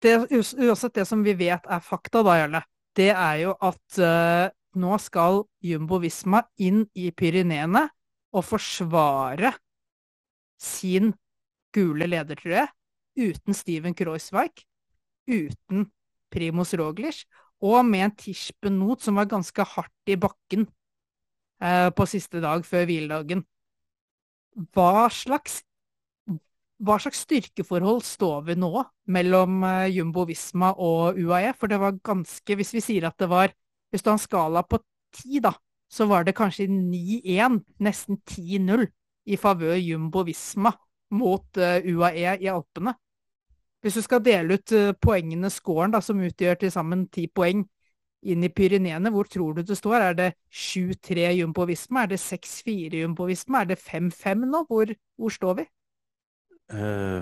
det, 0.05 0.19
Uansett 0.29 0.99
det 0.99 1.07
som 1.09 1.23
vi 1.25 1.33
vet 1.39 1.65
er 1.65 1.81
fakta, 1.81 2.21
da, 2.27 2.37
Jarle, 2.43 2.61
det 2.97 3.11
er 3.11 3.39
jo 3.41 3.55
at 3.65 3.99
uh, 4.05 4.53
nå 4.77 4.99
skal 5.01 5.45
Jumbo 5.65 5.99
Visma 6.03 6.43
inn 6.61 6.85
i 6.99 7.09
Pyreneene 7.15 7.87
og 8.35 8.45
forsvare 8.45 9.55
sin 10.61 11.13
gule 11.75 12.07
ledertrøye 12.11 12.67
uten 13.15 13.55
Steven 13.57 13.95
Kreuzweig, 13.97 14.65
uten 15.31 15.87
Primoz 16.35 16.75
Roglic, 16.79 17.25
og 17.65 17.85
med 17.87 18.09
en 18.09 18.17
Tischbenot 18.19 19.05
som 19.05 19.21
var 19.21 19.31
ganske 19.31 19.67
hardt 19.75 20.11
i 20.11 20.19
bakken 20.21 20.67
eh, 21.63 21.91
på 21.95 22.07
siste 22.11 22.43
dag 22.45 22.67
før 22.67 22.89
hviledagen. 22.91 23.45
Hva 24.75 25.09
slags 25.11 25.63
hva 26.85 26.97
slags 26.99 27.23
styrkeforhold 27.25 28.03
står 28.05 28.41
vi 28.49 28.57
nå 28.59 28.83
mellom 29.15 29.63
eh, 29.65 29.93
Jumbo 29.95 30.25
Visma 30.29 30.73
og 30.75 31.19
UAE? 31.21 31.53
For 31.57 31.71
det 31.71 31.79
var 31.81 32.01
ganske 32.05 32.57
Hvis 32.59 32.75
vi 32.75 32.83
sier 32.83 33.07
at 33.09 33.19
det 33.21 33.29
var 33.31 33.55
Hvis 33.91 34.03
du 34.03 34.11
har 34.11 34.19
en 34.19 34.25
skala 34.25 34.65
på 34.67 34.81
ti, 35.15 35.39
da, 35.39 35.55
så 35.89 36.09
var 36.11 36.27
det 36.27 36.35
kanskje 36.35 36.67
9-1, 36.67 37.61
nesten 37.79 38.19
10-0, 38.27 38.89
i 39.31 39.37
favør 39.39 39.77
Jumbo 39.79 40.25
Visma 40.27 40.73
mot 41.15 41.61
eh, 41.63 41.87
UAE 41.87 42.35
i 42.43 42.51
Alpene. 42.51 42.97
Hvis 43.85 43.99
du 43.99 44.01
skal 44.01 44.23
dele 44.25 44.57
ut 44.57 44.73
eh, 44.73 44.95
poengene, 44.97 45.51
scoren, 45.53 45.93
da, 45.93 46.01
som 46.01 46.23
utgjør 46.25 46.57
til 46.63 46.71
sammen 46.73 47.05
ti 47.13 47.27
poeng, 47.29 47.67
inn 48.25 48.45
i 48.47 48.49
Pyreneene, 48.49 49.11
hvor 49.13 49.29
tror 49.29 49.59
du 49.59 49.61
det 49.69 49.77
står? 49.77 49.99
Er 50.01 50.15
det 50.17 50.29
7-3 50.49 51.27
Jumbo 51.37 51.67
Visma? 51.69 52.07
Er 52.07 52.15
det 52.15 52.21
6-4 52.23 53.03
Jumbo 53.03 53.27
Visma? 53.29 53.61
Er 53.61 53.75
det 53.75 53.79
5-5 53.85 54.47
nå? 54.49 54.63
Hvor, 54.71 54.95
hvor 55.21 55.35
står 55.35 55.59
vi? 55.61 55.67
Uh, 56.73 57.21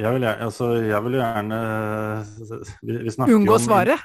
jeg 0.00 0.14
vil, 0.14 0.24
altså, 0.24 0.70
jeg 0.80 1.04
vil 1.04 1.18
gjerne 1.18 1.58
Vi, 2.80 2.96
vi 3.04 3.10
snakker 3.12 3.34
Unngå 3.34 3.52
om 3.52 3.58
Unngå 3.58 3.58
svaret? 3.60 4.00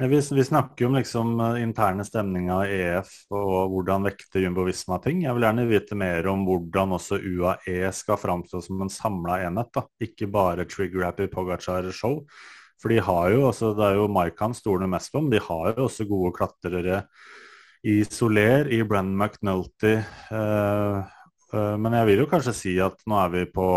Vi, 0.00 0.20
vi, 0.32 0.44
snakker 0.44 0.84
jo 0.84 0.88
om 0.88 0.94
liksom 0.96 1.40
eh, 1.40 1.62
interne 1.62 2.04
stemninga 2.08 2.62
i 2.64 2.76
EF 2.86 3.10
og 3.36 3.74
hvordan 3.74 4.06
vekter 4.08 4.40
Jumbo 4.40 4.64
Visma 4.64 4.96
ting. 5.04 5.26
Jeg 5.26 5.36
vil 5.36 5.44
gjerne 5.44 5.66
vite 5.68 5.98
mer 5.98 6.28
om 6.32 6.46
hvordan 6.46 6.94
også 6.96 7.18
UAE 7.20 7.90
skal 7.92 8.16
framstå 8.16 8.62
som 8.64 8.80
en 8.80 8.92
samla 8.92 9.42
enhet. 9.44 9.68
da. 9.76 9.82
Ikke 10.00 10.30
bare 10.32 10.64
Trigger 10.64 11.04
Happy 11.04 11.26
Pogacar 11.28 11.90
Show. 11.92 12.22
For 12.80 12.88
de 12.88 12.96
har 13.04 13.28
jo 13.34 13.42
også, 13.50 13.74
Det 13.76 13.90
er 13.90 14.00
jo 14.00 14.08
Maikan 14.08 14.56
stoler 14.56 14.88
mest 14.88 15.14
om. 15.20 15.28
De 15.28 15.36
har 15.36 15.74
jo 15.74 15.84
også 15.84 16.08
gode 16.08 16.32
klatrere 16.32 17.02
i 17.84 18.00
Soler, 18.08 18.72
i 18.72 18.80
Brenn 18.82 19.12
McNulty. 19.12 19.98
Eh, 20.00 20.96
eh, 21.52 21.76
men 21.76 21.92
jeg 21.92 22.06
vil 22.08 22.24
jo 22.24 22.30
kanskje 22.32 22.56
si 22.56 22.78
at 22.80 23.04
nå 23.04 23.20
er 23.20 23.36
vi 23.36 23.44
på 23.52 23.68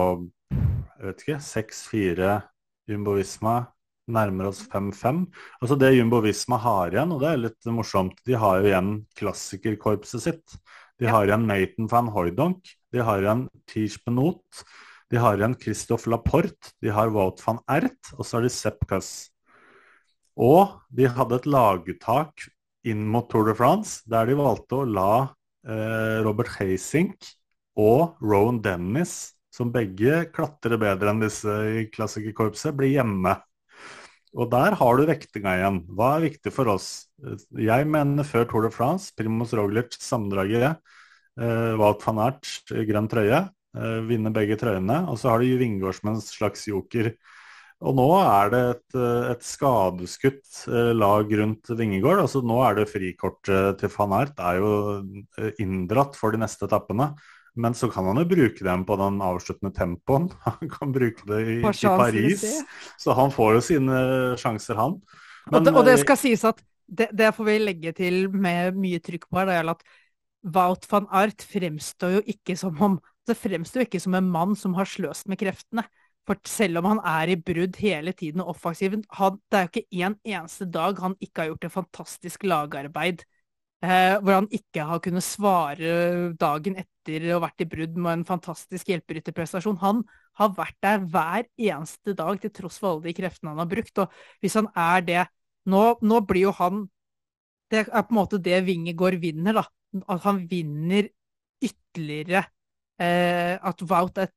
jeg 0.53 1.03
vet 1.03 1.27
ikke, 1.27 1.39
6-4 1.43 2.33
Jumbo 2.87 3.19
Visma 3.19 3.72
nærmer 4.11 4.49
oss 4.49 4.61
5-5. 4.71 5.25
Altså 5.61 5.77
Det 5.79 5.93
Jumbo 5.95 6.21
Visma 6.23 6.59
har 6.61 6.93
igjen, 6.93 7.11
og 7.15 7.21
det 7.23 7.29
er 7.31 7.43
litt 7.45 7.69
morsomt, 7.71 8.17
de 8.27 8.37
har 8.39 8.59
jo 8.59 8.71
igjen 8.71 8.93
klassikerkorpset 9.19 10.25
sitt. 10.25 10.57
De 10.99 11.09
har 11.09 11.27
igjen 11.27 11.47
Nathan 11.49 11.89
van 11.91 12.09
Hooydonk, 12.13 12.73
de 12.93 13.03
har 13.03 13.23
igjen 13.23 13.47
Tish 13.69 14.01
Benot, 14.05 14.63
de 15.11 15.21
har 15.21 15.37
igjen 15.37 15.55
Christophe 15.59 16.11
Laporte, 16.11 16.73
de 16.81 16.91
har 16.93 17.11
Wout 17.13 17.41
van 17.45 17.61
Ert, 17.71 18.13
og 18.17 18.25
så 18.25 18.37
har 18.37 18.47
de 18.47 18.53
Sepp 18.53 18.83
Kuss. 18.89 19.13
Og 20.33 20.73
de 20.89 21.09
hadde 21.09 21.37
et 21.37 21.49
laguttak 21.49 22.47
inn 22.89 23.05
mot 23.07 23.27
Tour 23.29 23.47
de 23.47 23.55
France, 23.57 24.01
der 24.09 24.27
de 24.27 24.37
valgte 24.37 24.81
å 24.81 24.89
la 24.89 25.11
eh, 25.67 26.19
Robert 26.25 26.51
Hazink 26.57 27.29
og 27.79 28.17
Rowan 28.21 28.59
Dennis, 28.63 29.33
som 29.53 29.69
begge 29.73 30.23
klatrer 30.33 30.79
bedre 30.81 31.13
enn 31.13 31.21
disse 31.21 31.53
i 31.77 31.85
klassikerkorpset, 31.93 32.73
bli 32.77 32.95
hjemme. 32.95 33.35
Og 34.33 34.49
der 34.49 34.73
har 34.79 34.97
du 34.97 35.05
vektinga 35.05 35.57
igjen. 35.59 35.79
Hva 35.93 36.15
er 36.15 36.25
viktig 36.25 36.53
for 36.53 36.71
oss? 36.73 36.87
Jeg 37.53 37.85
mener 37.89 38.25
før 38.25 38.47
Tour 38.49 38.65
de 38.65 38.71
France, 38.73 39.11
Primoz 39.17 39.53
Roglic 39.53 39.93
sammendraget, 40.01 40.79
eh, 41.39 41.73
Wout 41.77 42.01
van 42.07 42.21
Ert 42.25 42.49
grønn 42.89 43.09
trøye, 43.11 43.43
eh, 43.77 43.99
vinner 44.09 44.33
begge 44.33 44.57
trøyene. 44.57 45.03
Og 45.09 45.19
så 45.21 45.29
har 45.29 45.39
du 45.39 45.57
Vingård 45.57 45.99
som 45.99 46.15
en 46.15 46.21
slags 46.21 46.65
joker. 46.67 47.13
Og 47.83 47.95
nå 47.97 48.07
er 48.21 48.49
det 48.53 48.61
et, 48.71 48.95
eh, 48.95 49.31
et 49.33 49.43
skadeskutt 49.43 50.67
eh, 50.71 50.93
lag 50.95 51.31
rundt 51.39 51.69
Vingegård. 51.69 52.21
Altså 52.23 52.41
nå 52.41 52.59
er 52.63 52.79
det 52.79 52.89
frikortet 52.91 53.79
til 53.81 53.91
van 53.97 54.15
Ert 54.21 54.39
er 54.39 54.59
jo 54.61 54.73
eh, 55.37 55.51
inndratt 55.59 56.15
for 56.15 56.31
de 56.31 56.39
neste 56.39 56.65
etappene. 56.69 57.11
Men 57.53 57.75
så 57.77 57.89
kan 57.93 58.07
han 58.09 58.17
jo 58.17 58.25
bruke 58.25 58.65
dem 58.65 58.83
på 58.85 58.97
den 58.97 59.19
avsluttende 59.21 59.73
tempoen. 59.75 60.29
Han 60.47 60.69
kan 60.71 60.93
bruke 60.93 61.25
det 61.29 61.41
i, 61.45 61.57
i 61.61 61.63
Paris. 61.63 62.45
Så 62.97 63.13
han 63.13 63.33
får 63.33 63.57
jo 63.57 63.65
sine 63.67 63.97
sjanser, 64.41 64.79
han. 64.79 64.95
Men, 65.45 65.59
og, 65.59 65.65
det, 65.65 65.73
og, 65.75 65.85
det, 65.85 65.97
skal 66.01 66.17
sies 66.17 66.45
at 66.47 66.61
det, 66.87 67.11
det, 67.13 67.33
får 67.35 67.47
vi 67.49 67.57
legge 67.61 67.93
til 67.97 68.25
med 68.31 68.79
mye 68.79 69.01
trykk 69.03 69.27
på 69.27 69.39
her, 69.39 69.49
det 69.49 69.57
gjelder 69.59 69.77
at 69.77 69.99
Wout 70.55 70.87
van 70.91 71.05
Art 71.15 71.43
fremstår 71.47 72.17
jo 72.17 72.21
ikke 72.33 72.55
som 72.59 72.79
om 72.83 72.97
Det 73.23 73.37
fremstår 73.39 73.85
ikke 73.85 74.01
som 74.03 74.17
en 74.17 74.31
mann 74.31 74.57
som 74.59 74.73
har 74.75 74.89
sløst 74.89 75.29
med 75.31 75.39
kreftene. 75.39 75.85
For 76.27 76.39
selv 76.47 76.81
om 76.81 76.89
han 76.89 76.99
er 77.07 77.31
i 77.31 77.37
brudd 77.39 77.77
hele 77.79 78.11
tiden 78.15 78.43
og 78.43 78.55
offensiv, 78.55 78.97
det 78.97 79.59
er 79.59 79.63
jo 79.63 79.71
ikke 79.71 80.03
en 80.03 80.17
eneste 80.23 80.67
dag 80.71 80.99
han 80.99 81.15
ikke 81.23 81.43
har 81.43 81.51
gjort 81.51 81.67
et 81.67 81.75
fantastisk 81.75 82.43
lagarbeid 82.47 83.23
Eh, 83.83 84.15
hvor 84.23 84.37
han 84.37 84.45
ikke 84.55 84.85
har 84.87 84.99
kunnet 85.03 85.25
svare 85.25 85.87
dagen 86.39 86.77
etter 86.79 87.25
å 87.27 87.33
ha 87.35 87.39
vært 87.43 87.65
i 87.65 87.67
brudd 87.67 87.97
med 87.99 88.13
en 88.15 88.25
fantastisk 88.27 88.87
hjelperytterprestasjon. 88.93 89.81
Han 89.81 90.05
har 90.39 90.53
vært 90.55 90.77
der 90.85 91.01
hver 91.03 91.49
eneste 91.59 92.15
dag 92.15 92.39
til 92.39 92.53
tross 92.55 92.77
for 92.79 92.93
alle 92.93 93.09
de 93.09 93.15
kreftene 93.17 93.51
han 93.51 93.59
har 93.59 93.67
brukt. 93.73 93.99
Og 93.99 94.15
hvis 94.39 94.55
han 94.59 94.71
er 94.75 95.07
det 95.07 95.23
Nå, 95.63 95.81
nå 96.03 96.17
blir 96.27 96.49
jo 96.49 96.51
han 96.57 96.81
Det 97.71 97.85
er 97.85 98.01
på 98.03 98.11
en 98.11 98.17
måte 98.17 98.39
det 98.43 98.57
Wingegård 98.67 99.15
vinner, 99.21 99.55
da. 99.55 99.63
At 100.11 100.25
han 100.25 100.41
vinner 100.51 101.07
ytterligere 101.63 102.41
eh, 102.99 103.55
At 103.55 103.83
Wout 103.87 104.19
er 104.19 104.31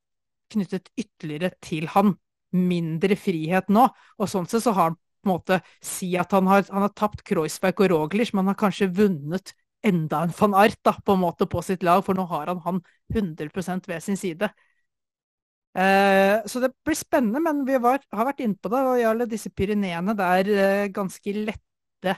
knyttet 0.55 0.91
ytterligere 0.95 1.51
til 1.63 1.89
han. 1.95 2.15
Mindre 2.55 3.19
frihet 3.19 3.71
nå. 3.75 3.89
Og 4.19 4.31
sånn 4.31 4.47
sett 4.51 4.63
så 4.67 4.75
har 4.75 4.93
han 4.93 4.99
måte 5.29 5.61
si 5.85 6.13
at 6.19 6.33
han 6.37 6.49
har, 6.51 6.67
han 6.71 6.87
har 6.87 6.95
tapt 6.97 7.25
Kreuzberg 7.27 7.85
og 7.85 7.93
Roglic, 7.93 8.33
men 8.33 8.45
han 8.45 8.55
har 8.55 8.61
kanskje 8.67 8.91
vunnet 8.97 9.55
enda 9.87 10.23
en 10.25 10.33
van 10.39 10.57
Art 10.59 10.79
da, 10.85 10.97
på 11.05 11.15
en 11.15 11.23
måte 11.23 11.47
på 11.51 11.63
sitt 11.63 11.85
lag, 11.87 12.03
for 12.05 12.17
nå 12.19 12.27
har 12.31 12.51
han 12.51 12.63
han 12.65 12.81
100 13.15 13.87
ved 13.87 14.03
sin 14.03 14.17
side. 14.19 14.51
Eh, 15.77 16.39
så 16.49 16.61
det 16.63 16.73
blir 16.85 16.97
spennende, 16.97 17.41
men 17.45 17.65
vi 17.69 17.77
var, 17.83 18.01
har 18.13 18.29
vært 18.31 18.41
innpå 18.45 18.71
det. 18.73 18.81
og 18.81 19.01
Jarle, 19.01 19.27
disse 19.29 19.53
Pyreneene 19.53 20.15
det 20.17 20.31
er 20.41 20.53
eh, 20.55 20.87
ganske 20.95 21.35
lette 21.37 22.17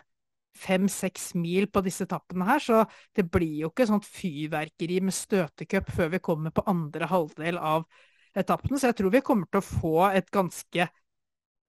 fem-seks 0.59 1.33
mil 1.39 1.69
på 1.71 1.83
disse 1.87 2.07
etappene 2.07 2.47
her, 2.49 2.63
så 2.63 2.85
det 3.15 3.27
blir 3.31 3.65
jo 3.65 3.73
ikke 3.73 3.87
sånt 3.91 4.07
fyrverkeri 4.07 5.01
med 5.05 5.15
støtecup 5.15 5.91
før 5.95 6.15
vi 6.15 6.23
kommer 6.23 6.55
på 6.55 6.65
andre 6.71 7.11
halvdel 7.11 7.59
av 7.59 7.87
etappene. 8.39 8.79
Så 8.79 8.91
jeg 8.91 8.99
tror 8.99 9.15
vi 9.15 9.25
kommer 9.27 9.51
til 9.51 9.61
å 9.61 9.67
få 9.67 9.99
et 10.13 10.31
ganske 10.35 10.89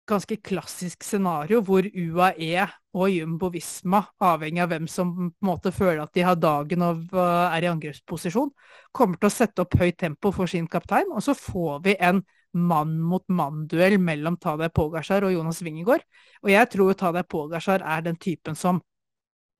ganske 0.10 0.38
klassisk 0.43 1.03
scenario 1.05 1.62
hvor 1.66 1.86
UAE 1.86 2.66
og 2.97 3.12
Jumbo 3.14 3.51
Visma, 3.53 4.01
avhengig 4.26 4.64
av 4.64 4.72
hvem 4.74 4.88
som 4.89 5.12
på 5.14 5.28
en 5.28 5.49
måte 5.51 5.72
føler 5.74 6.01
at 6.03 6.14
de 6.18 6.26
har 6.26 6.39
dagen 6.41 6.84
og 6.86 7.14
er 7.20 7.66
i 7.66 7.70
angrepsposisjon, 7.70 8.49
kommer 8.95 9.20
til 9.20 9.30
å 9.30 9.34
sette 9.34 9.64
opp 9.64 9.78
høyt 9.80 9.99
tempo 10.01 10.34
for 10.36 10.49
sin 10.49 10.68
kaptein. 10.72 11.12
Og 11.14 11.24
så 11.26 11.36
får 11.38 11.84
vi 11.86 11.95
en 12.10 12.24
mann-mot-mann-duell 12.57 13.99
mellom 14.01 14.39
Tadej 14.41 14.72
Pogasjar 14.74 15.28
og 15.28 15.36
Jonas 15.36 15.62
Wingegård. 15.62 16.05
Og 16.41 16.53
jeg 16.53 16.72
tror 16.74 16.97
Tadej 16.97 17.28
Pogasjar 17.30 17.86
er 17.86 18.05
den 18.10 18.18
typen 18.18 18.57
som, 18.57 18.82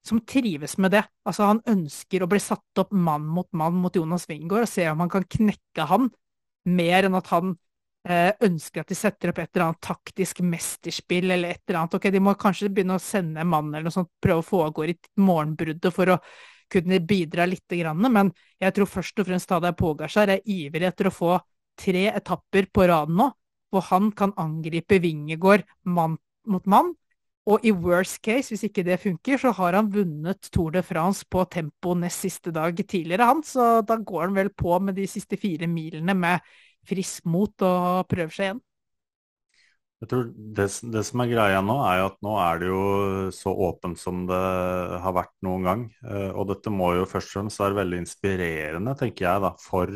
som 0.02 0.24
trives 0.26 0.80
med 0.82 0.98
det. 0.98 1.06
Altså 1.30 1.52
Han 1.52 1.62
ønsker 1.70 2.26
å 2.26 2.32
bli 2.32 2.42
satt 2.42 2.82
opp 2.82 2.92
mann 2.92 3.30
mot 3.30 3.50
mann 3.54 3.78
mot 3.78 3.96
Jonas 3.96 4.26
Wingegård 4.30 4.66
og 4.66 4.74
se 4.74 4.90
om 4.90 5.06
han 5.06 5.14
kan 5.14 5.30
knekke 5.30 5.90
han, 5.94 6.10
mer 6.66 7.06
enn 7.06 7.18
at 7.18 7.30
han 7.30 7.54
Eh, 7.54 7.69
ønsker 8.08 8.82
at 8.82 8.90
de 8.90 8.96
setter 8.96 9.30
opp 9.30 9.42
et 9.42 9.50
eller 9.52 9.66
annet 9.68 9.82
taktisk 9.84 10.40
mesterspill 10.46 11.34
eller 11.36 11.52
et 11.52 11.62
eller 11.68 11.82
annet. 11.82 11.98
Ok, 12.00 12.08
De 12.12 12.22
må 12.24 12.34
kanskje 12.40 12.70
begynne 12.72 12.96
å 12.96 13.04
sende 13.04 13.42
en 13.44 13.52
mann 13.52 13.74
eller 13.74 13.90
noe 13.90 13.96
sånt, 13.98 14.12
prøve 14.24 14.40
å 14.40 14.48
få 14.48 14.62
av 14.66 14.72
gårde 14.78 14.96
morgenbruddet 15.20 15.94
for 15.94 16.16
å 16.16 16.18
kunne 16.70 17.00
bidra 17.02 17.48
litt, 17.50 17.66
men 17.98 18.32
jeg 18.62 18.74
tror 18.76 18.86
først 18.86 19.20
og 19.20 19.26
fremst 19.26 19.50
Tadej 19.50 19.74
Pogasjar 19.74 20.36
er 20.36 20.46
ivrig 20.46 20.86
etter 20.86 21.10
å 21.10 21.14
få 21.14 21.40
tre 21.80 22.08
etapper 22.12 22.70
på 22.72 22.86
rad 22.88 23.10
nå, 23.10 23.30
hvor 23.74 23.86
han 23.90 24.12
kan 24.12 24.34
angripe 24.38 25.00
Vingegård 25.02 25.66
mann 25.90 26.18
mot 26.50 26.66
mann. 26.70 26.94
Og 27.50 27.64
i 27.66 27.72
worst 27.74 28.20
case, 28.22 28.52
hvis 28.52 28.68
ikke 28.68 28.84
det 28.86 29.00
funker, 29.02 29.40
så 29.42 29.52
har 29.58 29.74
han 29.74 29.90
vunnet 29.90 30.52
Tour 30.54 30.76
de 30.76 30.84
France 30.86 31.26
på 31.26 31.42
tempo 31.50 31.96
nest 31.98 32.22
siste 32.22 32.54
dag 32.54 32.78
tidligere, 32.78 33.26
han. 33.26 33.42
Så 33.42 33.82
da 33.82 33.98
går 33.98 34.28
han 34.28 34.36
vel 34.38 34.52
på 34.54 34.76
med 34.84 35.00
de 35.00 35.08
siste 35.10 35.40
fire 35.40 35.70
milene 35.70 36.14
med 36.14 36.46
frisk 36.88 37.28
mot 37.30 37.66
og 37.66 38.08
prøver 38.10 38.34
seg 38.34 38.48
igjen. 38.48 38.66
Jeg 40.00 40.08
tror 40.14 40.28
det, 40.32 40.66
det, 40.94 41.02
som 41.04 41.22
er 41.22 41.32
greia 41.34 41.60
nå, 41.66 41.76
er 41.84 42.06
at 42.06 42.16
nå 42.24 42.38
er 42.40 42.62
det 42.62 42.70
jo 42.70 42.84
så 43.36 43.52
åpent 43.68 44.00
som 44.00 44.22
det 44.30 44.44
har 45.04 45.16
vært 45.18 45.34
noen 45.44 45.66
gang. 45.68 45.82
Eh, 46.08 46.30
og 46.32 46.48
dette 46.54 46.72
må 46.72 46.94
jo 46.96 47.10
først 47.10 47.34
og 47.34 47.36
fremst 47.42 47.60
være 47.60 47.82
veldig 47.82 48.00
inspirerende, 48.06 48.96
tenker 49.00 49.28
jeg, 49.28 49.44
da, 49.44 49.52
for 49.60 49.92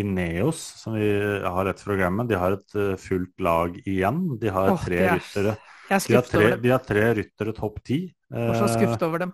Ineos, 0.00 0.64
som 0.82 0.96
vi 0.98 1.12
har 1.42 1.70
et 1.70 1.82
program 1.82 2.18
med, 2.20 2.30
De 2.30 2.38
har 2.38 2.58
et 2.58 2.74
eh, 2.78 2.96
fullt 2.98 3.42
lag 3.42 3.78
igjen. 3.84 4.24
De 4.42 4.50
har 4.50 4.74
oh, 4.74 4.82
tre 4.82 5.04
ryttere. 5.12 5.54
De 5.90 6.18
har 6.18 6.26
tre, 6.26 6.50
de 6.62 6.74
har 6.74 6.82
tre 6.86 7.06
ryttere 7.18 7.54
topp 7.54 7.80
ti. 7.86 8.02
Jeg 8.30 8.50
er 8.50 8.58
så 8.58 8.70
skuffet 8.70 9.06
over 9.06 9.26
dem. 9.26 9.32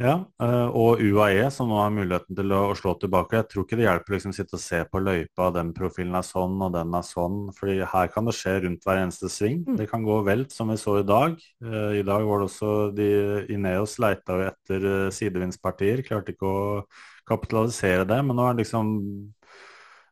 Ja, 0.00 0.14
eh, 0.40 0.68
og 0.80 1.02
UAE 1.04 1.50
som 1.52 1.68
nå 1.68 1.76
har 1.76 1.90
muligheten 1.92 2.36
til 2.36 2.54
å, 2.56 2.60
slå 2.78 2.94
tilbake. 3.02 3.36
Jeg 3.36 3.48
tror 3.50 3.66
ikke 3.66 3.76
det 3.76 3.84
hjelper 3.84 4.14
liksom 4.14 4.32
å 4.32 4.36
sitte 4.38 4.56
og 4.56 4.62
se 4.62 4.78
på 4.88 5.02
løypa, 5.02 5.50
den 5.52 5.74
profilen 5.76 6.16
er 6.16 6.24
sånn 6.24 6.54
og 6.64 6.72
den 6.72 6.94
er 6.96 7.04
sånn. 7.04 7.40
fordi 7.56 7.82
her 7.84 8.08
kan 8.14 8.24
det 8.24 8.34
skje 8.38 8.54
rundt 8.64 8.86
hver 8.88 9.02
eneste 9.02 9.28
sving. 9.28 9.60
Mm. 9.66 9.76
Det 9.76 9.88
kan 9.90 10.06
gå 10.06 10.16
velt, 10.24 10.54
som 10.56 10.72
vi 10.72 10.78
så 10.80 10.96
i 11.02 11.06
dag. 11.06 11.36
Eh, 11.60 12.00
I 12.00 12.06
dag 12.06 12.24
var 12.24 12.40
det 12.40 12.48
også 12.48 12.72
de 12.96 13.10
Ineos 13.52 13.98
leita 14.00 14.38
jo 14.40 14.48
etter 14.48 14.88
eh, 14.94 15.12
sidevindspartier. 15.12 16.00
Klarte 16.06 16.32
ikke 16.32 16.48
å 16.48 16.64
kapitalisere 17.28 18.08
det, 18.08 18.22
men 18.24 18.40
nå 18.40 18.48
er 18.48 18.56
det 18.56 18.64
liksom 18.64 18.94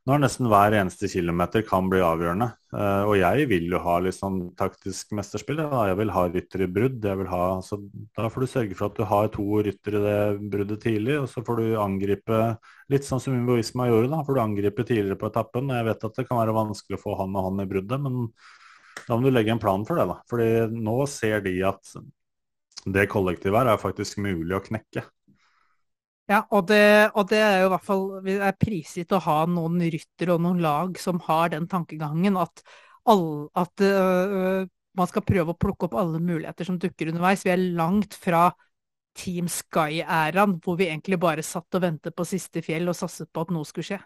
nå 0.09 0.15
er 0.17 0.23
nesten 0.23 0.47
hver 0.49 0.73
eneste 0.73 1.09
kilometer 1.13 1.61
kan 1.69 1.89
bli 1.93 1.99
avgjørende. 2.01 2.47
Uh, 2.73 3.03
og 3.11 3.15
jeg 3.19 3.45
vil 3.51 3.67
jo 3.69 3.81
ha 3.85 3.99
litt 4.01 4.17
sånn 4.17 4.39
taktisk 4.57 5.13
mesterspill. 5.17 5.61
Jeg 5.61 5.99
vil 5.99 6.13
ha 6.15 6.23
rytter 6.33 6.65
i 6.65 6.69
brudd. 6.79 7.05
Ha, 7.29 7.41
så 7.65 7.77
da 8.17 8.31
får 8.33 8.45
du 8.45 8.49
sørge 8.49 8.79
for 8.79 8.89
at 8.89 8.97
du 8.97 9.05
har 9.11 9.29
to 9.35 9.45
rytter 9.67 9.99
i 9.99 10.03
det 10.07 10.21
bruddet 10.55 10.81
tidlig, 10.87 11.19
og 11.21 11.29
så 11.29 11.45
får 11.45 11.61
du 11.61 11.67
angripe 11.83 12.39
litt 12.89 13.05
sånn 13.05 13.21
som 13.21 13.37
Imboisma 13.37 13.91
gjorde. 13.91 14.09
Da 14.15 14.23
får 14.25 14.39
du 14.39 14.43
angripe 14.47 14.87
tidligere 14.89 15.21
på 15.21 15.29
etappen. 15.29 15.75
Jeg 15.77 15.89
vet 15.91 16.09
at 16.09 16.23
det 16.23 16.27
kan 16.31 16.41
være 16.41 16.57
vanskelig 16.57 16.97
å 16.97 17.05
få 17.05 17.19
han 17.21 17.37
og 17.37 17.51
han 17.51 17.67
i 17.67 17.69
bruddet, 17.69 18.09
men 18.09 18.25
da 19.05 19.13
må 19.13 19.29
du 19.29 19.35
legge 19.35 19.53
en 19.53 19.61
plan 19.61 19.85
for 19.85 20.01
det. 20.01 20.09
da. 20.09 20.19
Fordi 20.33 20.49
nå 20.89 20.97
ser 21.13 21.45
de 21.45 21.59
at 21.69 21.95
det 22.89 23.11
kollektivet 23.13 23.61
her 23.61 23.75
er 23.75 23.85
faktisk 23.85 24.25
mulig 24.25 24.57
å 24.57 24.65
knekke. 24.65 25.05
Ja, 26.29 26.43
og 26.53 26.67
det, 26.69 27.09
og 27.17 27.31
det, 27.31 27.39
er 27.41 27.63
jo 27.63 27.69
i 27.71 27.73
hvert 27.73 27.87
fall 27.87 28.03
er 28.29 28.57
prisgitt 28.61 29.15
å 29.17 29.23
ha 29.25 29.39
noen 29.49 29.81
ryttere 29.81 30.35
og 30.35 30.43
noen 30.45 30.61
lag 30.61 30.99
som 31.01 31.23
har 31.25 31.55
den 31.55 31.65
tankegangen 31.71 32.37
at, 32.37 32.61
all, 33.09 33.49
at 33.57 33.81
uh, 33.81 34.67
man 34.99 35.09
skal 35.09 35.25
prøve 35.25 35.55
å 35.55 35.59
plukke 35.59 35.89
opp 35.89 35.97
alle 35.97 36.21
muligheter 36.21 36.69
som 36.69 36.77
dukker 36.81 37.15
underveis. 37.15 37.47
Vi 37.47 37.55
er 37.55 37.65
langt 37.79 38.19
fra 38.21 38.51
Team 39.19 39.49
Sky-æraen, 39.51 40.59
hvor 40.63 40.77
vi 40.79 40.91
egentlig 40.91 41.19
bare 41.23 41.45
satt 41.47 41.75
og 41.75 41.85
ventet 41.87 42.17
på 42.17 42.29
siste 42.29 42.63
fjell 42.67 42.93
og 42.93 42.99
satset 42.99 43.31
på 43.33 43.47
at 43.47 43.55
noe 43.55 43.67
skulle 43.69 43.89
skje. 43.89 44.01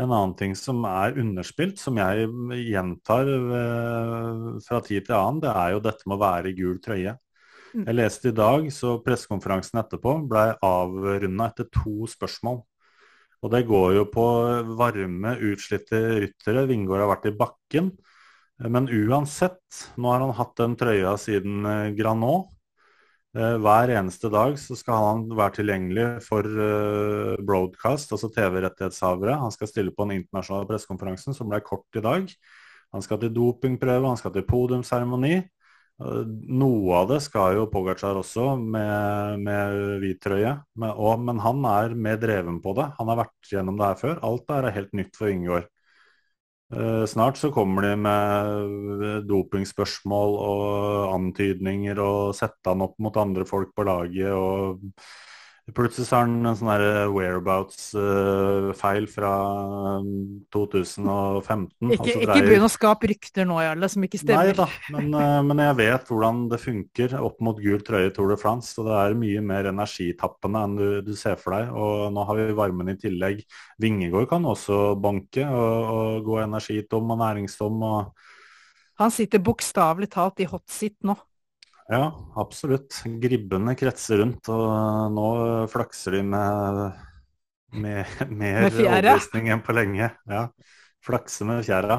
En 0.00 0.10
annen 0.10 0.34
ting 0.38 0.54
som 0.56 0.82
er 0.88 1.18
underspilt, 1.20 1.78
som 1.78 1.98
jeg 2.00 2.26
gjentar 2.70 3.28
eh, 3.30 4.44
fra 4.66 4.80
tid 4.86 5.06
til 5.06 5.16
annen, 5.16 5.42
det 5.44 5.50
er 5.52 5.74
jo 5.74 5.82
dette 5.84 6.08
med 6.08 6.16
å 6.16 6.22
være 6.22 6.50
i 6.50 6.56
gul 6.56 6.78
trøye. 6.82 7.14
Mm. 7.70 7.84
Jeg 7.86 7.96
leste 7.96 8.30
i 8.30 8.34
dag, 8.36 8.66
så 8.74 8.96
pressekonferansen 9.04 9.80
etterpå 9.82 10.16
ble 10.30 10.46
avrunda 10.66 11.50
etter 11.50 11.68
to 11.74 12.08
spørsmål. 12.10 12.62
Og 13.40 13.52
det 13.54 13.64
går 13.68 13.94
jo 13.96 14.06
på 14.12 14.24
varme, 14.76 15.36
utslitte 15.48 16.00
ryttere. 16.20 16.66
Vingård 16.68 17.04
har 17.04 17.12
vært 17.14 17.30
i 17.30 17.36
bakken. 17.36 17.92
Men 18.60 18.90
uansett, 18.92 19.62
nå 19.96 20.10
har 20.12 20.20
han 20.20 20.34
hatt 20.36 20.58
den 20.60 20.74
trøya 20.76 21.14
siden 21.20 21.64
eh, 21.64 21.92
Granot. 21.96 22.50
Eh, 23.30 23.54
hver 23.62 23.92
eneste 23.94 24.26
dag 24.28 24.56
så 24.58 24.74
skal 24.74 25.04
han 25.06 25.22
være 25.38 25.60
tilgjengelig 25.60 26.06
for 26.26 26.44
eh, 26.44 27.38
broadcast, 27.46 28.12
altså 28.12 28.28
TV-rettighetshavere. 28.34 29.38
Han 29.40 29.54
skal 29.54 29.70
stille 29.70 29.94
på 29.94 30.04
den 30.04 30.18
internasjonale 30.20 30.68
pressekonferansen 30.68 31.36
som 31.36 31.48
ble 31.48 31.62
kort 31.64 31.96
i 31.96 32.04
dag. 32.04 32.28
Han 32.90 33.06
skal 33.06 33.22
til 33.22 33.32
dopingprøve, 33.32 34.10
han 34.10 34.20
skal 34.20 34.34
til 34.34 34.44
podiumseremoni. 34.50 35.38
Eh, 36.00 36.22
noe 36.60 36.94
av 37.02 37.10
det 37.10 37.18
skal 37.24 37.58
jo 37.58 37.66
Pogacar 37.72 38.18
også, 38.20 38.54
med, 38.60 39.42
med 39.44 40.00
hvit 40.02 40.20
trøye. 40.24 40.54
Men, 40.80 40.94
og, 40.94 41.20
men 41.26 41.42
han 41.44 41.60
er 41.68 41.96
mer 42.08 42.20
dreven 42.22 42.60
på 42.64 42.74
det. 42.78 42.88
Han 43.00 43.12
har 43.12 43.20
vært 43.24 43.52
gjennom 43.52 43.80
det 43.80 43.90
her 43.90 44.00
før. 44.00 44.16
Alt 44.26 44.48
det 44.48 44.58
er 44.58 44.76
helt 44.78 44.96
nytt 44.96 45.20
for 45.20 45.32
Ingegaard. 45.32 45.68
Eh, 46.70 47.04
snart 47.10 47.36
så 47.40 47.50
kommer 47.50 47.82
de 47.82 47.96
med 47.98 49.26
dopingspørsmål 49.28 50.36
og 50.38 51.16
antydninger 51.16 51.98
og 52.04 52.36
sette 52.38 52.70
han 52.70 52.86
opp 52.86 52.94
mot 53.02 53.16
andre 53.20 53.46
folk 53.48 53.74
på 53.74 53.88
laget. 53.88 54.30
og 54.30 54.86
Plutselig 55.76 56.06
så 56.08 56.16
har 56.16 56.26
han 56.26 56.46
en 56.48 56.56
sånn 56.56 56.70
whereabouts-feil 57.14 59.06
uh, 59.06 59.10
fra 59.10 59.32
2015. 60.54 61.90
Ikke, 61.90 61.98
altså, 61.98 62.22
ikke 62.24 62.44
begynn 62.46 62.66
å 62.66 62.70
skape 62.72 63.10
rykter 63.10 63.48
nå, 63.48 63.58
Jarle, 63.64 63.90
som 63.92 64.06
ikke 64.06 64.20
stemmer. 64.22 64.50
Nei 64.50 64.56
da, 64.58 64.66
men, 64.94 65.08
uh, 65.14 65.40
men, 65.46 65.62
jeg 65.66 65.78
vet 65.80 66.10
hvordan 66.10 66.42
det 66.52 66.60
funker 66.62 67.16
opp 67.20 67.38
mot 67.44 67.60
gul 67.60 67.80
trøye 67.86 68.10
i 68.10 68.14
Tour 68.16 68.32
de 68.34 68.38
France. 68.40 68.74
Og 68.80 68.88
det 68.88 68.98
er 68.98 69.16
mye 69.20 69.44
mer 69.52 69.70
energitappende 69.72 70.64
enn 70.66 70.76
du, 70.80 70.86
du, 71.06 71.14
ser 71.18 71.40
for 71.40 71.56
deg. 71.56 71.72
Og 71.72 72.10
nå 72.14 72.26
har 72.28 72.40
vi 72.40 72.58
varmen 72.60 72.92
i 72.92 72.98
tillegg. 73.00 73.42
Vingegård 73.82 74.28
kan 74.32 74.46
også 74.48 74.94
banke 75.00 75.46
og, 75.46 75.94
og 75.96 76.28
gå 76.28 76.40
energitom 76.44 77.16
og 77.16 77.20
næringstom. 77.24 77.82
Og... 77.90 78.30
Han 79.00 79.12
sitter 79.14 79.42
bokstavelig 79.44 80.10
talt 80.12 80.42
i 80.44 80.48
hot 80.50 80.66
seat 80.72 80.98
nå. 81.06 81.16
Ja, 81.90 82.04
absolutt. 82.38 83.00
Gribbene 83.18 83.74
kretser 83.74 84.20
rundt, 84.22 84.46
og 84.52 85.10
nå 85.10 85.30
flakser 85.72 86.14
de 86.14 86.22
med, 86.22 87.00
med 87.82 88.20
mer 88.30 88.68
overbevisning 88.70 89.50
enn 89.50 89.64
på 89.66 89.74
lenge. 89.74 90.12
Ja, 90.30 90.46
Flakse 91.02 91.46
med 91.48 91.64
fjæra. 91.64 91.96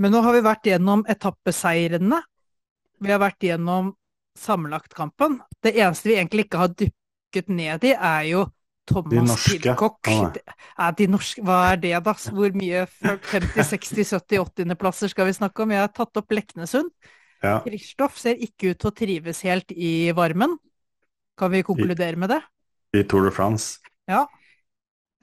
Men 0.00 0.14
nå 0.16 0.22
har 0.24 0.34
vi 0.34 0.42
vært 0.42 0.66
gjennom 0.66 1.04
etappeseirene. 1.12 2.22
Vi 3.04 3.12
har 3.12 3.20
vært 3.20 3.44
gjennom 3.44 3.92
sammenlagtkampen. 4.40 5.38
Det 5.62 5.74
eneste 5.76 6.08
vi 6.08 6.16
egentlig 6.16 6.46
ikke 6.48 6.62
har 6.62 6.72
dukket 6.72 7.52
ned 7.52 7.84
i, 7.84 7.92
er 7.94 8.24
jo 8.32 8.46
Thomas 8.90 9.46
Pidcock. 9.46 10.10
Ja, 10.10 10.90
de 10.96 11.06
norske, 11.10 11.44
hva 11.46 11.60
er 11.70 11.80
det, 11.82 11.94
da? 12.06 12.14
Hvor 12.34 12.56
mye 12.58 12.84
50-, 12.90 13.62
60-, 13.70 14.12
70-, 14.18 14.42
80.-plasser 14.44 15.12
skal 15.12 15.30
vi 15.30 15.36
snakke 15.38 15.64
om? 15.64 15.74
Jeg 15.74 15.84
har 15.84 15.94
tatt 15.94 16.20
opp 16.20 16.34
Leknesund. 16.34 16.90
Ja. 17.40 17.60
Kristoff 17.64 18.18
ser 18.20 18.40
ikke 18.42 18.74
ut 18.74 18.82
til 18.82 18.90
å 18.90 18.96
trives 18.96 19.44
helt 19.46 19.72
i 19.72 20.10
varmen. 20.16 20.58
Kan 21.40 21.54
vi 21.54 21.64
konkludere 21.64 22.20
med 22.20 22.34
det? 22.34 22.42
I 22.96 23.06
Tour 23.08 23.24
de 23.28 23.32
France. 23.32 23.78
Ja. 24.10 24.26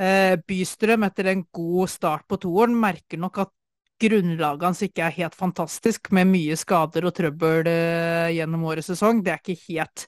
Eh, 0.01 0.37
Bystrøm, 0.47 1.05
etter 1.05 1.31
en 1.33 1.43
god 1.53 1.91
start 1.91 2.25
på 2.29 2.39
toeren, 2.41 2.77
merker 2.79 3.21
nok 3.21 3.43
at 3.45 3.53
grunnlaget 4.01 4.65
hans 4.65 4.83
ikke 4.85 5.07
er 5.07 5.15
helt 5.15 5.35
fantastisk, 5.37 6.11
med 6.13 6.29
mye 6.29 6.57
skader 6.57 7.07
og 7.09 7.15
trøbbel 7.17 7.69
eh, 7.69 8.33
gjennom 8.37 8.65
årets 8.69 8.91
sesong. 8.93 9.23
Det 9.25 9.33
er 9.33 9.41
ikke 9.41 9.73
helt 9.73 10.05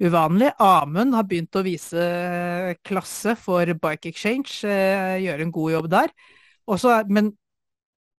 uvanlig. 0.00 0.52
Amund 0.62 1.16
har 1.16 1.26
begynt 1.28 1.58
å 1.58 1.64
vise 1.66 2.76
klasse 2.86 3.36
for 3.36 3.66
Bike 3.74 4.12
Exchange, 4.12 4.62
eh, 4.68 5.18
gjøre 5.24 5.46
en 5.46 5.54
god 5.54 5.72
jobb 5.72 5.88
der. 5.92 6.12
Også, 6.70 7.02
men 7.08 7.32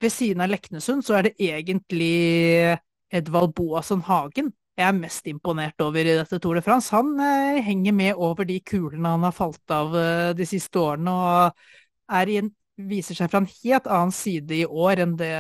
ved 0.03 0.11
siden 0.11 0.43
av 0.43 0.51
Leknesund 0.51 1.07
så 1.07 1.21
er 1.21 1.29
det 1.29 1.37
egentlig 1.39 2.77
Edvald 3.13 3.55
Boasson 3.55 4.03
Hagen 4.03 4.51
jeg 4.79 4.89
er 4.89 4.97
mest 4.97 5.27
imponert 5.29 5.83
over 5.85 6.01
i 6.01 6.17
dette 6.17 6.39
Tour 6.41 6.57
de 6.57 6.63
France. 6.65 6.93
Han 6.95 7.13
eh, 7.21 7.61
henger 7.65 7.93
med 7.93 8.17
over 8.17 8.49
de 8.49 8.59
kulene 8.65 9.15
han 9.15 9.27
har 9.27 9.35
falt 9.37 9.75
av 9.75 9.95
eh, 9.99 10.33
de 10.37 10.47
siste 10.49 10.81
årene, 10.81 11.13
og 11.13 12.23
en, 12.39 12.51
viser 12.89 13.19
seg 13.19 13.29
fra 13.31 13.43
en 13.43 13.51
helt 13.51 13.87
annen 13.87 14.15
side 14.17 14.57
i 14.57 14.65
år 14.65 15.05
enn 15.05 15.13
det 15.21 15.35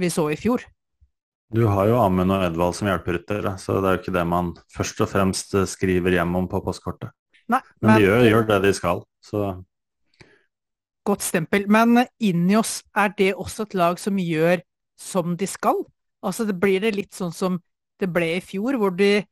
vi 0.00 0.08
så 0.12 0.30
i 0.32 0.38
fjor. 0.40 0.64
Du 1.50 1.64
har 1.66 1.88
jo 1.90 1.96
Amund 1.98 2.30
og 2.30 2.44
Edvald 2.46 2.76
som 2.78 2.86
hjelperyttere, 2.86 3.56
så 3.58 3.80
det 3.80 3.88
er 3.88 3.96
jo 3.96 4.00
ikke 4.04 4.14
det 4.14 4.26
man 4.30 4.52
først 4.70 5.00
og 5.02 5.10
fremst 5.10 5.56
eh, 5.58 5.66
skriver 5.66 6.14
hjem 6.14 6.36
om 6.38 6.46
på 6.50 6.60
postkortet. 6.62 7.10
Nei, 7.50 7.58
men, 7.80 7.88
men 7.88 7.96
de 7.98 8.06
gjør, 8.06 8.22
gjør, 8.28 8.46
det 8.52 8.60
de 8.68 8.72
skal, 8.76 9.02
så 9.26 9.50
Godt 11.08 11.24
stempel. 11.24 11.64
Men 11.72 12.04
inni 12.22 12.54
oss, 12.58 12.82
er 12.94 13.10
det 13.18 13.32
også 13.32 13.64
et 13.66 13.74
lag 13.80 13.98
som 13.98 14.18
gjør 14.20 14.60
som 15.00 15.34
de 15.40 15.48
skal? 15.48 15.80
Altså 16.22 16.44
det 16.46 16.54
blir 16.60 16.82
det 16.84 16.92
litt 16.94 17.16
sånn 17.16 17.32
som 17.34 17.56
det 18.00 18.08
ble 18.12 18.34
i 18.36 18.42
fjor, 18.44 18.76
hvor 18.78 18.92
de, 18.94 19.24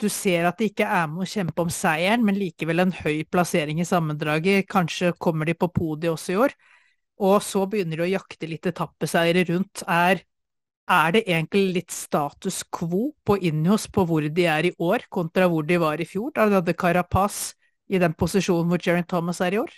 du 0.00 0.08
ser 0.10 0.48
at 0.48 0.58
de 0.58 0.70
ikke 0.70 0.88
er 0.88 1.04
med 1.12 1.26
å 1.26 1.28
kjempe 1.28 1.62
om 1.62 1.70
seieren, 1.72 2.24
men 2.26 2.40
likevel 2.40 2.82
en 2.82 2.94
høy 2.96 3.22
plassering 3.30 3.78
i 3.84 3.86
sammendraget. 3.86 4.66
Kanskje 4.72 5.12
kommer 5.20 5.46
de 5.46 5.54
på 5.54 5.68
podiet 5.70 6.16
også 6.16 6.34
i 6.34 6.40
år. 6.48 6.56
Og 7.28 7.38
så 7.44 7.62
begynner 7.70 8.00
de 8.00 8.08
å 8.08 8.14
jakte 8.16 8.48
litt 8.48 8.66
etappeseiere 8.68 9.46
rundt. 9.52 9.84
Er 9.86 10.24
er 10.86 11.16
det 11.16 11.24
egentlig 11.26 11.64
litt 11.80 11.94
status 11.94 12.62
quo 12.70 13.10
på 13.26 13.36
Injos 13.48 13.88
på 13.90 14.04
hvor 14.06 14.22
de 14.22 14.46
er 14.46 14.68
i 14.68 14.74
år, 14.78 15.08
kontra 15.10 15.48
hvor 15.50 15.66
de 15.66 15.80
var 15.82 16.00
i 16.00 16.06
fjor, 16.08 16.30
da 16.34 16.46
de 16.46 16.60
hadde 16.60 16.76
Carapaz 16.78 17.56
i 17.90 18.00
den 18.02 18.14
posisjonen 18.18 18.70
hvor 18.70 18.82
Jerry 18.82 19.04
Thomas 19.06 19.42
er 19.42 19.56
i 19.56 19.60
år? 19.62 19.74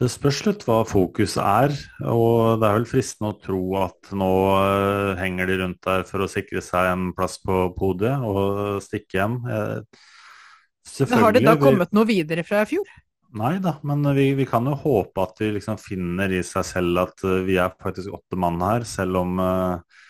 Det 0.00 0.08
spørs 0.08 0.38
litt 0.46 0.62
hva 0.64 0.78
fokuset 0.88 1.42
er, 1.44 1.74
og 2.08 2.62
det 2.62 2.68
er 2.68 2.78
vel 2.78 2.86
fristende 2.88 3.34
å 3.34 3.40
tro 3.40 3.64
at 3.82 4.12
nå 4.16 4.30
uh, 4.48 5.18
henger 5.20 5.50
de 5.50 5.58
rundt 5.60 5.82
der 5.84 6.06
for 6.08 6.24
å 6.24 6.30
sikre 6.30 6.62
seg 6.64 6.88
en 6.94 7.10
plass 7.16 7.36
på 7.44 7.66
podiet 7.76 8.24
og 8.24 8.80
stikke 8.80 9.18
hjem. 9.18 9.36
Men 9.44 11.20
har 11.20 11.36
det 11.36 11.44
da 11.44 11.56
kommet 11.60 11.92
noe 11.92 12.08
videre 12.08 12.46
fra 12.48 12.64
i 12.64 12.70
fjor? 12.70 12.88
Nei 13.36 13.58
da, 13.62 13.76
men 13.86 14.08
vi, 14.16 14.30
vi, 14.34 14.46
kan 14.48 14.64
jo 14.66 14.72
håpe 14.80 15.22
at 15.22 15.36
de 15.38 15.52
liksom 15.58 15.76
finner 15.78 16.32
i 16.32 16.40
seg 16.48 16.64
selv 16.66 17.04
at 17.04 17.20
uh, 17.28 17.42
vi 17.44 17.60
er 17.60 17.76
faktisk 17.84 18.16
åtte 18.16 18.40
mann 18.40 18.56
her, 18.64 18.88
selv 18.88 19.20
om 19.20 19.36
uh, 19.36 20.00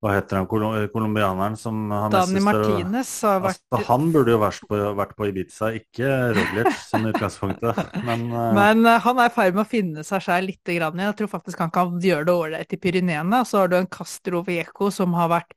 hva 0.00 0.14
heter 0.16 0.38
han, 0.38 0.46
colombianeren 0.48 1.58
som 1.60 1.90
har 1.92 2.12
Dani 2.12 2.40
Martinez 2.40 3.10
har 3.26 3.42
vært 3.44 3.60
altså, 3.68 3.80
Han 3.90 4.06
burde 4.14 4.32
jo 4.32 4.38
vært 4.40 4.62
på, 4.70 4.78
vært 4.96 5.12
på 5.18 5.26
Ibiza, 5.28 5.68
ikke 5.76 6.12
Roglic 6.38 6.70
som 6.86 7.04
utgangspunktet. 7.10 7.80
Men, 8.08 8.24
uh... 8.32 8.46
Men 8.56 8.80
uh, 8.88 8.96
han 9.04 9.20
er 9.20 9.28
i 9.28 9.34
ferd 9.34 9.58
med 9.58 9.66
å 9.66 9.68
finne 9.68 10.04
seg 10.08 10.24
seg 10.24 10.46
litt. 10.46 10.62
igjen. 10.72 11.02
Jeg 11.04 11.18
tror 11.18 11.32
faktisk 11.34 11.60
han 11.60 11.74
kan 11.74 11.98
gjøre 12.00 12.24
det 12.30 12.36
ålreit 12.44 12.72
i 12.72 12.80
Pyreneene. 12.80 13.42
Så 13.44 13.60
har 13.60 13.68
du 13.68 13.76
en 13.76 13.90
Castro 13.92 14.40
Vieco 14.46 14.88
som 14.94 15.16
har 15.18 15.28
vært 15.34 15.52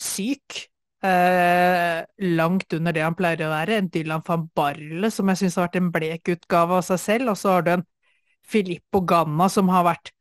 syk. 0.00 0.64
Uh, 1.02 2.00
langt 2.38 2.72
under 2.72 2.94
det 2.96 3.04
han 3.04 3.18
pleier 3.18 3.44
å 3.44 3.52
være. 3.52 3.76
En 3.76 3.92
Dylan 3.92 4.24
van 4.24 4.48
Barle 4.56 5.12
som 5.12 5.28
jeg 5.28 5.42
syns 5.42 5.60
har 5.60 5.68
vært 5.68 5.80
en 5.82 5.92
blek 5.92 6.32
utgave 6.38 6.80
av 6.80 6.88
seg 6.88 7.04
selv. 7.04 7.34
Og 7.34 7.40
så 7.42 7.58
har 7.58 7.68
du 7.68 7.74
en 7.76 7.86
Filippo 8.48 9.04
Ganna 9.04 9.52
som 9.52 9.68
har 9.68 9.84
vært 9.90 10.14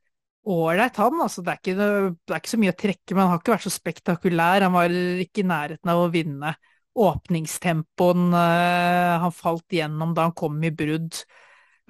ålreit, 0.48 0.98
han. 0.98 1.22
Altså, 1.22 1.44
det, 1.46 1.54
er 1.54 1.62
ikke, 1.62 1.78
det, 1.78 2.34
er 2.34 2.42
ikke, 2.42 2.54
så 2.54 2.60
mye 2.62 2.74
å 2.74 2.80
trekke, 2.82 3.14
men 3.14 3.24
han 3.24 3.32
har 3.34 3.42
ikke 3.42 3.56
vært 3.56 3.68
så 3.68 3.74
spektakulær. 3.74 4.66
Han 4.66 4.76
var 4.76 4.96
ikke 5.26 5.44
i 5.44 5.50
nærheten 5.52 5.94
av 5.94 6.02
å 6.02 6.12
vinne 6.14 6.56
åpningstempoen. 7.02 8.32
Uh, 8.34 9.22
han 9.26 9.36
falt 9.36 9.78
gjennom 9.78 10.16
da 10.18 10.28
han 10.28 10.36
kom 10.38 10.58
i 10.66 10.74
brudd 10.76 11.22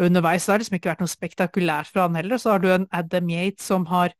underveis. 0.02 0.46
Det 0.46 0.54
har 0.54 0.64
liksom 0.64 0.78
ikke 0.78 0.92
vært 0.92 1.04
noe 1.04 1.12
spektakulært 1.12 1.92
fra 1.92 2.08
han 2.08 2.18
heller. 2.20 2.42
Så 2.42 2.54
har 2.54 2.64
du 2.64 2.70
en 2.74 2.90
Adam 2.96 3.32
Yates 3.32 3.68
som 3.72 3.88
har 3.92 4.16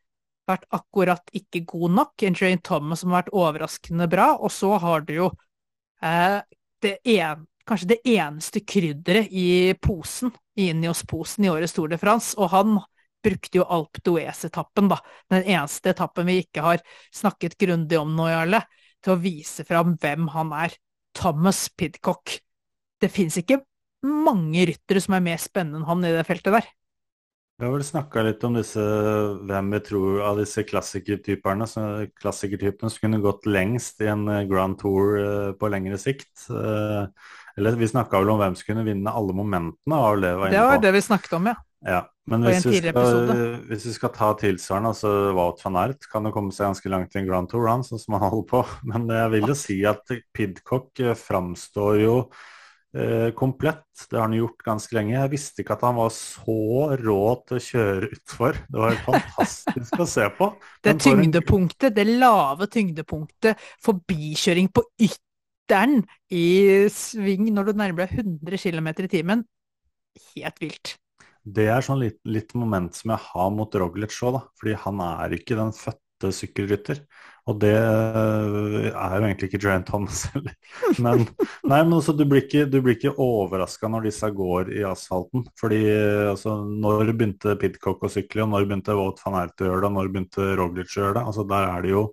vært 0.50 0.66
akkurat 0.74 1.32
ikke 1.38 1.64
god 1.70 1.96
nok. 2.00 2.26
En 2.26 2.38
Jane 2.38 2.62
Thomas 2.64 3.04
som 3.04 3.14
har 3.14 3.24
vært 3.24 3.36
overraskende 3.38 4.10
bra. 4.12 4.34
Og 4.40 4.54
så 4.54 4.74
har 4.82 5.06
du 5.08 5.16
jo 5.16 5.32
eh, 6.04 6.40
det 6.82 6.98
en, 7.18 7.46
kanskje 7.68 7.94
det 7.94 8.00
eneste 8.18 8.64
krydderet 8.66 9.32
i 9.32 9.74
posen, 9.82 10.34
i 10.58 10.72
Ineos-posen 10.74 11.46
i 11.46 11.52
årets 11.52 11.76
Tour 11.78 11.92
de 11.92 12.00
France. 12.02 12.34
Og 12.40 12.52
han 12.54 12.80
brukte 13.24 13.62
jo 13.62 13.66
Alp 13.70 14.02
d'Huez-etappen, 14.06 14.90
da, 14.92 15.00
den 15.34 15.46
eneste 15.46 15.94
etappen 15.94 16.30
vi 16.30 16.42
ikke 16.44 16.66
har 16.66 16.86
snakket 17.16 17.58
grundig 17.62 18.00
om 18.00 18.16
nå, 18.18 18.30
Jarle, 18.32 18.64
til 19.02 19.16
å 19.16 19.22
vise 19.22 19.66
fram 19.68 19.96
hvem 20.02 20.30
han 20.36 20.56
er. 20.68 20.78
Thomas 21.18 21.66
Pidcock. 21.76 22.38
Det 23.02 23.10
fins 23.12 23.36
ikke 23.42 23.60
mange 24.08 24.64
ryttere 24.70 25.02
som 25.04 25.18
er 25.18 25.26
mer 25.26 25.42
spennende 25.42 25.82
enn 25.82 25.90
han 25.90 26.06
i 26.08 26.14
det 26.16 26.24
feltet 26.28 26.56
der. 26.56 26.70
Vi 27.62 27.68
har 27.68 27.76
vel 27.76 27.84
snakka 27.86 28.24
litt 28.26 28.42
om 28.48 28.56
disse, 28.58 28.82
hvem 29.46 29.68
vi 29.76 29.80
tror 29.86 30.22
av 30.26 30.40
disse 30.42 30.64
klassikertyperne, 30.66 31.68
klassikertypene 32.18 32.90
som 32.90 33.04
kunne 33.04 33.20
gått 33.22 33.46
lengst 33.46 34.02
i 34.02 34.08
en 34.10 34.24
eh, 34.34 34.48
Grand 34.50 34.80
Tour 34.80 35.20
uh, 35.20 35.52
på 35.54 35.70
lengre 35.70 36.00
sikt. 36.02 36.32
Uh, 36.50 37.06
eller 37.60 37.78
vi 37.78 37.92
snakka 37.92 38.18
vel 38.24 38.32
om 38.34 38.42
hvem 38.42 38.58
som 38.58 38.72
kunne 38.72 38.88
vinne 38.88 39.14
alle 39.14 39.36
momentene. 39.38 39.94
Var 39.94 40.24
det, 40.24 40.32
det 40.56 40.64
var 40.72 40.82
det 40.82 40.96
vi 40.96 41.04
snakket 41.06 41.38
om, 41.38 41.52
ja. 41.52 41.60
Ja. 41.86 42.06
Men 42.30 42.46
hvis 42.46 42.66
vi, 42.68 42.78
skal, 42.78 43.32
hvis 43.68 43.86
vi, 43.88 43.94
skal, 43.96 44.12
ta 44.14 44.30
tilsvarende, 44.40 44.92
altså 44.94 45.12
Wout 45.36 45.64
van 45.66 45.80
Ert 45.82 46.06
kan 46.12 46.28
jo 46.28 46.32
komme 46.36 46.54
seg 46.54 46.70
ganske 46.70 46.92
langt 46.94 47.16
i 47.18 47.20
en 47.20 47.28
Grand 47.28 47.50
Tour, 47.50 47.66
han, 47.68 47.84
sånn 47.84 48.00
som 48.00 48.16
han 48.16 48.28
holder 48.28 48.48
på. 48.52 48.62
Men 48.92 49.10
jeg 49.10 49.34
vil 49.36 49.52
jo 49.52 49.58
si 49.58 49.78
at 49.90 50.14
Pidcock 50.36 51.02
framstår 51.18 51.98
jo 52.04 52.16
eh, 52.94 53.32
komplett. 53.38 53.84
Det 54.06 54.20
har 54.20 54.30
han 54.30 54.38
gjort 54.38 54.64
ganske 54.70 54.96
lenge. 54.98 55.18
Jeg 55.18 55.34
visste 55.34 55.66
ikke 55.66 55.80
at 55.80 55.88
han 55.90 55.98
var 55.98 56.14
så 56.16 56.60
rå 57.02 57.20
til 57.50 57.58
å 57.58 57.66
kjøre 57.72 58.12
utfor. 58.14 58.62
Det 58.70 58.86
var 58.86 59.02
fantastisk 59.10 60.00
å 60.00 60.10
se 60.14 60.30
på. 60.38 60.54
Det 60.86 60.96
tyngdepunktet, 61.02 61.98
det 61.98 62.08
lave 62.14 62.70
tyngdepunktet, 62.72 63.68
forbikjøring 63.84 64.72
på 64.72 64.86
ytteren 65.02 66.04
i 66.38 66.48
sving 66.94 67.50
når 67.52 67.72
du 67.72 67.78
nærmer 67.82 68.06
deg 68.06 68.20
100 68.22 68.62
km 68.62 68.94
i 68.94 69.14
timen, 69.18 69.48
helt 70.36 70.62
vilt. 70.62 70.98
Det 71.42 71.66
er 71.74 71.84
sånn 71.86 72.02
litt, 72.04 72.20
litt 72.30 72.54
moment 72.58 72.94
som 72.96 73.14
jeg 73.16 73.26
har 73.32 73.52
mot 73.56 73.76
Roglic 73.82 74.14
òg, 74.22 74.38
da. 74.38 74.42
Fordi 74.60 74.78
han 74.86 75.04
er 75.06 75.36
ikke 75.38 75.58
den 75.58 75.74
fødte 75.76 76.32
sykkelrytter. 76.38 77.02
Og 77.50 77.58
det 77.64 77.74
eh, 77.74 78.90
er 78.92 79.16
jo 79.16 79.26
egentlig 79.26 79.50
ikke 79.50 79.62
Joanne 79.64 79.88
Thomas 79.88 80.28
heller. 80.34 80.54
Men, 81.04 81.24
nei, 81.66 81.80
men 81.82 81.96
altså, 81.98 82.14
du 82.14 82.22
blir 82.30 82.44
ikke, 82.44 82.68
du 82.70 82.78
ikke 82.92 83.16
overraska 83.18 83.90
når 83.90 84.06
disse 84.12 84.30
går 84.38 84.70
i 84.76 84.84
asfalten. 84.86 85.48
Fordi 85.60 85.82
altså, 86.30 86.60
når 86.62 87.14
begynte 87.16 87.58
Pidcock 87.62 88.06
å 88.06 88.12
sykle, 88.14 88.46
og 88.46 88.54
når 88.54 88.68
begynte 88.70 88.98
Wout 88.98 89.22
van 89.26 89.40
Ert 89.42 89.64
å 89.64 89.72
gjøre 89.72 89.82
det, 89.82 89.90
og 89.90 89.98
når 89.98 90.12
begynte 90.14 90.52
Roglic 90.60 90.94
å 90.94 91.02
gjøre 91.02 91.18
det? 91.18 91.26
Altså, 91.32 91.48
der 91.50 91.72
er 91.72 91.88
det 91.88 91.96
jo 91.96 92.06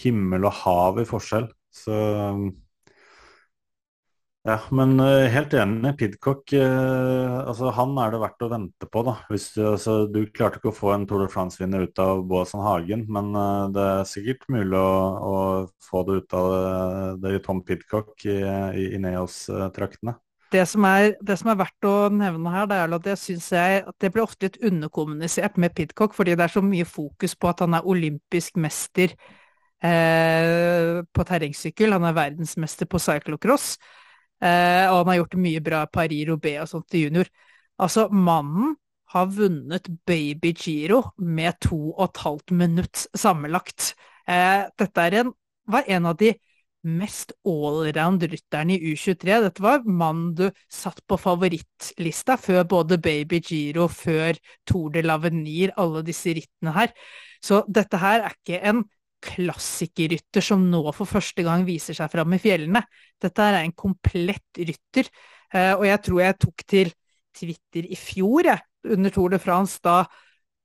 himmel 0.00 0.48
og 0.48 0.56
hav 0.62 1.02
i 1.02 1.08
forskjell. 1.08 1.50
Så 1.76 2.00
ja, 4.46 4.56
men 4.70 4.94
uh, 5.00 5.26
helt 5.32 5.54
enig. 5.58 5.92
Pidcock, 5.98 6.52
uh, 6.54 7.42
altså, 7.48 7.72
han 7.74 7.96
er 7.98 8.12
det 8.14 8.20
verdt 8.22 8.44
å 8.46 8.50
vente 8.52 8.88
på. 8.90 9.02
da. 9.06 9.16
Hvis, 9.30 9.48
altså, 9.58 9.96
du 10.10 10.20
klarte 10.30 10.60
ikke 10.60 10.70
å 10.70 10.76
få 10.76 10.92
en 10.94 11.06
Tour 11.08 11.24
de 11.24 11.30
France-vinner 11.32 11.88
ut 11.88 12.02
av 12.02 12.22
Boasson 12.30 12.62
Hagen, 12.62 13.02
men 13.12 13.32
uh, 13.34 13.66
det 13.74 13.86
er 13.94 14.06
sikkert 14.10 14.46
mulig 14.52 14.78
å, 14.78 14.92
å, 15.30 15.40
få 15.86 16.04
det 16.06 16.20
ut 16.20 16.36
av 16.38 16.52
det 17.22 17.34
det 17.34 17.42
Tom 17.44 17.64
Pidcock 17.66 18.24
i, 18.26 18.38
i 18.78 18.86
Ineos-traktene. 18.96 20.16
Det 20.54 20.62
som, 20.70 20.84
er, 20.86 21.16
det 21.26 21.34
som, 21.40 21.50
er, 21.50 21.58
verdt 21.58 21.86
å 21.90 21.94
nevne 22.14 22.52
her, 22.54 22.68
det 22.70 22.78
er 22.78 22.94
at 22.94 23.08
jeg 23.10 23.18
syns 23.18 23.48
det 23.50 24.12
blir 24.14 24.22
ofte 24.22 24.46
litt 24.46 24.60
underkommunisert 24.62 25.58
med 25.58 25.74
Pidcock, 25.74 26.14
fordi 26.14 26.36
det 26.38 26.46
er 26.46 26.54
så 26.54 26.62
mye 26.62 26.86
fokus 26.86 27.34
på 27.34 27.50
at 27.50 27.64
han 27.64 27.74
er 27.74 27.88
olympisk 27.90 28.56
mester 28.62 29.10
eh, 29.82 31.02
på 31.02 31.26
terrengsykkel. 31.26 31.96
Han 31.98 32.06
er 32.06 32.16
verdensmester 32.16 32.88
på 32.90 33.02
cyclocross. 33.02 33.74
Eh, 34.44 34.84
og 34.90 34.98
han 35.00 35.12
har 35.12 35.20
gjort 35.20 35.36
det 35.36 35.44
mye 35.44 35.62
bra 35.64 35.84
Paris-Roubais 35.88 36.64
og 36.64 36.72
sånt 36.72 36.88
til 36.92 37.06
junior. 37.06 37.30
Altså, 37.80 38.08
mannen 38.08 38.74
har 39.14 39.30
vunnet 39.32 39.88
Baby 40.06 40.52
Giro 40.56 41.02
med 41.16 41.60
to 41.64 41.78
og 41.94 42.08
et 42.08 42.22
halvt 42.24 42.52
minutt 42.58 43.06
sammenlagt. 43.16 43.94
Eh, 44.28 44.66
dette 44.78 45.08
en, 45.20 45.32
var 45.70 45.86
en 45.86 46.10
av 46.10 46.18
de 46.20 46.34
mest 46.86 47.32
allround-rytterne 47.46 48.76
i 48.76 48.92
U23. 48.92 49.40
Dette 49.42 49.62
var 49.62 49.86
mannen 49.86 50.34
du 50.38 50.44
satt 50.70 51.00
på 51.08 51.18
favorittlista 51.18 52.36
før 52.38 52.66
både 52.70 53.00
Baby 53.02 53.40
Giro, 53.42 53.88
før 53.90 54.38
Tour 54.68 54.92
de 54.94 55.02
l'Avenir, 55.02 55.74
alle 55.76 56.04
disse 56.06 56.34
rittene 56.36 56.74
her. 56.76 56.92
Så 57.42 57.64
dette 57.68 57.98
her 58.00 58.26
er 58.26 58.36
ikke 58.36 58.60
en 58.70 58.84
klassikerrytter 59.26 60.44
som 60.44 60.62
nå 60.70 60.82
for 60.94 61.08
første 61.08 61.44
gang 61.46 61.66
viser 61.66 61.96
seg 61.96 62.12
fram 62.12 62.34
i 62.36 62.40
fjellene. 62.42 62.82
Dette 63.22 63.48
er 63.48 63.60
en 63.60 63.74
komplett 63.76 64.60
rytter, 64.60 65.10
eh, 65.52 65.72
og 65.74 65.86
jeg 65.88 66.02
tror 66.06 66.22
jeg 66.22 66.38
tok 66.46 66.66
til 66.74 66.92
Twitter 67.36 67.90
i 67.92 67.98
fjor, 68.00 68.48
jeg, 68.48 68.64
under 68.96 69.12
Tour 69.12 69.34
de 69.34 69.40
France, 69.42 69.80
da 69.84 70.04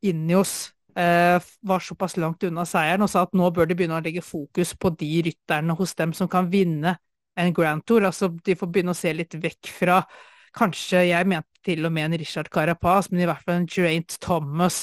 Injos 0.07 0.71
eh, 0.95 1.37
var 1.67 1.83
såpass 1.83 2.17
langt 2.21 2.43
unna 2.47 2.65
seieren, 2.69 3.03
og 3.05 3.11
sa 3.11 3.25
at 3.25 3.37
nå 3.37 3.49
bør 3.53 3.69
de 3.69 3.77
begynne 3.77 3.99
å 3.99 4.03
legge 4.03 4.23
fokus 4.25 4.75
på 4.77 4.93
de 4.99 5.13
rytterne 5.27 5.75
hos 5.77 5.95
dem 5.99 6.15
som 6.17 6.29
kan 6.31 6.49
vinne 6.51 6.95
en 7.39 7.55
Grand 7.55 7.83
Tour. 7.87 8.05
Altså, 8.07 8.31
de 8.45 8.55
får 8.57 8.71
begynne 8.71 8.95
å 8.95 8.97
se 8.97 9.13
litt 9.15 9.35
vekk 9.41 9.71
fra 9.81 10.03
Kanskje 10.51 11.05
jeg 11.07 11.27
mente 11.31 11.61
til 11.63 11.85
og 11.87 11.93
med 11.95 12.09
en 12.09 12.19
Richard 12.19 12.49
Carapaz, 12.51 13.07
men 13.11 13.21
i 13.23 13.27
hvert 13.29 13.43
fall 13.45 13.61
en 13.61 13.67
Geraint 13.71 14.17
Thomas, 14.19 14.81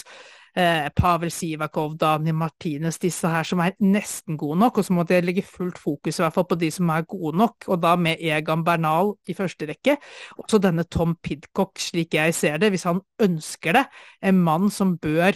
eh, 0.57 0.89
Pavel 0.97 1.33
Sivakov, 1.33 1.97
Dani 2.01 2.33
Martinez, 2.33 2.99
disse 3.03 3.29
her 3.29 3.47
som 3.47 3.62
er 3.65 3.77
nesten 3.83 4.39
gode 4.41 4.59
nok, 4.62 4.79
og 4.79 4.87
så 4.87 4.97
må 4.97 5.05
de 5.09 5.20
legge 5.25 5.45
fullt 5.47 5.79
fokus 5.81 6.19
i 6.19 6.25
hvert 6.25 6.37
fall 6.37 6.49
på 6.51 6.59
de 6.61 6.70
som 6.75 6.93
er 6.95 7.07
gode 7.09 7.37
nok, 7.39 7.69
og 7.69 7.83
da 7.83 7.95
med 7.97 8.23
Egan 8.25 8.65
Bernal 8.66 9.15
i 9.29 9.37
første 9.39 9.69
rekke. 9.70 9.99
Også 10.39 10.61
denne 10.62 10.87
Tom 10.89 11.16
Pidcock, 11.23 11.79
slik 11.83 12.16
jeg 12.19 12.37
ser 12.37 12.59
det, 12.62 12.73
hvis 12.75 12.87
han 12.89 13.03
ønsker 13.23 13.79
det, 13.79 13.85
en 14.23 14.43
mann 14.45 14.70
som 14.75 14.97
bør 15.01 15.33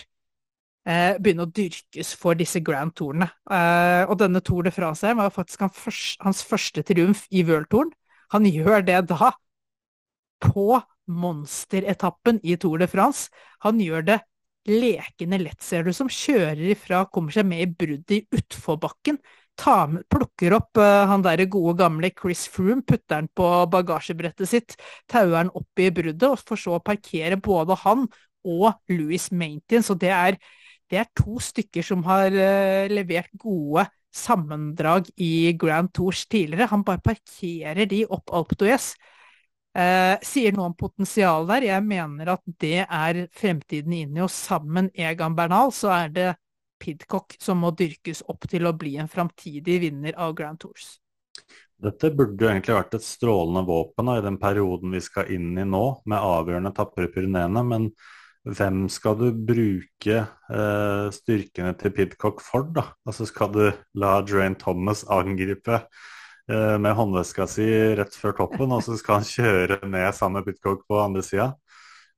eh, 0.86 1.18
begynne 1.18 1.46
å 1.46 1.52
dyrkes 1.52 2.14
for 2.18 2.38
disse 2.38 2.62
Grand 2.64 2.94
Tourene. 2.96 3.30
Eh, 3.50 4.04
og 4.08 4.18
denne 4.20 4.42
Tour 4.44 4.66
de 4.66 4.74
France 4.74 5.14
var 5.18 5.34
faktisk 5.34 5.66
han 5.66 5.74
først, 5.74 6.18
hans 6.24 6.42
første 6.46 6.84
triumf 6.86 7.26
i 7.30 7.44
World 7.46 7.70
Touren. 7.72 7.92
Han 8.32 8.48
gjør 8.48 8.84
det 8.86 9.02
da 9.10 9.32
på 10.42 10.80
monsteretappen 11.12 12.40
i 12.42 12.56
Tour 12.56 12.80
de 12.82 12.88
France. 12.90 13.30
Han 13.66 13.80
gjør 13.82 14.06
det 14.06 14.20
lekende 14.68 15.38
lett, 15.42 15.62
ser 15.62 15.86
du, 15.86 15.92
som 15.96 16.10
kjører 16.10 16.62
ifra, 16.74 17.04
kommer 17.12 17.34
seg 17.34 17.46
med 17.48 17.64
i 17.64 17.70
bruddet 17.70 18.18
i 18.18 18.20
utforbakken. 18.38 19.18
Med, 19.62 20.02
plukker 20.10 20.54
opp 20.56 20.78
uh, 20.80 21.04
han 21.06 21.22
derre 21.22 21.44
gode 21.50 21.76
gamle 21.78 22.08
Chris 22.16 22.46
Froome, 22.50 22.82
putter 22.88 23.20
han 23.20 23.28
på 23.28 23.48
bagasjebrettet 23.70 24.48
sitt, 24.48 24.76
tauer 25.10 25.36
han 25.42 25.52
opp 25.54 25.82
i 25.82 25.90
bruddet, 25.94 26.24
og 26.24 26.40
får 26.40 26.62
så 26.64 26.78
parkere 26.82 27.38
både 27.38 27.76
han 27.84 28.06
og 28.48 28.72
Louis 28.90 29.28
Maintin. 29.30 29.84
Så 29.84 29.94
det 29.94 30.10
er, 30.14 30.38
det 30.90 31.02
er 31.02 31.10
to 31.18 31.36
stykker 31.42 31.84
som 31.86 32.02
har 32.08 32.32
uh, 32.32 32.90
levert 32.90 33.30
gode 33.38 33.86
sammendrag 34.12 35.08
i 35.20 35.52
Grand 35.58 35.92
Tours 35.94 36.24
tidligere. 36.26 36.70
Han 36.72 36.84
bare 36.84 37.04
parkerer 37.04 37.86
de 37.88 38.04
opp 38.08 38.32
Alpe 38.32 38.58
d'Huez. 38.58 38.92
Eh, 39.72 40.18
sier 40.20 40.52
noe 40.52 40.68
om 40.68 40.76
potensial 40.76 41.46
der. 41.48 41.64
Jeg 41.70 41.84
mener 41.86 42.34
at 42.34 42.42
det 42.60 42.82
er 42.84 43.22
fremtiden 43.32 43.94
inne 43.96 44.20
i, 44.20 44.24
og 44.24 44.32
sammen 44.32 44.90
Egan 44.92 45.36
Bernal 45.38 45.72
så 45.72 45.94
er 45.96 46.12
det 46.12 46.30
Pidcock 46.82 47.38
som 47.40 47.62
må 47.62 47.70
dyrkes 47.78 48.24
opp 48.28 48.44
til 48.50 48.66
å 48.68 48.74
bli 48.76 48.96
en 49.00 49.08
framtidig 49.08 49.78
vinner 49.86 50.18
av 50.20 50.34
Grand 50.36 50.60
Tours. 50.60 50.98
Dette 51.82 52.12
burde 52.14 52.44
jo 52.44 52.50
egentlig 52.50 52.76
vært 52.76 52.96
et 52.98 53.06
strålende 53.06 53.64
våpen 53.66 54.10
da, 54.10 54.18
i 54.18 54.24
den 54.24 54.38
perioden 54.42 54.92
vi 54.94 55.00
skal 55.02 55.30
inn 55.34 55.56
i 55.58 55.66
nå, 55.66 55.84
med 56.06 56.20
avgjørende 56.20 56.74
tapper 56.76 57.08
Pyreneene. 57.14 57.64
Men 57.66 57.88
hvem 58.46 58.84
skal 58.92 59.16
du 59.18 59.28
bruke 59.32 60.18
eh, 60.20 61.06
styrkene 61.14 61.72
til 61.80 61.94
Pidcock 61.96 62.42
for, 62.44 62.68
da? 62.74 62.90
Altså 63.08 63.26
skal 63.30 63.54
du 63.54 63.64
la 63.98 64.16
Drain 64.26 64.58
Thomas 64.58 65.06
angripe 65.10 65.80
med 66.52 66.96
håndveska 66.98 67.46
si 67.50 67.66
rett 67.98 68.14
før 68.18 68.36
toppen, 68.42 68.72
og 68.74 68.82
så 68.84 68.96
skal 69.00 69.20
han 69.20 69.28
kjøre 69.28 69.78
ned 69.88 70.08
sammen 70.16 70.40
med 70.40 70.48
Pitcock 70.48 70.84
på 70.88 71.00
andre 71.02 71.24
sida. 71.26 71.52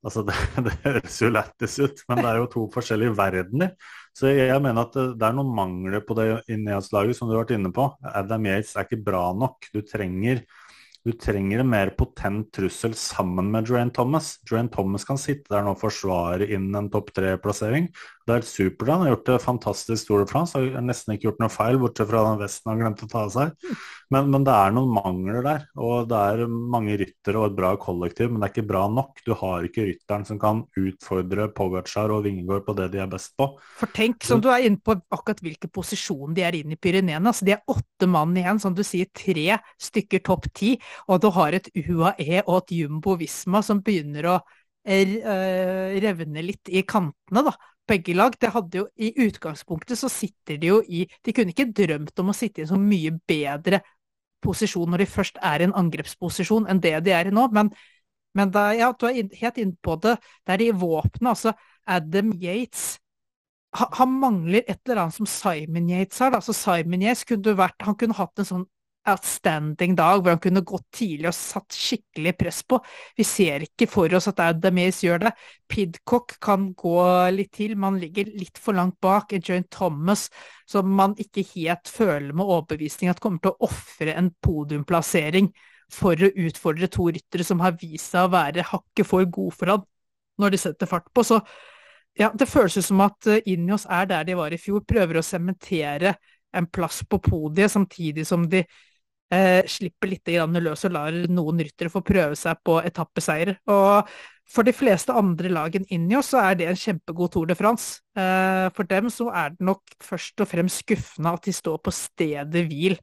Altså, 0.05 0.21
det, 0.27 0.35
det, 0.65 0.73
høres 0.83 1.21
jo 1.21 1.31
lættis 1.33 1.77
ut, 1.81 2.03
men 2.09 2.21
det 2.21 2.27
er 2.29 2.41
jo 2.41 2.51
to 2.53 2.65
forskjellige 2.73 3.15
verdener. 3.17 3.73
Så 4.15 4.29
jeg, 4.31 4.59
mener 4.61 4.85
at 4.85 4.93
det, 4.95 5.07
det, 5.17 5.27
er 5.27 5.37
noen 5.37 5.55
mangler 5.57 6.03
på 6.05 6.17
det 6.19 6.27
innholdslaget 6.51 7.17
som 7.17 7.29
du 7.29 7.35
har 7.35 7.43
vært 7.43 7.55
inne 7.57 7.73
på. 7.75 7.87
Adam 8.13 8.45
Yates 8.47 8.75
er 8.75 8.87
ikke 8.87 9.01
bra 9.07 9.25
nok. 9.35 9.71
Du 9.73 9.81
trenger 9.85 10.45
du 11.05 11.11
trenger 11.21 11.61
en 11.61 11.69
mer 11.69 11.91
potent 11.93 12.47
trussel 12.55 12.95
sammen 12.97 13.51
med 13.53 13.67
Joanne 13.69 13.93
Thomas. 13.93 14.39
Joanne 14.49 14.73
Thomas 14.73 15.03
kan 15.05 15.19
sitte 15.21 15.51
der 15.53 15.61
nå 15.61 15.75
og 15.75 15.83
forsvare 15.83 16.47
inn 16.49 16.71
en 16.73 16.87
topp 16.89 17.11
tre-plassering. 17.13 17.91
Det 18.25 18.33
er 18.33 18.39
helt 18.39 18.49
supert. 18.49 18.89
Han 18.89 19.03
har 19.03 19.11
gjort 19.11 19.27
det 19.27 19.35
fantastisk 19.43 20.07
Tour 20.07 20.23
de 20.23 20.25
France. 20.25 20.57
Har 20.57 20.81
nesten 20.81 21.13
ikke 21.13 21.27
gjort 21.27 21.41
noe 21.43 21.53
feil, 21.53 21.75
bortsett 21.77 22.07
fra 22.09 22.23
den 22.25 22.39
vesten 22.39 22.71
han 22.71 22.79
glemte 22.81 23.05
å 23.05 23.09
ta 23.11 23.19
av 23.27 23.33
seg. 23.35 23.51
Men, 24.09 24.31
men, 24.33 24.45
det 24.47 24.55
er 24.57 24.71
noen 24.73 24.95
mangler 24.95 25.45
der. 25.45 25.67
Og 25.77 26.07
det 26.09 26.21
er 26.31 26.41
mange 26.49 26.95
ryttere 26.97 27.37
og 27.37 27.51
et 27.51 27.59
bra 27.59 27.75
kollektiv, 27.81 28.31
men 28.31 28.41
det 28.41 28.47
er 28.47 28.53
ikke 28.55 28.71
bra 28.71 28.81
nok. 28.89 29.21
Du 29.27 29.35
har 29.37 29.67
ikke 29.67 29.85
rytteren 29.91 30.25
som 30.25 30.39
kan 30.41 30.63
utfordre 30.81 31.45
Pogacar 31.53 32.15
og 32.15 32.23
Vingegård 32.25 32.65
på 32.65 32.75
det 32.79 32.87
de 32.95 33.03
er 33.03 33.11
best 33.11 33.35
på. 33.37 33.47
For 33.77 33.93
tenk, 33.93 34.25
som 34.25 34.41
du 34.41 34.49
er 34.49 34.65
inne 34.65 34.81
på 34.81 34.97
akkurat 35.13 35.45
hvilken 35.45 35.73
posisjon 35.77 36.33
de 36.33 36.47
er 36.49 36.57
inne 36.63 36.79
i 36.79 36.81
Pyreneene. 36.81 37.29
Altså, 37.29 37.45
de 37.45 37.53
er 37.59 37.61
åtte 37.75 38.09
mann 38.09 38.33
igjen, 38.41 38.63
som 38.63 38.73
du 38.73 38.81
sier, 38.87 39.11
tre 39.13 39.59
stykker 39.85 40.25
topp 40.25 40.49
ti. 40.57 40.73
Og 41.13 41.21
du 41.21 41.29
har 41.37 41.59
et 41.61 41.69
UAE 41.77 42.41
og 42.47 42.57
et 42.63 42.75
Jumbo 42.81 43.19
Visma 43.21 43.61
som 43.61 43.85
begynner 43.85 44.31
å 44.33 44.35
eh, 44.81 46.01
revne 46.01 46.49
litt 46.49 46.73
i 46.73 46.81
kantene, 46.89 47.45
da 47.45 47.53
begge 47.87 48.15
lag. 48.17 48.35
Det 48.39 48.51
hadde 48.53 48.81
jo, 48.81 48.87
I 48.95 49.11
utgangspunktet 49.27 49.99
så 49.99 50.09
sitter 50.11 50.59
de 50.61 50.71
jo 50.73 50.79
i 50.87 51.05
De 51.25 51.33
kunne 51.35 51.53
ikke 51.53 51.71
drømt 51.75 52.19
om 52.21 52.31
å 52.31 52.37
sitte 52.37 52.61
i 52.61 52.65
en 52.65 52.73
så 52.73 52.79
mye 52.81 53.13
bedre 53.27 53.81
posisjon 54.45 54.89
når 54.91 55.03
de 55.03 55.09
først 55.09 55.39
er 55.41 55.61
i 55.61 55.67
en 55.67 55.77
angrepsposisjon 55.77 56.67
enn 56.69 56.81
det 56.83 56.97
de 57.05 57.13
er 57.15 57.31
i 57.31 57.35
nå, 57.35 57.49
men 57.55 57.73
Men 58.35 58.49
da, 58.51 58.73
ja, 58.75 58.89
du 58.91 59.05
er 59.07 59.29
helt 59.39 59.57
inne 59.57 59.77
på 59.79 59.93
det. 60.03 60.17
Det 60.43 60.53
er 60.53 60.61
i 60.65 60.71
våpenet. 60.75 61.29
Altså, 61.29 61.53
Adam 61.87 62.33
Yates 62.35 62.97
han, 63.75 63.87
han, 63.95 64.11
mangler 64.19 64.63
et 64.67 64.81
eller 64.85 65.05
annet 65.05 65.15
som 65.15 65.29
Simon 65.29 65.89
Yates 65.89 66.19
har. 66.19 66.35
Altså, 66.35 66.51
Simon 66.51 67.03
Yates 67.03 67.23
kunne 67.27 67.55
vært 67.57 67.85
Han 67.87 67.95
kunne 67.95 68.17
hatt 68.17 68.39
en 68.39 68.49
sånn 68.49 68.65
outstanding 69.09 69.95
dag 69.97 70.21
hvor 70.21 70.33
han 70.33 70.41
kunne 70.41 70.63
gått 70.65 70.85
tidlig 70.97 71.29
og 71.29 71.37
satt 71.37 71.75
skikkelig 71.75 72.33
press 72.39 72.61
på. 72.67 72.79
Vi 73.17 73.25
ser 73.27 73.65
ikke 73.67 73.87
for 73.89 74.13
oss 74.17 74.29
at 74.31 74.41
Adamis 74.43 75.03
gjør 75.05 75.27
det. 75.27 75.33
Pidcock 75.71 76.37
kan 76.43 76.71
gå 76.77 76.97
litt 77.35 77.53
til, 77.57 77.75
man 77.79 77.99
ligger 78.01 78.31
litt 78.33 78.59
for 78.61 78.77
langt 78.77 78.97
bak. 79.03 79.35
Joint 79.37 79.69
Thomas, 79.73 80.27
som 80.69 80.89
man 80.97 81.15
ikke 81.21 81.45
helt 81.53 81.91
føler 81.91 82.33
med 82.33 82.45
overbevisning 82.45 83.13
at 83.13 83.21
kommer 83.23 83.43
til 83.43 83.53
å 83.53 83.69
ofre 83.69 84.17
en 84.17 84.31
podiumplassering 84.43 85.51
for 85.93 86.17
å 86.17 86.33
utfordre 86.47 86.89
to 86.89 87.11
ryttere 87.13 87.45
som 87.45 87.61
har 87.61 87.77
vist 87.77 88.09
seg 88.13 88.25
å 88.25 88.33
være 88.33 88.65
hakket 88.71 89.07
for 89.07 89.25
gode 89.29 89.53
for 89.55 89.75
han 89.75 89.85
når 90.41 90.55
de 90.55 90.59
setter 90.59 90.89
fart 90.89 91.07
på. 91.13 91.23
Så 91.23 91.39
ja, 92.17 92.31
det 92.33 92.47
føles 92.47 92.79
som 92.87 93.03
at 93.03 93.27
eh, 93.27 93.43
Injos 93.51 93.85
er 93.91 94.07
der 94.09 94.25
de 94.27 94.37
var 94.39 94.53
i 94.55 94.59
fjor, 94.59 94.83
prøver 94.87 95.19
å 95.19 95.25
sementere 95.25 96.15
en 96.55 96.67
plass 96.71 97.01
på 97.07 97.19
podiet, 97.19 97.71
samtidig 97.71 98.23
som 98.27 98.45
de 98.49 98.63
eh, 99.33 99.65
slipper 99.67 100.11
litt 100.11 100.29
løs 100.29 100.85
og 100.85 100.93
lar 100.93 101.17
noen 101.29 101.59
ryttere 101.63 101.91
få 101.93 102.01
prøve 102.05 102.35
seg 102.39 102.59
på 102.63 102.79
etappeseier. 102.81 103.55
Og 103.67 104.09
for 104.45 104.63
de 104.67 104.73
fleste 104.75 105.13
andre 105.13 105.49
lag 105.49 105.75
enn 105.75 105.87
Injos 105.89 106.29
så 106.33 106.43
er 106.43 106.59
det 106.59 106.69
en 106.69 106.77
kjempegod 106.77 107.33
Tour 107.33 107.49
de 107.49 107.57
France. 107.57 108.01
Eh, 108.17 108.69
for 108.75 108.85
dem 108.89 109.09
så 109.09 109.31
er 109.33 109.55
det 109.55 109.65
nok 109.65 109.97
først 110.03 110.41
og 110.41 110.49
fremst 110.51 110.83
skuffende 110.85 111.33
at 111.33 111.45
de 111.45 111.53
står 111.53 111.81
på 111.81 111.93
stedet 111.93 112.65
hvil 112.69 112.97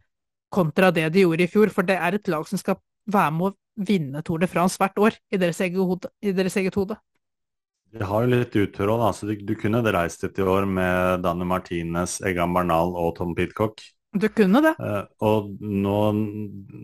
kontra 0.52 0.90
det 0.92 1.08
de 1.14 1.24
gjorde 1.24 1.46
i 1.46 1.50
fjor, 1.50 1.72
for 1.72 1.86
det 1.88 1.96
er 1.96 2.18
et 2.18 2.28
lag 2.28 2.44
som 2.48 2.60
skal 2.60 2.76
være 3.10 3.32
med 3.32 3.50
å 3.50 3.86
vinne 3.88 4.20
Tour 4.22 4.42
de 4.42 4.50
France 4.50 4.76
hvert 4.78 4.98
år 5.00 5.16
i 5.32 5.40
deres 5.40 5.62
eget 5.64 5.80
hode. 5.80 6.12
I 6.20 6.34
deres 6.36 6.58
eget 6.60 6.76
hode. 6.76 6.98
De 7.92 8.04
har 8.08 8.24
jo 8.24 8.30
litt 8.30 8.54
uttur 8.56 8.92
òg, 8.94 9.02
så 9.12 9.26
du, 9.28 9.34
du, 9.44 9.52
kunne 9.58 9.82
reist 9.92 10.22
dit 10.24 10.38
i 10.40 10.44
år 10.48 10.64
med 10.68 11.24
Danny 11.24 11.44
Martinez, 11.48 12.20
Egan 12.24 12.54
Bernal 12.56 12.94
og 12.96 13.16
Tom 13.18 13.34
Pitcock. 13.36 13.82
Du 14.12 14.26
kunne 14.28 14.60
det. 14.60 14.72
Uh, 14.76 15.06
og 15.24 15.52
nå 15.64 15.98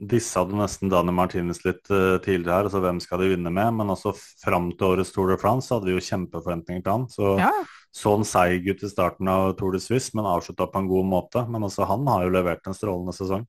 dissa 0.09 0.47
du 0.49 0.55
nesten 0.57 0.89
Danny 0.89 1.13
Martinez 1.13 1.61
litt 1.67 1.91
uh, 1.93 2.17
tidligere 2.25 2.55
her, 2.55 2.69
altså 2.71 2.81
hvem 2.81 3.01
skal 3.05 3.21
de 3.21 3.33
vinne 3.35 3.53
med? 3.53 3.75
Men 3.77 3.93
altså 3.93 4.15
fram 4.17 4.71
til 4.73 4.95
årets 4.95 5.13
Tour 5.13 5.35
de 5.35 5.37
France 5.41 5.69
hadde 5.75 5.91
vi 5.91 5.97
jo 5.99 6.05
kjempeforventninger 6.07 6.85
til 6.85 6.95
han. 6.95 7.09
Så 7.13 7.35
ja. 7.43 7.51
så 7.93 8.17
han 8.17 8.25
seig 8.29 8.71
ut 8.71 8.85
i 8.85 8.93
starten 8.93 9.29
av 9.29 9.53
Tour 9.61 9.77
de 9.77 9.83
Suisse, 9.85 10.17
men 10.17 10.29
avslutta 10.29 10.71
på 10.73 10.81
en 10.81 10.89
god 10.89 11.11
måte. 11.13 11.45
Men 11.53 11.69
altså 11.69 11.89
han 11.91 12.09
har 12.09 12.25
jo 12.25 12.37
levert 12.39 12.65
en 12.65 12.77
strålende 12.79 13.17
sesong. 13.17 13.45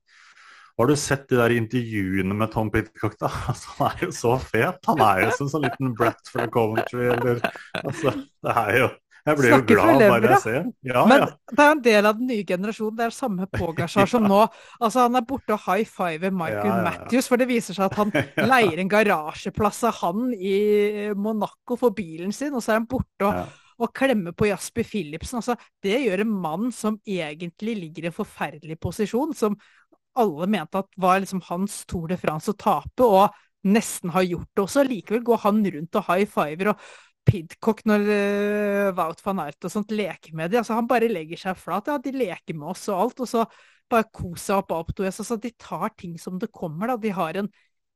Har 0.80 0.88
du 0.88 0.96
sett 0.96 1.26
de 1.28 1.36
der 1.36 1.52
intervjuene 1.56 2.36
med 2.36 2.52
Tom 2.52 2.70
Pitcock, 2.72 3.16
da? 3.20 3.32
Altså, 3.52 3.74
han 3.78 3.90
er 3.94 4.04
jo 4.06 4.14
så 4.16 4.36
fet. 4.40 4.84
Han 4.88 5.02
er 5.04 5.26
jo 5.26 5.32
som 5.38 5.48
en 5.48 5.54
sånn 5.54 5.66
liten 5.66 5.96
brat 5.96 6.32
fra 6.32 6.46
Coventry, 6.52 7.08
eller 7.16 7.40
Altså, 7.80 8.12
det 8.44 8.60
er 8.60 8.76
jo 8.78 8.90
jeg 9.26 9.38
blir 9.38 9.52
jo 9.52 9.60
glad 9.68 10.02
bare 10.02 10.30
jeg 10.32 10.40
ser 10.42 10.58
ja, 10.86 11.04
Men 11.08 11.24
ja. 11.24 11.28
det 11.50 11.64
er 11.64 11.74
en 11.74 11.82
del 11.84 12.08
av 12.08 12.18
den 12.18 12.30
nye 12.30 12.44
generasjonen. 12.48 12.96
Det 12.98 13.06
er 13.06 13.14
samme 13.14 13.48
Pogasjar 13.52 14.10
som 14.14 14.26
nå. 14.26 14.40
Altså, 14.80 15.04
han 15.04 15.18
er 15.18 15.26
borte 15.28 15.56
og 15.56 15.64
high 15.66 15.88
fiver 15.88 16.32
Michael 16.34 16.72
ja, 16.72 16.78
Matthews, 16.86 17.28
for 17.30 17.40
det 17.40 17.48
viser 17.50 17.76
seg 17.76 17.90
at 17.90 17.98
han 18.00 18.14
leier 18.52 18.80
en 18.80 18.92
garasjeplass 18.92 19.82
av 19.90 19.98
han 20.00 20.30
i 20.34 21.10
Monaco 21.16 21.76
for 21.80 21.96
bilen 21.96 22.32
sin, 22.36 22.54
og 22.54 22.64
så 22.64 22.74
er 22.74 22.80
han 22.80 22.88
borte 22.90 23.28
og, 23.28 23.58
og 23.80 23.92
klemmer 23.96 24.36
på 24.36 24.48
Jasper 24.48 24.88
Philipsen. 24.88 25.42
Altså, 25.42 25.58
det 25.84 26.00
gjør 26.06 26.24
en 26.24 26.32
mann 26.46 26.72
som 26.74 26.98
egentlig 27.04 27.76
ligger 27.84 28.08
i 28.08 28.10
en 28.12 28.16
forferdelig 28.16 28.80
posisjon, 28.80 29.36
som 29.36 29.58
alle 30.20 30.48
mente 30.50 30.80
at 30.80 30.90
var 31.00 31.20
liksom 31.22 31.42
hans 31.48 31.84
Tour 31.88 32.08
de 32.10 32.18
France 32.20 32.50
å 32.50 32.58
tape, 32.58 33.06
og 33.06 33.30
nesten 33.70 34.12
har 34.14 34.24
gjort 34.24 34.48
det 34.56 34.64
også. 34.64 34.84
Likevel 34.88 35.24
går 35.24 35.42
han 35.44 35.62
rundt 35.76 36.00
og 36.00 36.08
high 36.08 36.28
fiver 36.28 36.72
og 36.72 36.90
Pidcock 37.30 37.84
når 37.86 38.06
uh, 38.10 38.92
Wout 38.98 39.20
van 39.24 39.42
Aert 39.44 39.66
og 39.66 39.72
sånt 39.72 39.92
leker 39.94 40.34
med 40.34 40.50
dem. 40.50 40.60
Altså, 40.62 40.76
han 40.78 40.88
bare 40.90 41.10
legger 41.10 41.38
seg 41.38 41.58
flat. 41.58 41.90
Ja, 41.90 41.98
de 42.02 42.12
leker 42.16 42.56
med 42.58 42.72
oss 42.72 42.88
og 42.90 43.04
alt, 43.04 43.22
og 43.22 43.30
så 43.30 43.44
bare 43.90 44.08
kos 44.14 44.48
seg 44.48 44.60
opp 44.60 44.74
opp 44.74 44.92
altså, 45.02 45.38
De 45.40 45.52
tar 45.58 45.94
ting 45.98 46.16
som 46.18 46.38
det 46.42 46.50
kommer, 46.54 46.90
da. 46.90 46.98
De 47.00 47.14
har 47.14 47.38
en, 47.40 47.50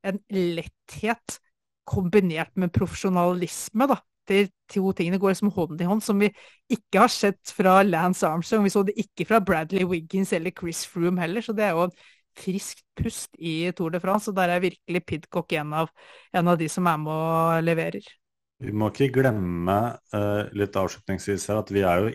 en 0.07 0.19
letthet 0.31 1.39
kombinert 1.85 2.55
med 2.59 2.73
profesjonalisme, 2.75 3.89
da. 3.91 3.99
De 4.25 4.47
to 4.73 4.89
tingene 4.97 5.21
går 5.21 5.35
som 5.37 5.51
hånd 5.53 5.81
i 5.81 5.85
hånd, 5.85 6.01
som 6.01 6.17
vi 6.17 6.31
ikke 6.73 7.03
har 7.03 7.11
sett 7.13 7.53
fra 7.53 7.77
Lance 7.85 8.25
Armstrong. 8.25 8.65
Vi 8.65 8.73
så 8.73 8.81
det 8.87 8.97
ikke 8.97 9.27
fra 9.29 9.41
Bradley 9.43 9.85
Wiggins 9.85 10.33
eller 10.33 10.55
Chris 10.55 10.81
Froome 10.89 11.21
heller, 11.21 11.45
så 11.45 11.53
det 11.53 11.67
er 11.67 11.77
jo 11.77 11.85
en 11.85 11.97
friskt 12.35 12.83
pust 12.97 13.37
i 13.37 13.71
Tour 13.77 13.93
de 13.93 14.01
France, 14.01 14.31
og 14.31 14.37
der 14.39 14.55
er 14.55 14.63
virkelig 14.65 15.05
Pidcock 15.05 15.53
en 15.55 15.75
av, 15.85 15.91
en 16.33 16.51
av 16.51 16.57
de 16.59 16.67
som 16.71 16.89
er 16.89 17.01
med 17.05 17.13
og 17.13 17.67
leverer. 17.67 18.15
Vi 18.63 18.71
må 18.71 18.89
ikke 18.91 19.11
glemme 19.17 19.77
uh, 20.15 20.45
litt 20.55 20.77
avslutningsvis 20.79 21.49
her 21.51 21.59
at 21.59 21.71
vi 21.75 21.83
er 21.83 22.05
jo 22.05 22.13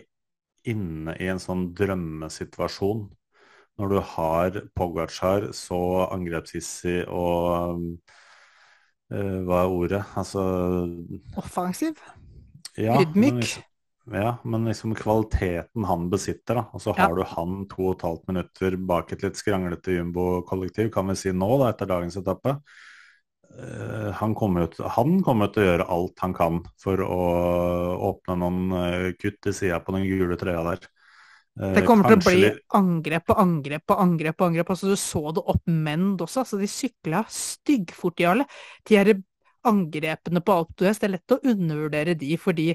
inne 0.71 1.15
i 1.21 1.27
en 1.31 1.41
sånn 1.41 1.67
drømmesituasjon. 1.77 3.05
Når 3.79 3.91
du 3.93 3.99
har 4.13 4.57
Pogacar 4.77 5.51
så 5.57 5.81
angrepshissig 6.11 7.03
og 7.07 7.77
um, 7.77 7.85
uh, 9.13 9.37
Hva 9.47 9.63
er 9.63 9.75
ordet? 9.77 10.01
Altså 10.17 10.43
Offensiv? 11.39 12.01
Ja, 12.79 12.99
Ydmyk? 13.01 13.57
Ja, 14.11 14.35
men 14.43 14.65
liksom 14.65 14.95
kvaliteten 14.97 15.85
han 15.85 16.07
besitter, 16.09 16.57
da. 16.57 16.63
Og 16.73 16.81
så 16.81 16.93
har 16.97 17.11
ja. 17.11 17.17
du 17.21 17.33
han 17.35 17.65
to 17.69 17.91
og 17.91 17.99
et 17.99 18.05
halvt 18.07 18.31
minutter 18.31 18.77
bak 18.89 19.11
et 19.13 19.21
litt 19.23 19.37
skranglete 19.39 19.93
jumbo-kollektiv, 19.99 20.89
kan 20.93 21.11
vi 21.11 21.17
si 21.19 21.33
nå, 21.35 21.49
da, 21.61 21.69
etter 21.69 21.89
dagens 21.91 22.17
etappe. 22.19 22.57
Uh, 23.51 24.11
han, 24.15 24.33
kommer 24.37 24.69
han 24.95 25.17
kommer 25.25 25.51
til 25.51 25.63
å 25.63 25.67
gjøre 25.67 25.87
alt 25.91 26.23
han 26.23 26.33
kan 26.33 26.59
for 26.79 27.01
å 27.03 27.21
åpne 28.11 28.37
noen 28.39 28.61
uh, 28.73 29.07
kutt 29.19 29.49
i 29.49 29.53
sida 29.55 29.81
på 29.83 29.95
den 29.97 30.07
gule 30.07 30.37
trøya 30.39 30.63
der. 30.69 30.87
Uh, 31.59 31.73
det 31.75 31.83
kommer 31.85 32.07
til 32.07 32.19
å 32.19 32.23
bli 32.23 32.51
angrep 32.79 33.27
på 33.27 33.37
angrep 33.43 33.85
på 33.91 33.97
angrep. 33.99 34.37
på 34.39 34.47
angrep. 34.47 34.71
Altså, 34.73 34.93
du 34.93 34.99
så 34.99 35.23
det 35.35 35.43
opp 35.53 35.67
Mend 35.67 36.23
også. 36.23 36.45
Altså, 36.45 36.61
de 36.61 36.71
sykla 36.71 37.25
styggfort, 37.27 38.23
Jarle. 38.23 38.47
De 38.87 38.97
her 38.97 39.13
angrepene 39.67 40.41
på 40.41 40.55
Alp 40.55 40.73
d'Huez, 40.79 40.97
det 40.97 41.07
er 41.09 41.15
lett 41.17 41.35
å 41.35 41.41
undervurdere 41.51 42.17
de 42.17 42.37
fordi 42.41 42.71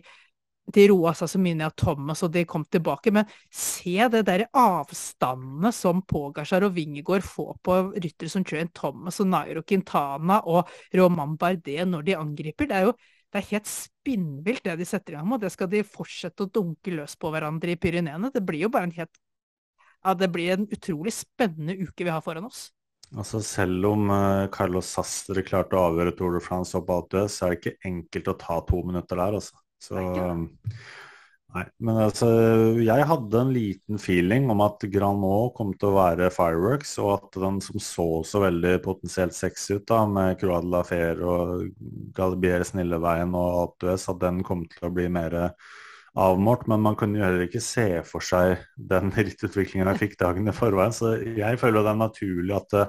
de 0.74 0.86
roa 0.90 1.12
seg 1.14 1.30
så 1.30 1.40
mye 1.42 1.56
ned 1.58 1.68
av 1.68 1.74
Thomas, 1.78 2.22
og 2.26 2.32
de 2.34 2.44
kom 2.48 2.64
tilbake. 2.66 3.12
Men 3.14 3.28
se 3.52 4.08
det 4.12 4.24
der 4.26 4.46
avstandene 4.50 5.72
som 5.74 6.02
Pogasjar 6.08 6.66
og 6.66 6.74
Wingegård 6.76 7.26
får 7.26 7.52
på 7.64 7.80
ryttere 7.94 8.32
som 8.32 8.46
Trent 8.46 8.74
Thomas 8.76 9.20
og 9.22 9.30
Nairo 9.30 9.62
Quintana 9.66 10.40
og 10.50 10.72
Roman 10.96 11.36
Bardet 11.40 11.86
når 11.88 12.08
de 12.08 12.18
angriper. 12.18 12.70
Det 12.70 12.80
er 12.80 12.88
jo 12.90 12.96
det 13.32 13.42
er 13.42 13.50
helt 13.50 13.68
spinnvilt 13.68 14.64
det 14.64 14.76
de 14.80 14.86
setter 14.86 15.12
i 15.12 15.16
gang 15.18 15.26
med, 15.26 15.38
og 15.38 15.44
det 15.44 15.52
skal 15.52 15.68
de 15.68 15.82
fortsette 15.84 16.46
å 16.46 16.50
dunke 16.50 16.94
løs 16.94 17.16
på 17.20 17.30
hverandre 17.34 17.74
i 17.74 17.78
Pyreneene. 17.80 18.30
Det 18.32 18.40
blir 18.46 18.64
jo 18.64 18.72
bare 18.72 18.88
en 18.88 18.94
helt 18.96 19.12
ja, 20.06 20.14
det 20.14 20.28
blir 20.30 20.52
en 20.54 20.68
utrolig 20.70 21.12
spennende 21.12 21.74
uke 21.82 22.06
vi 22.06 22.12
har 22.12 22.22
foran 22.22 22.46
oss. 22.46 22.68
Altså 23.14 23.40
Selv 23.42 23.86
om 23.90 24.10
uh, 24.10 24.46
Carlos 24.54 24.88
Sastre 24.96 25.42
klarte 25.46 25.78
å 25.78 25.88
avgjøre 25.90 26.14
Tour 26.18 26.36
de 26.38 26.42
France 26.42 26.78
opp 26.78 26.90
Alpe, 26.94 27.26
så 27.30 27.46
er 27.46 27.54
det 27.54 27.60
ikke 27.60 27.90
enkelt 27.90 28.30
å 28.30 28.36
ta 28.40 28.58
to 28.66 28.82
minutter 28.86 29.18
der, 29.18 29.38
altså. 29.38 29.58
Så 29.82 30.00
Nei, 31.56 31.62
men 31.80 31.98
altså 32.02 32.26
Jeg 32.84 33.06
hadde 33.08 33.40
en 33.40 33.52
liten 33.54 34.00
feeling 34.02 34.50
om 34.52 34.60
at 34.64 34.82
Granot 34.92 35.54
kom 35.56 35.72
til 35.78 35.88
å 35.88 35.96
være 35.96 36.28
fireworks, 36.34 36.96
og 37.00 37.12
at 37.14 37.38
den 37.40 37.62
som 37.64 37.80
så 37.80 38.06
så 38.28 38.42
veldig 38.42 38.74
potensielt 38.84 39.36
sexy 39.36 39.78
ut, 39.78 39.86
da, 39.88 40.02
med 40.10 40.36
Croix 40.40 40.64
de 40.64 40.72
la 40.74 40.82
Fer 40.84 41.22
og 41.24 41.70
Galibier 42.16 42.66
Snilleveien 42.66 43.32
og 43.38 43.60
Altues, 43.62 44.08
at 44.12 44.20
den 44.20 44.42
kom 44.44 44.66
til 44.68 44.88
å 44.88 44.92
bli 44.92 45.08
mer 45.12 45.38
avmålt. 46.16 46.66
Men 46.68 46.84
man 46.84 46.98
kunne 46.98 47.20
jo 47.20 47.24
heller 47.24 47.46
ikke 47.46 47.64
se 47.64 47.88
for 48.08 48.24
seg 48.24 48.58
den 48.76 49.14
rittutviklingen 49.16 49.88
jeg 49.94 50.02
fikk 50.02 50.18
dagen 50.26 50.50
i 50.50 50.56
forveien. 50.56 50.96
Så 50.96 51.14
jeg 51.24 51.62
føler 51.62 51.86
det 51.86 51.94
er 51.94 52.02
naturlig 52.04 52.58
at 52.58 52.80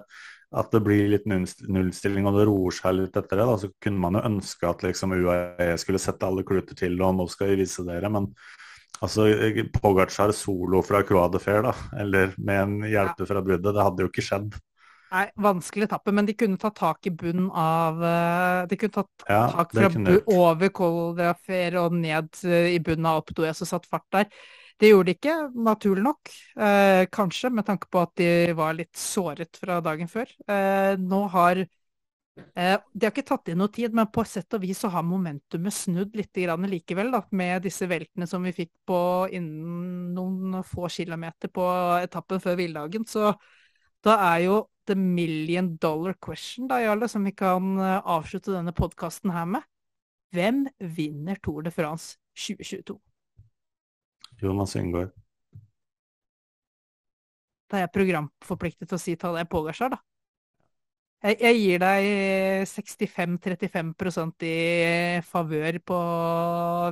at 0.56 0.72
det 0.72 0.80
blir 0.86 1.10
litt 1.12 1.26
nullstilling 1.28 2.28
og 2.30 2.38
det 2.38 2.46
roer 2.48 2.76
seg 2.76 2.96
litt 3.02 3.18
etter 3.20 3.42
det. 3.42 3.48
Da. 3.50 3.58
Så 3.60 3.72
kunne 3.84 4.00
man 4.04 4.16
jo 4.16 4.24
ønske 4.30 4.70
at 4.70 4.86
liksom 4.86 5.16
UAE 5.18 5.74
skulle 5.82 6.02
sette 6.02 6.28
alle 6.28 6.46
kluter 6.48 6.78
til 6.78 6.96
og 7.02 7.18
nå 7.18 7.28
skal 7.32 7.52
vi 7.52 7.64
vise 7.64 7.84
dere. 7.88 8.12
Men 8.14 8.30
altså 9.04 9.28
Pogacar 9.76 10.32
solo 10.36 10.82
fra 10.86 11.04
Croix 11.08 11.34
de 11.34 11.44
Fer, 11.44 11.68
da, 11.68 11.76
eller 12.00 12.32
med 12.38 12.64
en 12.64 12.88
hjelpe 12.88 13.28
fra 13.30 13.44
bruddet, 13.44 13.76
det 13.76 13.86
hadde 13.90 14.06
jo 14.06 14.12
ikke 14.12 14.26
skjedd. 14.26 14.58
Nei, 15.08 15.24
vanskelig 15.40 15.86
etappe, 15.88 16.12
men 16.12 16.28
de 16.28 16.36
kunne 16.36 16.60
tatt 16.60 16.76
tak 16.82 17.08
i 17.08 17.14
bunnen 17.16 17.48
av 17.56 18.02
eh, 18.04 18.66
De 18.68 18.76
kunne 18.76 18.96
tatt 18.98 19.24
ja, 19.30 19.46
tak 19.54 19.72
fra 19.72 20.18
over 20.36 20.72
Col 20.76 21.14
de 21.16 21.30
Fer 21.48 21.78
og 21.80 21.96
ned 21.96 22.28
eh, 22.44 22.74
i 22.74 22.82
bunnen 22.84 23.08
av 23.08 23.22
Opdoes 23.22 23.64
og 23.64 23.70
satt 23.70 23.88
fart 23.88 24.08
der. 24.12 24.28
Det 24.78 24.92
gjorde 24.92 25.10
de 25.10 25.14
ikke, 25.18 25.34
naturlig 25.66 26.04
nok. 26.06 26.30
Eh, 26.62 27.04
kanskje 27.14 27.50
med 27.50 27.66
tanke 27.66 27.88
på 27.90 28.02
at 28.04 28.12
de 28.20 28.28
var 28.58 28.76
litt 28.78 28.94
såret 28.98 29.58
fra 29.58 29.80
dagen 29.82 30.10
før. 30.12 30.30
Eh, 30.46 30.94
nå 31.02 31.22
har 31.34 31.64
eh, 31.64 32.78
De 32.94 33.08
har 33.08 33.10
ikke 33.14 33.26
tatt 33.26 33.50
inn 33.50 33.58
noe 33.58 33.74
tid, 33.74 33.96
men 33.98 34.10
på 34.14 34.22
sett 34.30 34.54
og 34.54 34.62
vis 34.62 34.84
så 34.84 34.92
har 34.94 35.06
momentumet 35.08 35.74
snudd 35.74 36.14
litt 36.18 36.38
likevel, 36.38 37.10
da, 37.12 37.24
med 37.32 37.64
disse 37.66 37.88
veltene 37.90 38.28
som 38.30 38.44
vi 38.46 38.54
fikk 38.54 38.72
på 38.86 39.00
innen 39.34 40.14
noen 40.14 40.62
få 40.64 40.90
kilometer 40.90 41.50
på 41.50 41.66
etappen 42.04 42.40
før 42.44 42.56
hviledagen. 42.62 43.06
Så 43.06 43.34
Da 44.06 44.14
er 44.36 44.40
jo 44.46 44.70
the 44.86 44.96
million 44.96 45.76
dollar 45.78 46.14
question, 46.22 46.68
da, 46.68 46.78
Jarle, 46.80 47.10
som 47.10 47.24
vi 47.26 47.34
kan 47.34 47.80
eh, 47.80 48.02
avslutte 48.06 48.54
denne 48.54 48.74
podkasten 48.78 49.34
her 49.34 49.46
med. 49.46 49.64
Hvem 50.36 50.68
vinner 50.80 51.36
Tour 51.42 51.64
de 51.64 51.72
France 51.72 52.18
2022? 52.38 53.07
Jonas 54.42 54.76
Ynggaard. 54.80 55.14
Da 57.68 57.80
er 57.80 57.88
jeg 57.88 57.96
programforpliktet 57.96 58.88
til 58.88 58.96
å 58.96 59.02
si 59.02 59.16
Tadej 59.20 59.48
Pogacar, 59.52 59.92
da. 59.96 60.00
Jeg, 61.26 61.40
jeg 61.42 61.58
gir 61.58 61.80
deg 61.82 62.08
65-35% 62.70 64.44
i 64.46 64.58
favør 65.26 65.80
på 65.90 65.98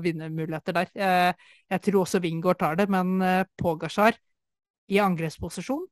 vinnermuligheter 0.02 0.76
der. 0.76 0.90
Jeg, 0.98 1.36
jeg 1.72 1.84
tror 1.86 2.02
også 2.02 2.22
Wingård 2.24 2.60
tar 2.64 2.80
det, 2.80 2.88
men 2.92 3.22
eh, 3.22 3.44
Pogacar 3.62 4.18
i 4.90 4.98
angrepsposisjon 5.02 5.86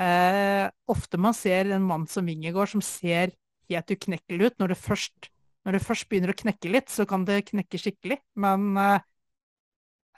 eh, 0.00 0.66
Ofte 0.92 1.20
man 1.20 1.34
ser 1.36 1.72
en 1.72 1.88
mann 1.88 2.06
som 2.10 2.28
Wingegård 2.28 2.74
som 2.74 2.84
ser 2.84 3.32
helt 3.70 3.90
uknekkelig 3.96 4.52
ut. 4.52 4.58
Når 4.60 4.74
det, 4.74 4.78
først, 4.78 5.30
når 5.64 5.78
det 5.78 5.84
først 5.84 6.08
begynner 6.10 6.32
å 6.32 6.38
knekke 6.38 6.72
litt, 6.72 6.92
så 6.92 7.08
kan 7.08 7.24
det 7.28 7.46
knekke 7.50 7.80
skikkelig. 7.80 8.20
Men 8.44 8.76
eh, 8.80 9.06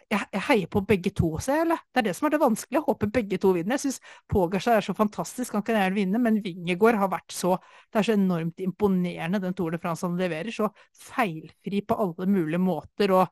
jeg, 0.09 0.40
heier 0.48 0.68
på 0.72 0.80
begge 0.89 1.10
to 1.16 1.35
også, 1.36 1.59
eller? 1.62 1.80
Det 1.93 2.01
er 2.01 2.06
det 2.09 2.14
som 2.16 2.26
er 2.26 2.32
det 2.35 2.40
vanskelige. 2.40 2.78
Jeg 2.78 2.86
håper 2.86 3.10
begge 3.12 3.39
to 3.40 3.51
vinner. 3.56 3.76
Jeg 3.76 3.85
syns 3.85 3.98
Pogacar 4.30 4.78
er 4.78 4.86
så 4.86 4.94
fantastisk, 4.97 5.56
han 5.56 5.64
kan 5.66 5.76
gjerne 5.76 5.98
vinne, 5.98 6.20
men 6.22 6.40
Wingegård 6.44 6.97
har 7.01 7.10
vært 7.12 7.35
så 7.35 7.56
Det 7.93 8.01
er 8.01 8.09
så 8.09 8.16
enormt 8.16 8.62
imponerende, 8.64 9.40
den 9.43 9.56
Tour 9.56 9.74
de 9.74 9.80
France 9.82 10.06
han 10.06 10.16
leverer. 10.16 10.51
Så 10.55 10.70
feilfri 10.97 11.82
på 11.85 11.98
alle 11.98 12.28
mulige 12.30 12.62
måter. 12.62 13.12
og 13.12 13.26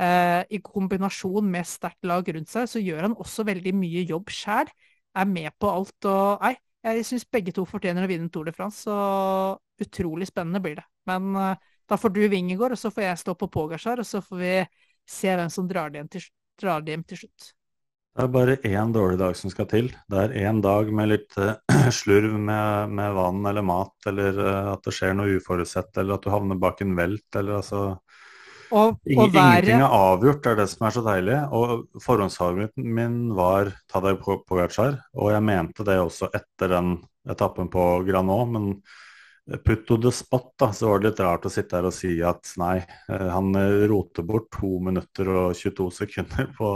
eh, 0.00 0.42
i 0.50 0.60
kombinasjon 0.64 1.50
med 1.50 1.68
sterkt 1.68 2.04
lag 2.08 2.28
rundt 2.28 2.52
seg, 2.52 2.68
så 2.68 2.82
gjør 2.82 3.08
han 3.08 3.16
også 3.16 3.44
veldig 3.48 3.74
mye 3.76 4.04
jobb 4.08 4.32
sjæl. 4.32 4.68
Er 5.16 5.26
med 5.26 5.50
på 5.58 5.70
alt 5.72 6.06
og 6.06 6.44
Nei, 6.44 6.54
jeg 6.84 7.04
syns 7.04 7.26
begge 7.28 7.52
to 7.52 7.66
fortjener 7.68 8.06
å 8.06 8.08
vinne 8.10 8.30
Tour 8.32 8.48
de 8.48 8.54
France, 8.56 8.84
så 8.86 9.56
utrolig 9.80 10.28
spennende 10.28 10.62
blir 10.64 10.78
det. 10.80 10.86
Men 11.08 11.34
eh, 11.36 11.66
da 11.90 11.98
får 11.98 12.12
du 12.14 12.22
Wingegård, 12.28 12.76
og 12.76 12.80
så 12.80 12.92
får 12.92 13.08
jeg 13.08 13.24
stå 13.24 13.36
på 13.40 13.50
Pogacar, 13.52 14.00
og 14.00 14.06
så 14.06 14.20
får 14.24 14.40
vi 14.40 14.54
se 15.10 15.32
hvem 15.36 15.50
som 15.52 15.66
drar 15.70 15.90
det 15.90 16.02
hjem 16.02 16.12
til, 16.12 16.28
det 16.60 16.94
hjem 16.94 17.08
til 17.08 17.24
slutt. 17.24 17.50
Det 18.10 18.24
er 18.26 18.32
bare 18.34 18.56
én 18.66 18.90
dårlig 18.92 19.20
dag 19.20 19.36
som 19.38 19.52
skal 19.52 19.68
til. 19.70 19.90
Det 20.10 20.18
er 20.18 20.32
én 20.42 20.58
dag 20.62 20.88
med 20.92 21.12
litt 21.12 21.36
uh, 21.38 21.54
slurv 22.00 22.34
med, 22.34 22.90
med, 22.96 23.12
vann 23.16 23.44
eller 23.46 23.64
mat, 23.64 23.94
eller 24.10 24.40
uh, 24.40 24.72
at 24.74 24.82
det 24.86 24.94
skjer 24.96 25.14
noe 25.16 25.38
uforutsett, 25.38 25.92
eller 26.02 26.18
at 26.18 26.26
du 26.26 26.32
havner 26.32 26.58
bak 26.60 26.82
en 26.82 26.96
velt, 26.98 27.28
eller 27.38 27.60
altså 27.60 27.84
og, 28.70 28.98
og 28.98 29.32
været... 29.34 29.66
Ingenting 29.66 29.82
er 29.82 29.94
avgjort, 29.94 30.42
det 30.44 30.50
er 30.52 30.58
det 30.60 30.66
som 30.70 30.86
er 30.86 30.94
så 30.94 31.04
deilig. 31.06 31.38
Og 31.54 32.02
forhåndsfavoritten 32.04 32.90
min 32.98 33.16
var 33.38 33.72
Tadej 33.90 34.18
Pogacar, 34.22 35.00
og 35.14 35.32
jeg 35.34 35.46
mente 35.46 35.86
det 35.86 35.98
også 35.98 36.30
etter 36.34 36.74
den 36.74 36.92
etappen 37.30 37.70
på 37.70 37.86
Granå, 38.06 38.38
men 38.50 38.68
put 39.64 39.86
to 39.88 39.96
the 40.00 40.12
spot, 40.14 40.52
da, 40.60 40.70
så 40.76 40.90
var 40.90 41.00
det 41.00 41.10
litt 41.10 41.20
rart 41.24 41.48
å 41.48 41.52
sitte 41.52 41.78
her 41.78 41.88
og 41.88 41.96
si 41.96 42.14
at 42.22 42.52
nei, 42.60 42.78
eh, 43.10 43.28
han 43.32 43.52
roter 43.90 44.26
bort 44.26 44.50
to 44.54 44.78
minutter 44.84 45.30
og 45.32 45.58
22 45.58 45.90
sekunder 46.02 46.50
på 46.56 46.70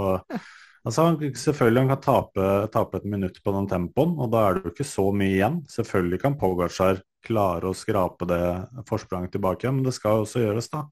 Altså, 0.84 1.06
Selvfølgelig 1.16 1.80
han 1.80 1.90
kan 1.94 2.00
tape, 2.04 2.46
tape 2.72 2.98
et 2.98 3.06
minutt 3.08 3.38
på 3.40 3.52
den 3.54 3.68
tempoen, 3.70 4.18
og 4.20 4.28
da 4.34 4.42
er 4.44 4.58
det 4.58 4.66
jo 4.66 4.72
ikke 4.74 4.84
så 4.84 5.06
mye 5.16 5.32
igjen. 5.32 5.62
Selvfølgelig 5.72 6.18
kan 6.20 6.36
Pogacar 6.36 7.00
klare 7.24 7.70
å 7.70 7.76
skrape 7.76 8.28
det 8.28 8.42
forspranget 8.90 9.32
tilbake, 9.32 9.72
men 9.72 9.86
det 9.86 9.94
skal 9.96 10.26
også 10.26 10.42
gjøres, 10.42 10.68
da. 10.74 10.82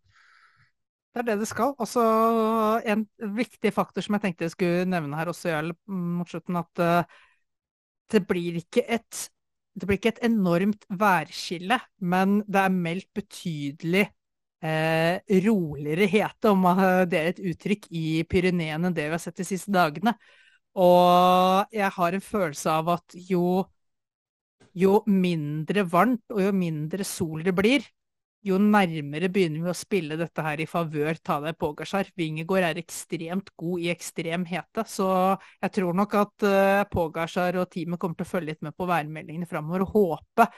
Det 1.12 1.20
er 1.20 1.26
det 1.28 1.36
det 1.42 1.50
skal. 1.50 1.74
Altså, 1.76 2.02
en 2.88 3.04
viktig 3.36 3.74
faktor 3.76 4.04
som 4.04 4.16
jeg 4.16 4.24
tenkte 4.24 4.48
jeg 4.48 4.54
skulle 4.54 4.88
nevne 4.88 5.18
her 5.18 5.28
også, 5.28 5.60
mot 5.92 6.30
slutten, 6.30 6.56
at 6.62 6.80
uh, 6.80 7.20
det 8.16 8.24
blir 8.28 8.56
ikke 8.62 8.86
et 8.96 9.26
det 9.74 9.88
blir 9.88 9.98
ikke 9.98 10.12
et 10.14 10.24
enormt 10.28 10.84
værskille, 11.00 11.78
men 12.04 12.40
det 12.44 12.60
er 12.60 12.74
meldt 12.74 13.08
betydelig 13.16 14.04
eh, 14.62 15.16
roligere 15.46 16.08
hete, 16.12 16.52
om 16.52 16.66
det 17.08 17.20
er 17.20 17.30
et 17.32 17.42
uttrykk, 17.52 17.88
i 17.90 18.22
Pyreneene 18.28 18.90
enn 18.90 18.96
det 18.96 19.08
vi 19.08 19.16
har 19.16 19.22
sett 19.22 19.40
de 19.40 19.48
siste 19.48 19.72
dagene. 19.74 20.14
Og 20.76 21.72
jeg 21.72 21.88
har 21.96 22.16
en 22.16 22.24
følelse 22.24 22.72
av 22.72 22.92
at 22.98 23.16
jo, 23.28 23.64
jo 24.76 25.00
mindre 25.08 25.84
varmt 25.88 26.32
og 26.32 26.44
jo 26.44 26.52
mindre 26.56 27.04
sol 27.08 27.44
det 27.44 27.56
blir, 27.56 27.84
jo 28.42 28.58
nærmere 28.58 29.30
begynner 29.32 29.62
vi 29.62 29.70
å 29.70 29.76
spille 29.76 30.18
dette 30.18 30.42
her 30.42 30.60
i 30.62 30.66
favør 30.66 31.20
Tadej 31.22 31.54
Pogacar. 31.58 32.10
Wingegård 32.18 32.66
er 32.66 32.80
ekstremt 32.80 33.52
god 33.58 33.84
i 33.84 33.90
ekstrem 33.92 34.46
hete, 34.50 34.84
så 34.88 35.08
jeg 35.62 35.74
tror 35.78 35.98
nok 35.98 36.16
at 36.18 36.46
uh, 36.48 36.84
Pogacar 36.90 37.60
og 37.62 37.70
teamet 37.70 38.02
kommer 38.02 38.18
til 38.18 38.26
å 38.26 38.32
følge 38.32 38.52
litt 38.52 38.64
med 38.66 38.74
på 38.76 38.88
værmeldingene 38.90 39.50
framover 39.50 39.86
og 39.86 39.94
håpe 39.94 40.48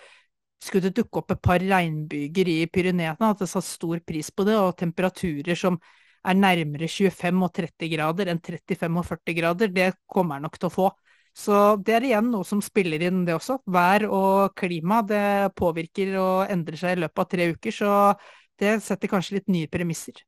skulle 0.64 0.88
det 0.88 0.96
dukke 0.96 1.20
opp 1.20 1.34
et 1.34 1.42
par 1.44 1.60
regnbyger 1.60 2.48
i 2.48 2.56
Pyreneene, 2.72 3.28
at 3.28 3.42
det 3.42 3.50
satt 3.50 3.66
stor 3.66 4.00
pris 4.06 4.30
på 4.32 4.46
det, 4.48 4.56
og 4.56 4.76
temperaturer 4.80 5.58
som 5.58 5.76
er 6.24 6.38
nærmere 6.38 6.88
25 6.88 7.42
og 7.44 7.52
30 7.58 7.90
grader 7.92 8.30
enn 8.32 8.40
35 8.40 9.00
og 9.00 9.08
40 9.10 9.36
grader, 9.36 9.72
det 9.74 9.90
kommer 10.08 10.38
han 10.38 10.46
nok 10.48 10.56
til 10.56 10.70
å 10.70 10.72
få. 10.72 10.86
Så 11.34 11.76
det 11.82 11.96
er 11.96 12.06
igjen 12.06 12.28
noe 12.30 12.46
som 12.46 12.60
spiller 12.62 13.02
inn, 13.02 13.24
det 13.26 13.34
også. 13.34 13.58
Vær 13.74 14.06
og 14.06 14.54
klima 14.58 15.00
det 15.02 15.54
påvirker 15.58 16.14
og 16.20 16.52
endrer 16.52 16.78
seg 16.78 16.94
i 16.94 17.02
løpet 17.02 17.24
av 17.24 17.30
tre 17.32 17.48
uker, 17.56 17.74
så 17.74 17.90
det 18.62 18.76
setter 18.84 19.10
kanskje 19.10 19.40
litt 19.40 19.50
nye 19.50 19.70
premisser. 19.70 20.22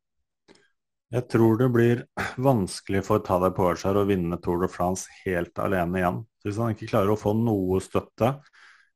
Jeg 1.14 1.28
tror 1.30 1.60
det 1.60 1.68
blir 1.70 2.02
vanskelig 2.42 3.04
for 3.06 3.22
Tadej 3.22 3.52
Pogacar 3.54 4.00
å 4.00 4.06
vinne 4.08 4.40
Tour 4.42 4.64
de 4.64 4.68
France 4.70 5.06
helt 5.22 5.54
alene 5.62 6.00
igjen. 6.00 6.24
Hvis 6.42 6.58
han 6.58 6.74
ikke 6.74 6.90
klarer 6.90 7.14
å 7.14 7.20
få 7.20 7.36
noe 7.38 7.78
støtte, 7.82 8.32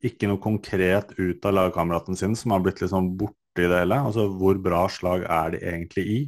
ikke 0.03 0.27
noe 0.27 0.43
konkret 0.43 1.15
ut 1.21 1.47
av 1.47 1.55
lagkameraten 1.55 2.19
sin, 2.19 2.35
som 2.35 2.57
har 2.57 2.65
blitt 2.65 2.83
liksom 2.83 3.13
i 3.21 3.67
det 3.69 3.83
hele, 3.83 4.01
altså 4.09 4.27
hvor 4.41 4.59
bra 4.63 4.87
slag 4.91 5.23
er 5.29 5.55
de 5.55 5.63
egentlig 5.63 6.05
i? 6.11 6.19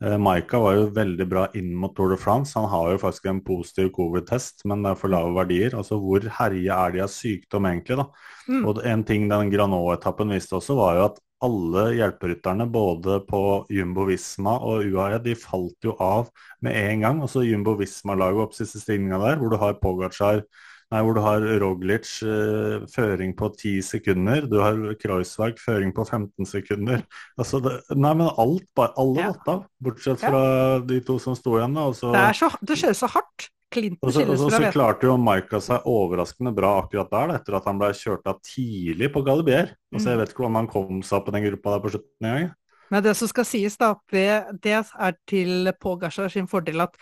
Eh, 0.00 0.16
Maika 0.16 0.58
var 0.58 0.76
jo 0.78 0.84
veldig 0.96 1.26
bra 1.28 1.46
inn 1.58 1.72
mot 1.76 1.92
Tour 1.96 2.14
de 2.14 2.18
France. 2.20 2.54
Han 2.56 2.68
har 2.72 2.94
jo 2.94 3.00
faktisk 3.02 3.26
en 3.28 3.42
positiv 3.44 3.90
covid-test, 3.96 4.64
men 4.70 4.84
det 4.84 4.94
er 4.94 5.00
for 5.00 5.12
lave 5.12 5.34
verdier. 5.36 5.76
Altså 5.76 5.98
Hvor 6.00 6.24
herje 6.38 6.76
er 6.76 6.94
de 6.94 7.02
av 7.04 7.12
sykdom 7.12 7.68
egentlig, 7.68 8.00
da? 8.00 8.06
Mm. 8.48 8.62
Og 8.64 8.80
en 8.92 9.04
ting 9.04 9.28
den 9.28 9.52
Granot-etappen 9.52 10.32
viste 10.32 10.56
også, 10.56 10.78
var 10.78 10.96
jo 10.96 11.04
at 11.10 11.20
alle 11.44 11.84
hjelperytterne, 11.96 12.66
både 12.68 13.20
på 13.28 13.42
Jumbo 13.72 14.04
Visma 14.08 14.58
og 14.60 14.88
UAE, 14.88 15.20
de 15.24 15.36
falt 15.38 15.88
jo 15.88 15.94
av 16.00 16.28
med 16.64 16.76
en 16.76 17.04
gang. 17.04 17.22
Altså 17.24 17.44
Jumbo 17.44 17.76
Visma-laget 17.78 18.44
opp 18.44 18.56
siste 18.56 18.80
stigninga 18.80 19.20
der, 19.22 19.40
hvor 19.40 19.52
du 19.52 19.56
har 19.60 19.78
Pogacar 19.80 20.44
Nei, 20.90 21.00
hvor 21.06 21.14
du 21.14 21.20
har 21.22 21.44
Roglic 21.62 22.08
eh, 22.26 22.80
føring 22.90 23.36
på 23.38 23.52
10 23.52 23.84
sekunder, 23.86 24.48
du 24.50 24.56
har 24.58 24.78
Kreuzberg 24.98 25.60
føring 25.62 25.92
på 25.94 26.02
15 26.02 26.48
sekunder. 26.50 27.04
Altså 27.38 27.60
det, 27.62 27.76
nei, 27.94 28.10
men 28.18 28.26
alt, 28.26 28.66
bare, 28.74 28.90
alle 28.98 29.22
ja. 29.22 29.28
datt 29.30 29.52
av, 29.52 29.62
bortsett 29.78 30.18
fra 30.18 30.42
ja. 30.42 30.80
de 30.90 30.98
to 31.06 31.20
som 31.22 31.38
sto 31.38 31.54
igjen. 31.60 31.78
Så, 31.94 32.10
det, 32.16 32.24
så, 32.40 32.50
det 32.66 32.78
skjer 32.82 32.98
så 32.98 33.10
hardt. 33.14 33.50
Clinton 33.70 34.10
så, 34.10 34.24
og 34.26 34.38
så, 34.40 34.48
så 34.50 34.70
klarte 34.74 35.06
jo 35.06 35.12
Maika 35.22 35.60
seg 35.62 35.84
overraskende 35.86 36.50
bra 36.56 36.72
akkurat 36.80 37.12
der, 37.12 37.36
etter 37.36 37.54
at 37.60 37.68
han 37.70 37.78
ble 37.78 37.92
kjørt 37.94 38.26
av 38.26 38.40
tidlig 38.42 39.12
på 39.14 39.22
Galibier. 39.22 39.70
Altså, 39.92 40.08
mm. 40.08 40.10
Jeg 40.10 40.20
vet 40.20 40.32
ikke 40.32 40.42
hvordan 40.42 40.58
han 40.58 40.70
kom 40.72 41.04
seg 41.06 41.20
opp 41.20 41.30
i 41.30 41.36
den 41.36 41.46
gruppa 41.46 41.76
der 41.76 41.84
på 41.84 41.92
slutten 41.94 42.30
engang. 42.32 42.50
Men 42.90 43.04
det 43.06 43.14
som 43.14 43.30
skal 43.30 43.46
sies, 43.46 43.78
da, 43.78 43.92
det, 44.10 44.26
det 44.66 44.74
er 44.74 45.18
til 45.30 45.70
Pogasjar 45.78 46.32
sin 46.34 46.50
fordel 46.50 46.82
at 46.82 46.98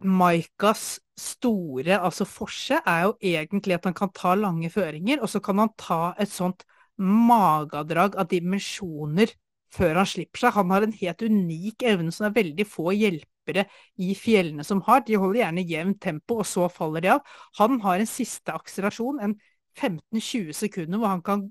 Maikas 0.00 0.94
store 1.20 1.98
altså 2.00 2.26
forse 2.26 2.80
er 2.80 3.04
jo 3.06 3.14
egentlig 3.22 3.76
at 3.76 3.86
han 3.88 3.96
kan 3.96 4.10
ta 4.14 4.34
lange 4.38 4.70
føringer, 4.72 5.22
og 5.22 5.30
så 5.30 5.40
kan 5.44 5.60
han 5.62 5.72
ta 5.78 6.14
et 6.20 6.30
sånt 6.32 6.64
magedrag 6.98 8.16
av 8.18 8.28
dimensjoner 8.30 9.32
før 9.74 10.00
han 10.00 10.08
slipper 10.08 10.44
seg. 10.44 10.56
Han 10.58 10.74
har 10.74 10.86
en 10.86 10.96
helt 10.98 11.22
unik 11.22 11.86
evne 11.86 12.14
som 12.14 12.28
er 12.28 12.36
veldig 12.36 12.66
få 12.68 12.92
hjelpere 12.94 13.66
i 14.02 14.12
fjellene 14.18 14.66
som 14.66 14.82
har. 14.86 15.02
De 15.06 15.18
holder 15.18 15.42
gjerne 15.42 15.66
jevnt 15.70 16.00
tempo, 16.02 16.38
og 16.42 16.48
så 16.48 16.68
faller 16.72 17.04
de 17.04 17.12
av. 17.16 17.34
Han 17.60 17.80
har 17.84 18.02
en 18.02 18.10
siste 18.10 18.54
akselerasjon, 18.54 19.20
en 19.24 19.34
15-20 19.74 20.54
sekunder, 20.54 21.00
hvor 21.00 21.10
han 21.10 21.24
kan 21.26 21.48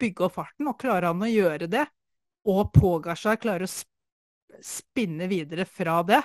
bygge 0.00 0.26
opp 0.26 0.36
farten, 0.36 0.68
og 0.68 0.78
klarer 0.80 1.08
han 1.10 1.24
å 1.24 1.30
gjøre 1.30 1.70
det, 1.72 1.86
og 2.52 2.76
seg, 3.16 3.40
klarer 3.40 3.64
å 3.64 4.62
spinne 4.62 5.28
videre 5.30 5.64
fra 5.64 6.02
det, 6.04 6.20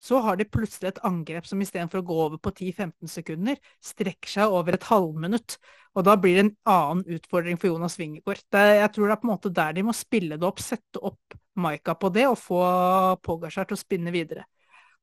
så 0.00 0.20
har 0.24 0.38
de 0.40 0.46
plutselig 0.48 0.94
et 0.94 1.02
angrep 1.04 1.44
som 1.48 1.60
istedenfor 1.60 2.00
å 2.00 2.06
gå 2.08 2.16
over 2.24 2.40
på 2.40 2.52
10-15 2.54 3.10
sekunder, 3.12 3.58
strekker 3.84 4.32
seg 4.32 4.54
over 4.56 4.76
et 4.76 4.86
halvminutt. 4.88 5.58
Og 5.98 6.06
da 6.06 6.14
blir 6.16 6.38
det 6.38 6.44
en 6.46 6.54
annen 6.72 7.18
utfordring 7.18 7.58
for 7.60 7.68
Jonas 7.68 7.98
Wingegård. 8.00 8.40
Jeg 8.48 8.92
tror 8.94 9.10
det 9.10 9.16
er 9.16 9.20
på 9.20 9.28
en 9.28 9.32
måte 9.34 9.52
der 9.52 9.76
de 9.76 9.84
må 9.84 9.94
spille 9.96 10.38
det 10.40 10.48
opp, 10.48 10.62
sette 10.64 11.02
opp 11.04 11.36
Maika 11.60 11.96
på 11.98 12.08
det 12.14 12.24
og 12.30 12.38
få 12.40 12.62
Pogasjar 13.26 13.68
til 13.68 13.76
å 13.76 13.80
spinne 13.82 14.14
videre. 14.14 14.46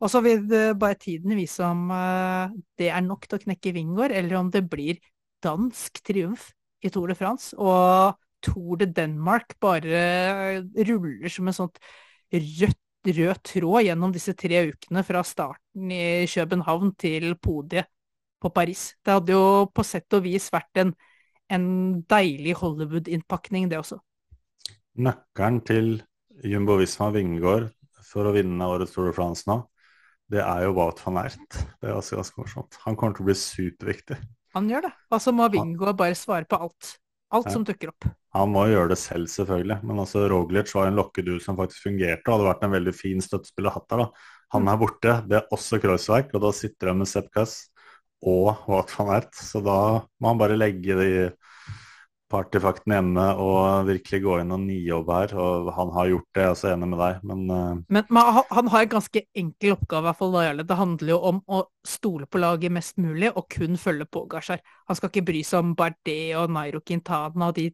Og 0.02 0.10
så 0.14 0.22
vil 0.26 0.46
bare 0.78 0.98
tiden 1.02 1.34
vise 1.38 1.66
om 1.66 1.92
uh, 1.94 2.50
det 2.78 2.90
er 2.94 3.06
nok 3.06 3.26
til 3.28 3.38
å 3.38 3.44
knekke 3.44 3.74
Wingård, 3.78 4.14
eller 4.14 4.40
om 4.40 4.50
det 4.54 4.64
blir 4.70 5.02
dansk 5.46 6.02
triumf 6.06 6.52
i 6.82 6.90
Tour 6.94 7.12
de 7.12 7.18
France. 7.18 7.54
Og 7.58 8.18
Tour 8.46 8.82
de 8.82 8.90
Denmark 8.98 9.58
bare 9.62 10.62
ruller 10.90 11.34
som 11.34 11.50
en 11.50 11.60
sånt 11.62 11.82
rødt 12.34 12.82
rød 13.08 13.44
tråd 13.46 13.86
gjennom 13.88 14.14
disse 14.16 14.34
tre 14.38 14.66
ukene 14.72 15.04
fra 15.08 15.24
starten 15.26 15.92
i 15.94 16.26
København 16.30 16.94
til 17.00 17.36
podiet 17.42 17.90
på 18.42 18.52
Paris. 18.54 18.92
Det 19.04 19.16
hadde 19.16 19.34
jo 19.34 19.70
på 19.74 19.86
sett 19.88 20.14
og 20.14 20.26
vis 20.26 20.50
vært 20.54 20.84
en, 20.84 20.94
en 21.50 21.68
deilig 22.10 22.58
Hollywood-innpakning, 22.60 23.70
det 23.72 23.80
også. 23.82 23.98
Nøkkelen 24.98 25.64
til 25.66 25.90
Jumbo 26.46 26.78
Visma 26.78 27.10
Vingård 27.14 27.72
for 28.08 28.30
å 28.30 28.36
vinne 28.36 28.70
årets 28.70 28.94
Tour 28.96 29.10
de 29.10 29.16
France 29.16 29.48
nå, 29.50 29.60
det 30.32 30.42
er 30.44 30.66
jo 30.66 30.76
Wout 30.76 31.00
van 31.06 31.22
Ert. 31.24 31.60
Det 31.80 31.90
er 31.90 31.96
også 31.96 32.20
ganske 32.20 32.42
morsomt. 32.42 32.78
Han 32.84 32.98
kommer 33.00 33.16
til 33.16 33.24
å 33.24 33.30
bli 33.30 33.38
superviktig. 33.40 34.18
Han 34.58 34.70
gjør 34.72 34.88
det. 34.90 34.94
Altså 35.14 35.34
må 35.36 35.48
Vingård 35.54 35.98
bare 36.00 36.18
svare 36.20 36.48
på 36.50 36.60
alt. 36.68 36.98
Alt 37.36 37.52
som 37.52 37.64
dukker 37.68 37.92
opp. 37.92 38.08
Han 38.38 38.52
må 38.54 38.68
gjøre 38.70 38.94
det 38.94 39.00
selv, 39.02 39.28
selvfølgelig. 39.32 39.80
Men 39.88 40.02
altså, 40.04 40.24
Roglic 40.32 40.72
var 40.76 40.88
en 40.88 41.00
lokkeduel 41.00 41.42
som 41.44 41.58
faktisk 41.60 41.90
fungerte, 41.90 42.24
og 42.28 42.38
hadde 42.38 42.48
vært 42.48 42.68
en 42.68 42.76
veldig 42.76 42.94
fin 42.96 43.24
støttespiller 43.24 43.76
hatt 43.76 43.88
der. 43.92 44.06
da. 44.06 44.36
Han 44.56 44.64
mm. 44.64 44.70
er 44.72 44.80
borte. 44.84 45.16
Det 45.28 45.40
er 45.40 45.58
også 45.58 45.82
Kreuzberg, 45.84 46.32
og 46.38 46.46
da 46.46 46.54
sitter 46.56 46.92
de 46.92 46.96
med 47.02 47.12
Sepp 47.12 47.28
Kuss 47.36 47.58
og 48.24 48.64
Wout 48.70 48.94
van 48.96 49.12
Ert. 49.18 49.36
Så 49.36 49.62
da 49.66 49.80
må 50.22 50.32
han 50.32 50.40
bare 50.40 50.60
legge 50.60 51.00
de 51.02 51.10
partyfakten 52.32 52.92
hjemme 52.92 53.24
og 53.40 53.88
virkelig 53.88 54.20
gå 54.24 54.36
inn 54.42 54.54
og 54.56 54.62
nijobbe 54.66 55.16
her. 55.16 55.34
Og 55.40 55.72
han 55.78 55.92
har 55.96 56.12
gjort 56.12 56.28
det, 56.28 56.42
jeg 56.42 56.48
er 56.48 56.54
også 56.56 56.70
enig 56.74 56.90
med 56.92 57.02
deg, 57.02 57.24
men 57.30 57.42
uh... 57.48 57.82
Men, 57.88 58.08
men 58.10 58.40
han 58.52 58.72
har 58.74 58.86
en 58.86 58.94
ganske 58.94 59.24
enkel 59.44 59.76
oppgave, 59.78 60.04
i 60.04 60.08
hvert 60.10 60.20
fall 60.20 60.36
da 60.36 60.64
Det 60.64 60.80
handler 60.80 61.14
jo 61.14 61.20
om 61.32 61.42
å 61.48 61.64
stole 61.88 62.28
på 62.28 62.42
laget 62.44 62.76
mest 62.76 63.00
mulig, 63.02 63.32
og 63.34 63.48
kun 63.54 63.80
følge 63.80 64.10
Pogasjar. 64.12 64.64
Han 64.88 65.00
skal 65.00 65.12
ikke 65.12 65.28
bry 65.32 65.44
seg 65.48 65.64
om 65.64 65.76
Bardet 65.80 66.22
og 66.40 66.52
Nairo 66.56 66.84
Quintana 66.84 67.52
og 67.52 67.60
de 67.60 67.70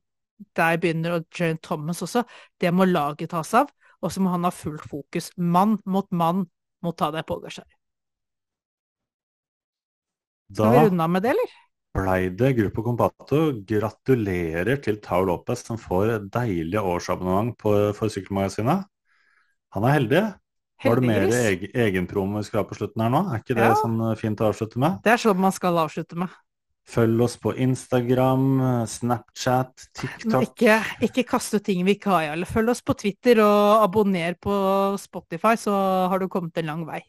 der 0.58 0.78
begynner, 0.82 1.20
og 1.20 1.40
Jane 1.40 1.62
Thomas 1.64 2.02
også. 2.02 2.24
Det 2.60 2.74
må 2.74 2.86
laget 2.90 3.32
ta 3.32 3.44
seg 3.48 3.64
av, 3.64 3.72
og 4.04 4.12
så 4.12 4.22
må 4.22 4.34
han 4.34 4.46
ha 4.48 4.52
fullt 4.54 4.86
fokus. 4.90 5.32
Mann 5.38 5.78
mot 5.86 6.10
mann 6.12 6.46
må 6.84 6.92
ta 6.98 7.12
deg 7.16 7.26
Pogasjar. 7.30 7.68
Skal 10.54 10.74
vi 10.74 10.82
runde 10.86 11.04
av 11.04 11.10
med 11.10 11.24
det, 11.26 11.34
eller? 11.34 11.54
Blei 11.94 12.30
det 12.34 12.54
Gruppo 12.58 12.84
Combato. 12.86 13.42
Gratulerer 13.70 14.80
til 14.84 15.00
Tao 15.04 15.26
Lopez, 15.28 15.66
som 15.68 15.80
får 15.80 16.30
deilig 16.34 16.82
årsabonnement 16.82 17.56
på, 17.60 17.76
for 17.98 18.14
Sykkelmagasinet. 18.14 18.88
Han 19.78 19.86
er 19.88 19.98
heldig. 19.98 20.24
Var 20.84 21.00
det 21.00 21.08
mer 21.08 21.28
egen, 21.32 21.70
egenpromo 21.80 22.42
vi 22.42 22.48
skal 22.48 22.64
ha 22.64 22.66
på 22.68 22.76
slutten 22.76 23.06
her 23.06 23.14
nå? 23.14 23.22
Er 23.32 23.44
ikke 23.44 23.56
det 23.56 23.70
ja. 23.70 23.76
sånn 23.80 24.02
eh, 24.04 24.18
fint 24.20 24.42
å 24.44 24.50
avslutte 24.50 24.82
med? 24.84 25.00
Det 25.06 25.14
er 25.14 25.22
sånn 25.22 25.40
man 25.40 25.56
skal 25.56 25.80
avslutte 25.80 26.18
med. 26.20 26.34
Følg 26.84 27.22
oss 27.24 27.38
på 27.40 27.54
Instagram, 27.64 28.48
Snapchat, 28.92 29.86
TikTok. 29.96 30.50
Ikke, 30.50 30.82
ikke 31.08 31.24
kaste 31.30 31.62
ting 31.64 31.86
vi 31.88 31.96
ikke 31.96 32.12
har, 32.12 32.34
eller 32.34 32.50
følg 32.50 32.74
oss 32.74 32.84
på 32.84 32.98
Twitter 33.00 33.40
og 33.40 33.86
abonner 33.86 34.36
på 34.36 34.52
Spotify, 35.00 35.56
så 35.62 35.72
har 36.12 36.20
du 36.20 36.28
kommet 36.28 36.60
en 36.60 36.68
lang 36.74 36.84
vei. 36.90 37.00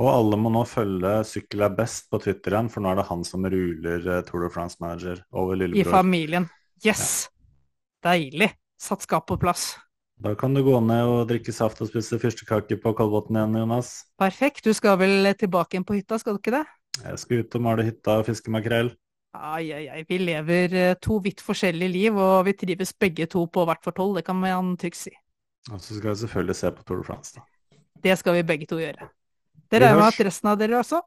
Og 0.00 0.08
alle 0.08 0.38
må 0.40 0.48
nå 0.52 0.62
følge 0.64 1.18
Sykkel 1.28 1.66
er 1.66 1.74
best 1.76 2.08
på 2.12 2.20
Twitter 2.22 2.54
igjen, 2.54 2.70
for 2.72 2.84
nå 2.84 2.92
er 2.92 3.02
det 3.02 3.08
han 3.10 3.24
som 3.28 3.44
ruler 3.44 4.06
eh, 4.08 4.22
Tour 4.28 4.46
de 4.46 4.50
France-manager 4.54 5.20
over 5.36 5.58
lillebror. 5.58 5.84
I 5.84 5.96
familien. 5.98 6.48
Yes! 6.84 7.26
Ja. 7.28 8.12
Deilig. 8.12 8.50
Satt 8.82 9.04
skap 9.04 9.28
på 9.28 9.36
plass. 9.38 9.74
Da 10.22 10.32
kan 10.38 10.54
du 10.54 10.62
gå 10.64 10.78
ned 10.82 11.06
og 11.10 11.28
drikke 11.30 11.52
saft 11.54 11.80
og 11.82 11.90
spise 11.90 12.18
fyrstekake 12.22 12.78
på 12.82 12.92
Kolbotn 12.98 13.36
igjen, 13.36 13.60
Jonas. 13.62 13.92
Perfekt. 14.18 14.64
Du 14.64 14.72
skal 14.74 14.96
vel 15.00 15.28
tilbake 15.38 15.76
igjen 15.76 15.86
på 15.86 15.98
hytta, 15.98 16.18
skal 16.22 16.36
du 16.36 16.42
ikke 16.42 16.56
det? 16.56 16.64
Jeg 17.02 17.20
skal 17.22 17.42
ut 17.42 17.56
og 17.58 17.64
male 17.64 17.86
hytta 17.86 18.18
og 18.20 18.26
fiske 18.28 18.52
makrell. 18.54 18.92
Ai, 19.32 19.72
ai, 19.72 19.86
ai. 19.88 20.02
Vi 20.08 20.18
lever 20.20 20.74
eh, 20.76 20.94
to 21.00 21.16
vidt 21.24 21.40
forskjellige 21.44 21.92
liv, 21.92 22.18
og 22.20 22.44
vi 22.48 22.56
trives 22.58 22.92
begge 22.92 23.26
to 23.32 23.46
på 23.48 23.64
hvert 23.68 23.86
vårt 23.86 24.00
hold, 24.02 24.16
Det 24.20 24.26
kan 24.26 24.36
man 24.40 24.76
trygt 24.76 25.00
si. 25.00 25.12
Og 25.70 25.80
så 25.80 25.96
skal 25.96 26.10
vi 26.10 26.20
selvfølgelig 26.24 26.56
se 26.58 26.70
på 26.70 26.84
Tour 26.84 27.00
de 27.00 27.06
France, 27.06 27.34
da. 27.36 27.78
Det 28.02 28.18
skal 28.18 28.34
vi 28.34 28.42
begge 28.42 28.66
to 28.66 28.80
gjøre. 28.82 29.08
Det 29.72 29.80
regner 29.80 29.96
med 29.96 30.10
at 30.12 30.18
resten 30.26 30.48
av 30.50 30.58
dere 30.60 30.76
også. 30.82 30.98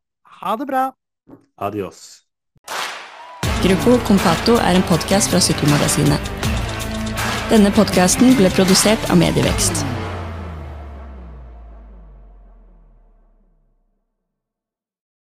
Ha 0.41 0.55
det 0.57 0.65
bra. 0.65 0.85
Adios. 1.61 1.99
Gruppo 3.61 3.99
Compato 4.07 4.55
er 4.57 4.79
en 4.79 4.85
podkast 4.89 5.29
fra 5.29 5.37
Sykkelmagasinet. 5.37 6.31
Denne 7.51 7.69
podkasten 7.77 8.33
ble 8.39 8.49
produsert 8.57 9.05
av 9.13 9.21
Medievekst. 9.21 9.85